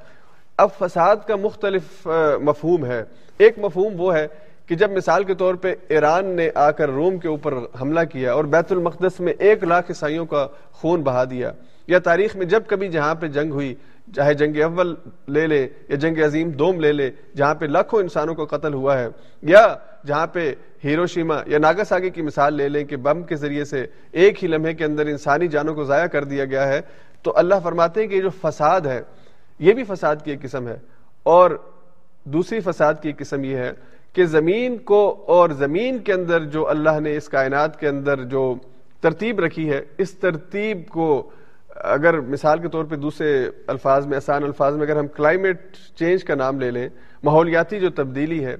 اب 0.58 0.68
فساد 0.78 1.16
کا 1.26 1.36
مختلف 1.36 2.06
مفہوم 2.42 2.84
ہے۔ 2.84 3.02
ایک 3.38 3.58
مفہوم 3.58 4.00
وہ 4.00 4.14
ہے 4.14 4.26
کہ 4.66 4.74
جب 4.76 4.90
مثال 4.92 5.24
کے 5.24 5.34
طور 5.34 5.54
پہ 5.54 5.74
ایران 5.88 6.26
نے 6.36 6.48
آ 6.54 6.70
کر 6.70 6.90
روم 6.90 7.18
کے 7.18 7.28
اوپر 7.28 7.54
حملہ 7.80 8.00
کیا 8.10 8.32
اور 8.32 8.44
بیت 8.46 8.72
المقدس 8.72 9.20
میں 9.20 9.32
ایک 9.38 9.64
لاکھ 9.64 9.90
عیسائیوں 9.90 10.26
کا 10.26 10.46
خون 10.72 11.02
بہا 11.02 11.24
دیا، 11.30 11.52
یا 11.88 11.98
تاریخ 11.98 12.36
میں 12.36 12.46
جب 12.46 12.66
کبھی 12.66 12.88
جہاں 12.88 13.14
پہ 13.14 13.26
جنگ 13.28 13.52
ہوئی 13.52 13.74
چاہے 14.16 14.34
جنگ 14.34 14.56
اول 14.62 14.94
لے 15.28 15.46
لے 15.46 15.68
یا 15.88 15.96
جنگ 15.96 16.18
عظیم 16.24 16.50
دوم 16.50 16.80
لے 16.80 16.92
لے، 16.92 17.10
جہاں 17.36 17.54
پہ 17.54 17.64
لاکھوں 17.64 18.00
انسانوں 18.00 18.34
کا 18.34 18.44
قتل 18.56 18.74
ہوا 18.74 18.98
ہے، 18.98 19.08
یا 19.42 19.66
جہاں 20.06 20.26
پہ 20.26 20.52
ہیروشیما 20.84 21.40
یا 21.46 21.58
ناگاساگی 21.58 22.10
کی 22.10 22.22
مثال 22.22 22.54
لے 22.54 22.68
لیں 22.68 22.84
کہ 22.84 22.96
بم 22.96 23.22
کے 23.22 23.36
ذریعے 23.36 23.64
سے 23.64 23.86
ایک 24.12 24.42
ہی 24.44 24.48
لمحے 24.48 24.74
کے 24.74 24.84
اندر 24.84 25.06
انسانی 25.06 25.48
جانوں 25.48 25.74
کو 25.74 25.84
ضائع 25.84 26.06
کر 26.06 26.24
دیا 26.24 26.44
گیا 26.44 26.68
ہے، 26.68 26.80
تو 27.22 27.32
اللہ 27.36 27.54
فرماتے 27.62 28.00
ہیں 28.00 28.08
کہ 28.08 28.14
یہ 28.14 28.22
جو 28.22 28.30
فساد 28.42 28.80
ہے، 28.80 29.02
یہ 29.58 29.72
بھی 29.72 29.84
فساد 29.84 30.16
کی 30.24 30.30
ایک 30.30 30.42
قسم 30.42 30.68
ہے۔ 30.68 30.76
اور 31.22 31.50
دوسری 32.24 32.60
فساد 32.60 32.94
کی 33.02 33.08
ایک 33.08 33.18
قسم 33.18 33.44
یہ 33.44 33.56
ہے 33.56 33.72
کہ 34.12 34.24
زمین 34.24 34.78
کو 34.78 35.24
اور 35.28 35.50
زمین 35.50 35.98
کے 35.98 36.12
اندر 36.12 36.44
جو 36.44 36.68
اللہ 36.68 37.00
نے 37.00 37.16
اس 37.16 37.28
کائنات 37.28 37.80
کے 37.80 37.88
اندر 37.88 38.22
جو 38.24 38.54
ترتیب 39.00 39.40
رکھی 39.40 39.70
ہے، 39.70 39.80
اس 39.98 40.10
ترتیب 40.10 40.88
کو 40.88 41.30
اگر 41.76 42.20
مثال 42.20 42.58
کے 42.58 42.68
طور 42.68 42.84
پہ 42.84 42.96
دوسرے 42.96 43.48
الفاظ 43.66 44.06
میں، 44.06 44.16
آسان 44.16 44.44
الفاظ 44.44 44.76
میں 44.76 44.86
اگر 44.86 44.96
ہم 44.96 45.06
کلائمیٹ 45.06 45.76
چینج 45.98 46.24
کا 46.24 46.34
نام 46.34 46.60
لے 46.60 46.70
لیں، 46.70 46.88
ماحولیاتی 47.24 47.80
جو 47.80 47.90
تبدیلی 47.90 48.44
ہے، 48.44 48.56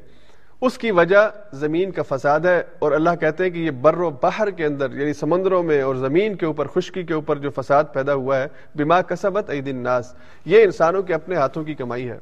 اس 0.61 0.79
کی 0.79 0.91
وجہ 0.91 1.29
زمین 1.53 1.91
کا 1.91 2.03
فساد 2.09 2.41
ہے 2.41 2.63
اور 2.79 2.93
اللہ 2.93 3.15
کہتے 3.21 3.45
ہیں 3.45 3.51
کہ 3.51 3.59
یہ 3.59 3.71
بر 3.71 3.99
و 3.99 4.11
بحر 4.23 4.51
کے 4.51 4.65
اندر 4.67 4.95
یعنی 4.95 5.13
سمندروں 5.13 5.63
میں 5.63 5.81
اور 5.83 5.95
زمین 5.95 6.35
کے 6.35 6.47
اوپر، 6.47 6.67
خشکی 6.67 7.03
کے 7.03 7.15
اوپر 7.15 7.39
جو 7.39 7.51
فساد 7.51 7.85
پیدا 7.93 8.15
ہوا 8.15 8.39
ہے، 8.39 8.47
بما 8.75 9.01
کسبت 9.03 9.51
عید 9.51 9.69
الناس، 9.69 10.15
یہ 10.47 10.65
انسانوں 10.65 11.03
کے 11.03 11.15
اپنے 11.15 11.37
ہاتھوں 11.37 11.65
کی 11.65 11.75
کمائی 11.75 12.09
ہے۔ 12.11 12.19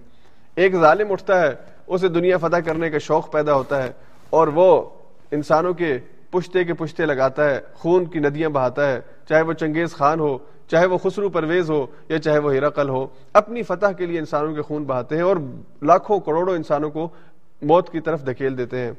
ایک 0.54 0.76
ظالم 0.76 1.12
اٹھتا 1.12 1.40
ہے، 1.42 1.54
اسے 1.86 2.08
دنیا 2.08 2.36
فتح 2.36 2.56
کرنے 2.56 2.90
کا 2.90 2.98
شوق 2.98 3.32
پیدا 3.32 3.54
ہوتا 3.54 3.82
ہے 3.82 3.90
اور 4.30 4.48
وہ 4.48 4.68
انسانوں 5.32 5.72
کے 5.74 5.98
پشتے 6.30 6.64
کے 6.64 6.74
پشتے 6.74 7.06
لگاتا 7.06 7.50
ہے، 7.50 7.60
خون 7.74 8.04
کی 8.04 8.18
ندیاں 8.18 8.50
بہاتا 8.50 8.88
ہے، 8.92 9.00
چاہے 9.28 9.42
وہ 9.42 9.52
چنگیز 9.52 9.92
خان 9.92 10.20
ہو 10.20 10.36
چاہے 10.70 10.86
وہ 10.86 10.98
خسرو 10.98 11.28
پرویز 11.28 11.70
ہو 11.70 11.86
یا 12.08 12.18
چاہے 12.18 12.38
وہ 12.38 12.54
ہرقل 12.54 12.88
ہو، 12.88 13.06
اپنی 13.32 13.62
فتح 13.62 13.86
کے 13.86 14.06
لیے 14.06 14.18
انسانوں 14.18 14.54
کے 14.54 14.62
خون 14.62 14.84
بہاتے 14.84 15.16
ہیں 15.16 15.22
اور 15.22 15.36
لاکھوں 15.82 16.20
کروڑوں 16.20 16.54
انسانوں 16.54 16.90
کو 16.90 17.08
موت 17.62 17.90
کی 17.90 18.00
طرف 18.00 18.26
دھکیل 18.26 18.58
دیتے 18.58 18.78
ہیں۔ 18.78 18.92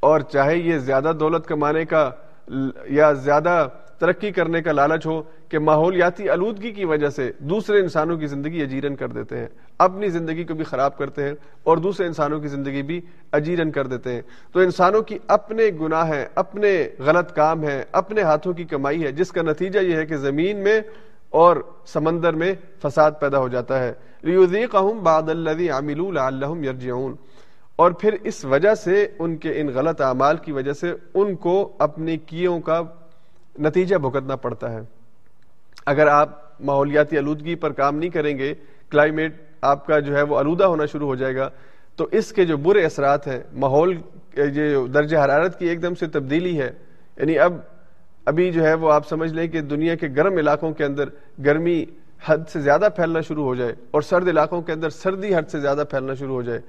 اور 0.00 0.20
چاہے 0.20 0.56
یہ 0.56 0.78
زیادہ 0.78 1.12
دولت 1.20 1.46
کمانے 1.46 1.84
کا 1.84 2.10
یا 2.84 3.12
زیادہ 3.12 3.68
ترقی 3.98 4.30
کرنے 4.30 4.62
کا 4.62 4.72
لالچ 4.72 5.06
ہو 5.06 5.22
کہ 5.48 5.58
ماحولیاتی 5.58 6.28
آلودگی 6.28 6.72
کی 6.72 6.84
وجہ 6.84 7.08
سے 7.08 7.32
دوسرے 7.38 7.80
انسانوں 7.80 8.16
کی 8.16 8.26
زندگی 8.26 8.62
اجیرن 8.62 8.96
کر 8.96 9.08
دیتے 9.08 9.38
ہیں۔ 9.38 9.48
اپنی 9.78 10.08
زندگی 10.08 10.44
کو 10.44 10.54
بھی 10.54 10.64
خراب 10.64 10.98
کرتے 10.98 11.22
ہیں 11.22 11.34
اور 11.62 11.76
دوسرے 11.76 12.06
انسانوں 12.06 12.40
کی 12.40 12.48
زندگی 12.48 12.82
بھی 12.82 13.00
اجیرن 13.32 13.70
کر 13.70 13.86
دیتے 13.86 14.12
ہیں۔ 14.12 14.22
تو 14.52 14.60
انسانوں 14.60 15.02
کی 15.02 15.18
اپنے 15.26 15.64
گناہ 15.80 16.08
ہیں، 16.08 16.26
اپنے 16.34 16.88
غلط 16.98 17.32
کام 17.32 17.62
ہیں، 17.62 17.84
اپنے 17.92 18.22
ہاتھوں 18.22 18.52
کی 18.52 18.64
کمائی 18.64 19.04
ہے، 19.04 19.12
جس 19.12 19.32
کا 19.32 19.42
نتیجہ 19.42 19.78
یہ 19.78 19.96
ہے 19.96 20.06
کہ 20.06 20.16
زمین 20.16 20.56
میں 20.56 20.80
اور 21.30 21.56
سمندر 21.86 22.32
میں 22.32 22.54
فساد 22.82 23.12
پیدا 23.20 23.38
ہو 23.38 23.48
جاتا 23.48 23.78
ہے۔ 23.78 23.92
بعد 25.02 25.28
الذي 25.28 25.68
عملوا 25.68 26.12
لعلهم 26.12 26.64
يرجعون۔ 26.64 27.16
اور 27.76 27.90
پھر 27.90 28.16
اس 28.24 28.44
وجہ 28.44 28.74
سے 28.74 29.08
ان 29.18 29.36
کے 29.36 29.60
ان 29.60 29.68
غلط 29.74 30.00
اعمال 30.00 30.36
کی 30.36 30.52
وجہ 30.52 30.72
سے 30.72 30.94
ان 31.14 31.34
کو 31.34 31.72
اپنی 31.78 32.16
کیوں 32.16 32.60
کا 32.60 32.82
نتیجہ 33.58 33.96
بھگتنا 33.96 34.36
پڑتا 34.36 34.72
ہے۔ 34.72 34.80
اگر 35.86 36.06
آپ 36.06 36.60
ماحولیاتی 36.60 37.18
آلودگی 37.18 37.54
پر 37.54 37.72
کام 37.72 37.96
نہیں 37.96 38.10
کریں 38.10 38.38
گے، 38.38 38.54
کلائمیٹ 38.90 39.47
آپ 39.60 39.86
کا 39.86 39.98
جو 39.98 40.16
ہے 40.16 40.22
وہ 40.22 40.38
آلودہ 40.38 40.64
ہونا 40.64 40.86
شروع 40.86 41.06
ہو 41.06 41.14
جائے 41.14 41.36
گا۔ 41.36 41.50
تو 41.96 42.08
اس 42.12 42.32
کے 42.32 42.44
جو 42.44 42.56
برے 42.56 42.84
اثرات 42.84 43.26
ہیں، 43.26 43.40
ماحول 43.52 43.96
جو 44.34 44.86
درجہ 44.86 45.16
حرارت 45.16 45.58
کی 45.58 45.66
ایک 45.66 45.82
دم 45.82 45.94
سے 45.94 46.06
تبدیلی 46.06 46.60
ہے۔ 46.60 46.70
یعنی 47.16 47.38
اب، 47.38 47.54
ابھی 48.24 48.52
جو 48.52 48.64
ہے 48.64 48.74
وہ 48.74 48.92
آپ 48.92 49.08
سمجھ 49.08 49.34
لیں 49.34 49.48
کہ 49.48 49.60
دنیا 49.60 49.94
کے 49.94 50.08
گرم 50.16 50.36
علاقوں 50.36 50.72
کے 50.72 50.84
اندر 50.84 51.04
گرمی 51.44 51.84
حد 52.24 52.38
سے 52.52 52.60
زیادہ 52.60 52.88
پھیلنا 52.96 53.20
شروع 53.20 53.44
ہو 53.44 53.54
جائے 53.54 53.74
اور 53.90 54.02
سرد 54.02 54.28
علاقوں 54.28 54.62
کے 54.62 54.72
اندر 54.72 54.88
سردی 54.88 55.34
حد 55.34 55.50
سے 55.50 55.60
زیادہ 55.60 55.84
پھیلنا 55.90 56.14
شروع 56.14 56.34
ہو 56.34 56.42
جائے۔ 56.42 56.60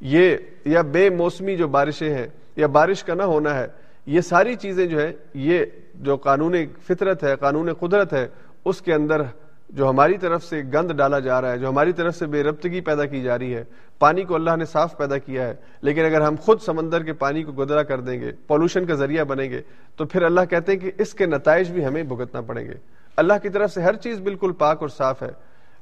یہ 0.00 0.36
یا 0.64 0.82
بے 0.82 1.10
موسمی 1.10 1.56
جو 1.56 1.68
بارشیں 1.68 2.14
ہیں 2.14 2.26
یا 2.56 2.66
بارش 2.66 3.04
کا 3.04 3.14
نہ 3.14 3.22
ہونا 3.22 3.58
ہے، 3.58 3.66
یہ 4.06 4.20
ساری 4.20 4.54
چیزیں 4.54 4.86
جو 4.86 5.00
ہے 5.00 5.12
یہ 5.34 5.64
جو 5.94 6.16
قانون 6.16 6.54
فطرت 6.88 7.24
ہے، 7.24 7.36
قانون 7.36 7.72
قدرت 7.72 8.12
ہے، 8.12 8.28
اس 8.64 8.82
کے 8.82 8.94
اندر 8.94 9.22
جو 9.70 9.88
ہماری 9.90 10.16
طرف 10.18 10.44
سے 10.44 10.62
گند 10.74 10.90
ڈالا 10.92 11.18
جا 11.18 11.40
رہا 11.40 11.52
ہے، 11.52 11.58
جو 11.58 11.68
ہماری 11.68 11.92
طرف 11.92 12.16
سے 12.16 12.26
بے 12.26 12.42
ربطگی 12.42 12.80
پیدا 12.80 13.04
کی 13.06 13.22
جا 13.22 13.38
رہی 13.38 13.54
ہے، 13.54 13.62
پانی 13.98 14.24
کو 14.24 14.34
اللہ 14.34 14.56
نے 14.56 14.64
صاف 14.64 14.96
پیدا 14.96 15.18
کیا 15.18 15.46
ہے، 15.48 15.54
لیکن 15.82 16.04
اگر 16.04 16.20
ہم 16.20 16.34
خود 16.40 16.60
سمندر 16.60 17.02
کے 17.02 17.12
پانی 17.12 17.42
کو 17.42 17.52
گدرا 17.52 17.82
کر 17.82 18.00
دیں 18.00 18.20
گے، 18.20 18.32
پولوشن 18.46 18.86
کا 18.86 18.94
ذریعہ 18.94 19.24
بنیں 19.24 19.48
گے، 19.50 19.60
تو 19.96 20.04
پھر 20.04 20.22
اللہ 20.22 20.44
کہتے 20.50 20.72
ہیں 20.72 20.78
کہ 20.78 20.90
اس 20.98 21.14
کے 21.14 21.26
نتائج 21.26 21.70
بھی 21.70 21.84
ہمیں 21.84 22.02
بھگتنا 22.02 22.40
پڑیں 22.40 22.64
گے۔ 22.64 22.74
اللہ 23.16 23.34
کی 23.42 23.48
طرف 23.48 23.72
سے 23.72 23.82
ہر 23.82 23.96
چیز 23.96 24.20
بالکل 24.20 24.52
پاک 24.58 24.80
اور 24.80 24.88
صاف 24.88 25.22
ہے، 25.22 25.30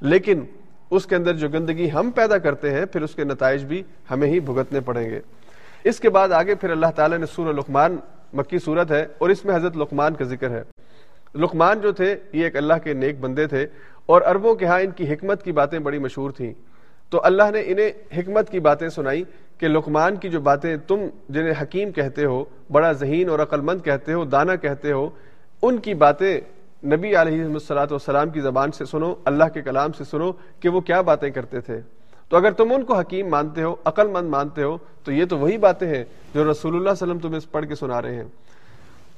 لیکن 0.02 0.44
اس 0.90 1.06
کے 1.06 1.16
اندر 1.16 1.36
جو 1.36 1.48
گندگی 1.48 1.90
ہم 1.90 2.10
پیدا 2.10 2.38
کرتے 2.38 2.70
ہیں، 2.70 2.84
پھر 2.84 3.02
اس 3.02 3.14
کے 3.14 3.24
نتائج 3.24 3.64
بھی 3.64 3.82
ہمیں 4.10 4.28
ہی 4.28 4.40
بھگتنے 4.40 4.80
پڑیں 4.80 5.08
گے۔ 5.10 5.20
اس 5.84 6.00
کے 6.00 6.10
بعد 6.10 6.32
آگے 6.32 6.54
پھر 6.54 6.70
اللہ 6.70 6.90
تعالیٰ 6.96 7.18
نے 7.18 7.26
سورہ 7.26 7.52
لقمان 7.52 7.96
مکی 8.32 8.58
صورت 8.58 8.90
ہے، 8.90 9.06
اور 9.18 9.30
اس 9.30 9.44
میں 9.44 9.54
حضرت 9.54 9.76
لقمان 9.76 10.14
کا 10.14 10.24
ذکر 10.24 10.50
ہے۔ 10.50 10.62
لقمان 11.34 11.80
جو 11.80 11.92
تھے، 11.92 12.16
یہ 12.32 12.44
ایک 12.44 12.56
اللہ 12.56 12.74
کے 12.84 12.92
نیک 12.92 13.20
بندے 13.20 13.46
تھے 13.46 13.66
اور 14.06 14.22
اربوں 14.22 14.54
کے 14.54 14.66
ہاں 14.66 14.80
ان 14.80 14.90
کی 14.90 15.12
حکمت 15.12 15.42
کی 15.42 15.52
باتیں 15.52 15.78
بڑی 15.78 15.98
مشہور 15.98 16.30
تھیں۔ 16.30 16.52
تو 17.10 17.20
اللہ 17.24 17.42
نے 17.52 17.62
انہیں 17.66 18.18
حکمت 18.18 18.50
کی 18.50 18.60
باتیں 18.60 18.88
سنائی 18.88 19.24
کہ 19.58 19.68
لقمان 19.68 20.16
کی 20.16 20.28
جو 20.28 20.40
باتیں 20.40 20.76
تم 20.76 20.96
جنہیں 21.28 21.54
حکیم 21.62 21.92
کہتے 21.92 22.24
ہو، 22.24 22.44
بڑا 22.70 22.92
ذہین 22.92 23.28
اور 23.28 23.38
عقل 23.38 23.60
مند 23.60 23.80
کہتے 23.84 24.12
ہو، 24.12 24.24
دانا 24.24 24.56
کہتے 24.56 24.92
ہو، 24.92 25.10
ان 25.62 25.78
کی 25.78 25.94
باتیں 25.94 26.40
نبی 26.84 27.16
علیہ 27.16 27.44
السلاۃ 27.44 27.86
والسلام 27.90 28.30
کی 28.30 28.40
زبان 28.40 28.72
سے 28.72 28.84
سنو، 28.84 29.14
اللہ 29.24 29.44
کے 29.54 29.62
کلام 29.62 29.92
سے 29.92 30.04
سنو 30.04 30.32
کہ 30.60 30.68
وہ 30.68 30.80
کیا 30.80 31.00
باتیں 31.00 31.30
کرتے 31.30 31.60
تھے۔ 31.60 31.80
تو 32.28 32.36
اگر 32.36 32.52
تم 32.52 32.72
ان 32.72 32.84
کو 32.84 32.94
حکیم 32.94 33.28
مانتے 33.28 33.62
ہو 33.62 33.76
عقل 33.84 34.08
مند 34.08 34.28
مانتے 34.28 34.62
ہو، 34.62 34.76
تو 35.04 35.12
یہ 35.12 35.24
تو 35.24 35.38
وہی 35.38 35.58
باتیں 35.58 35.88
ہیں 35.88 36.04
جو 36.34 36.50
رسول 36.50 36.76
اللہ 36.76 36.90
وسلم 36.90 37.18
تمہیں 37.18 37.40
پڑھ 37.52 37.66
کے 37.66 37.74
سنا 37.74 38.02
رہے 38.02 38.14
ہیں۔ 38.14 38.24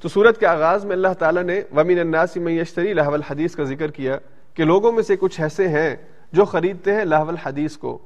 تو 0.01 0.09
سورت 0.09 0.39
کے 0.39 0.45
آغاز 0.45 0.85
میں 0.85 0.95
اللہ 0.95 1.13
تعالیٰ 1.19 1.43
نے 1.43 1.61
ومین 1.75 1.99
الناس 1.99 2.35
میشتری 2.37 2.93
لہو 2.93 3.13
الحدیث 3.13 3.55
کا 3.55 3.63
ذکر 3.63 3.91
کیا 3.91 4.17
کہ 4.53 4.63
لوگوں 4.63 4.91
میں 4.91 5.03
سے 5.03 5.15
کچھ 5.15 5.41
ایسے 5.41 5.67
ہیں 5.67 5.95
جو 6.31 6.45
خریدتے 6.45 6.93
ہیں 6.93 7.05
لاہو 7.05 7.27
الحدیث 7.29 7.77
کو۔ 7.77 7.97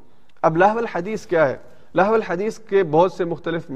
اب 0.41 0.57
لاہو 0.57 0.77
الحدیث 0.77 1.25
کیا 1.25 1.49
ہے؟ 1.49 1.57
لاہو 1.95 2.13
الحدیث 2.13 2.59
کے 2.59 2.83
بہت 2.83 3.11
سے 3.11 3.25
مختلف 3.25 3.69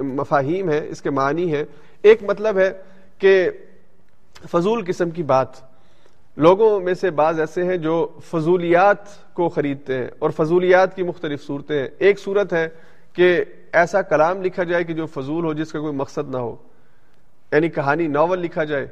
مفاہیم 0.00 0.68
ہیں، 0.68 0.80
اس 0.88 1.02
کے 1.02 1.10
معنی 1.10 1.52
ہے 1.52 1.64
ایک 2.02 2.22
مطلب 2.22 2.58
ہے 2.58 2.72
کہ 3.18 3.50
فضول 4.50 4.84
قسم 4.86 5.10
کی 5.10 5.22
بات۔ 5.22 5.48
لوگوں 6.36 6.80
میں 6.80 6.94
سے 6.94 7.10
بعض 7.10 7.40
ایسے 7.40 7.64
ہیں 7.64 7.76
جو 7.76 8.08
فضولیات 8.24 9.34
کو 9.34 9.48
خریدتے 9.48 9.98
ہیں 9.98 10.08
اور 10.18 10.30
فضولیات 10.30 10.96
کی 10.96 11.02
مختلف 11.02 11.42
صورتیں 11.42 11.78
ہیں۔ 11.78 11.88
ایک 11.98 12.18
صورت 12.18 12.52
ہے 12.52 12.68
کہ 13.12 13.44
ایسا 13.72 14.02
کلام 14.02 14.42
لکھا 14.42 14.62
جائے 14.62 14.84
کہ 14.84 14.94
جو 14.94 15.06
فضول 15.06 15.44
ہو، 15.44 15.52
جس 15.52 15.72
کا 15.72 15.80
کوئی 15.80 15.94
مقصد 15.94 16.30
نہ 16.30 16.36
ہو۔ 16.36 16.56
یعنی 17.52 17.68
کہانی 17.68 18.06
ناول 18.06 18.38
لکھا 18.38 18.64
جائے۔ 18.64 18.86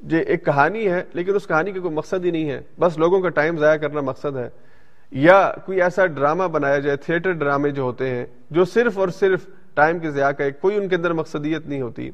جو 0.00 0.18
ایک 0.26 0.44
کہانی 0.44 0.90
ہے، 0.90 1.04
لیکن 1.12 1.34
اس 1.34 1.46
کہانی 1.46 1.72
کا 1.72 1.80
کوئی 1.80 1.94
مقصد 1.94 2.24
ہی 2.24 2.30
نہیں 2.30 2.50
ہے۔ 2.50 2.60
بس 2.80 2.98
لوگوں 2.98 3.20
کا 3.20 3.28
ٹائم 3.28 3.56
ضائع 3.56 3.76
کرنا 3.76 4.00
مقصد 4.00 4.36
ہے۔ 4.36 4.48
یا 5.10 5.52
کوئی 5.64 5.82
ایسا 5.82 6.06
ڈرامہ 6.06 6.44
بنایا 6.44 6.78
جائے، 6.78 6.96
تھیٹر 6.96 7.32
ڈرامے 7.32 7.70
جو 7.70 7.82
ہوتے 7.82 8.10
ہیں، 8.10 8.26
جو 8.50 8.64
صرف 8.64 8.98
اور 8.98 9.08
صرف 9.08 9.46
ٹائم 9.74 9.98
کے 9.98 10.10
ضیاع 10.10 10.30
کا 10.30 10.44
کوئی 10.60 10.76
ان 10.76 10.88
کے 10.88 10.96
اندر 10.96 11.12
مقصدیت 11.12 11.66
نہیں 11.66 11.82
ہوتی۔ 11.82 12.10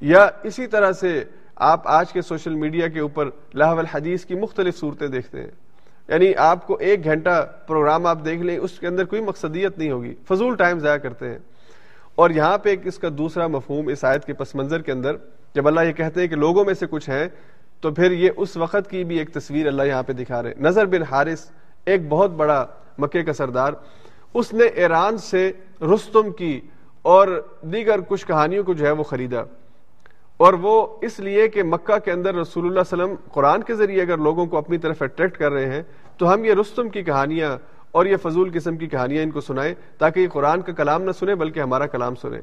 یا 0.00 0.28
اسی 0.42 0.66
طرح 0.66 0.92
سے 0.92 1.24
آپ 1.56 1.80
آج 1.84 2.12
کے 2.12 2.22
سوشل 2.22 2.54
میڈیا 2.54 2.88
کے 2.88 3.00
اوپر 3.00 3.28
لاہو 3.54 3.78
الحدیث 3.78 4.24
کی 4.24 4.34
مختلف 4.34 4.76
صورتیں 4.76 5.08
دیکھتے 5.08 5.40
ہیں۔ 5.40 5.50
یعنی 6.08 6.34
آپ 6.34 6.66
کو 6.66 6.74
ایک 6.74 7.04
گھنٹہ 7.04 7.52
پروگرام 7.66 8.06
آپ 8.06 8.18
دیکھ 8.24 8.42
لیں، 8.42 8.58
اس 8.58 8.78
کے 8.78 8.86
اندر 8.86 9.04
کوئی 9.04 9.22
مقصدیت 9.22 9.78
نہیں 9.78 9.90
ہوگی۔ 9.90 10.14
فضول 10.28 10.56
ٹائم 10.56 10.78
ضائع 10.78 10.96
کرتے 10.96 11.30
ہیں۔ 11.30 11.38
اور 12.14 12.30
یہاں 12.30 12.58
پہ 12.58 12.68
ایک 12.68 12.86
اس 12.86 12.98
کا 12.98 13.08
دوسرا 13.18 13.46
مفہوم 13.46 13.88
اس 13.88 14.04
آیت 14.04 14.24
کے 14.24 14.32
پس 14.32 14.54
منظر 14.54 14.82
کے 14.82 14.92
اندر، 14.92 15.16
جب 15.54 15.66
اللہ 15.68 15.80
یہ 15.80 15.92
کہتے 15.92 16.20
ہیں 16.20 16.28
کہ 16.28 16.36
لوگوں 16.36 16.64
میں 16.64 16.74
سے 16.74 16.86
کچھ 16.90 17.08
ہیں، 17.10 17.28
تو 17.80 17.90
پھر 17.90 18.12
یہ 18.12 18.30
اس 18.36 18.56
وقت 18.56 18.90
کی 18.90 19.04
بھی 19.04 19.18
ایک 19.18 19.32
تصویر 19.34 19.66
اللہ 19.66 19.82
یہاں 19.82 20.02
پہ 20.02 20.12
دکھا 20.12 20.42
رہے 20.42 20.54
نظر 20.60 20.86
بن 20.86 21.02
حارث، 21.02 21.50
ایک 21.84 22.08
بہت 22.08 22.30
بڑا 22.30 22.64
مکے 22.98 23.22
کا 23.22 23.32
سردار، 23.32 23.72
اس 24.34 24.52
نے 24.52 24.64
ایران 24.64 25.18
سے 25.18 25.50
رستم 25.82 26.30
کی 26.32 26.60
اور 27.02 27.28
دیگر 27.62 28.00
کچھ 28.08 28.26
کہانیوں 28.26 28.64
کو 28.64 28.74
جو 28.74 28.86
ہے 28.86 28.90
وہ 28.90 29.02
خریدا۔ 29.02 29.42
اور 30.36 30.54
وہ 30.60 30.86
اس 31.00 31.18
لیے 31.20 31.48
کہ 31.48 31.62
مکہ 31.62 31.98
کے 32.04 32.12
اندر 32.12 32.34
رسول 32.34 32.66
اللہ 32.66 32.80
علیہ 32.80 32.92
وسلم 32.92 33.14
قرآن 33.32 33.62
کے 33.62 33.74
ذریعے 33.74 34.02
اگر 34.02 34.18
لوگوں 34.18 34.46
کو 34.46 34.58
اپنی 34.58 34.78
طرف 34.78 35.02
اٹریکٹ 35.02 35.36
کر 35.36 35.52
رہے 35.52 35.66
ہیں، 35.66 35.82
تو 36.18 36.32
ہم 36.32 36.44
یہ 36.44 36.54
رستم 36.60 36.88
کی 36.88 37.02
کہانیاں 37.02 37.56
اور 37.92 38.06
یہ 38.06 38.16
فضول 38.16 38.50
قسم 38.54 38.76
کی 38.76 38.86
کہانیاں 38.86 39.22
ان 39.22 39.30
کو 39.30 39.40
سنائیں 39.40 39.74
تاکہ 39.98 40.20
یہ 40.20 40.28
قرآن 40.28 40.60
کا 40.60 40.72
کلام 40.72 41.02
نہ 41.02 41.12
سنیں 41.12 41.34
بلکہ 41.34 41.60
ہمارا 41.60 41.86
کلام 41.86 42.14
سنیں۔ 42.14 42.40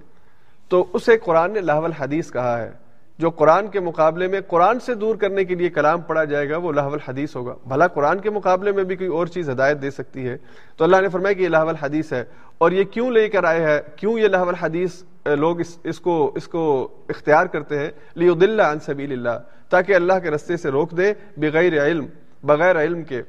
تو 0.69 0.85
اسے 0.93 1.17
قرآن 1.17 1.53
نے 1.53 1.61
لاہول 1.61 1.91
حدیث 1.91 2.31
کہا 2.31 2.61
ہے۔ 2.61 2.71
جو 3.19 3.29
قرآن 3.29 3.67
کے 3.67 3.79
مقابلے 3.79 4.27
میں 4.27 4.41
قرآن 4.47 4.79
سے 4.79 4.93
دور 4.93 5.15
کرنے 5.15 5.43
کے 5.43 5.55
لیے 5.55 5.69
کلام 5.69 6.01
پڑھا 6.01 6.23
جائے 6.23 6.49
گا 6.49 6.57
وہ 6.57 6.71
لاہول 6.71 6.93
الحدیث 6.93 7.35
ہوگا۔ 7.35 7.53
بھلا 7.67 7.87
قرآن 7.87 8.19
کے 8.19 8.29
مقابلے 8.29 8.71
میں 8.71 8.83
بھی 8.83 8.95
کوئی 8.95 9.09
اور 9.09 9.27
چیز 9.27 9.49
ہدایت 9.49 9.81
دے 9.81 9.91
سکتی 9.91 10.27
ہے۔ 10.27 10.37
تو 10.77 10.83
اللہ 10.83 11.01
نے 11.01 11.09
فرمایا 11.09 11.33
کہ 11.33 11.43
یہ 11.43 11.47
لاہول 11.47 11.69
الحدیث 11.69 12.13
ہے۔ 12.13 12.23
اور 12.57 12.71
یہ 12.71 12.83
کیوں 12.83 13.11
لے 13.11 13.29
کر 13.29 13.43
آئے 13.43 13.61
ہے 13.61 13.81
کیوں 13.95 14.19
یہ 14.19 14.27
لاہول 14.27 14.47
الحدیث 14.47 15.03
لوگ 15.25 15.59
اس 15.59 15.77
اس 15.83 15.99
کو 15.99 16.31
اس 16.35 16.47
کو 16.47 16.87
اختیار 17.09 17.45
کرتے 17.45 17.79
ہیں؟ 17.79 17.89
لیو 18.15 18.33
دلہ 18.33 18.61
عن 18.61 18.79
سبیل 18.79 19.11
اللہ 19.11 19.39
تاکہ 19.69 19.95
اللہ 19.95 20.13
کے 20.23 20.31
رستے 20.31 20.57
سے 20.57 20.69
روک 20.69 20.91
دے 20.91 21.13
بغیر 21.37 21.85
علم 21.85 22.05
بغیر 22.43 22.83
علم 22.83 23.03
کے۔ 23.03 23.21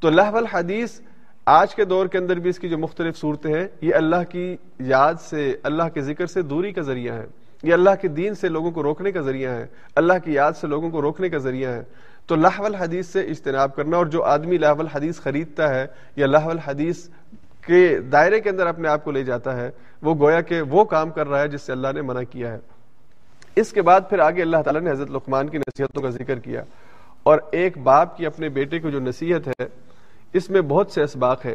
تو 0.00 0.10
لاہول 0.10 0.36
الحدیث 0.36 1.00
آج 1.50 1.74
کے 1.74 1.84
دور 1.84 2.06
کے 2.06 2.18
اندر 2.18 2.36
بھی 2.36 2.50
اس 2.50 2.58
کی 2.58 2.68
جو 2.68 2.78
مختلف 2.78 3.16
صورتیں 3.16 3.54
ہیں، 3.54 3.68
یہ 3.80 3.94
اللہ 3.94 4.22
کی 4.28 4.56
یاد 4.78 5.14
سے، 5.20 5.56
اللہ 5.62 5.82
کے 5.94 6.00
ذکر 6.00 6.26
سے 6.26 6.42
دوری 6.42 6.72
کا 6.72 6.82
ذریعہ 6.82 7.14
ہے 7.14 7.26
یہ 7.62 7.72
اللہ 7.72 7.90
کے 8.00 8.08
دین 8.08 8.34
سے 8.34 8.48
لوگوں 8.48 8.70
کو 8.70 8.82
روکنے 8.82 9.12
کا 9.12 9.20
ذریعہ 9.20 9.52
ہے 9.52 9.66
اللہ 9.96 10.12
کی 10.24 10.32
یاد 10.32 10.52
سے 10.60 10.66
لوگوں 10.66 10.90
کو 10.90 11.02
روکنے 11.02 11.28
کا 11.28 11.38
ذریعہ 11.38 11.72
ہے 11.72 11.82
تو 12.26 12.36
لاہول 12.36 12.66
الحدیث 12.66 13.06
سے 13.06 13.20
اجتناب 13.20 13.76
کرنا 13.76 13.96
اور 13.96 14.06
جو 14.06 14.22
آدمی 14.24 14.58
لاہول 14.58 14.80
الحدیث 14.80 15.20
خریدتا 15.20 15.74
ہے 15.74 15.86
یا 16.16 16.26
لاہول 16.26 16.50
الحدیث 16.50 17.08
کے 17.66 17.98
دائرے 18.12 18.40
کے 18.40 18.50
اندر 18.50 18.66
اپنے 18.66 18.88
آپ 18.88 19.04
کو 19.04 19.10
لے 19.10 19.22
جاتا 19.22 19.56
ہے، 19.56 19.70
وہ 20.02 20.14
گویا 20.14 20.40
کہ 20.40 20.62
وہ 20.62 20.84
کام 20.84 21.10
کر 21.10 21.28
رہا 21.28 21.40
ہے 21.40 21.48
جس 21.48 21.62
سے 21.62 21.72
اللہ 21.72 21.88
نے 21.94 22.02
منع 22.02 22.22
کیا 22.30 22.52
ہے۔ 22.52 22.58
اس 23.56 23.70
کے 23.70 23.82
بعد 23.82 24.00
پھر 24.08 24.18
آگے 24.18 24.42
اللہ 24.42 24.62
تعالیٰ 24.64 24.82
نے 24.82 24.90
حضرت 24.90 25.10
لقمان 25.10 25.48
کی 25.48 25.58
نصیحتوں 25.58 26.02
کا 26.02 26.10
ذکر 26.10 26.38
کیا۔ 26.38 26.62
اور 27.22 27.38
ایک 27.50 27.78
باپ 27.78 28.16
کی 28.16 28.26
اپنے 28.26 28.48
بیٹے 28.48 28.78
کو 28.78 28.90
جو 28.90 29.00
نصیحت 29.00 29.48
ہے 29.48 29.79
اس 30.32 30.50
میں 30.50 30.60
بہت 30.60 30.90
سے 30.90 31.02
اسباق 31.02 31.44
ہیں۔ 31.46 31.54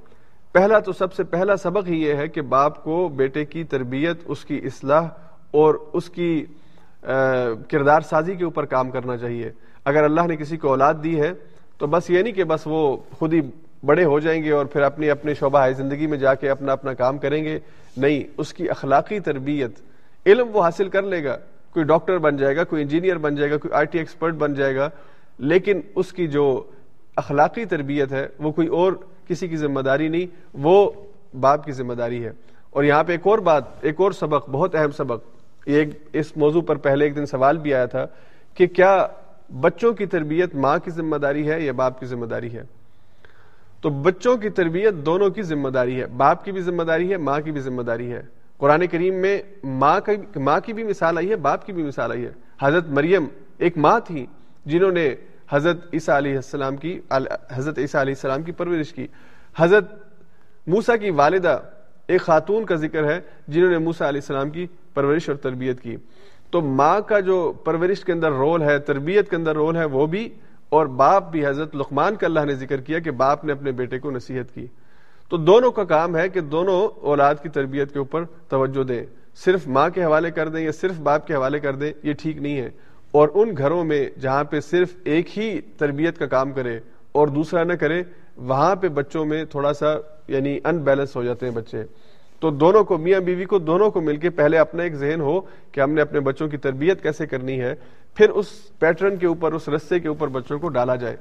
پہلا 0.53 0.79
تو 0.79 0.91
سب 0.91 1.13
سے 1.13 1.23
پہلا 1.23 1.55
سبق 1.55 1.87
ہی 1.87 2.01
یہ 2.01 2.13
ہے 2.13 2.27
کہ 2.27 2.41
باپ 2.41 2.83
کو 2.83 3.07
بیٹے 3.07 3.45
کی 3.45 3.63
تربیت، 3.63 4.19
اس 4.25 4.45
کی 4.45 4.59
اصلاح 4.63 5.07
اور 5.51 5.75
اس 5.93 6.09
کی 6.09 6.45
کردار 7.69 8.01
سازی 8.01 8.35
کے 8.35 8.43
اوپر 8.43 8.65
کام 8.65 8.91
کرنا 8.91 9.17
چاہیے۔ 9.17 9.49
اگر 9.85 10.03
اللہ 10.03 10.27
نے 10.27 10.35
کسی 10.35 10.57
کو 10.57 10.69
اولاد 10.69 10.93
دی 11.03 11.19
ہے 11.21 11.31
تو 11.77 11.87
بس 11.87 12.09
یہ 12.09 12.21
نہیں 12.21 12.33
کہ 12.33 12.43
بس 12.43 12.61
وہ 12.65 12.95
خود 13.11 13.33
ہی 13.33 13.41
بڑے 13.85 14.03
ہو 14.05 14.19
جائیں 14.19 14.41
گے 14.43 14.51
اور 14.51 14.65
پھر 14.65 14.81
اپنی، 14.81 15.09
اپنے 15.09 15.33
شعبہ 15.33 15.67
زندگی 15.77 16.07
میں 16.07 16.17
جا 16.17 16.33
کے 16.35 16.49
اپنا 16.49 16.73
اپنا 16.73 16.93
کام 16.93 17.17
کریں 17.17 17.43
گے۔ 17.43 17.57
نہیں، 17.97 18.23
اس 18.37 18.53
کی 18.53 18.69
اخلاقی 18.69 19.19
تربیت، 19.19 19.79
علم 20.25 20.47
وہ 20.53 20.63
حاصل 20.63 20.89
کر 20.89 21.03
لے 21.03 21.23
گا۔ 21.23 21.35
کوئی 21.73 21.85
ڈاکٹر 21.85 22.17
بن 22.17 22.37
جائے 22.37 22.55
گا، 22.55 22.63
کوئی 22.63 22.81
انجینئر 22.81 23.17
بن 23.17 23.35
جائے 23.35 23.51
گا، 23.51 23.57
کوئی 23.57 23.73
آئی 23.73 23.85
ٹی 23.85 23.99
ایکسپرٹ 23.99 24.33
بن 24.33 24.53
جائے 24.53 24.75
گا، 24.75 24.89
لیکن 25.39 25.81
اس 25.95 26.11
کی 26.13 26.27
جو 26.27 26.45
اخلاقی 27.15 27.65
تربیت 27.65 28.11
ہے، 28.11 28.27
وہ 28.39 28.51
کوئی 28.51 28.67
اور 28.67 28.93
کسی 29.27 29.47
کی 29.47 29.57
ذمہ 29.57 29.79
داری 29.79 30.07
نہیں، 30.07 30.25
وہ 30.53 30.91
باپ 31.39 31.65
کی 31.65 31.71
ذمہ 31.71 31.93
داری 31.93 32.25
ہے۔ 32.25 32.31
اور 32.69 32.83
یہاں 32.83 33.03
پہ 33.03 33.11
ایک 33.11 33.21
اور 33.23 33.39
بات، 33.39 33.63
ایک 33.81 33.95
اور 33.97 34.11
سبق، 34.11 34.49
بہت 34.49 34.75
اہم 34.75 34.91
سبق۔ 34.91 35.23
ایک، 35.65 35.89
اس 36.13 36.37
موضوع 36.37 36.61
پر 36.61 36.75
پہلے 36.75 37.05
ایک 37.05 37.15
دن 37.15 37.25
سوال 37.25 37.57
بھی 37.57 37.73
آیا 37.73 37.85
تھا 37.85 38.05
کہ 38.53 38.67
کیا 38.67 39.07
بچوں 39.61 39.93
کی 39.93 40.05
تربیت 40.05 40.55
ماں 40.55 40.77
کی 40.83 40.91
ذمہ 40.91 41.15
داری 41.15 41.49
ہے 41.49 41.61
یا 41.61 41.71
باپ 41.71 41.99
کی 41.99 42.05
ذمہ 42.05 42.25
داری 42.25 42.53
ہے؟ 42.53 42.63
تو 43.81 43.89
بچوں 43.89 44.37
کی 44.37 44.49
تربیت 44.49 44.93
دونوں 44.93 45.29
کی 45.29 45.41
ذمہ 45.41 45.69
داری 45.69 46.01
ہے۔ 46.01 46.05
باپ 46.05 46.45
کی 46.45 46.51
بھی 46.51 46.61
ذمہ 46.61 46.83
داری 46.83 47.11
ہے، 47.11 47.17
ماں 47.17 47.39
کی 47.39 47.51
بھی 47.51 47.61
ذمہ 47.61 47.81
داری 47.81 48.11
ہے۔ 48.11 48.21
قرآن 48.57 48.87
کریم 48.87 49.13
میں 49.13 49.41
ماں 49.63 49.99
کا، 49.99 50.39
ماں 50.39 50.59
کی 50.59 50.73
بھی 50.73 50.83
مثال 50.83 51.17
آئی 51.17 51.29
ہے، 51.29 51.35
باپ 51.35 51.65
کی 51.65 51.73
بھی 51.73 51.83
مثال 51.83 52.11
آئی 52.11 52.25
ہے۔ 52.25 52.31
حضرت 52.61 52.89
مریم 52.89 53.25
ایک 53.57 53.77
ماں 53.77 53.99
تھی 53.99 54.25
جنہوں 54.65 54.91
نے 54.91 55.15
حضرت 55.49 55.77
عیسیٰ 55.93 56.15
علیہ 56.15 56.35
السلام 56.35 56.75
کی، 56.75 56.99
حضرت 57.51 57.79
عیسیٰ 57.79 58.01
علیہ 58.01 58.13
السلام 58.13 58.43
کی 58.43 58.51
پرورش 58.51 58.93
کی۔ 58.93 59.07
حضرت 59.57 59.91
موسا 60.67 60.95
کی 60.95 61.09
والدہ 61.09 61.59
ایک 62.07 62.21
خاتون 62.21 62.65
کا 62.65 62.75
ذکر 62.75 63.03
ہے 63.03 63.19
جنہوں 63.47 63.69
نے 63.69 63.77
موسا 63.77 64.09
علیہ 64.09 64.21
السلام 64.21 64.49
کی 64.49 64.67
پرورش 64.93 65.29
اور 65.29 65.37
تربیت 65.37 65.81
کی۔ 65.81 65.97
تو 66.51 66.61
ماں 66.61 66.99
کا 67.01 67.19
جو 67.19 67.53
پرورش 67.63 68.03
کے 68.03 68.11
اندر 68.11 68.31
رول 68.31 68.61
ہے، 68.61 68.79
تربیت 68.79 69.29
کے 69.29 69.35
اندر 69.35 69.55
رول 69.55 69.75
ہے، 69.75 69.85
وہ 69.85 70.07
بھی 70.07 70.29
اور 70.69 70.85
باپ 70.85 71.31
بھی، 71.31 71.47
حضرت 71.47 71.75
لقمان 71.75 72.15
کا 72.15 72.25
اللہ 72.25 72.39
نے 72.39 72.55
ذکر 72.55 72.81
کیا 72.81 72.99
کہ 72.99 73.11
باپ 73.11 73.45
نے 73.45 73.51
اپنے 73.51 73.71
بیٹے 73.71 73.99
کو 73.99 74.11
نصیحت 74.11 74.53
کی۔ 74.53 74.67
تو 75.29 75.37
دونوں 75.37 75.71
کا 75.71 75.83
کام 75.83 76.17
ہے 76.17 76.29
کہ 76.29 76.41
دونوں 76.41 76.99
اولاد 77.01 77.35
کی 77.43 77.49
تربیت 77.49 77.91
کے 77.91 77.99
اوپر 77.99 78.23
توجہ 78.49 78.83
دیں۔ 78.83 79.05
صرف 79.35 79.67
ماں 79.67 79.89
کے 79.89 80.03
حوالے 80.03 80.31
کر 80.31 80.49
دیں 80.49 80.59
یا 80.59 80.71
صرف 80.71 80.99
باپ 80.99 81.27
کے 81.27 81.35
حوالے 81.35 81.59
کر 81.59 81.73
دیں، 81.73 81.93
یہ 82.03 82.13
ٹھیک 82.13 82.37
نہیں 82.37 82.57
ہے۔ 82.57 82.69
اور 83.15 83.29
ان 83.33 83.57
گھروں 83.57 83.83
میں 83.83 84.09
جہاں 84.19 84.43
پہ 84.43 84.59
صرف 84.59 84.89
ایک 85.03 85.39
ہی 85.39 85.61
تربیت 85.61 86.17
کا 86.17 86.25
کام 86.25 86.51
کرے 86.51 86.79
اور 87.11 87.27
دوسرا 87.27 87.63
نہ 87.63 87.73
کرے، 87.73 88.03
وہاں 88.37 88.75
پہ 88.75 88.87
بچوں 88.87 89.25
میں 89.25 89.45
تھوڑا 89.45 89.73
سا 89.73 89.85
یعنی 90.27 90.59
ان 90.65 90.77
بیلنس 90.77 91.15
ہو 91.15 91.23
جاتے 91.23 91.45
ہیں 91.45 91.53
بچے۔ 91.53 91.83
تو 92.39 92.49
دونوں 92.49 92.83
کو، 92.83 92.97
میاں 92.97 93.19
بیوی 93.19 93.45
کو 93.45 93.59
دونوں 93.59 93.91
کو 93.91 94.01
مل 94.01 94.17
کے 94.17 94.29
پہلے 94.29 94.57
اپنا 94.57 94.83
ایک 94.83 94.95
ذہن 94.95 95.21
ہو 95.21 95.41
کہ 95.71 95.79
ہم 95.79 95.91
نے 95.91 96.01
اپنے 96.01 96.19
بچوں 96.19 96.47
کی 96.47 96.57
تربیت 96.57 97.03
کیسے 97.03 97.27
کرنی 97.27 97.61
ہے، 97.61 97.75
پھر 98.15 98.29
اس 98.29 98.79
پیٹرن 98.79 99.17
کے 99.17 99.27
اوپر، 99.27 99.53
اس 99.53 99.69
رستے 99.69 99.99
کے 99.99 100.07
اوپر 100.07 100.27
بچوں 100.27 100.59
کو 100.59 100.69
ڈالا 100.69 100.95
جائے۔ 100.95 101.15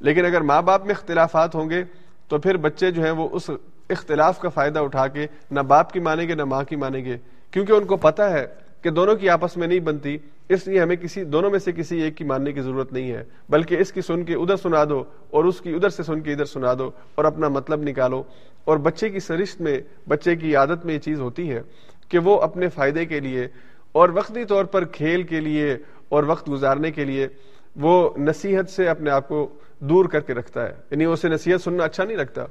لیکن 0.00 0.24
اگر 0.24 0.40
ماں 0.40 0.62
باپ 0.62 0.86
میں 0.86 0.94
اختلافات 0.94 1.54
ہوں 1.54 1.70
گے 1.70 1.84
تو 2.28 2.38
پھر 2.38 2.56
بچے 2.56 2.90
جو 2.90 3.02
ہیں 3.02 3.10
وہ 3.10 3.28
اس 3.32 3.50
اختلاف 3.90 4.40
کا 4.40 4.48
فائدہ 4.48 4.78
اٹھا 4.78 5.06
کے 5.06 5.26
نہ 5.50 5.60
باپ 5.60 5.92
کی 5.92 6.00
مانیں 6.00 6.28
گے، 6.28 6.34
نہ 6.34 6.44
ماں 6.44 6.64
کی 6.64 6.76
مانیں 6.76 7.04
گے۔ 7.04 7.16
کیونکہ 7.50 7.72
ان 7.72 7.84
کو 7.84 7.96
پتا 7.96 8.30
ہے 8.30 8.67
کہ 8.82 8.90
دونوں 8.90 9.14
کی 9.14 9.28
آپس 9.28 9.56
میں 9.56 9.66
نہیں 9.66 9.78
بنتی، 9.78 10.18
اس 10.48 10.68
لیے 10.68 10.80
ہمیں 10.80 10.96
کسی، 10.96 11.24
دونوں 11.24 11.50
میں 11.50 11.58
سے 11.58 11.72
کسی 11.72 12.02
ایک 12.02 12.16
کی 12.16 12.24
ماننے 12.24 12.52
کی 12.52 12.60
ضرورت 12.60 12.92
نہیں 12.92 13.12
ہے، 13.12 13.24
بلکہ 13.48 13.76
اس 13.78 13.92
کی 13.92 14.00
سن 14.00 14.24
کے 14.24 14.34
ادھر 14.34 14.56
سنا 14.56 14.84
دو 14.84 15.04
اور 15.30 15.44
اس 15.44 15.60
کی 15.60 15.74
ادھر 15.74 15.88
سے 15.88 16.02
سن 16.02 16.20
کے 16.20 16.32
ادھر 16.32 16.44
سنا 16.44 16.74
دو 16.78 16.90
اور 17.14 17.24
اپنا 17.24 17.48
مطلب 17.48 17.82
نکالو۔ 17.82 18.22
اور 18.64 18.76
بچے 18.76 19.08
کی 19.08 19.20
سرشت 19.20 19.60
میں، 19.60 19.80
بچے 20.08 20.36
کی 20.36 20.56
عادت 20.56 20.86
میں 20.86 20.94
یہ 20.94 20.98
چیز 20.98 21.20
ہوتی 21.20 21.50
ہے 21.50 21.62
کہ 22.08 22.18
وہ 22.18 22.40
اپنے 22.40 22.68
فائدے 22.68 23.06
کے 23.06 23.20
لیے 23.20 23.48
اور 23.92 24.08
وقتی 24.08 24.44
طور 24.44 24.64
پر 24.64 24.84
کھیل 24.84 25.22
کے 25.22 25.40
لیے 25.40 25.76
اور 26.08 26.24
وقت 26.24 26.50
گزارنے 26.50 26.90
کے 26.90 27.04
لیے 27.04 27.28
وہ 27.76 28.10
نصیحت 28.18 28.70
سے 28.70 28.88
اپنے 28.88 29.10
آپ 29.10 29.28
کو 29.28 29.48
دور 29.78 30.04
کر 30.04 30.20
کے 30.20 30.34
رکھتا 30.34 30.64
ہے۔ 30.64 30.72
یعنی 30.90 31.04
اسے 31.04 31.28
نصیحت 31.28 31.60
سننا 31.60 31.84
اچھا 31.84 32.04
نہیں 32.04 32.16
لگتا۔ 32.16 32.42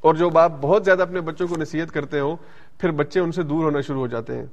اور 0.00 0.14
جو 0.14 0.30
باپ 0.30 0.52
بہت 0.60 0.84
زیادہ 0.84 1.02
اپنے 1.02 1.20
بچوں 1.20 1.46
کو 1.46 1.56
نصیحت 1.56 1.92
کرتے 1.92 2.20
ہوں، 2.20 2.36
پھر 2.78 2.90
بچے 2.90 3.20
ان 3.20 3.32
سے 3.32 3.42
دور 3.42 3.64
ہونا 3.64 3.80
شروع 3.80 4.00
ہو 4.00 4.06
جاتے 4.06 4.34
ہیں۔ 4.34 4.46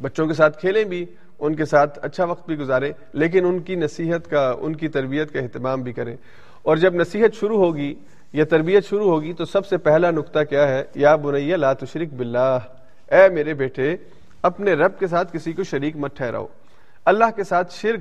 بچوں 0.00 0.26
کے 0.26 0.34
ساتھ 0.34 0.60
کھیلیں 0.60 0.84
بھی، 0.84 1.06
ان 1.38 1.54
کے 1.54 1.64
ساتھ 1.64 1.98
اچھا 2.02 2.24
وقت 2.24 2.46
بھی 2.46 2.58
گزارے، 2.58 2.92
لیکن 3.12 3.46
ان 3.46 3.58
کی 3.58 3.74
نصیحت 3.74 4.30
کا، 4.30 4.54
ان 4.58 4.76
کی 4.76 4.88
تربیت 4.88 5.32
کا 5.32 5.40
اہتمام 5.40 5.82
بھی 5.82 5.92
کریں۔ 5.92 6.16
اور 6.62 6.76
جب 6.76 6.94
نصیحت 6.94 7.34
شروع 7.34 7.56
ہوگی 7.56 7.94
یا 8.32 8.44
تربیت 8.44 8.84
شروع 8.84 9.10
ہوگی 9.10 9.32
تو 9.32 9.44
سب 9.44 9.66
سے 9.66 9.76
پہلا 9.76 10.10
نقطہ 10.10 10.38
کیا 10.50 10.68
ہے؟ 10.68 10.84
یا 10.94 11.16
بنیا 11.16 11.56
لا 11.56 11.72
تشرک 11.72 12.14
باللہ۔ 12.14 12.58
اے 13.10 13.28
میرے 13.28 13.54
بیٹے، 13.54 13.96
اپنے 14.42 14.72
رب 14.72 14.98
کے 14.98 15.06
ساتھ 15.06 15.32
کسی 15.32 15.52
کو 15.52 15.64
شریک 15.64 15.96
مت 15.96 16.16
ٹھہراؤ۔ 16.16 16.46
اللہ 17.04 17.24
کے 17.36 17.44
ساتھ 17.44 17.74
شرک 17.74 18.00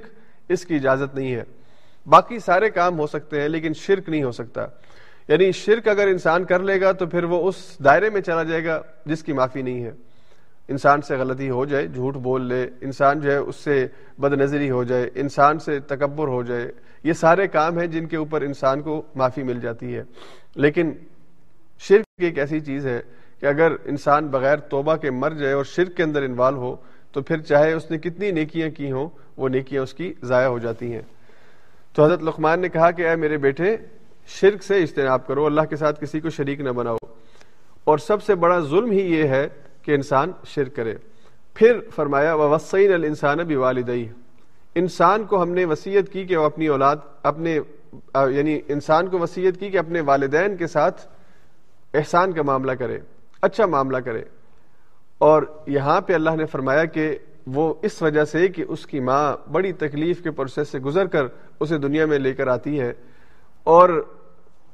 اس 0.49 0.65
کی 0.65 0.75
اجازت 0.75 1.15
نہیں 1.15 1.35
ہے۔ 1.35 1.43
باقی 2.05 2.39
سارے 2.39 2.69
کام 2.69 2.99
ہو 2.99 3.07
سکتے 3.07 3.41
ہیں، 3.41 3.49
لیکن 3.49 3.73
شرک 3.73 4.09
نہیں 4.09 4.23
ہو 4.23 4.31
سکتا۔ 4.31 4.65
یعنی 5.27 5.51
شرک 5.51 5.87
اگر 5.87 6.07
انسان 6.07 6.43
کر 6.43 6.59
لے 6.59 6.81
گا 6.81 6.91
تو 6.91 7.05
پھر 7.05 7.23
وہ 7.23 7.47
اس 7.47 7.55
دائرے 7.83 8.09
میں 8.09 8.21
چلا 8.21 8.43
جائے 8.43 8.65
گا 8.65 8.81
جس 9.05 9.23
کی 9.23 9.33
معافی 9.33 9.61
نہیں 9.61 9.83
ہے۔ 9.83 9.91
انسان 10.67 11.01
سے 11.01 11.15
غلطی 11.15 11.49
ہو 11.49 11.65
جائے، 11.65 11.87
جھوٹ 11.87 12.15
بول 12.15 12.41
لے، 12.41 12.67
انسان 12.81 13.19
جو 13.19 13.31
ہے 13.31 13.37
اس 13.37 13.55
سے 13.55 13.87
بد 14.17 14.33
نظری 14.33 14.71
ہو 14.71 14.83
جائے، 14.83 15.09
انسان 15.15 15.59
سے 15.59 15.79
تکبر 15.79 16.27
ہو 16.27 16.43
جائے، 16.43 16.71
یہ 17.03 17.13
سارے 17.13 17.47
کام 17.47 17.79
ہیں 17.79 17.87
جن 17.87 18.05
کے 18.05 18.17
اوپر 18.17 18.41
انسان 18.41 18.81
کو 18.81 19.01
معافی 19.15 19.43
مل 19.43 19.59
جاتی 19.59 19.95
ہے۔ 19.95 20.03
لیکن 20.55 20.91
شرک 21.79 22.03
ایک 22.17 22.39
ایسی 22.39 22.59
چیز 22.59 22.87
ہے 22.87 23.01
کہ 23.39 23.45
اگر 23.45 23.71
انسان 23.85 24.27
بغیر 24.27 24.57
توبہ 24.57 24.95
کے 24.95 25.11
مر 25.11 25.31
جائے 25.31 25.53
اور 25.53 25.63
شرک 25.63 25.95
کے 25.95 26.03
اندر 26.03 26.23
انوالو 26.23 26.57
ہو، 26.57 26.75
تو 27.11 27.21
پھر 27.21 27.37
چاہے 27.37 27.73
اس 27.73 27.91
نے 27.91 27.97
کتنی 27.97 28.31
نیکیاں 28.31 28.69
کی 28.69 28.91
ہوں، 28.91 29.09
وہ 29.37 29.49
نیکیاں 29.49 29.83
اس 29.83 29.93
کی 29.93 30.13
ضائع 30.23 30.47
ہو 30.47 30.59
جاتی 30.59 30.93
ہیں۔ 30.93 31.01
تو 31.93 32.05
حضرت 32.05 32.23
لقمان 32.23 32.59
نے 32.59 32.69
کہا 32.69 32.91
کہ 32.91 33.07
اے 33.07 33.15
میرے 33.15 33.37
بیٹے، 33.37 33.77
شرک 34.27 34.63
سے 34.63 34.83
اجتناب 34.83 35.27
کرو، 35.27 35.45
اللہ 35.45 35.61
کے 35.61 35.75
ساتھ 35.75 36.01
کسی 36.01 36.19
کو 36.19 36.29
شریک 36.29 36.59
نہ 36.59 36.69
بناؤ۔ 36.69 36.97
اور 37.83 37.97
سب 37.97 38.23
سے 38.23 38.35
بڑا 38.35 38.59
ظلم 38.59 38.91
ہی 38.91 39.15
یہ 39.15 39.23
ہے 39.23 39.47
کہ 39.83 39.91
انسان 39.91 40.31
شرک 40.45 40.75
کرے۔ 40.75 40.95
پھر 41.53 41.79
فرمایا 41.95 42.33
وسعین 42.33 42.93
الانسان 42.93 43.37
بھی 43.37 43.55
والدئی 43.55 44.09
انسان 44.75 45.23
کو 45.23 45.41
ہم 45.41 45.49
نے 45.49 45.65
وسیعت 45.65 46.13
کی 46.13 46.25
کہ 46.25 46.37
وہ 46.37 46.45
اپنی 46.45 46.67
اولاد، 46.67 46.95
اپنے 47.23 47.59
یعنی 48.15 48.59
انسان 48.67 49.07
کو 49.07 49.19
وسیعت 49.19 49.59
کی 49.59 49.69
کہ 49.69 49.77
اپنے 49.77 50.01
والدین 50.01 50.57
کے 50.57 50.67
ساتھ 50.67 51.07
احسان 51.93 52.31
کا 52.31 52.41
معاملہ 52.41 52.71
کرے 52.71 52.99
اچھا 53.41 53.65
معاملہ 53.65 53.97
کرے۔ 53.97 54.23
اور 55.17 55.43
یہاں 55.67 56.01
پہ 56.01 56.13
اللہ 56.13 56.29
نے 56.29 56.45
فرمایا 56.45 56.85
کہ 56.85 57.17
وہ 57.47 57.73
اس 57.81 58.01
وجہ 58.01 58.25
سے 58.25 58.47
کہ 58.47 58.65
اس 58.67 58.85
کی 58.85 58.99
ماں 58.99 59.51
بڑی 59.51 59.71
تکلیف 59.71 60.23
کے 60.23 60.31
پروسیس 60.31 60.69
سے 60.69 60.79
گزر 60.79 61.05
کر 61.05 61.25
اسے 61.59 61.77
دنیا 61.77 62.05
میں 62.05 62.19
لے 62.19 62.33
کر 62.33 62.47
آتی 62.47 62.79
ہے۔ 62.79 62.93
اور 63.63 64.07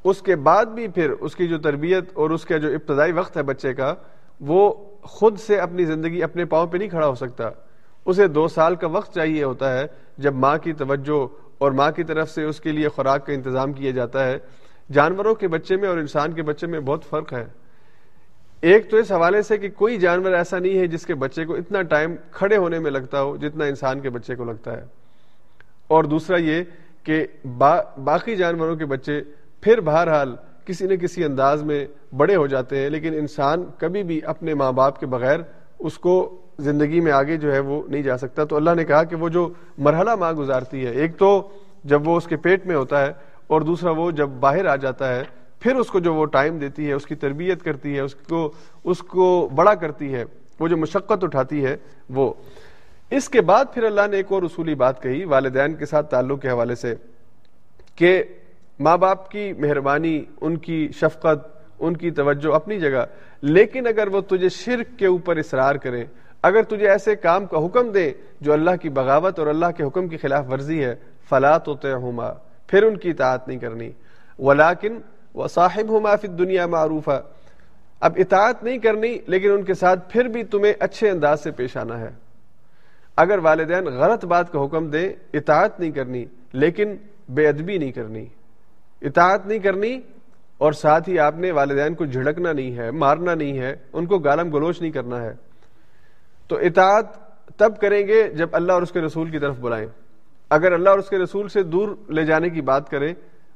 اس 0.04 0.22
کے 0.22 0.36
بعد 0.36 0.66
بھی 0.66 0.88
پھر 0.88 1.12
اس 1.12 1.36
کی 1.36 1.48
جو 1.48 1.58
تربیت 1.58 2.04
اور 2.14 2.30
اس 2.30 2.46
کا 2.46 2.58
جو 2.58 2.68
ابتدائی 2.68 3.12
وقت 3.12 3.38
ہے 3.38 3.44
بچے 3.44 3.74
کا 3.74 3.96
وہ 4.40 4.74
خود 5.02 5.40
سے 5.40 5.60
اپنی 5.60 5.86
زندگی 5.86 6.24
اپنے 6.24 6.46
پاؤں 6.46 6.68
پہ 6.68 6.78
نہیں 6.78 6.90
کھڑا 6.90 7.08
ہو 7.08 7.16
سکتا۔ 7.16 7.50
اسے 8.06 8.28
دو 8.28 8.48
سال 8.48 8.76
کا 8.76 8.88
وقت 8.88 9.16
چاہیے 9.16 9.44
ہوتا 9.44 9.78
ہے 9.78 9.86
جب 10.18 10.36
ماں 10.36 10.58
کی 10.58 10.74
توجہ 10.74 11.28
اور 11.58 11.72
ماں 11.72 11.92
کی 11.92 12.04
طرف 12.04 12.30
سے 12.30 12.44
اس 12.44 12.60
کے 12.60 12.72
لیے 12.72 12.88
خوراک 12.88 13.26
کا 13.26 13.34
انتظام 13.34 13.74
کیا 13.74 13.92
جاتا 13.92 14.28
ہے۔ 14.28 14.38
جانوروں 14.92 15.36
کے 15.36 15.48
بچے 15.48 15.78
میں 15.78 15.90
اور 15.90 15.98
انسان 15.98 16.34
کے 16.34 16.42
بچے 16.42 16.68
میں 16.68 16.80
بہت 16.80 17.04
فرق 17.04 17.34
ہے۔ 17.34 17.46
ایک 18.62 18.92
تو 18.92 18.98
اس 18.98 19.12
حوالے 19.12 19.42
سے 19.42 19.58
کہ 19.58 19.70
کوئی 19.70 19.98
جانور 19.98 20.32
ایسا 20.32 20.60
نہیں 20.60 20.80
ہے 20.80 20.88
جس 20.88 21.06
کے 21.06 21.14
بچے 21.14 21.46
کو 21.46 21.56
اتنا 21.56 21.82
ٹائم 21.82 22.16
کھڑے 22.32 22.58
ہونے 22.58 22.80
میں 22.80 22.92
لگتا 22.92 23.22
ہو 23.22 23.38
جتنا 23.38 23.66
انسان 23.66 24.00
کے 24.00 24.10
بچے 24.10 24.36
کو 24.36 24.44
لگتا 24.44 24.78
ہے۔ 24.78 24.86
اور 25.88 26.04
دوسرا 26.04 26.38
یہ 26.38 26.64
کہ 27.04 27.28
با، 27.58 27.82
باقی 27.82 28.36
جانوروں 28.36 28.76
کے 28.76 28.86
بچے 28.86 29.22
پھر 29.62 29.82
بہرحال 29.82 30.36
کسی 30.66 30.88
نہ 30.88 30.96
کسی 30.96 31.24
انداز 31.24 31.64
میں 31.64 31.86
بڑے 32.18 32.36
ہو 32.36 32.48
جاتے 32.48 32.80
ہیں، 32.80 32.90
لیکن 32.90 33.14
انسان 33.14 33.64
کبھی 33.78 34.04
بھی 34.04 34.20
اپنے 34.26 34.54
ماں 34.54 34.72
باپ 34.72 35.00
کے 35.00 35.06
بغیر 35.06 35.40
اس 35.80 35.98
کو 35.98 36.16
زندگی 36.60 37.00
میں 37.00 37.12
آگے 37.12 37.38
جو 37.38 37.54
ہے 37.54 37.60
وہ 37.60 37.82
نہیں 37.88 38.04
جا 38.04 38.18
سکتا۔ 38.18 38.44
تو 38.44 38.56
اللہ 38.56 38.76
نے 38.76 38.84
کہا 38.86 39.04
کہ 39.04 39.16
وہ 39.16 39.30
جو 39.30 39.48
مرحلہ 39.78 40.16
ماں 40.16 40.34
گزارتی 40.34 40.86
ہے، 40.86 40.92
ایک 40.92 41.18
تو 41.18 41.48
جب 41.84 42.08
وہ 42.08 42.18
اس 42.18 42.28
کے 42.28 42.38
پیٹ 42.38 42.66
میں 42.66 42.76
ہوتا 42.76 43.06
ہے 43.06 43.12
اور 43.48 43.62
دوسرا 43.62 43.92
وہ 43.92 44.12
جب 44.12 44.30
باہر 44.30 44.66
آ 44.66 44.76
جاتا 44.76 45.16
ہے، 45.16 45.24
پھر 45.60 45.76
اس 45.76 45.88
کو 45.88 46.00
جو 46.00 46.14
وہ 46.14 46.26
ٹائم 46.26 46.58
دیتی 46.58 46.88
ہے، 46.88 46.94
اس 46.94 47.06
کی 47.06 47.16
تربیت 47.16 47.64
کرتی 47.64 47.96
ہے، 47.96 48.02
اس 48.02 48.16
کو 48.16 48.52
اس 48.84 49.00
کو 49.00 49.50
بڑا 49.56 49.74
کرتی 49.74 50.14
ہے، 50.14 50.24
وہ 50.60 50.68
جو 50.68 50.78
مشقت 50.78 51.24
اٹھاتی 51.24 51.66
ہے، 51.66 51.76
وہ۔ 52.10 52.34
اس 53.12 53.30
کے 53.30 53.42
بعد 53.42 53.66
پھر 53.74 53.84
اللہ 53.84 54.08
نے 54.12 54.18
ایک 54.18 54.32
اور 54.32 54.44
اصولی 54.44 54.76
بات 54.76 55.02
کہی، 55.04 55.24
والدین 55.24 55.74
کے 55.74 55.86
ساتھ 55.86 56.10
تعلق 56.10 56.42
کے 56.42 56.50
حوالے 56.50 56.76
سے 56.76 56.94
کہ 57.96 58.24
ماں 58.80 58.98
باپ 58.98 59.32
کی 59.32 59.54
مہربانی، 59.54 60.26
ان 60.42 60.58
کی 60.58 60.90
شفقت، 60.94 61.60
ان 61.80 61.98
کی 61.98 62.12
توجہ 62.12 62.54
اپنی 62.54 62.80
جگہ۔ 62.80 63.06
لیکن 63.42 63.88
اگر 63.88 64.08
وہ 64.08 64.22
تجھے 64.22 64.50
شرک 64.50 65.00
کے 65.00 65.06
اوپر 65.06 65.38
اصرار 65.38 65.76
کریں، 65.76 66.04
اگر 66.42 66.64
تجھے 66.64 66.90
ایسے 66.90 67.16
کام 67.16 67.46
کا 67.46 67.66
حکم 67.66 67.92
دے 67.92 68.12
جو 68.42 68.54
اللہ 68.54 68.72
کی 68.82 68.90
بغاوت 68.90 69.40
اور 69.40 69.48
اللہ 69.48 69.66
کے 69.78 69.84
حکم 69.84 70.08
کی 70.08 70.18
خلاف 70.18 70.46
ورزی 70.52 70.86
ہے، 70.86 70.96
فلا 71.30 71.58
تو 71.58 71.76
پھر 72.68 72.84
ان 72.84 72.98
کی 72.98 73.10
اطاعت 73.10 73.48
نہیں 73.48 73.60
کرنی۔ 73.60 73.92
ولاکن 74.40 75.00
وہ 75.34 75.48
صاحب 75.48 75.98
ہما 75.98 76.16
فی 76.16 76.28
دنیا 76.28 76.68
معروف 76.68 77.10
اب 78.00 78.14
اطاعت 78.16 78.64
نہیں 78.64 78.78
کرنی، 78.78 79.18
لیکن 79.28 79.52
ان 79.52 79.64
کے 79.64 79.74
ساتھ 79.74 80.10
پھر 80.10 80.26
بھی 80.26 80.44
تمہیں 80.44 80.74
اچھے 80.80 81.10
انداز 81.10 81.44
سے 81.44 81.52
پیش 81.52 81.78
آنا 81.78 82.00
ہے۔ 82.00 82.10
اگر 83.16 83.38
والدین 83.38 83.84
غلط 83.84 84.26
بات 84.26 84.52
کا 84.52 84.66
حکم 84.66 84.90
دے 84.90 85.14
اطاعت 85.34 85.80
نہیں 85.80 85.92
کرنی، 85.92 86.26
لیکن 86.54 86.96
بے 87.30 87.48
ادبی 87.48 87.78
نہیں 87.78 87.92
کرنی۔ 87.92 88.26
اطاعت 89.02 89.46
نہیں 89.46 89.60
کرنی 89.60 90.02
اور 90.58 90.72
ساتھ 90.72 91.10
ہی 91.10 91.20
آپ 91.20 91.36
نے 91.36 91.52
والدین 91.52 91.94
کو 91.94 92.06
جھڑکنا 92.06 92.54
نہیں 92.54 92.78
ہے، 92.78 92.92
مارنا 92.92 93.36
نہیں 93.36 93.60
ہے، 93.60 93.76
ان 93.94 94.06
کو 94.06 94.18
گالم 94.18 94.56
گلوچ 94.56 94.82
نہیں 94.82 94.92
کرنا 94.92 95.22
ہے۔ 95.22 95.32
تو 96.48 96.58
اطاعت 96.58 97.06
تب 97.58 97.80
کریں 97.82 98.08
گے 98.08 98.30
جب 98.30 98.50
اللہ 98.52 98.72
اور 98.72 98.82
اس 98.82 98.92
کے 98.92 99.02
رسول 99.02 99.30
کی 99.30 99.40
طرف 99.40 99.60
بلائیں۔ 99.60 99.88
اگر 100.50 100.72
اللہ 100.72 100.90
اور 100.90 101.00
اس 101.00 101.10
کے 101.10 101.18
رسول 101.18 101.48
سے 101.48 101.64
دور 101.64 101.90
لے 102.10 102.26
جانے 102.26 102.50
کی 102.50 102.62
بات 102.62 102.90
کریں، 102.90 103.14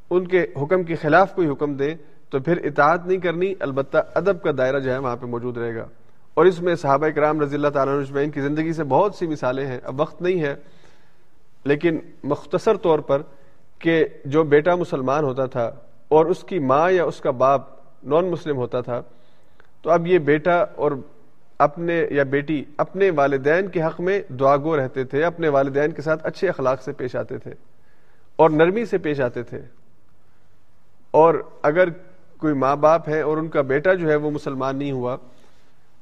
ان 0.09 0.27
کے 0.27 0.45
حکم 0.61 0.83
کے 0.83 0.95
خلاف 0.95 1.35
کوئی 1.35 1.47
حکم 1.47 1.73
دیں، 1.73 1.95
تو 2.29 2.39
پھر 2.39 2.57
اطاعت 2.57 3.05
نہیں 3.05 3.17
کرنی، 3.17 3.53
البتہ 3.59 3.97
ادب 4.15 4.41
کا 4.41 4.51
دائرہ 4.57 4.79
جو 4.79 4.91
ہے 4.91 4.97
وہاں 4.97 5.15
پہ 5.15 5.25
موجود 5.25 5.57
رہے 5.57 5.75
گا۔ 5.75 5.87
اور 6.33 6.45
اس 6.45 6.61
میں 6.61 6.75
صحابہ 6.75 7.07
کرام 7.07 7.41
رضی 7.41 7.55
اللہ 7.55 7.67
تعالیٰ 7.67 7.99
عجمعین 7.99 8.31
کی 8.31 8.41
زندگی 8.41 8.73
سے 8.73 8.83
بہت 8.83 9.15
سی 9.15 9.27
مثالیں 9.27 9.65
ہیں۔ 9.65 9.79
اب 9.83 10.01
وقت 10.01 10.21
نہیں 10.21 10.41
ہے، 10.41 10.55
لیکن 11.65 11.99
مختصر 12.23 12.77
طور 12.77 12.99
پر 12.99 13.21
کہ 13.83 14.05
جو 14.25 14.43
بیٹا 14.43 14.75
مسلمان 14.75 15.23
ہوتا 15.23 15.45
تھا 15.45 15.71
اور 16.07 16.25
اس 16.25 16.43
کی 16.43 16.59
ماں 16.59 16.91
یا 16.91 17.03
اس 17.03 17.19
کا 17.19 17.31
باپ 17.31 17.61
نان 18.03 18.31
مسلم 18.31 18.57
ہوتا 18.57 18.81
تھا، 18.81 19.01
تو 19.81 19.91
اب 19.91 20.07
یہ 20.07 20.19
بیٹا 20.19 20.55
اور 20.75 20.91
اپنے 21.59 22.05
یا 22.11 22.23
بیٹی 22.23 22.63
اپنے 22.77 23.09
والدین 23.09 23.67
کے 23.67 23.83
حق 23.83 24.01
میں 24.01 24.21
دعا 24.29 24.57
گو 24.57 24.77
رہتے 24.77 25.03
تھے، 25.03 25.23
اپنے 25.23 25.49
والدین 25.49 25.91
کے 25.91 26.01
ساتھ 26.01 26.25
اچھے 26.25 26.49
اخلاق 26.49 26.81
سے 26.81 26.91
پیش 26.91 27.15
آتے 27.15 27.37
تھے 27.37 27.51
اور 28.35 28.49
نرمی 28.49 28.85
سے 28.85 28.97
پیش 28.97 29.21
آتے 29.21 29.43
تھے۔ 29.43 29.59
اور 31.11 31.35
اگر 31.61 31.89
کوئی 32.37 32.53
ماں 32.53 32.75
باپ 32.75 33.09
ہے 33.09 33.21
اور 33.21 33.37
ان 33.37 33.47
کا 33.47 33.61
بیٹا 33.61 33.93
جو 33.93 34.09
ہے 34.09 34.15
وہ 34.15 34.31
مسلمان 34.31 34.77
نہیں 34.77 34.91
ہوا، 34.91 35.17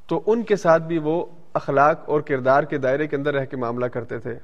تو 0.07 0.21
ان 0.25 0.43
کے 0.43 0.55
ساتھ 0.55 0.83
بھی 0.83 0.97
وہ 0.97 1.25
اخلاق 1.53 2.09
اور 2.09 2.21
کردار 2.21 2.63
کے 2.63 2.77
دائرے 2.77 3.07
کے 3.07 3.15
اندر 3.15 3.33
رہ 3.33 3.45
کے 3.45 3.57
معاملہ 3.57 3.85
کرتے 3.85 4.19
تھے۔ 4.19 4.35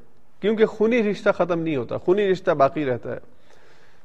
کیونکہ 0.41 0.65
خونی 0.65 1.03
رشتہ 1.03 1.29
ختم 1.29 1.59
نہیں 1.59 1.75
ہوتا، 1.75 1.97
خونی 1.97 2.31
رشتہ 2.31 2.51
باقی 2.51 2.85
رہتا 2.85 3.11
ہے۔ 3.11 3.19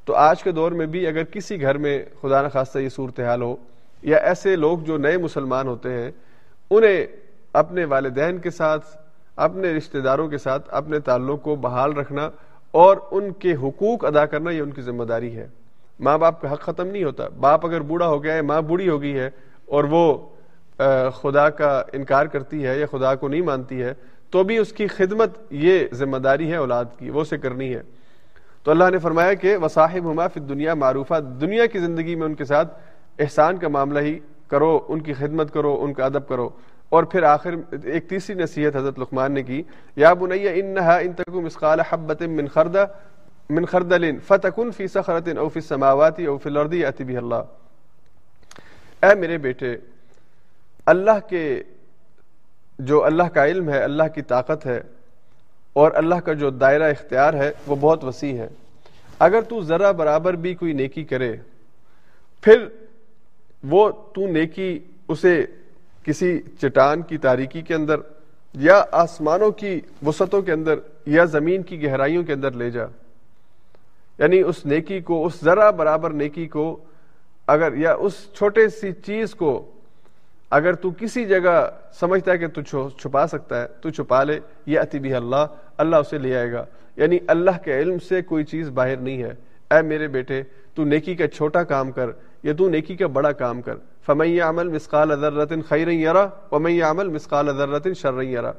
تو 0.04 0.14
آج 0.14 0.42
کے 0.42 0.52
دور 0.52 0.72
میں 0.72 0.86
بھی 0.86 1.06
اگر 1.06 1.24
کسی 1.24 1.60
گھر 1.60 1.78
میں 1.78 2.04
خدا 2.22 2.42
نخواستہ 2.42 2.78
یہ 2.78 2.88
صورتحال 2.88 3.42
ہو، 3.42 3.56
یا 4.02 4.16
ایسے 4.16 4.56
لوگ 4.56 4.78
جو 4.78 4.96
نئے 4.96 5.16
مسلمان 5.18 5.68
ہوتے 5.68 5.92
ہیں، 5.92 6.10
انہیں 6.70 7.06
اپنے 7.52 7.84
والدین 7.84 8.38
کے 8.38 8.50
ساتھ، 8.50 8.86
اپنے 9.36 9.72
رشتہ 9.72 9.98
داروں 9.98 10.28
کے 10.28 10.38
ساتھ 10.38 10.68
اپنے 10.70 10.98
تعلق 11.00 11.42
کو 11.42 11.56
بحال 11.56 11.92
رکھنا 11.92 12.30
اور 12.70 12.96
ان 13.10 13.32
کے 13.32 13.52
حقوق 13.52 14.04
ادا 14.04 14.26
کرنا 14.26 14.50
یہ 14.50 14.62
ان 14.62 14.70
کی 14.70 14.82
ذمہ 14.82 15.04
داری 15.04 15.36
ہے۔ 15.36 15.48
ماں 16.00 16.18
باپ 16.18 16.40
کا 16.40 16.52
حق 16.52 16.60
ختم 16.60 16.86
نہیں 16.86 17.04
ہوتا۔ 17.04 17.28
باپ 17.40 17.66
اگر 17.66 17.80
بوڑھا 17.80 18.06
ہو 18.06 18.22
گیا 18.22 18.34
ہے، 18.34 18.42
ماں 18.42 18.60
بوڑھی 18.62 18.88
ہو 18.88 19.02
گئی 19.02 19.18
ہے 19.18 19.30
اور 19.66 19.84
وہ 19.84 20.28
خدا 21.10 21.50
کا 21.50 21.82
انکار 21.92 22.26
کرتی 22.26 22.66
ہے 22.66 22.78
یا 22.78 22.86
خدا 22.90 23.14
کو 23.14 23.28
نہیں 23.28 23.40
مانتی 23.40 23.82
ہے 23.82 23.94
تو 24.32 24.42
بھی 24.44 24.58
اس 24.58 24.72
کی 24.72 24.86
خدمت 24.86 25.30
یہ 25.50 25.86
ذمہ 25.92 26.16
داری 26.16 26.50
ہے 26.50 26.56
اولاد 26.56 26.84
کی، 26.98 27.10
وہ 27.10 27.20
اسے 27.20 27.38
کرنی 27.38 27.74
ہے۔ 27.74 27.82
تو 28.62 28.70
اللہ 28.70 28.84
نے 28.90 28.98
فرمایا 28.98 29.34
کہ 29.34 29.56
وصاحب 29.56 30.10
ہما 30.10 30.28
فی 30.28 30.40
دنیا 30.40 30.74
معروفہ 30.74 31.20
دنیا 31.20 31.66
کی 31.66 31.78
زندگی 31.78 32.14
میں 32.14 32.26
ان 32.26 32.34
کے 32.34 32.44
ساتھ 32.44 32.80
احسان 33.18 33.56
کا 33.56 33.68
معاملہ 33.68 33.98
ہی 33.98 34.18
کرو، 34.48 34.80
ان 34.88 35.00
کی 35.00 35.12
خدمت 35.12 35.54
کرو، 35.54 35.78
ان 35.82 35.92
کا 35.94 36.04
ادب 36.04 36.28
کرو۔ 36.28 36.48
اور 36.88 37.04
پھر 37.04 37.22
آخر 37.22 37.54
ایک 37.84 38.08
تیسری 38.08 38.42
نصیحت 38.42 38.76
حضرت 38.76 38.98
لقمان 38.98 39.32
نے 39.32 39.42
کی، 39.42 39.62
یا 39.96 40.12
بنیا 40.12 40.50
انہا 40.50 40.96
ان 40.96 41.12
تکو 41.12 41.40
مسقال 41.40 41.80
حبت 41.80 42.22
من 42.22 42.46
خرد 42.46 42.76
من 43.50 43.64
خردل 43.64 44.18
فتکن 44.18 44.70
فی 44.70 44.86
سخرت 44.86 45.28
او 45.38 45.48
فی 45.48 45.60
السماوات 45.60 46.20
او 46.20 46.38
فی 46.38 46.48
الارض 46.48 46.74
یاتی 46.74 47.04
بھی 47.04 47.16
اللہ۔ 47.16 47.42
اے 49.02 49.14
میرے 49.14 49.38
بیٹے، 49.38 49.76
اللہ 50.86 51.18
کے 51.28 51.62
جو 52.84 53.04
اللہ 53.04 53.22
کا 53.22 53.46
علم 53.46 53.68
ہے، 53.68 53.82
اللہ 53.82 54.02
کی 54.14 54.22
طاقت 54.22 54.66
ہے 54.66 54.80
اور 55.72 55.92
اللہ 55.94 56.14
کا 56.14 56.32
جو 56.32 56.50
دائرہ 56.50 56.90
اختیار 56.90 57.34
ہے، 57.34 57.52
وہ 57.66 57.76
بہت 57.80 58.04
وسیع 58.04 58.38
ہے۔ 58.38 58.48
اگر 59.18 59.42
تو 59.42 59.60
ذرا 59.60 59.92
برابر 59.92 60.34
بھی 60.34 60.54
کوئی 60.54 60.72
نیکی 60.72 61.04
کرے، 61.04 61.36
پھر 62.42 62.66
وہ 63.64 63.90
تو 63.90 64.26
نیکی 64.26 64.78
اسے 65.08 65.46
کسی 66.02 66.40
چٹان 66.60 67.02
کی 67.02 67.18
تاریکی 67.18 67.62
کے 67.62 67.74
اندر 67.74 67.94
یا 68.54 68.84
آسمانوں 68.92 69.50
کی 69.50 69.80
وسطوں 70.06 70.42
کے 70.42 70.52
اندر 70.52 70.74
یا 71.06 71.24
زمین 71.24 71.62
کی 71.62 71.82
گہرائیوں 71.82 72.24
کے 72.24 72.32
اندر 72.32 72.52
لے 72.52 72.70
جا۔ 72.70 72.84
یعنی 74.18 74.40
اس 74.40 74.66
نیکی 74.66 75.00
کو، 75.00 75.26
اس 75.26 75.32
ذرا 75.44 75.70
برابر 75.70 76.10
نیکی 76.10 76.46
کو 76.46 76.84
اگر 77.46 77.74
یا 77.74 77.94
اس 77.94 78.12
چھوٹے 78.34 78.68
سی 78.68 78.92
چیز 78.92 79.34
کو 79.34 79.71
اگر 80.52 80.72
تو 80.72 80.90
کسی 80.98 81.24
جگہ 81.24 81.70
سمجھتا 82.00 82.32
ہے 82.32 82.38
کہ 82.38 82.46
تو 82.46 82.88
چھپا 82.88 83.26
سکتا 83.26 83.62
ہے، 83.62 83.66
تو 83.80 83.90
چھپا 83.90 84.24
لے 84.24 84.40
یہ 84.66 84.80
اتبی 84.80 85.14
اللہ 85.14 85.46
اللہ 85.78 85.96
اسے 85.96 86.18
لے 86.18 86.36
آئے 86.36 86.52
گا۔ 86.52 86.64
یعنی 86.96 87.18
اللہ 87.26 87.50
کے 87.64 87.78
علم 87.78 87.98
سے 87.98 88.22
کوئی 88.22 88.44
چیز 88.44 88.68
باہر 88.68 88.96
نہیں 88.96 89.22
ہے۔ 89.22 89.32
اے 89.70 89.82
میرے 89.82 90.08
بیٹے، 90.08 90.42
تو 90.74 90.84
نیکی 90.84 91.14
کا 91.14 91.28
چھوٹا 91.28 91.62
کام 91.62 91.92
کر، 91.92 92.10
یا 92.42 92.52
تو 92.58 92.68
نیکی 92.68 92.96
کا 92.96 93.06
بڑا 93.06 93.32
کام 93.32 93.62
کر۔ 93.62 93.74
فمی 94.06 94.40
عمل 94.40 94.68
مسقال 94.68 95.20
ذرت 95.20 95.52
خیر 95.68 95.88
یرا 95.88 96.26
ومی 96.52 96.82
عمل 96.82 97.08
مسقال 97.08 97.46
ذرت 97.46 97.88
شر 97.96 98.22
یرا 98.22 98.52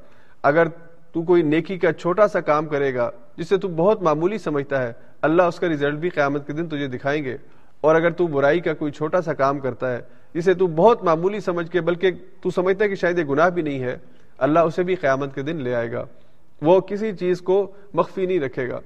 اگر 0.44 0.68
تو 1.12 1.22
کوئی 1.22 1.42
نیکی 1.42 1.78
کا 1.78 1.94
چھوٹا 1.94 2.28
سا 2.28 2.42
کام 2.42 2.66
کرے 2.66 2.96
گا، 2.96 3.12
جسے 3.38 3.58
تو 3.58 3.68
بہت 3.68 4.02
معمولی 4.02 4.38
سمجھتا 4.38 4.84
ہے، 4.84 4.94
اللہ 5.22 5.44
اس 5.44 5.60
کا 5.60 5.68
ریزلٹ 5.68 5.94
بھی 5.94 6.10
قیامت 6.10 6.48
کے 6.48 6.54
دن 6.54 6.68
تجھے 6.68 6.88
دکھائیں 6.88 7.24
گے۔ 7.24 7.38
اور 7.82 7.96
اگر 7.96 8.12
تو 8.12 8.28
برائی 8.28 8.60
کا 8.60 8.74
کوئی 8.74 8.92
چھوٹا 8.92 9.22
سا 9.22 9.34
کام 9.34 9.60
کرتا 9.60 9.94
ہے 9.94 10.23
جسے 10.34 10.54
تو 10.54 10.68
بہت 10.68 11.04
معمولی 11.04 11.40
سمجھ 11.40 11.72
کے، 11.72 11.82
بلکہ 11.82 12.12
تو 12.42 12.50
سمجھتا 12.50 12.84
ہے 12.84 12.90
کہ 12.90 12.96
شاید 12.96 13.20
یہ 13.20 13.24
گناہ 13.24 13.50
بھی 13.50 13.62
نہیں 13.62 13.80
ہے، 13.80 13.98
اللہ 14.38 14.60
اسے 14.60 14.84
بھی 14.84 14.96
قیامت 14.96 15.36
کے 15.36 15.42
دن 15.42 15.62
لے 15.62 15.76
آئے 15.76 15.92
گا۔ 15.92 16.06
وہ 16.62 16.80
کسی 16.80 17.12
چیز 17.12 17.42
کو 17.42 17.72
مخفی 17.94 18.26
نہیں 18.26 18.40
رکھے 18.40 18.70
گا۔ 18.70 18.80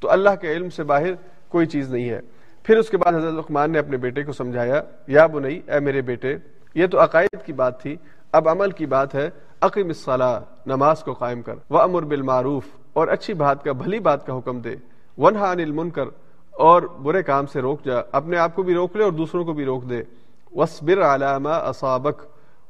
تو 0.00 0.10
اللہ 0.10 0.30
کے 0.40 0.52
علم 0.52 0.70
سے 0.70 0.82
باہر 0.82 1.10
کوئی 1.48 1.66
چیز 1.66 1.94
نہیں 1.94 2.10
ہے۔ 2.10 2.20
پھر 2.62 2.76
اس 2.76 2.88
کے 2.88 2.96
بعد 2.96 3.14
حضرت 3.14 3.34
لقمان 3.34 3.72
نے 3.72 3.78
اپنے 3.78 3.96
بیٹے 3.96 4.22
کو 4.22 4.32
سمجھایا، 4.32 4.82
یا 5.06 5.26
بنئی 5.26 5.60
اے 5.66 5.80
میرے 5.80 6.00
بیٹے، 6.00 6.36
یہ 6.74 6.86
تو 6.86 7.04
عقائد 7.04 7.46
کی 7.46 7.52
بات 7.52 7.82
تھی، 7.82 7.96
اب 8.32 8.48
عمل 8.48 8.70
کی 8.70 8.86
بات 8.86 9.14
ہے 9.14 9.30
عقیم 9.60 9.86
الصلاح 9.86 10.40
نماز 10.66 11.02
کو 11.02 11.12
قائم 11.12 11.42
کر 11.42 11.54
وہ 11.70 11.78
امر 11.78 12.02
بالمعروف، 12.02 12.64
اور 12.92 13.08
اچھی 13.08 13.34
بات 13.34 13.64
کا، 13.64 13.72
بھلی 13.72 13.98
بات 13.98 14.26
کا 14.26 14.38
حکم 14.38 14.60
دے۔ 14.60 14.74
ونہا 15.18 15.50
انل 15.50 15.72
منکر 15.72 16.04
اور 16.50 16.82
برے 16.82 17.22
کام 17.22 17.46
سے 17.46 17.60
روک 17.60 17.84
جا، 17.84 17.94
اپنے 18.12 18.36
آپ 18.38 18.54
کو 18.54 18.62
بھی 18.62 18.74
روک 18.74 18.96
لے 18.96 19.04
اور 19.04 19.12
دوسروں 19.12 19.44
کو 19.44 19.52
بھی 19.52 19.64
روک 19.64 19.90
دے۔ 19.90 20.02
وصبر 20.58 21.02
علامہ 21.02 21.48
اصابک 21.48 22.22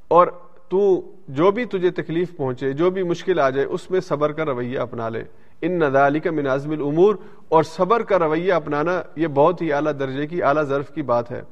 اور 0.09 0.27
تو 0.69 1.13
جو 1.29 1.51
بھی 1.51 1.65
تجھے 1.65 1.91
تکلیف 1.91 2.37
پہنچے، 2.37 2.73
جو 2.73 2.91
بھی 2.91 3.03
مشکل 3.03 3.41
آ 3.41 3.51
جائے، 3.51 3.67
اس 3.67 3.91
میں 3.91 4.01
صبر 4.01 4.33
کا 4.33 4.45
رویہ 4.45 4.79
اپنا 4.79 5.09
لے۔ 5.09 5.25
ان 5.63 5.79
ندالی 5.79 6.21
کا 6.21 6.31
مناظم 6.31 6.71
العمور 6.71 7.15
اور 7.49 7.63
صبر 7.63 8.03
کا 8.03 8.19
رویہ 8.19 8.53
اپنانا، 8.53 9.03
یہ 9.17 9.27
بہت 9.27 9.63
ہی 9.63 9.73
اعلیٰ 9.73 9.93
درجے 9.99 10.27
کی، 10.27 10.43
اعلیٰ 10.43 10.63
ظرف 10.63 10.91
کی 10.91 11.03
بات 11.03 11.31
ہے۔ 11.31 11.43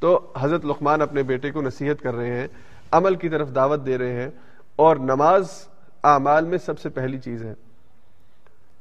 تو 0.00 0.32
حضرت 0.38 0.64
لقمان 0.64 1.02
اپنے 1.02 1.22
بیٹے 1.22 1.50
کو 1.50 1.62
نصیحت 1.62 2.02
کر 2.02 2.14
رہے 2.14 2.40
ہیں، 2.40 2.48
عمل 2.92 3.14
کی 3.14 3.28
طرف 3.28 3.54
دعوت 3.54 3.86
دے 3.86 3.98
رہے 3.98 4.12
ہیں۔ 4.12 4.30
اور 4.76 4.96
نماز 4.96 5.48
اعمال 6.04 6.44
میں 6.44 6.58
سب 6.58 6.78
سے 6.78 6.88
پہلی 6.88 7.18
چیز 7.18 7.44
ہے 7.44 7.54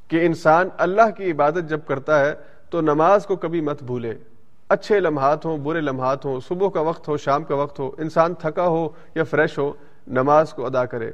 کہ 0.07 0.25
انسان 0.25 0.69
اللہ 0.77 1.09
کی 1.17 1.31
عبادت 1.31 1.69
جب 1.69 1.79
کرتا 1.87 2.19
ہے، 2.19 2.33
تو 2.69 2.81
نماز 2.81 3.25
کو 3.25 3.35
کبھی 3.35 3.61
مت 3.61 3.83
بھولے۔ 3.83 4.13
اچھے 4.69 4.99
لمحات 4.99 5.45
ہوں، 5.45 5.57
برے 5.57 5.81
لمحات 5.81 6.25
ہوں، 6.25 6.39
صبح 6.47 6.69
کا 6.69 6.81
وقت 6.81 7.07
ہو، 7.07 7.17
شام 7.17 7.43
کا 7.43 7.55
وقت 7.55 7.79
ہو، 7.79 7.91
انسان 7.97 8.33
تھکا 8.33 8.67
ہو 8.67 8.89
یا 9.15 9.23
فریش 9.23 9.57
ہو، 9.57 9.73
نماز 10.07 10.53
کو 10.53 10.65
ادا 10.65 10.85
کرے۔ 10.85 11.11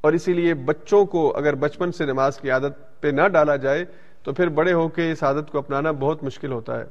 اور 0.00 0.12
اسی 0.12 0.32
لیے 0.32 0.54
بچوں 0.54 1.06
کو 1.06 1.36
اگر 1.36 1.54
بچپن 1.54 1.92
سے 1.92 2.06
نماز 2.06 2.40
کی 2.40 2.50
عادت 2.50 3.00
پہ 3.00 3.08
نہ 3.08 3.28
ڈالا 3.28 3.56
جائے 3.56 3.84
تو 4.22 4.32
پھر 4.32 4.48
بڑے 4.48 4.72
ہو 4.72 4.88
کے 4.88 5.12
اس 5.12 5.22
عادت 5.22 5.52
کو 5.52 5.58
اپنانا 5.58 5.90
بہت 5.90 6.24
مشکل 6.24 6.52
ہوتا 6.52 6.78
ہے۔ 6.78 6.84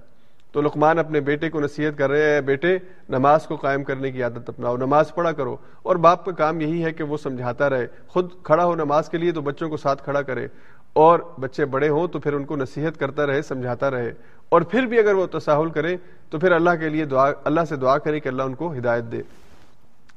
تو 0.51 0.61
لقمان 0.61 0.99
اپنے 0.99 1.19
بیٹے 1.19 1.49
کو 1.49 1.59
نصیحت 1.59 1.97
کر 1.97 2.09
رہے 2.09 2.33
ہیں 2.33 2.41
بیٹے، 2.41 2.77
نماز 3.09 3.45
کو 3.45 3.55
قائم 3.55 3.83
کرنے 3.83 4.11
کی 4.11 4.23
عادت 4.23 4.49
اپناؤ، 4.49 4.77
نماز 4.77 5.13
پڑھا 5.15 5.31
کرو۔ 5.31 5.57
اور 5.83 5.95
باپ 5.95 6.25
کا 6.25 6.31
کام 6.31 6.61
یہی 6.61 6.83
ہے 6.83 6.93
کہ 6.93 7.03
وہ 7.03 7.17
سمجھاتا 7.17 7.69
رہے۔ 7.69 7.87
خود 8.07 8.29
کھڑا 8.43 8.65
ہو 8.65 8.75
نماز 8.75 9.09
کے 9.09 9.17
لیے 9.17 9.31
تو 9.31 9.41
بچوں 9.41 9.69
کو 9.69 9.77
ساتھ 9.77 10.03
کھڑا 10.03 10.21
کرے۔ 10.21 10.47
اور 10.93 11.19
بچے 11.39 11.65
بڑے 11.65 11.89
ہوں 11.89 12.07
تو 12.07 12.19
پھر 12.19 12.33
ان 12.33 12.43
کو 12.43 12.55
نصیحت 12.55 12.99
کرتا 12.99 13.27
رہے، 13.27 13.41
سمجھاتا 13.41 13.91
رہے۔ 13.91 14.13
اور 14.53 14.61
پھر 14.61 14.85
بھی 14.85 14.99
اگر 14.99 15.13
وہ 15.15 15.25
تساہل 15.31 15.69
کرے، 15.69 15.95
تو 16.29 16.39
پھر 16.39 16.51
اللہ 16.51 16.75
کے 16.79 16.89
لیے 16.89 17.05
دعا، 17.05 17.29
اللہ 17.43 17.65
سے 17.69 17.75
دعا 17.75 17.97
کرے 17.97 18.19
کہ 18.19 18.29
اللہ 18.29 18.43
ان 18.43 18.53
کو 18.55 18.71
ہدایت 18.73 19.11
دے۔ 19.11 19.21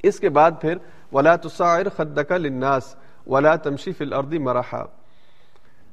اس 0.03 0.18
کے 0.20 0.28
بعد 0.28 0.51
پھر، 0.61 0.76
ولا 1.12 1.34
تصاعر 1.37 1.89
خدک 1.97 2.32
للناس 2.32 2.95
ولا 3.26 3.55
تمشی 3.59 3.93
فی 3.93 4.05
الارض 4.05 4.34
مرحا۔ 4.41 4.84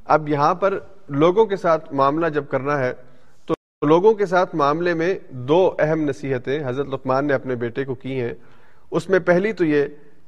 اب 0.05 0.29
یہاں 0.29 0.53
پر 0.55 0.77
لوگوں 1.21 1.45
کے 1.45 1.55
ساتھ 1.55 1.93
معاملہ 1.93 2.27
جب 2.29 2.47
کرنا 2.49 2.77
ہے، 2.79 2.93
تو 3.45 3.53
لوگوں 3.87 4.13
کے 4.13 4.25
ساتھ 4.25 4.55
معاملے 4.55 4.93
میں 4.93 5.13
دو 5.47 5.59
اہم 5.79 6.01
نصیحتیں 6.01 6.59
حضرت 6.65 6.87
لقمان 6.87 7.27
نے 7.27 7.33
اپنے 7.33 7.55
بیٹے 7.55 7.85
کو 7.85 7.95
کی 7.95 8.19
ہیں۔ 8.21 8.33
اس 8.91 9.09
میں 9.09 9.19
پہلی 9.19 9.53
تو 9.53 9.65
یہ 9.65 9.85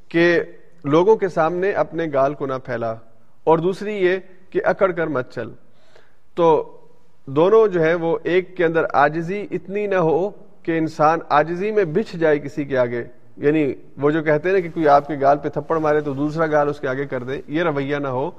کہ 0.09 0.39
لوگوں 0.86 1.16
کے 1.16 1.28
سامنے 1.30 1.72
اپنے 1.84 2.05
گال 2.13 2.34
کو 2.34 2.45
نہ 2.45 2.57
پھیلا، 2.66 2.93
اور 3.43 3.57
دوسری 3.57 3.95
یہ 3.95 4.18
کہ 4.49 4.61
اکڑ 4.66 4.91
کر 4.91 5.07
مت 5.07 5.34
چل۔ 5.34 5.51
تو 6.36 6.47
دونوں 7.28 7.68
جو 7.68 7.82
ہے 7.82 7.94
وہ 7.94 8.18
ایک 8.24 8.58
کے 8.58 8.66
اندر 8.66 8.84
آجزی 8.94 9.48
اتنی 9.52 9.88
نہ 9.88 9.96
ہو 9.96 10.30
کہ 10.64 10.78
انسان 10.78 11.20
آجزی 11.30 11.72
میں 11.72 11.84
بچھ 11.84 12.16
جائے 12.16 12.40
کسی 12.40 12.66
کے 12.66 12.78
آگے۔ 12.78 13.04
یعنی 13.38 13.74
وہ 13.97 14.12
جو 14.12 14.24
کہتے 14.24 14.50
ہیں 14.50 14.62
کہ 14.62 14.70
کوئی 14.70 14.88
آپ 14.88 15.08
کے 15.08 15.14
گال 15.22 15.38
پہ 15.38 15.50
تھپڑ 15.50 15.78
مارے 15.78 16.00
تو 16.00 16.14
دوسرا 16.14 16.46
گال 16.46 16.70
اس 16.70 16.80
کے 16.80 16.88
آگے 16.88 17.06
کر 17.06 17.24
دے، 17.24 17.42
یہ 17.47 17.64
رویہ 17.64 17.96
نہ 17.96 18.08
ہو۔ 18.08 18.32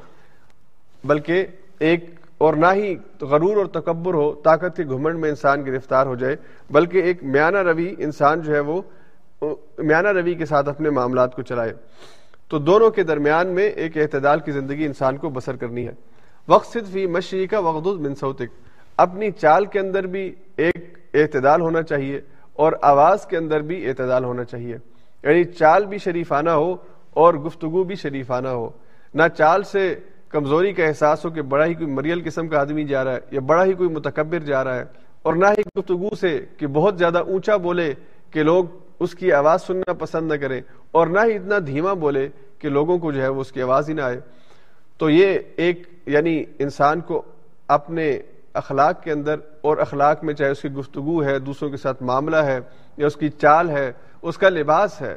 بلکہ 1.05 1.47
ایک 1.79 2.05
اور 2.39 2.55
نہ 2.55 2.67
ہی 2.75 2.97
غرور 3.21 3.57
اور 3.57 3.67
تکبر 3.67 4.15
ہو، 4.15 4.33
طاقت 4.33 4.77
کے 4.77 4.85
گھمنڈ 4.85 5.19
میں 5.19 5.29
انسان 5.29 5.67
گرفتار 5.67 6.07
ہو 6.07 6.15
جائے، 6.15 6.37
بلکہ 6.71 6.99
ایک 6.99 7.25
میانہ 7.25 7.59
روی 7.59 7.95
انسان 7.99 8.41
جو 8.41 8.55
ہے 8.55 8.61
وہ 8.61 8.83
میانہ 9.79 10.09
روی 10.09 10.35
کے 10.35 10.47
ساتھ 10.47 10.69
اپنے 10.69 10.91
معاملات 10.91 11.37
کو 11.37 11.43
چلائے۔ 11.43 11.73
تو 12.49 12.59
دونوں 12.59 12.91
کے 12.91 13.03
درمیان 13.03 13.47
میں 13.47 13.69
ایک 13.69 13.97
اعتدال 13.97 14.41
کی 14.41 14.53
زندگی 14.53 14.85
انسان 14.85 15.17
کو 15.17 15.29
بسر 15.29 15.57
کرنی 15.57 15.87
ہے۔ 15.87 15.93
وقت 16.49 16.73
صرف 16.73 16.93
فی 16.93 17.07
مشی 17.07 17.47
کا 17.47 17.61
منسوتک 17.61 18.76
اپنی 18.97 19.31
چال 19.31 19.67
کے 19.67 19.79
اندر 19.81 20.07
بھی 20.07 20.35
ایک 20.57 20.99
اعتدال 21.15 21.61
ہونا 21.61 21.83
چاہیے 21.83 22.21
اور 22.53 22.73
آواز 22.83 23.27
کے 23.27 23.37
اندر 23.37 23.61
بھی 23.61 23.89
اعتدال 23.89 24.25
ہونا 24.25 24.45
چاہیے۔ 24.45 24.77
یعنی 25.25 25.45
چال 25.45 25.87
بھی 25.87 25.99
شریفانہ 25.99 26.51
ہو 26.51 26.77
اور 27.11 27.35
گفتگو 27.35 27.85
بھی 27.85 27.95
شریفانہ 27.95 28.49
ہو۔ 28.49 28.71
نہ 29.15 29.23
چال 29.37 29.63
سے 29.63 29.95
کمزوری 30.29 30.73
کا 30.73 30.85
احساس 30.85 31.25
ہو 31.25 31.31
کہ 31.31 31.43
بڑا 31.43 31.67
ہی 31.67 31.75
کوئی 31.75 31.87
مریل 31.87 32.23
قسم 32.25 32.49
کا 32.49 32.61
آدمی 32.61 32.85
جا 32.85 33.05
رہا 33.05 33.13
ہے 33.13 33.19
یا 33.31 33.41
بڑا 33.41 33.65
ہی 33.65 33.73
کوئی 33.73 33.89
متکبر 33.89 34.39
جا 34.39 34.65
رہا 34.65 34.77
ہے 34.77 34.85
اور 35.23 35.35
نہ 35.35 35.47
ہی 35.47 35.63
گفتگو 35.79 36.15
سے 36.15 36.45
کہ 36.57 36.67
بہت 36.67 36.99
زیادہ 36.99 37.19
اونچا 37.19 37.57
بولے 37.57 37.95
کہ 38.31 38.43
لوگ 38.43 38.65
اس 39.01 39.15
کی 39.15 39.33
آواز 39.33 39.63
سننا 39.63 39.93
پسند 39.93 40.33
نہ 40.33 40.37
کریں 40.37 40.61
اور 40.93 41.07
نہ 41.07 41.21
ہی 41.25 41.35
اتنا 41.35 41.59
دھیما 41.67 41.93
بولے 41.93 42.29
کہ 42.59 42.69
لوگوں 42.69 42.99
کو 42.99 43.13
جو 43.13 43.23
ہے 43.23 43.29
وہ 43.29 43.41
اس 43.41 43.53
کی 43.53 43.63
آواز 43.63 43.89
ہی 43.89 43.95
نہ 43.95 44.01
آئے۔ 44.01 44.21
تو 44.99 45.11
یہ 45.11 45.39
ایک 45.57 45.89
یعنی 46.07 46.45
انسان 46.59 47.01
کو 47.01 47.23
اپنے 47.69 48.19
اخلاق 48.57 49.03
کے 49.03 49.13
اندر 49.13 49.37
اور 49.61 49.77
اخلاق 49.77 50.25
میں 50.25 50.35
چاہے 50.35 50.51
اس 50.51 50.63
کی 50.63 50.71
گفتگو 50.71 51.25
ہے، 51.25 51.39
دوسروں 51.39 51.71
کے 51.71 51.77
ساتھ 51.77 52.03
معاملہ 52.03 52.37
ہے 52.37 52.59
یا 52.97 53.07
اس 53.07 53.17
کی 53.17 53.29
چال 53.29 53.71
ہے، 53.71 53.93
اس 54.23 54.39
کا 54.39 54.49
لباس 54.49 55.01
ہے، 55.03 55.17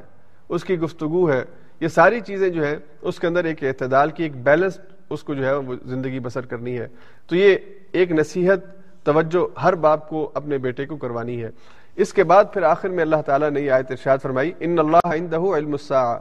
اس 0.50 0.64
کی 0.64 0.80
گفتگو 0.80 1.30
ہے، 1.32 1.44
یہ 1.80 1.88
ساری 1.88 2.20
چیزیں 2.20 2.50
جو 2.50 2.66
ہے 2.68 2.78
اس 3.02 3.20
کے 3.20 3.28
اندر 3.28 3.44
ایک 3.44 3.64
اعتدال 3.64 4.12
کی، 4.12 4.24
ایک 4.24 4.44
بیلنس 4.44 4.80
اس 5.10 5.24
کو 5.24 5.34
جو 5.34 5.46
ہے 5.46 5.54
وہ 5.54 5.76
زندگی 5.86 6.20
بسر 6.20 6.46
کرنی 6.46 6.80
ہے۔ 6.80 6.88
تو 7.28 7.36
یہ 7.36 7.56
ایک 7.92 8.12
نصیحت، 8.12 8.60
توجہ 9.04 9.60
ہر 9.64 9.76
باپ 9.76 10.10
کو 10.10 10.30
اپنے 10.34 10.58
بیٹے 10.58 10.86
کو 10.86 10.98
کروانی 10.98 11.44
ہے۔ 11.44 11.50
اس 11.96 12.14
کے 12.14 12.24
بعد 12.24 12.46
پھر 12.54 12.64
آخر 12.64 12.90
میں 12.90 13.04
اللہ 13.04 13.22
تعالیٰ 13.26 13.50
نے 13.50 13.62
یہ 13.62 13.72
آیت 13.72 13.92
ارشاد 13.92 14.18
فرمائی، 14.22 14.52
ان 14.60 14.80
اللہ 14.80 15.14
عندہ 15.14 15.40
علم 15.58 15.72
الساعہ 15.72 16.20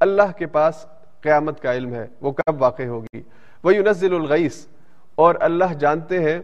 اللہ 0.00 0.36
کے 0.38 0.46
پاس 0.46 0.86
قیامت 1.20 1.60
کا 1.60 1.72
علم 1.72 1.94
ہے، 1.94 2.06
وہ 2.20 2.30
کب 2.30 2.62
واقع 2.62 2.82
ہوگی؟ 2.82 3.22
وہ 3.64 3.74
ينزل 3.74 4.14
الغیث 4.14 4.66
اور 5.14 5.34
اللہ 5.40 5.72
جانتے 5.74 6.18
ہیں 6.18 6.38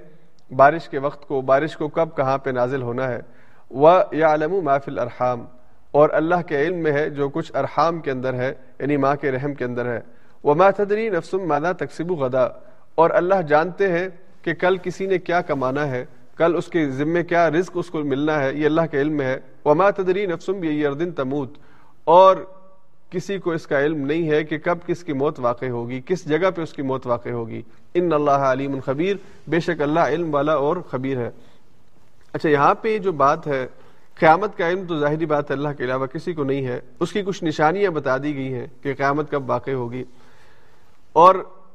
بارش 0.56 0.88
کے 0.88 0.98
وقت 0.98 1.28
کو، 1.28 1.40
بارش 1.40 1.76
کو 1.76 1.88
کب، 1.88 2.16
کہاں 2.16 2.38
پہ 2.38 2.50
نازل 2.50 2.82
ہونا 2.82 3.08
ہے؟ 3.08 3.20
وہ 3.70 3.90
یا 4.12 4.34
علم 4.34 4.60
محفل 4.62 4.98
ارحام 4.98 5.44
اور 5.90 6.08
اللہ 6.12 6.42
کے 6.46 6.62
علم 6.62 6.76
میں 6.76 6.92
ہے 6.92 7.10
جو 7.10 7.28
کچھ 7.28 7.56
ارحام 7.56 8.00
کے 8.00 8.10
اندر 8.10 8.34
ہے 8.34 8.54
یعنی 8.78 8.96
ماں 8.96 9.16
کے 9.16 9.32
رحم 9.32 9.54
کے 9.54 9.64
اندر 9.64 9.86
ہے۔ 9.86 10.00
وہ 10.42 10.54
ماتدری 10.54 11.08
نفسم 11.08 11.38
مادا 11.38 11.72
تقسیب 11.72 12.12
غدا۔ 12.12 12.48
اور 12.94 13.10
اللہ 13.10 13.42
جانتے 13.42 13.92
ہیں 13.92 14.08
کہ 14.42 14.54
کل 14.54 14.76
کسی 14.76 15.06
نے 15.06 15.18
کیا 15.18 15.40
کمانا 15.40 15.86
ہے، 15.86 16.04
کل 16.36 16.54
اس 16.56 16.68
کے 16.68 16.88
ذمے 16.88 17.24
کیا 17.24 17.50
رزق 17.50 17.70
اس 17.74 17.90
کو 17.90 17.98
ملنا 17.98 18.42
ہے، 18.42 18.54
یہ 18.54 18.66
اللہ 18.66 18.80
کے 18.90 19.00
علم 19.00 19.16
میں 19.16 19.26
ہے۔ 19.26 19.38
وہ 19.64 19.74
ماتدری 19.74 20.26
نفسم 20.26 20.64
یہ 20.64 20.88
اردن 20.88 21.12
تموت۔ 21.12 21.58
اور 22.04 22.36
کسی 23.14 23.38
کو 23.38 23.52
اس 23.52 23.66
کا 23.66 23.80
علم 23.80 24.06
نہیں 24.06 24.30
ہے 24.30 24.44
کہ 24.44 24.58
کب 24.58 24.78
کس 24.86 25.04
کی 25.04 25.12
موت 25.12 25.40
واقع 25.40 25.66
ہوگی، 25.66 26.00
کس 26.06 26.28
جگہ 26.28 26.50
پہ 26.50 26.62
اس 26.62 26.72
کی 26.72 26.82
موت 26.82 27.06
واقع 27.06 27.28
ہوگی۔ 27.28 27.62
ان 27.94 28.12
اللہ 28.12 28.30
علیم 28.30 28.72
الخبیر 28.72 29.16
بے 29.48 29.60
شک 29.60 29.82
اللہ 29.82 30.00
علم 30.00 30.34
والا 30.34 30.54
اور 30.54 30.76
خبیر 30.76 31.18
ہے۔ 31.18 31.30
اچھا 32.32 32.48
یہاں 32.48 32.74
پہ 32.74 32.98
جو 32.98 33.12
بات 33.12 33.46
ہے، 33.46 33.66
قیامت 34.14 34.58
کا 34.58 34.68
علم 34.68 34.86
تو 34.86 34.98
ظاہری 34.98 35.26
بات 35.26 35.50
اللہ 35.50 35.68
کے 35.78 35.84
علاوہ 35.84 36.06
کسی 36.06 36.32
کو 36.32 36.44
نہیں 36.44 36.66
ہے۔ 36.66 36.80
اس 37.00 37.12
کی 37.12 37.22
کچھ 37.22 37.44
نشانیاں 37.44 37.90
بتا 37.90 38.16
دی 38.16 38.36
گئی 38.36 38.54
ہیں 38.54 38.66
کہ 38.82 38.94
قیامت 38.94 39.30
کب 39.30 39.50
واقع 39.50 39.70
ہوگی۔ 39.70 40.04
اور 41.12 41.34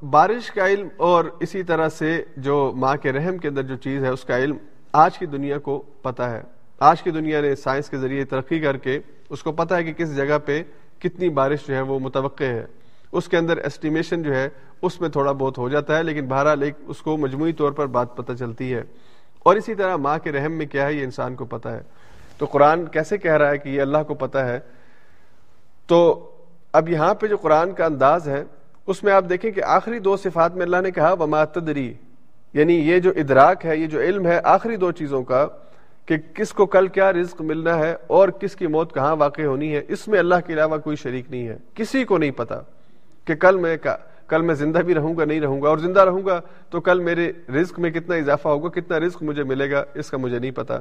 بارش 0.09 0.51
کا 0.51 0.67
علم 0.67 0.87
اور 0.97 1.25
اسی 1.39 1.63
طرح 1.63 1.89
سے 1.89 2.23
جو 2.37 2.71
ماں 2.75 2.95
کے 2.95 3.11
رحم 3.11 3.37
کے 3.37 3.47
اندر 3.47 3.61
جو 3.61 3.75
چیز 3.75 4.03
ہے، 4.03 4.09
اس 4.09 4.23
کا 4.23 4.37
علم 4.37 4.57
آج 4.93 5.17
کی 5.17 5.25
دنیا 5.25 5.57
کو 5.57 5.83
پتا 6.01 6.31
ہے۔ 6.31 6.41
آج 6.79 7.01
کی 7.01 7.11
دنیا 7.11 7.41
نے 7.41 7.55
سائنس 7.55 7.89
کے 7.89 7.97
ذریعے 7.97 8.25
ترقی 8.25 8.59
کر 8.59 8.77
کے 8.77 8.99
اس 9.29 9.43
کو 9.43 9.51
پتا 9.51 9.77
ہے 9.77 9.83
کہ 9.83 9.93
کس 9.93 10.15
جگہ 10.15 10.37
پہ 10.45 10.63
کتنی 10.99 11.29
بارش 11.29 11.59
جو 11.67 11.75
ہے 11.75 11.81
وہ 11.81 11.99
متوقع 11.99 12.43
ہے۔ 12.43 12.65
اس 13.11 13.27
کے 13.27 13.37
اندر 13.37 13.57
ایسٹیمیشن 13.57 14.23
جو 14.23 14.35
ہے 14.35 14.49
اس 14.81 15.01
میں 15.01 15.09
تھوڑا 15.09 15.31
بہت 15.31 15.57
ہو 15.57 15.69
جاتا 15.69 15.97
ہے، 15.97 16.03
لیکن 16.03 16.27
بہرحال 16.27 16.61
ایک 16.61 16.73
اس 16.87 16.97
کو 16.97 17.17
مجموعی 17.17 17.53
طور 17.53 17.71
پر 17.71 17.85
بات 17.85 18.17
پتہ 18.17 18.33
چلتی 18.33 18.73
ہے۔ 18.73 18.83
اور 19.39 19.55
اسی 19.55 19.75
طرح 19.75 19.95
ماں 19.95 20.19
کے 20.19 20.31
رحم 20.31 20.51
میں 20.51 20.65
کیا 20.65 20.85
ہے، 20.85 20.93
یہ 20.93 21.03
انسان 21.03 21.35
کو 21.35 21.45
پتا 21.45 21.75
ہے۔ 21.75 21.81
تو 22.37 22.45
قرآن 22.45 22.85
کیسے 22.85 23.17
کہہ 23.17 23.33
رہا 23.33 23.49
ہے 23.49 23.57
کہ 23.57 23.69
یہ 23.69 23.81
اللہ 23.81 23.97
کو 24.07 24.13
پتا 24.13 24.45
ہے؟ 24.45 24.59
تو 25.87 26.29
اب 26.73 26.89
یہاں 26.89 27.13
پہ 27.13 27.27
جو 27.27 27.37
قرآن 27.37 27.71
کا 27.71 27.85
انداز 27.85 28.27
ہے، 28.27 28.43
اس 28.87 29.03
میں 29.03 29.13
آپ 29.13 29.23
دیکھیں 29.29 29.51
کہ 29.51 29.63
آخری 29.63 29.99
دو 29.99 30.17
صفات 30.17 30.55
میں 30.55 30.61
اللہ 30.61 30.77
نے 30.83 30.91
کہا، 30.91 31.13
وما 31.13 31.45
تدری 31.45 31.93
یعنی 32.53 32.73
یہ 32.73 32.99
جو 32.99 33.09
ادراک 33.15 33.65
ہے، 33.65 33.77
یہ 33.77 33.87
جو 33.87 33.99
علم 33.99 34.25
ہے، 34.25 34.39
آخری 34.43 34.75
دو 34.75 34.91
چیزوں 34.91 35.23
کا 35.23 35.47
کہ 36.09 36.17
کس 36.33 36.53
کو 36.53 36.65
کل 36.65 36.87
کیا 36.87 37.13
رزق 37.13 37.41
ملنا 37.41 37.79
ہے 37.79 37.95
اور 38.07 38.29
کس 38.29 38.55
کی 38.55 38.67
موت 38.67 38.93
کہاں 38.93 39.15
واقع 39.15 39.41
ہونی 39.41 39.75
ہے، 39.75 39.81
اس 39.87 40.07
میں 40.07 40.19
اللہ 40.19 40.35
کے 40.47 40.53
علاوہ 40.53 40.77
کوئی 40.77 40.95
شریک 40.95 41.25
نہیں 41.29 41.47
ہے۔ 41.47 41.57
کسی 41.73 42.03
کو 42.03 42.17
نہیں 42.17 42.31
پتا 42.31 42.61
کہ 43.25 43.35
کل 43.35 43.57
میں 43.57 43.77
کل 44.27 44.41
میں 44.41 44.55
زندہ 44.55 44.77
بھی 44.77 44.93
رہوں 44.93 45.17
گا، 45.17 45.25
نہیں 45.25 45.41
رہوں 45.41 45.61
گا۔ 45.61 45.69
اور 45.69 45.77
زندہ 45.77 45.99
رہوں 45.99 46.25
گا 46.25 46.41
تو 46.69 46.81
کل 46.81 46.99
میرے 46.99 47.31
رزق 47.49 47.79
میں 47.79 47.91
کتنا 47.91 48.15
اضافہ 48.15 48.47
ہوگا، 48.47 48.69
کتنا 48.69 48.99
رزق 48.99 49.23
مجھے 49.23 49.43
ملے 49.43 49.71
گا، 49.71 49.83
اس 49.93 50.09
کا 50.11 50.17
مجھے 50.17 50.39
نہیں 50.39 50.51
پتا۔ 50.51 50.79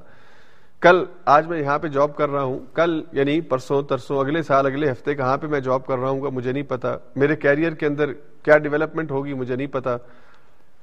کل 0.81 1.05
آج 1.25 1.47
میں 1.47 1.61
یہاں 1.61 1.79
پہ 1.79 1.89
جاب 1.89 2.17
کر 2.17 2.31
رہا 2.31 2.43
ہوں۔ 2.43 2.59
کل 2.75 3.03
یعنی 3.13 3.41
پرسوں، 3.41 3.83
ترسوں، 3.83 4.21
اگلے 4.21 4.43
سال، 4.43 4.67
اگلے 4.67 4.91
ہفتے 4.91 5.15
کہاں 5.15 5.37
پہ 5.37 5.47
میں 5.47 5.61
جاب 5.61 5.87
کر 5.87 5.99
رہا 5.99 6.09
ہوں 6.09 6.23
گا، 6.23 6.29
مجھے 6.29 6.53
نہیں 6.53 6.63
پتا۔ 6.63 6.97
میرے 7.17 7.37
کیریئر 7.37 7.73
کے 7.73 7.87
اندر 7.87 8.13
کیا 8.43 8.59
ڈیولپمنٹ 8.59 9.11
ہوگی، 9.11 9.35
مجھے 9.35 9.57
نہیں 9.57 9.67
پتا۔ 9.67 9.97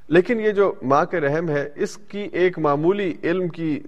لیکن 0.08 0.40
یہ 0.40 0.52
جو 0.52 0.74
ماں 0.82 1.06
کے 1.06 1.20
رحم 1.20 1.50
ہے، 1.50 1.70
اس 1.76 1.98
کی 1.98 2.28
ایک 2.34 2.60
معمولی 2.60 3.14
علم 3.24 3.48
کی 3.48 3.80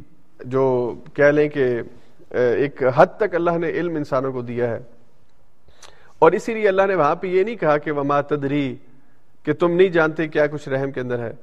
جو 0.48 0.96
کہہ 1.14 1.26
لیں 1.26 1.50
کہ 1.50 1.82
ایک 2.30 2.84
حد 2.96 3.06
تک 3.18 3.36
اللہ 3.36 3.58
نے 3.58 3.70
علم 3.70 3.96
انسانوں 3.96 4.32
کو 4.32 4.42
دیا 4.42 4.70
ہے۔ 4.70 4.80
اور 6.20 6.32
اسی 6.32 6.54
لیے 6.54 6.68
اللہ 6.68 6.82
نے 6.88 6.96
وہاں 6.96 7.16
پہ 7.16 7.28
یہ 7.28 7.44
نہیں 7.44 7.56
کہا 7.56 7.78
کہ 7.78 7.92
وہ 7.92 8.22
تدری 8.30 8.76
کہ 9.44 9.54
تم 9.54 9.72
نہیں 9.72 9.88
جانتے 9.88 10.28
کیا 10.28 10.48
کچھ 10.48 10.70
رحم 10.70 10.92
کے 10.92 11.00
اندر 11.00 11.20
ہے۔ 11.20 11.34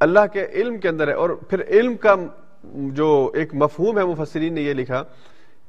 اللہ 0.00 0.20
کے 0.32 0.46
علم 0.52 0.78
کے 0.78 0.88
اندر 0.88 1.08
ہے۔ 1.08 1.12
اور 1.12 1.30
پھر 1.30 1.62
علم 1.68 1.96
کا 1.96 2.14
جو 2.64 3.30
ایک 3.34 3.54
مفہوم 3.54 3.98
ہے، 3.98 4.04
مفسرین 4.04 4.54
نے 4.54 4.62
یہ 4.62 4.74
لکھا 4.74 5.04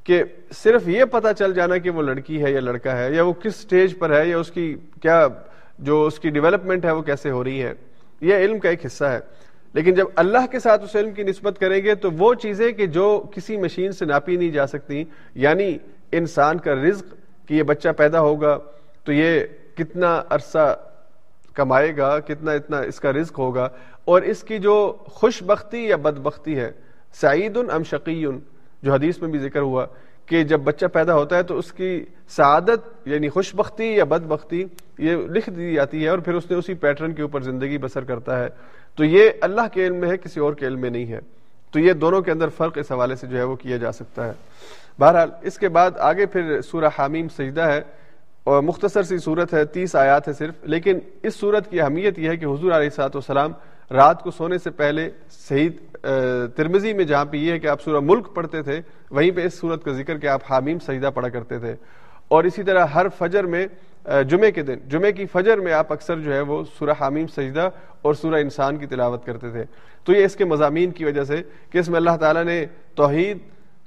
کہ 0.03 0.23
صرف 0.53 0.87
یہ 0.87 1.05
پتا 1.05 1.33
چل 1.33 1.53
جانا 1.53 1.77
کہ 1.77 1.89
وہ 1.89 2.01
لڑکی 2.01 2.43
ہے 2.43 2.51
یا 2.51 2.59
لڑکا 2.59 2.97
ہے، 2.97 3.13
یا 3.13 3.23
وہ 3.23 3.33
کس 3.33 3.55
سٹیج 3.55 3.99
پر 3.99 4.19
ہے، 4.19 4.27
یا 4.27 4.37
اس 4.37 4.51
کی 4.51 4.75
کیا 5.01 5.27
جو 5.79 6.05
اس 6.05 6.19
کی 6.19 6.29
ڈیولپمنٹ 6.29 6.85
ہے، 6.85 6.91
وہ 6.91 7.01
کیسے 7.01 7.29
ہو 7.29 7.43
رہی 7.43 7.63
ہے۔ 7.63 7.73
یہ 8.21 8.35
علم 8.35 8.59
کا 8.59 8.69
ایک 8.69 8.85
حصہ 8.85 9.05
ہے۔ 9.05 9.19
لیکن 9.75 9.93
جب 9.93 10.05
اللہ 10.15 10.45
کے 10.51 10.59
ساتھ 10.59 10.83
اس 10.83 10.95
علم 10.95 11.11
کی 11.11 11.23
نسبت 11.23 11.59
کریں 11.59 11.83
گے 11.83 11.95
تو 11.95 12.11
وہ 12.11 12.33
چیزیں 12.33 12.71
کہ 12.71 12.85
جو 12.85 13.23
کسی 13.31 13.57
مشین 13.57 13.91
سے 13.91 14.05
ناپی 14.05 14.35
نہیں 14.35 14.51
جا 14.51 14.67
سکتی 14.67 15.03
یعنی 15.35 15.77
انسان 16.11 16.57
کا 16.57 16.75
رزق 16.75 17.13
کہ 17.47 17.53
یہ 17.53 17.63
بچہ 17.63 17.89
پیدا 17.89 18.19
ہوگا 18.19 18.57
تو 19.03 19.13
یہ 19.13 19.39
کتنا 19.75 20.21
عرصہ 20.29 20.75
کمائے 21.53 21.97
گا، 21.97 22.19
کتنا 22.19 22.51
اتنا 22.51 22.79
اس 22.79 22.99
کا 22.99 23.13
رزق 23.13 23.39
ہوگا۔ 23.39 23.69
اور 24.05 24.21
اس 24.21 24.43
کی 24.43 24.57
جو 24.59 24.97
خوش 25.05 25.43
بختی 25.43 25.85
یا 25.85 25.95
بد 25.95 26.19
بختی 26.19 26.57
ہے 26.57 26.71
سعید 27.13 27.57
ام 27.57 27.83
شقی 27.83 28.25
جو 28.83 28.93
حدیث 28.93 29.21
میں 29.21 29.29
بھی 29.29 29.39
ذکر 29.39 29.59
ہوا 29.59 29.85
کہ 30.25 30.43
جب 30.43 30.59
بچہ 30.59 30.85
پیدا 30.85 31.15
ہوتا 31.15 31.37
ہے 31.37 31.43
تو 31.43 31.57
اس 31.57 31.73
کی 31.73 32.05
سعادت 32.27 33.07
یعنی 33.07 33.29
خوش 33.29 33.55
بختی 33.55 33.85
یا 33.85 34.03
بد 34.03 34.25
بختی، 34.27 34.63
یہ 34.99 35.15
لکھ 35.15 35.49
دی 35.49 35.73
جاتی 35.73 36.03
ہے 36.03 36.09
اور 36.09 36.19
پھر 36.19 36.33
اس 36.33 36.51
نے 36.51 36.57
اسی 36.57 36.73
پیٹرن 36.73 37.13
کے 37.13 37.21
اوپر 37.21 37.41
زندگی 37.41 37.77
بسر 37.77 38.03
کرتا 38.03 38.43
ہے۔ 38.43 38.47
تو 38.95 39.03
یہ 39.03 39.29
اللہ 39.41 39.61
کے 39.73 39.87
علم 39.87 39.95
میں 39.95 40.09
ہے، 40.09 40.17
کسی 40.17 40.39
اور 40.39 40.53
کے 40.53 40.67
علم 40.67 40.79
میں 40.79 40.89
نہیں 40.89 41.05
ہے۔ 41.05 41.19
تو 41.71 41.79
یہ 41.79 41.93
دونوں 41.93 42.21
کے 42.21 42.31
اندر 42.31 42.49
فرق 42.49 42.77
اس 42.77 42.91
حوالے 42.91 43.15
سے 43.15 43.27
جو 43.27 43.37
ہے 43.37 43.43
وہ 43.43 43.55
کیا 43.55 43.77
جا 43.77 43.91
سکتا 43.91 44.27
ہے۔ 44.27 44.31
بہرحال، 44.99 45.29
اس 45.41 45.57
کے 45.57 45.69
بعد 45.69 45.91
آگے 45.99 46.25
پھر 46.25 46.61
سورہ 46.61 46.85
حامیم 46.97 47.27
سجدہ 47.29 47.61
ہے۔ 47.61 47.81
اور 48.43 48.63
مختصر 48.63 49.03
سی 49.03 49.17
صورت 49.17 49.53
ہے، 49.53 49.65
تیس 49.65 49.95
آیات 49.95 50.27
ہے 50.27 50.33
صرف۔ 50.33 50.53
لیکن 50.63 50.99
اس 51.23 51.35
صورت 51.35 51.71
کی 51.71 51.81
اہمیت 51.81 52.19
یہ 52.19 52.29
ہے 52.29 52.37
کہ 52.37 52.45
حضور 52.45 52.71
علیہ 52.71 52.89
سات 52.89 53.15
وسلام 53.15 53.51
رات 53.91 54.21
کو 54.21 54.31
سونے 54.31 54.57
سے 54.57 54.69
پہلے 54.69 55.09
صحیح 55.29 55.69
ترمزی 56.55 56.93
میں 56.93 57.05
جہاں 57.05 57.25
پہ 57.25 57.37
یہ 57.37 57.51
ہے 57.51 57.59
کہ 57.59 57.67
آپ 57.67 57.81
سورہ 57.81 57.99
ملک 57.99 58.27
پڑھتے 58.33 58.61
تھے، 58.61 58.81
وہیں 59.11 59.31
پہ 59.31 59.45
اس 59.45 59.59
صورت 59.59 59.83
کا 59.83 59.91
ذکر 59.91 60.17
کہ 60.17 60.27
آپ 60.27 60.41
حامیم 60.49 60.79
سجدہ 60.79 61.09
پڑھا 61.13 61.29
کرتے 61.29 61.59
تھے۔ 61.59 61.75
اور 62.27 62.43
اسی 62.43 62.63
طرح 62.63 62.85
ہر 62.85 63.05
فجر 63.17 63.43
میں 63.43 63.67
جمعے 64.27 64.51
کے 64.51 64.63
دن 64.63 64.77
جمعے 64.87 65.11
کی 65.11 65.25
فجر 65.25 65.57
میں 65.57 65.73
آپ 65.73 65.93
اکثر 65.93 66.19
جو 66.19 66.33
ہے 66.33 66.41
وہ 66.41 66.63
سورہ 66.79 66.89
حامیم، 66.99 67.27
سجدہ 67.27 67.69
اور 68.01 68.13
سورہ 68.13 68.35
انسان 68.35 68.77
کی 68.77 68.85
تلاوت 68.85 69.25
کرتے 69.25 69.49
تھے۔ 69.49 69.63
تو 70.03 70.13
یہ 70.13 70.25
اس 70.25 70.35
کے 70.35 70.45
مضامین 70.45 70.91
کی 70.91 71.05
وجہ 71.05 71.23
سے 71.23 71.41
کہ 71.69 71.77
اس 71.77 71.89
میں 71.89 71.97
اللہ 71.97 72.17
تعالیٰ 72.19 72.43
نے 72.43 72.65
توحید، 72.95 73.37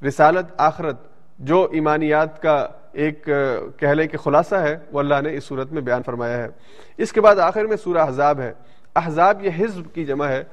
رسالت، 0.05 0.45
آخرت 0.57 0.97
جو 1.39 1.69
ایمانیات 1.73 2.43
کا 2.43 2.67
ایک 2.93 3.29
کہہ 3.77 3.89
لیں 3.89 4.07
کہ 4.07 4.19
خلاصہ 4.19 4.55
ہے، 4.55 4.79
وہ 4.93 4.99
اللہ 4.99 5.15
نے 5.23 5.37
اس 5.37 5.45
صورت 5.45 5.73
میں 5.73 5.83
بیان 5.83 6.03
فرمایا 6.03 6.39
ہے۔ 6.39 6.49
اس 6.97 7.13
کے 7.13 7.21
بعد 7.21 7.37
آخر 7.37 7.65
میں 7.65 7.77
سورہ 7.77 7.99
احزاب 7.99 8.41
ہے۔ 8.41 8.53
احزاب 8.97 9.45
یہ 9.45 9.51
حزب 9.59 9.95
کی 9.95 10.05
جمع 10.05 10.27
ہے 10.27 10.45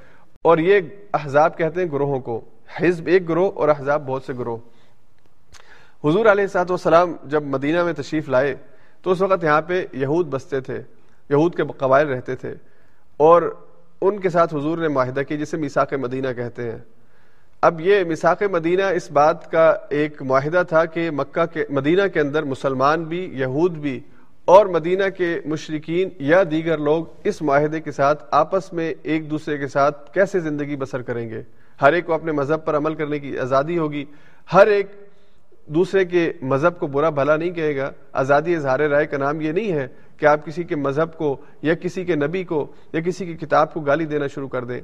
اور 0.41 0.57
یہ 0.57 0.79
احزاب 1.13 1.57
کہتے 1.57 1.81
ہیں 1.81 1.91
گروہوں 1.91 2.19
کو۔ 2.19 2.41
حزب 2.75 3.07
ایک 3.07 3.29
گروہ 3.29 3.51
اور 3.55 3.69
احزاب 3.69 4.07
بہت 4.07 4.23
سے 4.23 4.33
گروہ۔ 4.39 4.57
حضور 6.03 6.25
علیہ 6.25 6.47
سات 6.47 6.71
وسلام 6.71 7.15
جب 7.23 7.43
مدینہ 7.43 7.83
میں 7.83 7.93
تشریف 7.93 8.29
لائے 8.29 8.55
تو 9.05 9.11
اس 9.11 9.21
وقت 9.21 9.43
یہاں 9.43 9.61
پہ 9.61 9.83
یہود 9.93 10.27
بستے 10.27 10.59
تھے، 10.61 10.81
یہود 11.29 11.55
کے 11.55 11.63
قبائل 11.77 12.07
رہتے 12.07 12.35
تھے، 12.35 12.53
اور 13.17 13.41
ان 14.01 14.19
کے 14.19 14.29
ساتھ 14.29 14.53
حضور 14.55 14.77
نے 14.77 14.87
معاہدہ 14.87 15.21
کی 15.27 15.37
جسے 15.37 15.57
میساک 15.57 15.93
مدینہ 15.93 16.27
کہتے 16.35 16.71
ہیں۔ 16.71 16.77
اب 17.63 17.81
یہ 17.81 18.03
مساق 18.03 18.41
مدینہ 18.51 18.83
اس 18.95 19.09
بات 19.11 19.49
کا 19.51 19.67
ایک 19.89 20.21
معاہدہ 20.21 20.63
تھا 20.69 20.83
کہ 20.85 21.09
مکہ 21.11 21.45
کے، 21.53 21.65
مدینہ 21.69 22.07
کے 22.13 22.19
اندر 22.19 22.43
مسلمان 22.45 23.03
بھی، 23.03 23.23
یہود 23.39 23.77
بھی، 23.77 23.99
اور 24.47 24.65
مدینہ 24.73 25.09
کے 25.17 25.29
مشرقین 25.45 26.09
یا 26.21 26.41
دیگر 26.51 26.77
لوگ 26.77 27.05
اس 27.23 27.41
معاہدے 27.41 27.79
کے 27.81 27.91
ساتھ 27.91 28.23
آپس 28.33 28.73
میں 28.73 28.93
ایک 29.03 29.29
دوسرے 29.31 29.57
کے 29.57 29.67
ساتھ 29.67 30.13
کیسے 30.13 30.39
زندگی 30.39 30.75
بسر 30.75 31.01
کریں 31.01 31.29
گے؟ 31.29 31.41
ہر 31.79 31.93
ایک 31.93 32.05
کو 32.05 32.13
اپنے 32.13 32.31
مذہب 32.31 32.65
پر 32.65 32.77
عمل 32.77 32.95
کرنے 32.95 33.19
کی 33.19 33.37
آزادی 33.39 33.77
ہوگی، 33.77 34.05
ہر 34.49 34.67
ایک 34.67 34.91
دوسرے 35.65 36.05
کے 36.05 36.33
مذہب 36.41 36.79
کو 36.79 36.87
برا 36.87 37.09
بھلا 37.09 37.35
نہیں 37.35 37.51
کہے 37.51 37.77
گا، 37.77 37.91
آزادی 38.13 38.55
اظہار 38.55 38.79
رائے 38.79 39.05
کا 39.05 39.17
نام 39.17 39.41
یہ 39.41 39.51
نہیں 39.51 39.71
ہے 39.71 39.87
کہ 40.17 40.25
آپ 40.25 40.45
کسی 40.45 40.63
کے 40.63 40.75
مذہب 40.75 41.17
کو 41.17 41.37
یا 41.61 41.73
کسی 41.73 42.05
کے 42.05 42.15
نبی 42.15 42.43
کو 42.43 42.71
یا 42.93 43.01
کسی 43.01 43.25
کی 43.25 43.33
کتاب 43.33 43.73
کو 43.73 43.79
گالی 43.79 44.05
دینا 44.05 44.27
شروع 44.27 44.47
کر 44.47 44.63
دیں۔ 44.63 44.81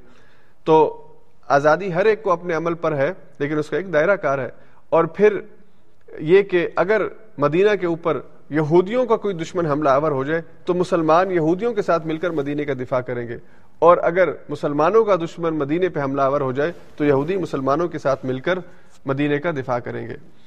تو 0.63 1.07
آزادی 1.47 1.93
ہر 1.93 2.05
ایک 2.05 2.23
کو 2.23 2.31
اپنے 2.31 2.53
عمل 2.53 2.73
پر 2.73 2.95
ہے، 2.95 3.13
لیکن 3.39 3.57
اس 3.57 3.69
کا 3.69 3.77
ایک 3.77 3.93
دائرہ 3.93 4.15
کار 4.15 4.39
ہے۔ 4.39 4.49
اور 4.89 5.05
پھر 5.05 5.39
یہ 6.19 6.41
کہ 6.41 6.69
اگر 6.75 7.01
مدینہ 7.37 7.69
کے 7.81 7.85
اوپر 7.85 8.19
یہودیوں 8.49 9.05
کا 9.05 9.15
کوئی 9.15 9.35
دشمن 9.35 9.65
حملہ 9.65 9.89
آور 9.89 10.11
ہو 10.11 10.23
جائے، 10.23 10.41
تو 10.65 10.73
مسلمان 10.73 11.31
یہودیوں 11.31 11.73
کے 11.73 11.81
ساتھ 11.81 12.07
مل 12.07 12.17
کر 12.17 12.29
مدینے 12.29 12.65
کا 12.65 12.73
دفاع 12.73 12.99
کریں 12.99 13.27
گے۔ 13.27 13.37
اور 13.79 13.97
اگر 13.97 14.29
مسلمانوں 14.49 15.03
کا 15.03 15.15
دشمن 15.15 15.53
مدینے 15.53 15.89
پہ 15.89 15.99
حملہ 15.99 16.21
آور 16.21 16.41
ہو 16.41 16.51
جائے، 16.51 16.71
تو 16.97 17.05
یہودی 17.05 17.37
مسلمانوں 17.37 17.87
کے 17.87 17.97
ساتھ 17.97 18.25
مل 18.25 18.39
کر 18.39 18.59
مدینے 19.05 19.39
کا 19.39 19.51
دفاع 19.51 19.79
کریں 19.79 20.07
گے۔ 20.07 20.40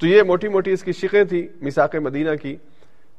تو 0.00 0.06
یہ 0.06 0.22
موٹی 0.22 0.48
موٹی 0.48 0.72
اس 0.72 0.82
کی 0.82 0.92
شقیں 0.92 1.24
تھی 1.24 1.46
مساق 1.62 1.96
مدینہ 1.96 2.34
کی۔ 2.42 2.56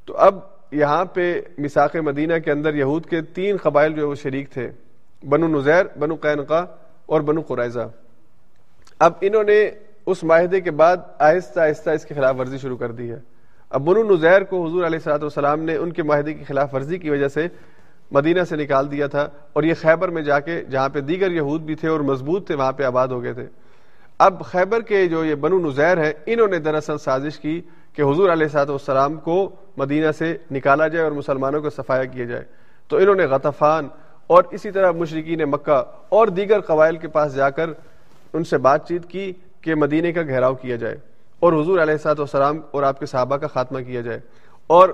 تو 0.05 0.17
اب 0.17 0.39
یہاں 0.71 1.05
پہ 1.05 1.41
مساق 1.57 1.95
مدینہ 1.95 2.37
کے 2.45 2.51
اندر 2.51 2.75
یہود 2.75 3.05
کے 3.05 3.21
تین 3.21 3.57
قبائل 3.57 3.93
جو 3.93 4.09
وہ 4.09 4.15
شریک 4.15 4.49
تھے، 4.49 4.69
بنو 5.29 5.47
نزیر، 5.47 5.85
بنو 5.99 6.15
قینقا 6.15 6.65
اور 7.05 7.21
بنو 7.21 7.41
قرائضہ 7.41 7.87
اب 8.99 9.13
انہوں 9.21 9.43
نے 9.43 9.59
اس 10.05 10.23
معاہدے 10.23 10.61
کے 10.61 10.71
بعد 10.71 10.97
آہستہ 11.19 11.59
آہستہ 11.59 11.89
اس 11.89 12.05
کی 12.05 12.13
خلاف 12.13 12.35
ورزی 12.39 12.57
شروع 12.57 12.77
کر 12.77 12.91
دی 12.91 13.11
ہے۔ 13.11 13.19
اب 13.69 13.81
بنو 13.81 14.03
نزیر 14.03 14.43
کو 14.43 14.65
حضور 14.65 14.83
علیہ 14.85 14.99
صلاحت 14.99 15.21
والسلام 15.21 15.63
نے 15.63 15.75
ان 15.75 15.91
کے 15.91 16.03
معاہدے 16.03 16.33
کی 16.33 16.43
خلاف 16.43 16.73
ورزی 16.73 16.97
کی 16.97 17.09
وجہ 17.09 17.27
سے 17.27 17.47
مدینہ 18.11 18.43
سے 18.43 18.55
نکال 18.55 18.91
دیا 18.91 19.07
تھا 19.07 19.27
اور 19.53 19.63
یہ 19.63 19.73
خیبر 19.81 20.09
میں 20.09 20.21
جا 20.21 20.39
کے 20.39 20.63
جہاں 20.63 20.89
پہ 20.89 21.01
دیگر 21.01 21.31
یہود 21.31 21.61
بھی 21.61 21.75
تھے 21.75 21.87
اور 21.87 21.99
مضبوط 21.99 22.47
تھے، 22.47 22.55
وہاں 22.55 22.71
پہ 22.71 22.83
آباد 22.83 23.07
ہو 23.07 23.23
گئے 23.23 23.33
تھے۔ 23.33 23.45
اب 24.21 24.45
خیبر 24.45 24.81
کے 24.81 25.07
جو 25.07 25.25
یہ 25.25 25.35
بنو 25.35 25.59
نزیر 25.59 25.97
ہیں، 25.97 26.13
انہوں 26.25 26.47
نے 26.47 26.59
دراصل 26.59 26.97
سازش 26.97 27.39
کی 27.39 27.61
کہ 27.93 28.01
حضور 28.01 28.29
علیہ 28.29 28.47
صاحب 28.47 28.69
والسلام 28.69 29.15
کو 29.15 29.49
مدینہ 29.77 30.11
سے 30.11 30.37
نکالا 30.51 30.87
جائے 30.87 31.03
اور 31.03 31.11
مسلمانوں 31.11 31.61
کو 31.61 31.69
صفایا 31.69 32.03
کیا 32.03 32.25
جائے۔ 32.25 32.43
تو 32.87 32.97
انہوں 32.97 33.15
نے 33.15 33.25
غطفان 33.25 33.87
اور 34.27 34.43
اسی 34.51 34.71
طرح 34.71 34.91
مشرقین 34.91 35.41
مکہ 35.51 35.83
اور 36.09 36.27
دیگر 36.27 36.61
قبائل 36.61 36.97
کے 36.97 37.07
پاس 37.07 37.35
جا 37.35 37.49
کر 37.49 37.69
ان 38.33 38.43
سے 38.43 38.57
بات 38.57 38.87
چیت 38.87 39.05
کی 39.05 39.33
کہ 39.61 39.75
مدینہ 39.75 40.11
کا 40.11 40.21
گھیراؤ 40.21 40.53
کیا 40.53 40.75
جائے 40.75 40.97
اور 41.39 41.53
حضور 41.53 41.79
علیہ 41.79 41.97
صاحب 41.97 42.19
والسلام 42.19 42.59
اور 42.71 42.83
آپ 42.83 42.99
کے 42.99 43.05
صحابہ 43.05 43.37
کا 43.37 43.47
خاتمہ 43.47 43.79
کیا 43.79 44.01
جائے۔ 44.01 44.19
اور 44.67 44.89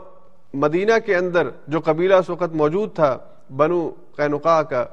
مدینہ 0.54 0.92
کے 1.06 1.16
اندر 1.16 1.50
جو 1.68 1.80
قبیلہ 1.80 2.14
اس 2.14 2.30
وقت 2.30 2.56
موجود 2.56 2.96
تھا، 2.96 3.18
بنو 3.58 3.92
قینقا 4.16 4.64
کا 4.64 4.86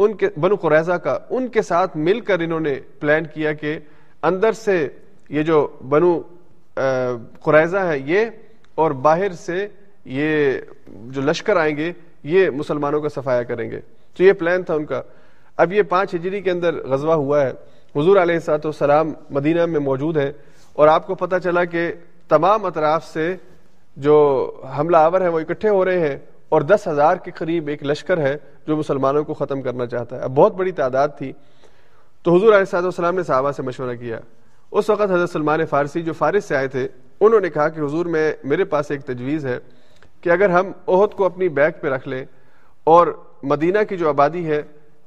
ان 0.00 0.14
کے 0.14 0.28
بنو 0.36 0.54
قریضہ 0.54 0.92
کا 0.92 1.18
ان 1.30 1.48
کے 1.48 1.62
ساتھ 1.62 1.96
مل 1.96 2.20
کر 2.20 2.38
انہوں 2.38 2.60
نے 2.60 2.80
پلان 3.00 3.26
کیا 3.34 3.52
کہ 3.52 3.78
اندر 4.22 4.52
سے 4.52 4.88
یہ 5.28 5.42
جو 5.42 5.68
بنو 5.88 6.20
قریضہ 7.42 7.76
ہے 7.76 7.98
یہ 7.98 8.24
اور 8.74 8.90
باہر 8.90 9.32
سے 9.32 9.68
یہ 10.04 10.52
جو 10.86 11.22
لشکر 11.22 11.56
آئیں 11.56 11.76
گے 11.76 11.92
یہ 12.24 12.50
مسلمانوں 12.50 13.00
کا 13.00 13.08
صفایا 13.08 13.42
کریں 13.42 13.70
گے۔ 13.70 13.80
تو 14.16 14.24
یہ 14.24 14.32
پلان 14.32 14.62
تھا 14.62 14.74
ان 14.74 14.84
کا۔ 14.84 15.02
اب 15.56 15.72
یہ 15.72 15.82
پانچ 15.82 16.14
ہجری 16.14 16.40
کے 16.40 16.50
اندر 16.50 16.74
غزوہ 16.74 17.14
ہوا 17.14 17.46
ہے۔ 17.46 17.50
حضور 17.96 18.16
علیہ 18.16 18.38
سات 18.38 18.66
والسلام 18.66 19.12
مدینہ 19.30 19.66
میں 19.66 19.80
موجود 19.80 20.16
ہے 20.16 20.32
اور 20.72 20.88
آپ 20.88 21.06
کو 21.06 21.14
پتہ 21.14 21.36
چلا 21.36 21.64
کہ 21.64 21.92
تمام 22.28 22.64
اطراف 22.64 23.04
سے 23.04 23.36
جو 23.96 24.16
حملہ 24.78 24.96
آور 24.96 25.20
ہیں 25.20 25.28
وہ 25.28 25.40
اکٹھے 25.40 25.68
ہو 25.68 25.84
رہے 25.84 26.08
ہیں۔ 26.08 26.18
اور 26.50 26.60
دس 26.60 26.88
ہزار 26.88 27.16
کے 27.16 27.30
قریب 27.30 27.68
ایک 27.68 27.84
لشکر 27.84 28.18
ہے 28.18 28.36
جو 28.66 28.76
مسلمانوں 28.76 29.24
کو 29.24 29.34
ختم 29.34 29.62
کرنا 29.62 29.86
چاہتا 29.86 30.16
ہے۔ 30.16 30.20
اب 30.20 30.30
بہت 30.34 30.54
بڑی 30.54 30.72
تعداد 30.72 31.08
تھی۔ 31.18 31.32
تو 32.22 32.36
حضور 32.36 32.52
علیہ 32.52 32.74
والسلام 32.74 33.14
نے 33.14 33.22
صحابہ 33.22 33.50
سے 33.50 33.62
مشورہ 33.62 33.94
کیا۔ 33.94 34.20
اس 34.70 34.90
وقت 34.90 35.02
حضرت 35.02 35.30
سلمان 35.30 35.66
فارسی 35.66 36.02
جو 36.02 36.12
فارس 36.12 36.44
سے 36.44 36.56
آئے 36.56 36.68
تھے، 36.68 36.88
انہوں 37.20 37.40
نے 37.40 37.50
کہا 37.50 37.68
کہ 37.68 37.80
حضور 37.80 38.06
میں، 38.06 38.32
میرے 38.44 38.64
پاس 38.64 38.90
ایک 38.90 39.00
تجویز 39.00 39.46
ہے 39.46 39.58
کہ 40.20 40.30
اگر 40.30 40.50
ہم 40.50 40.72
عہد 40.88 41.14
کو 41.14 41.24
اپنی 41.24 41.48
بیک 41.48 41.80
پہ 41.80 41.88
رکھ 41.88 42.08
لیں 42.08 42.24
اور 42.84 43.06
مدینہ 43.42 43.78
کی 43.88 43.96
جو 43.96 44.08
آبادی 44.08 44.50
ہے، 44.50 44.62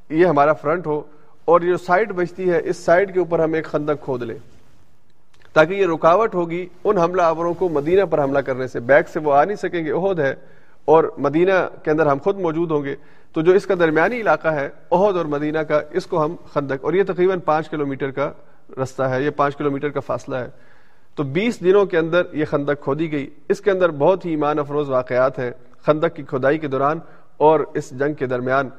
یہ 0.09 0.25
ہمارا 0.25 0.53
فرنٹ 0.53 0.87
ہو 0.87 1.01
اور 1.45 1.61
یہ 1.61 1.71
جو 1.71 1.77
سائڈ 1.77 2.11
بچتی 2.11 2.49
ہے، 2.49 2.61
اس 2.63 2.77
سائڈ 2.77 3.13
کے 3.13 3.19
اوپر 3.19 3.39
ہم 3.39 3.53
ایک 3.53 3.65
خندق 3.65 4.03
کھود 4.03 4.23
لیں۔ 4.23 4.37
تاکہ 5.53 5.73
یہ 5.73 5.87
رکاوٹ 5.87 6.35
ہوگی، 6.35 6.67
ان 6.83 6.97
حملہ 6.97 7.21
آوروں 7.21 7.53
کو 7.53 7.69
مدینہ 7.69 8.05
پر 8.05 8.23
حملہ 8.23 8.39
کرنے 8.39 8.67
سے۔ 8.67 8.79
بیک 8.79 9.09
سے 9.09 9.19
وہ 9.19 9.33
آ 9.33 9.43
نہیں 9.43 9.55
سکیں 9.55 9.85
گے، 9.85 9.91
عہد 9.91 10.19
ہے۔ 10.19 10.35
اور 10.85 11.03
مدینہ 11.17 11.51
کے 11.83 11.91
اندر 11.91 12.05
ہم 12.05 12.17
خود 12.23 12.39
موجود 12.39 12.71
ہوں 12.71 12.83
گے، 12.83 12.95
تو 13.33 13.41
جو 13.41 13.51
اس 13.51 13.65
کا 13.65 13.73
درمیانی 13.79 14.21
علاقہ 14.21 14.47
ہے 14.47 14.69
عہد 14.91 15.17
اور 15.17 15.25
مدینہ 15.25 15.59
کا، 15.59 15.81
اس 15.91 16.05
کو 16.05 16.25
ہم 16.25 16.35
خندق، 16.53 16.85
اور 16.85 16.93
یہ 16.93 17.03
تقریباً 17.03 17.39
پانچ 17.39 17.69
کلومیٹر 17.69 18.11
کا 18.11 18.31
رستہ 18.83 19.03
ہے، 19.03 19.23
یہ 19.23 19.29
پانچ 19.29 19.55
کلومیٹر 19.55 19.89
کا 19.89 19.99
فاصلہ 19.99 20.35
ہے۔ 20.35 20.49
تو 21.15 21.23
بیس 21.23 21.59
دنوں 21.61 21.85
کے 21.85 21.97
اندر 21.97 22.21
یہ 22.33 22.45
خندق 22.45 22.83
کھودی 22.83 23.11
گئی۔ 23.11 23.29
اس 23.49 23.61
کے 23.61 23.71
اندر 23.71 23.89
بہت 23.89 24.25
ہی 24.25 24.29
ایمان 24.29 24.59
افروز 24.59 24.89
واقعات 24.89 25.39
ہیں 25.39 25.51
خندق 25.85 26.15
کی 26.15 26.23
کھدائی 26.23 26.57
کے 26.57 26.67
دوران 26.67 26.99
اور 27.37 27.59
اس 27.73 27.89
جنگ 27.89 28.13
کے 28.13 28.25
درمیان، 28.25 28.69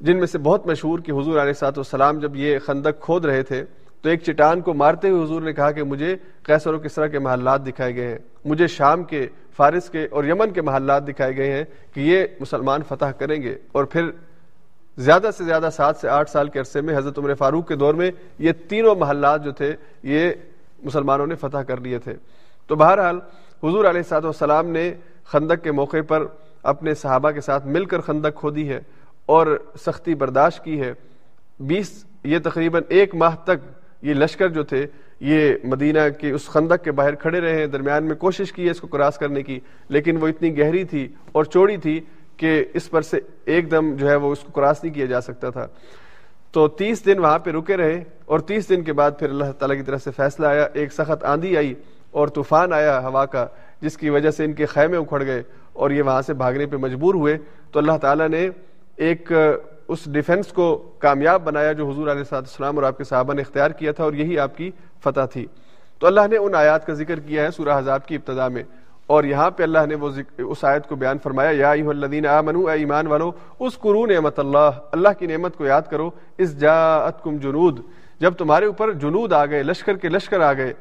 جن 0.00 0.18
میں 0.18 0.26
سے 0.26 0.38
بہت 0.38 0.66
مشہور 0.66 0.98
کہ 0.98 1.12
حضور 1.12 1.38
علیہ 1.38 1.52
سات 1.52 1.78
والسلام 1.78 2.18
جب 2.18 2.36
یہ 2.36 2.58
خندق 2.58 3.02
کھود 3.02 3.24
رہے 3.24 3.42
تھے، 3.42 3.64
تو 4.02 4.08
ایک 4.08 4.22
چٹان 4.22 4.60
کو 4.60 4.74
مارتے 4.74 5.08
ہوئے 5.08 5.22
حضور 5.24 5.42
نے 5.42 5.52
کہا 5.52 5.70
کہ 5.70 5.82
مجھے 5.82 6.16
کیسر 6.42 6.74
و 6.74 6.78
کسرا 6.78 7.06
کے 7.06 7.18
محلات 7.18 7.66
دکھائے 7.66 7.94
گئے 7.94 8.08
ہیں، 8.08 8.18
مجھے 8.44 8.66
شام 8.66 9.04
کے 9.04 9.26
فارس 9.58 9.90
کے 9.90 10.06
اور 10.10 10.24
یمن 10.24 10.50
کے 10.50 10.62
محلات 10.62 11.08
دکھائے 11.08 11.36
گئے 11.36 11.50
ہیں 11.52 11.64
کہ 11.94 12.00
یہ 12.00 12.26
مسلمان 12.40 12.80
فتح 12.88 13.10
کریں 13.18 13.42
گے 13.42 13.56
اور 13.72 13.84
پھر 13.84 14.10
زیادہ 14.96 15.30
سے 15.38 15.44
زیادہ 15.44 15.68
سات 15.72 15.96
سے 15.96 16.08
آٹھ 16.08 16.30
سال 16.30 16.48
کے 16.48 16.58
عرصے 16.58 16.80
میں 16.80 16.96
حضرت 16.96 17.18
عمر 17.18 17.34
فاروق 17.34 17.68
کے 17.68 17.76
دور 17.76 17.94
میں 17.94 18.10
یہ 18.38 18.52
تینوں 18.68 18.94
محلات 18.94 19.44
جو 19.44 19.52
تھے، 19.52 19.74
یہ 20.02 20.30
مسلمانوں 20.82 21.26
نے 21.26 21.34
فتح 21.34 21.58
کر 21.58 21.80
لیے 21.80 21.98
تھے۔ 21.98 22.14
تو 22.66 22.76
بہرحال، 22.76 23.18
حضور 23.62 23.84
علیہ 23.84 24.02
سات 24.02 24.24
والسلام 24.24 24.66
نے 24.66 24.94
خندق 25.24 25.64
کے 25.64 25.72
موقع 25.72 26.02
پر 26.08 26.26
اپنے 26.62 26.94
صحابہ 26.94 27.30
کے 27.30 27.40
ساتھ 27.40 27.66
مل 27.66 27.84
کر 27.84 28.00
خندق 28.00 28.38
کھودی 28.40 28.68
ہے 28.68 28.80
اور 29.26 29.46
سختی 29.86 30.14
برداشت 30.14 30.64
کی 30.64 30.80
ہے۔ 30.80 30.92
بیس، 31.60 32.04
یہ 32.24 32.38
تقریباً 32.44 32.82
ایک 32.88 33.14
ماہ 33.14 33.36
تک 33.44 33.66
یہ 34.02 34.14
لشکر 34.14 34.48
جو 34.48 34.62
تھے 34.62 34.86
یہ 35.20 35.54
مدینہ 35.64 35.98
کے 36.20 36.30
اس 36.30 36.46
خندق 36.46 36.84
کے 36.84 36.92
باہر 36.92 37.14
کھڑے 37.14 37.40
رہے 37.40 37.58
ہیں، 37.58 37.66
درمیان 37.66 38.04
میں 38.04 38.16
کوشش 38.16 38.52
کی 38.52 38.64
ہے 38.66 38.70
اس 38.70 38.80
کو 38.80 38.86
کراس 38.86 39.18
کرنے 39.18 39.42
کی، 39.42 39.58
لیکن 39.88 40.16
وہ 40.16 40.28
اتنی 40.28 40.58
گہری 40.58 40.84
تھی 40.84 41.08
اور 41.32 41.44
چوڑی 41.44 41.76
تھی 41.76 42.00
کہ 42.36 42.64
اس 42.74 42.90
پر 42.90 43.02
سے 43.02 43.20
ایک 43.44 43.70
دم 43.70 43.94
جو 43.96 44.08
ہے 44.08 44.14
وہ 44.14 44.32
اس 44.32 44.38
کو 44.38 44.52
کراس 44.52 44.84
نہیں 44.84 44.94
کیا 44.94 45.04
جا 45.04 45.20
سکتا 45.20 45.50
تھا۔ 45.50 45.66
تو 46.52 46.68
تیس 46.68 47.04
دن 47.06 47.18
وہاں 47.18 47.38
پہ 47.38 47.50
رکے 47.50 47.76
رہے 47.76 48.04
اور 48.24 48.38
تیس 48.38 48.68
دن 48.68 48.82
کے 48.82 48.92
بعد 48.92 49.10
پھر 49.18 49.30
اللہ 49.30 49.52
تعالیٰ 49.58 49.76
کی 49.76 49.82
طرف 49.82 50.02
سے 50.02 50.10
فیصلہ 50.16 50.46
آیا، 50.46 50.66
ایک 50.72 50.92
سخت 50.92 51.24
آندھی 51.24 51.56
آئی 51.56 51.74
اور 52.10 52.28
طوفان 52.28 52.72
آیا 52.72 52.98
ہوا 52.98 53.26
کا، 53.26 53.46
جس 53.80 53.96
کی 53.96 54.10
وجہ 54.10 54.30
سے 54.30 54.44
ان 54.44 54.52
کے 54.52 54.66
خیمے 54.66 54.96
اکھڑ 54.96 55.24
گئے 55.24 55.42
اور 55.72 55.90
یہ 55.90 56.02
وہاں 56.02 56.22
سے 56.22 56.34
بھاگنے 56.34 56.66
پہ 56.66 56.76
مجبور 56.76 57.14
ہوئے۔ 57.14 57.36
تو 57.72 57.78
اللہ 57.78 57.98
تعالیٰ 58.00 58.28
نے 58.28 58.48
ایک، 58.96 59.32
اس 59.88 59.98
ڈیفنس 60.12 60.46
کو 60.46 60.76
کامیاب 60.98 61.42
بنایا 61.44 61.72
جو 61.72 61.90
حضور 61.90 62.08
علیہ 62.08 62.34
السلام 62.34 62.76
اور 62.76 62.84
آپ 62.84 62.98
کے 62.98 63.04
صحابہ 63.04 63.34
نے 63.34 63.42
اختیار 63.42 63.70
کیا 63.70 63.92
تھا 63.92 64.04
اور 64.04 64.12
یہی 64.12 64.38
آپ 64.38 64.56
کی 64.56 64.70
فتح 65.04 65.26
تھی۔ 65.32 65.46
تو 65.98 66.06
اللہ 66.06 66.20
نے 66.30 66.36
ان 66.36 66.54
آیات 66.54 66.86
کا 66.86 66.92
ذکر 66.92 67.20
کیا 67.20 67.42
ہے 67.42 67.50
سورہ 67.50 67.78
حضاب 67.78 68.06
کی 68.06 68.14
ابتدا 68.14 68.48
میں۔ 68.48 68.62
اور 69.06 69.24
یہاں 69.24 69.50
پہ 69.50 69.62
اللہ 69.62 69.78
نے 69.88 69.94
وہ 69.94 70.10
ذکر، 70.10 70.42
اس 70.42 70.64
آیت 70.64 70.88
کو 70.88 70.96
بیان 70.96 71.18
فرمایا، 71.18 71.50
یا 71.50 71.70
الذین 71.70 72.26
آمنو 72.26 72.66
اے 72.66 72.78
ایمان 72.78 73.06
والو 73.06 73.30
اس 73.60 73.78
قرو 73.78 74.06
نعمت 74.06 74.38
اللہ۔ 74.38 74.70
اللہ 74.92 75.08
کی 75.18 75.26
نعمت 75.26 75.56
کو 75.56 75.66
یاد 75.66 75.82
کرو 75.90 76.10
اس 76.38 76.60
جاءتکم 76.60 77.36
جنود۔ 77.36 77.80
جب 78.20 78.34
تمہارے 78.34 78.66
اوپر 78.66 78.92
جنود 78.92 79.32
آ 79.32 79.46
گئے، 79.46 79.62
لشکر 79.62 79.96
کے 79.96 80.08
لشکر 80.08 80.40
آ 80.40 80.52
گئے، 80.52 80.72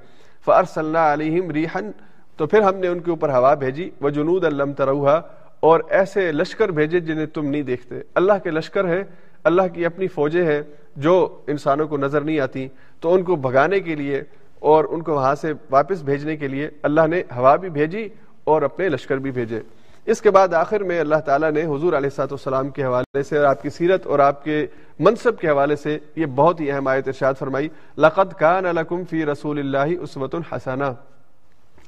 فارسلنا 0.46 1.14
علیہم 1.14 1.52
ریحن 1.52 1.92
تو 2.38 2.46
پھر 2.48 2.62
ہم 2.62 2.76
نے 2.76 2.88
ان 2.88 3.00
کے 3.00 3.10
اوپر 3.10 3.30
ہوا 3.30 3.54
بھیجی 3.54 3.90
وہ 4.02 4.10
جنود 4.10 4.46
اللہ 4.46 4.64
تروہا۔ 4.78 5.22
اور 5.60 5.80
ایسے 5.90 6.32
لشکر 6.32 6.70
بھیجے 6.70 7.00
جنہیں 7.00 7.26
تم 7.26 7.46
نہیں 7.46 7.62
دیکھتے۔ 7.62 7.96
اللہ 8.16 8.34
کے 8.44 8.52
لشکر 8.52 8.88
ہے 8.88 9.04
اللہ 9.44 9.62
کی 9.74 9.86
اپنی 9.86 10.08
فوجیں 10.08 10.46
ہیں 10.46 10.62
جو 10.96 11.42
انسانوں 11.48 11.88
کو 11.88 11.98
نظر 11.98 12.22
نہیں 12.22 12.40
آتی۔ 12.40 12.68
تو 13.00 13.14
ان 13.14 13.24
کو 13.24 13.36
بھگانے 13.36 13.80
کے 13.80 13.96
لیے 13.96 14.24
اور 14.60 14.86
ان 14.90 15.02
کو 15.02 15.14
وہاں 15.14 15.36
سے 15.36 15.54
واپس 15.70 16.02
بھیجنے 16.02 16.38
کے 16.38 16.48
لیے 16.48 16.70
اللہ 16.84 17.08
نے 17.08 17.22
ہوا 17.36 17.56
بھی 17.56 17.70
بھیجی 17.70 18.10
اور 18.44 18.62
اپنے 18.62 18.90
لشکر 18.90 19.18
بھی 19.18 19.32
بھیجے۔ 19.32 19.60
اس 20.06 20.22
کے 20.22 20.32
بعد 20.32 20.54
آخر 20.54 20.84
میں 20.84 21.00
اللہ 21.00 21.16
تعالیٰ 21.16 21.52
نے 21.52 21.64
حضور 21.64 21.94
علیہ 21.94 22.10
سات 22.10 22.32
والسلام 22.32 22.70
کے 22.70 22.84
حوالے 22.84 23.24
سے 23.24 23.38
اور 23.38 23.46
آپ 23.46 23.62
کی 23.62 23.70
سیرت 23.70 24.08
اور 24.08 24.20
آپ 24.20 24.44
کے 24.44 24.68
منصب 25.00 25.40
کے 25.40 25.50
حوالے 25.50 25.76
سے 25.76 26.00
یہ 26.16 26.26
بہت 26.26 26.62
ہی 26.62 26.72
اہم 26.72 26.88
آیت 26.88 27.08
ارشاد 27.08 27.34
فرمائی، 27.40 27.68
لقد 27.98 28.34
کان 28.34 28.64
لکم 28.64 29.04
فی 29.10 29.26
رسول 29.26 29.60
اللہ 29.60 30.04
عصوت 30.04 30.36
الحسنہ 30.36 30.84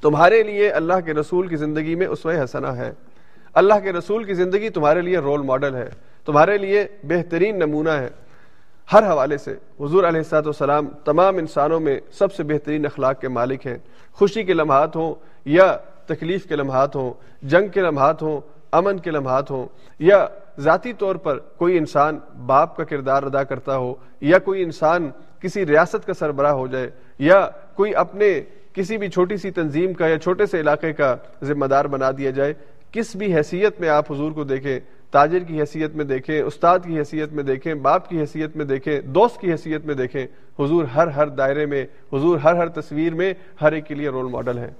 تمہارے 0.02 0.42
لیے 0.42 0.70
اللہ 0.70 1.00
کے 1.04 1.14
رسول 1.14 1.48
کی 1.48 1.56
زندگی 1.56 1.94
میں 1.94 2.06
اسوہ 2.06 2.44
حسنہ 2.44 2.66
ہے۔ 2.66 2.92
اللہ 3.54 3.74
کے 3.82 3.92
رسول 3.92 4.24
کی 4.24 4.34
زندگی 4.34 4.68
تمہارے 4.68 5.00
لیے 5.00 5.18
رول 5.18 5.42
ماڈل 5.42 5.74
ہے۔ 5.74 5.88
تمہارے 6.24 6.58
لیے 6.58 6.86
بہترین 7.04 7.58
نمونہ 7.58 7.90
ہے۔ 7.90 8.08
ہر 8.92 9.06
حوالے 9.06 9.36
سے 9.38 9.52
حضور 9.80 10.04
علیہ 10.04 10.20
السلاۃ 10.20 10.42
والسلام 10.44 10.86
تمام 11.04 11.36
انسانوں 11.36 11.78
میں 11.80 11.98
سب 12.12 12.32
سے 12.32 12.42
بہترین 12.42 12.86
اخلاق 12.86 13.20
کے 13.20 13.28
مالک 13.28 13.66
ہیں۔ 13.66 13.76
خوشی 14.12 14.42
کے 14.44 14.54
لمحات 14.54 14.96
ہوں 14.96 15.14
یا 15.44 15.76
تکلیف 16.06 16.46
کے 16.46 16.56
لمحات 16.56 16.96
ہوں، 16.96 17.12
جنگ 17.42 17.68
کے 17.68 17.80
لمحات 17.80 18.22
ہوں، 18.22 18.40
امن 18.72 18.98
کے 18.98 19.10
لمحات 19.10 19.50
ہوں، 19.50 19.66
یا 20.00 20.26
ذاتی 20.58 20.92
طور 20.92 21.16
پر 21.16 21.38
کوئی 21.56 21.78
انسان 21.78 22.18
باپ 22.46 22.76
کا 22.76 22.84
کردار 22.84 23.22
ادا 23.22 23.42
کرتا 23.44 23.76
ہو، 23.76 23.94
یا 24.20 24.38
کوئی 24.38 24.62
انسان 24.62 25.10
کسی 25.40 25.66
ریاست 25.66 26.06
کا 26.06 26.14
سربراہ 26.14 26.52
ہو 26.52 26.66
جائے، 26.66 26.90
یا 27.18 27.40
کوئی 27.74 27.94
اپنے 27.94 28.40
کسی 28.72 28.98
بھی 28.98 29.08
چھوٹی 29.08 29.36
سی 29.36 29.50
تنظیم 29.50 29.92
کا 29.92 30.06
یا 30.06 30.18
چھوٹے 30.18 30.46
سے 30.46 30.60
علاقے 30.60 30.92
کا 30.92 31.14
ذمہ 31.42 31.66
دار 31.66 31.84
بنا 31.84 32.10
دیا 32.18 32.30
جائے، 32.30 32.54
کس 32.92 33.16
بھی 33.16 33.34
حیثیت 33.34 33.80
میں 33.80 33.88
آپ 33.88 34.10
حضور 34.12 34.32
کو 34.32 34.44
دیکھیں 34.44 34.78
تاجر 35.10 35.38
کی 35.38 35.60
حیثیت 35.60 35.94
میں 35.94 36.04
دیکھیں، 36.04 36.40
استاد 36.42 36.78
کی 36.84 36.98
حیثیت 36.98 37.32
میں 37.32 37.44
دیکھیں، 37.44 37.74
باپ 37.74 38.08
کی 38.08 38.20
حیثیت 38.20 38.56
میں 38.56 38.64
دیکھیں، 38.64 39.00
دوست 39.00 39.40
کی 39.40 39.50
حیثیت 39.52 39.86
میں 39.86 39.94
دیکھیں، 39.94 40.26
حضور 40.58 40.84
ہر 40.84 41.06
ہر 41.06 41.28
دائرے 41.28 41.66
میں، 41.66 41.84
حضور 42.12 42.38
ہر 42.38 42.54
ہر 42.54 42.68
تصویر 42.68 43.14
میں 43.14 43.32
ہر 43.60 43.72
ایک 43.72 43.86
کے 43.86 43.94
لیے 43.94 44.08
رول 44.08 44.30
ماڈل 44.30 44.58
ہیں۔ 44.58 44.70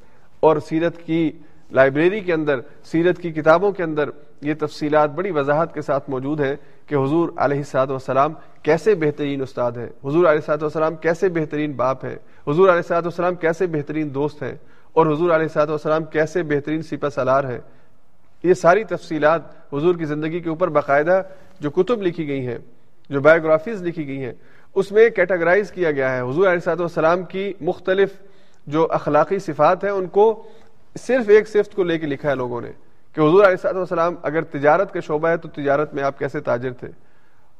اور 0.40 0.56
سیرت 0.68 0.96
کی 1.06 1.30
لائبریری 1.72 2.20
کے 2.20 2.32
اندر، 2.32 2.60
سیرت 2.84 3.18
کی 3.18 3.30
کتابوں 3.32 3.72
کے 3.72 3.82
اندر 3.82 4.10
یہ 4.42 4.54
تفصیلات 4.58 5.10
بڑی 5.10 5.30
وضاحت 5.30 5.74
کے 5.74 5.82
ساتھ 5.82 6.10
موجود 6.10 6.40
ہیں 6.40 6.54
کہ 6.86 6.94
حضور 6.94 7.28
علیہ 7.36 7.62
سعد 7.62 7.90
وسلام 7.90 8.32
کیسے 8.62 8.94
بہترین 8.94 9.42
استاد 9.42 9.72
ہیں، 9.72 9.88
حضور 10.04 10.26
علیہ 10.26 10.40
سعد 10.40 10.62
وسلام 10.62 10.94
کیسے 10.94 11.28
بہترین 11.28 11.72
باپ 11.72 12.04
ہیں، 12.04 12.16
حضور 12.48 12.68
علیہ 12.68 12.82
سعد 12.82 13.06
وسلام 13.06 13.34
کیسے 13.34 13.66
بہترین 13.66 14.14
دوست 14.14 14.42
ہیں، 14.42 14.54
اور 14.92 15.06
حضور 15.06 15.30
علیہ 15.30 15.48
سعد 15.48 15.66
وسلام 15.66 16.04
کیسے 16.04 16.42
بہترین 16.42 16.82
سپہ 16.82 17.08
سالار 17.08 17.44
ہیں۔ 17.44 17.58
یہ 18.42 18.54
ساری 18.54 18.84
تفصیلات 18.84 19.42
حضور 19.74 19.94
کی 19.94 20.04
زندگی 20.04 20.40
کے 20.40 20.48
اوپر 20.48 20.68
باقاعدہ 20.68 21.22
جو 21.60 21.70
کتب 21.70 22.02
لکھی 22.02 22.28
گئی 22.28 22.46
ہیں، 22.46 22.58
جو 23.10 23.20
بایوگرافیز 23.20 23.82
لکھی 23.82 24.06
گئی 24.06 24.24
ہیں، 24.24 24.32
اس 24.74 24.92
میں 24.92 25.08
کیٹاگرائز 25.10 25.72
کیا 25.72 25.90
گیا 25.90 26.16
ہے۔ 26.16 26.20
حضور 26.20 26.48
علیہ 26.48 26.68
والسلام 26.68 27.24
کی 27.24 27.52
مختلف 27.60 28.12
جو 28.66 28.86
اخلاقی 28.90 29.38
صفات 29.38 29.84
ہیں، 29.84 29.90
ان 29.90 30.06
کو 30.06 30.42
صرف 30.98 31.28
ایک 31.28 31.48
صفت 31.48 31.74
کو 31.74 31.82
لے 31.82 31.98
کے 31.98 32.06
لکھا 32.06 32.30
ہے 32.30 32.34
لوگوں 32.34 32.60
نے 32.60 32.70
کہ 33.14 33.20
حضور 33.20 33.44
علیہ 33.44 33.66
والسلام 33.76 34.14
اگر 34.22 34.42
تجارت 34.42 34.92
کا 34.92 35.00
شعبہ 35.00 35.28
ہے 35.28 35.36
تو 35.36 35.48
تجارت 35.48 35.94
میں 35.94 36.02
آپ 36.02 36.18
کیسے 36.18 36.40
تاجر 36.40 36.72
تھے؟ 36.72 36.88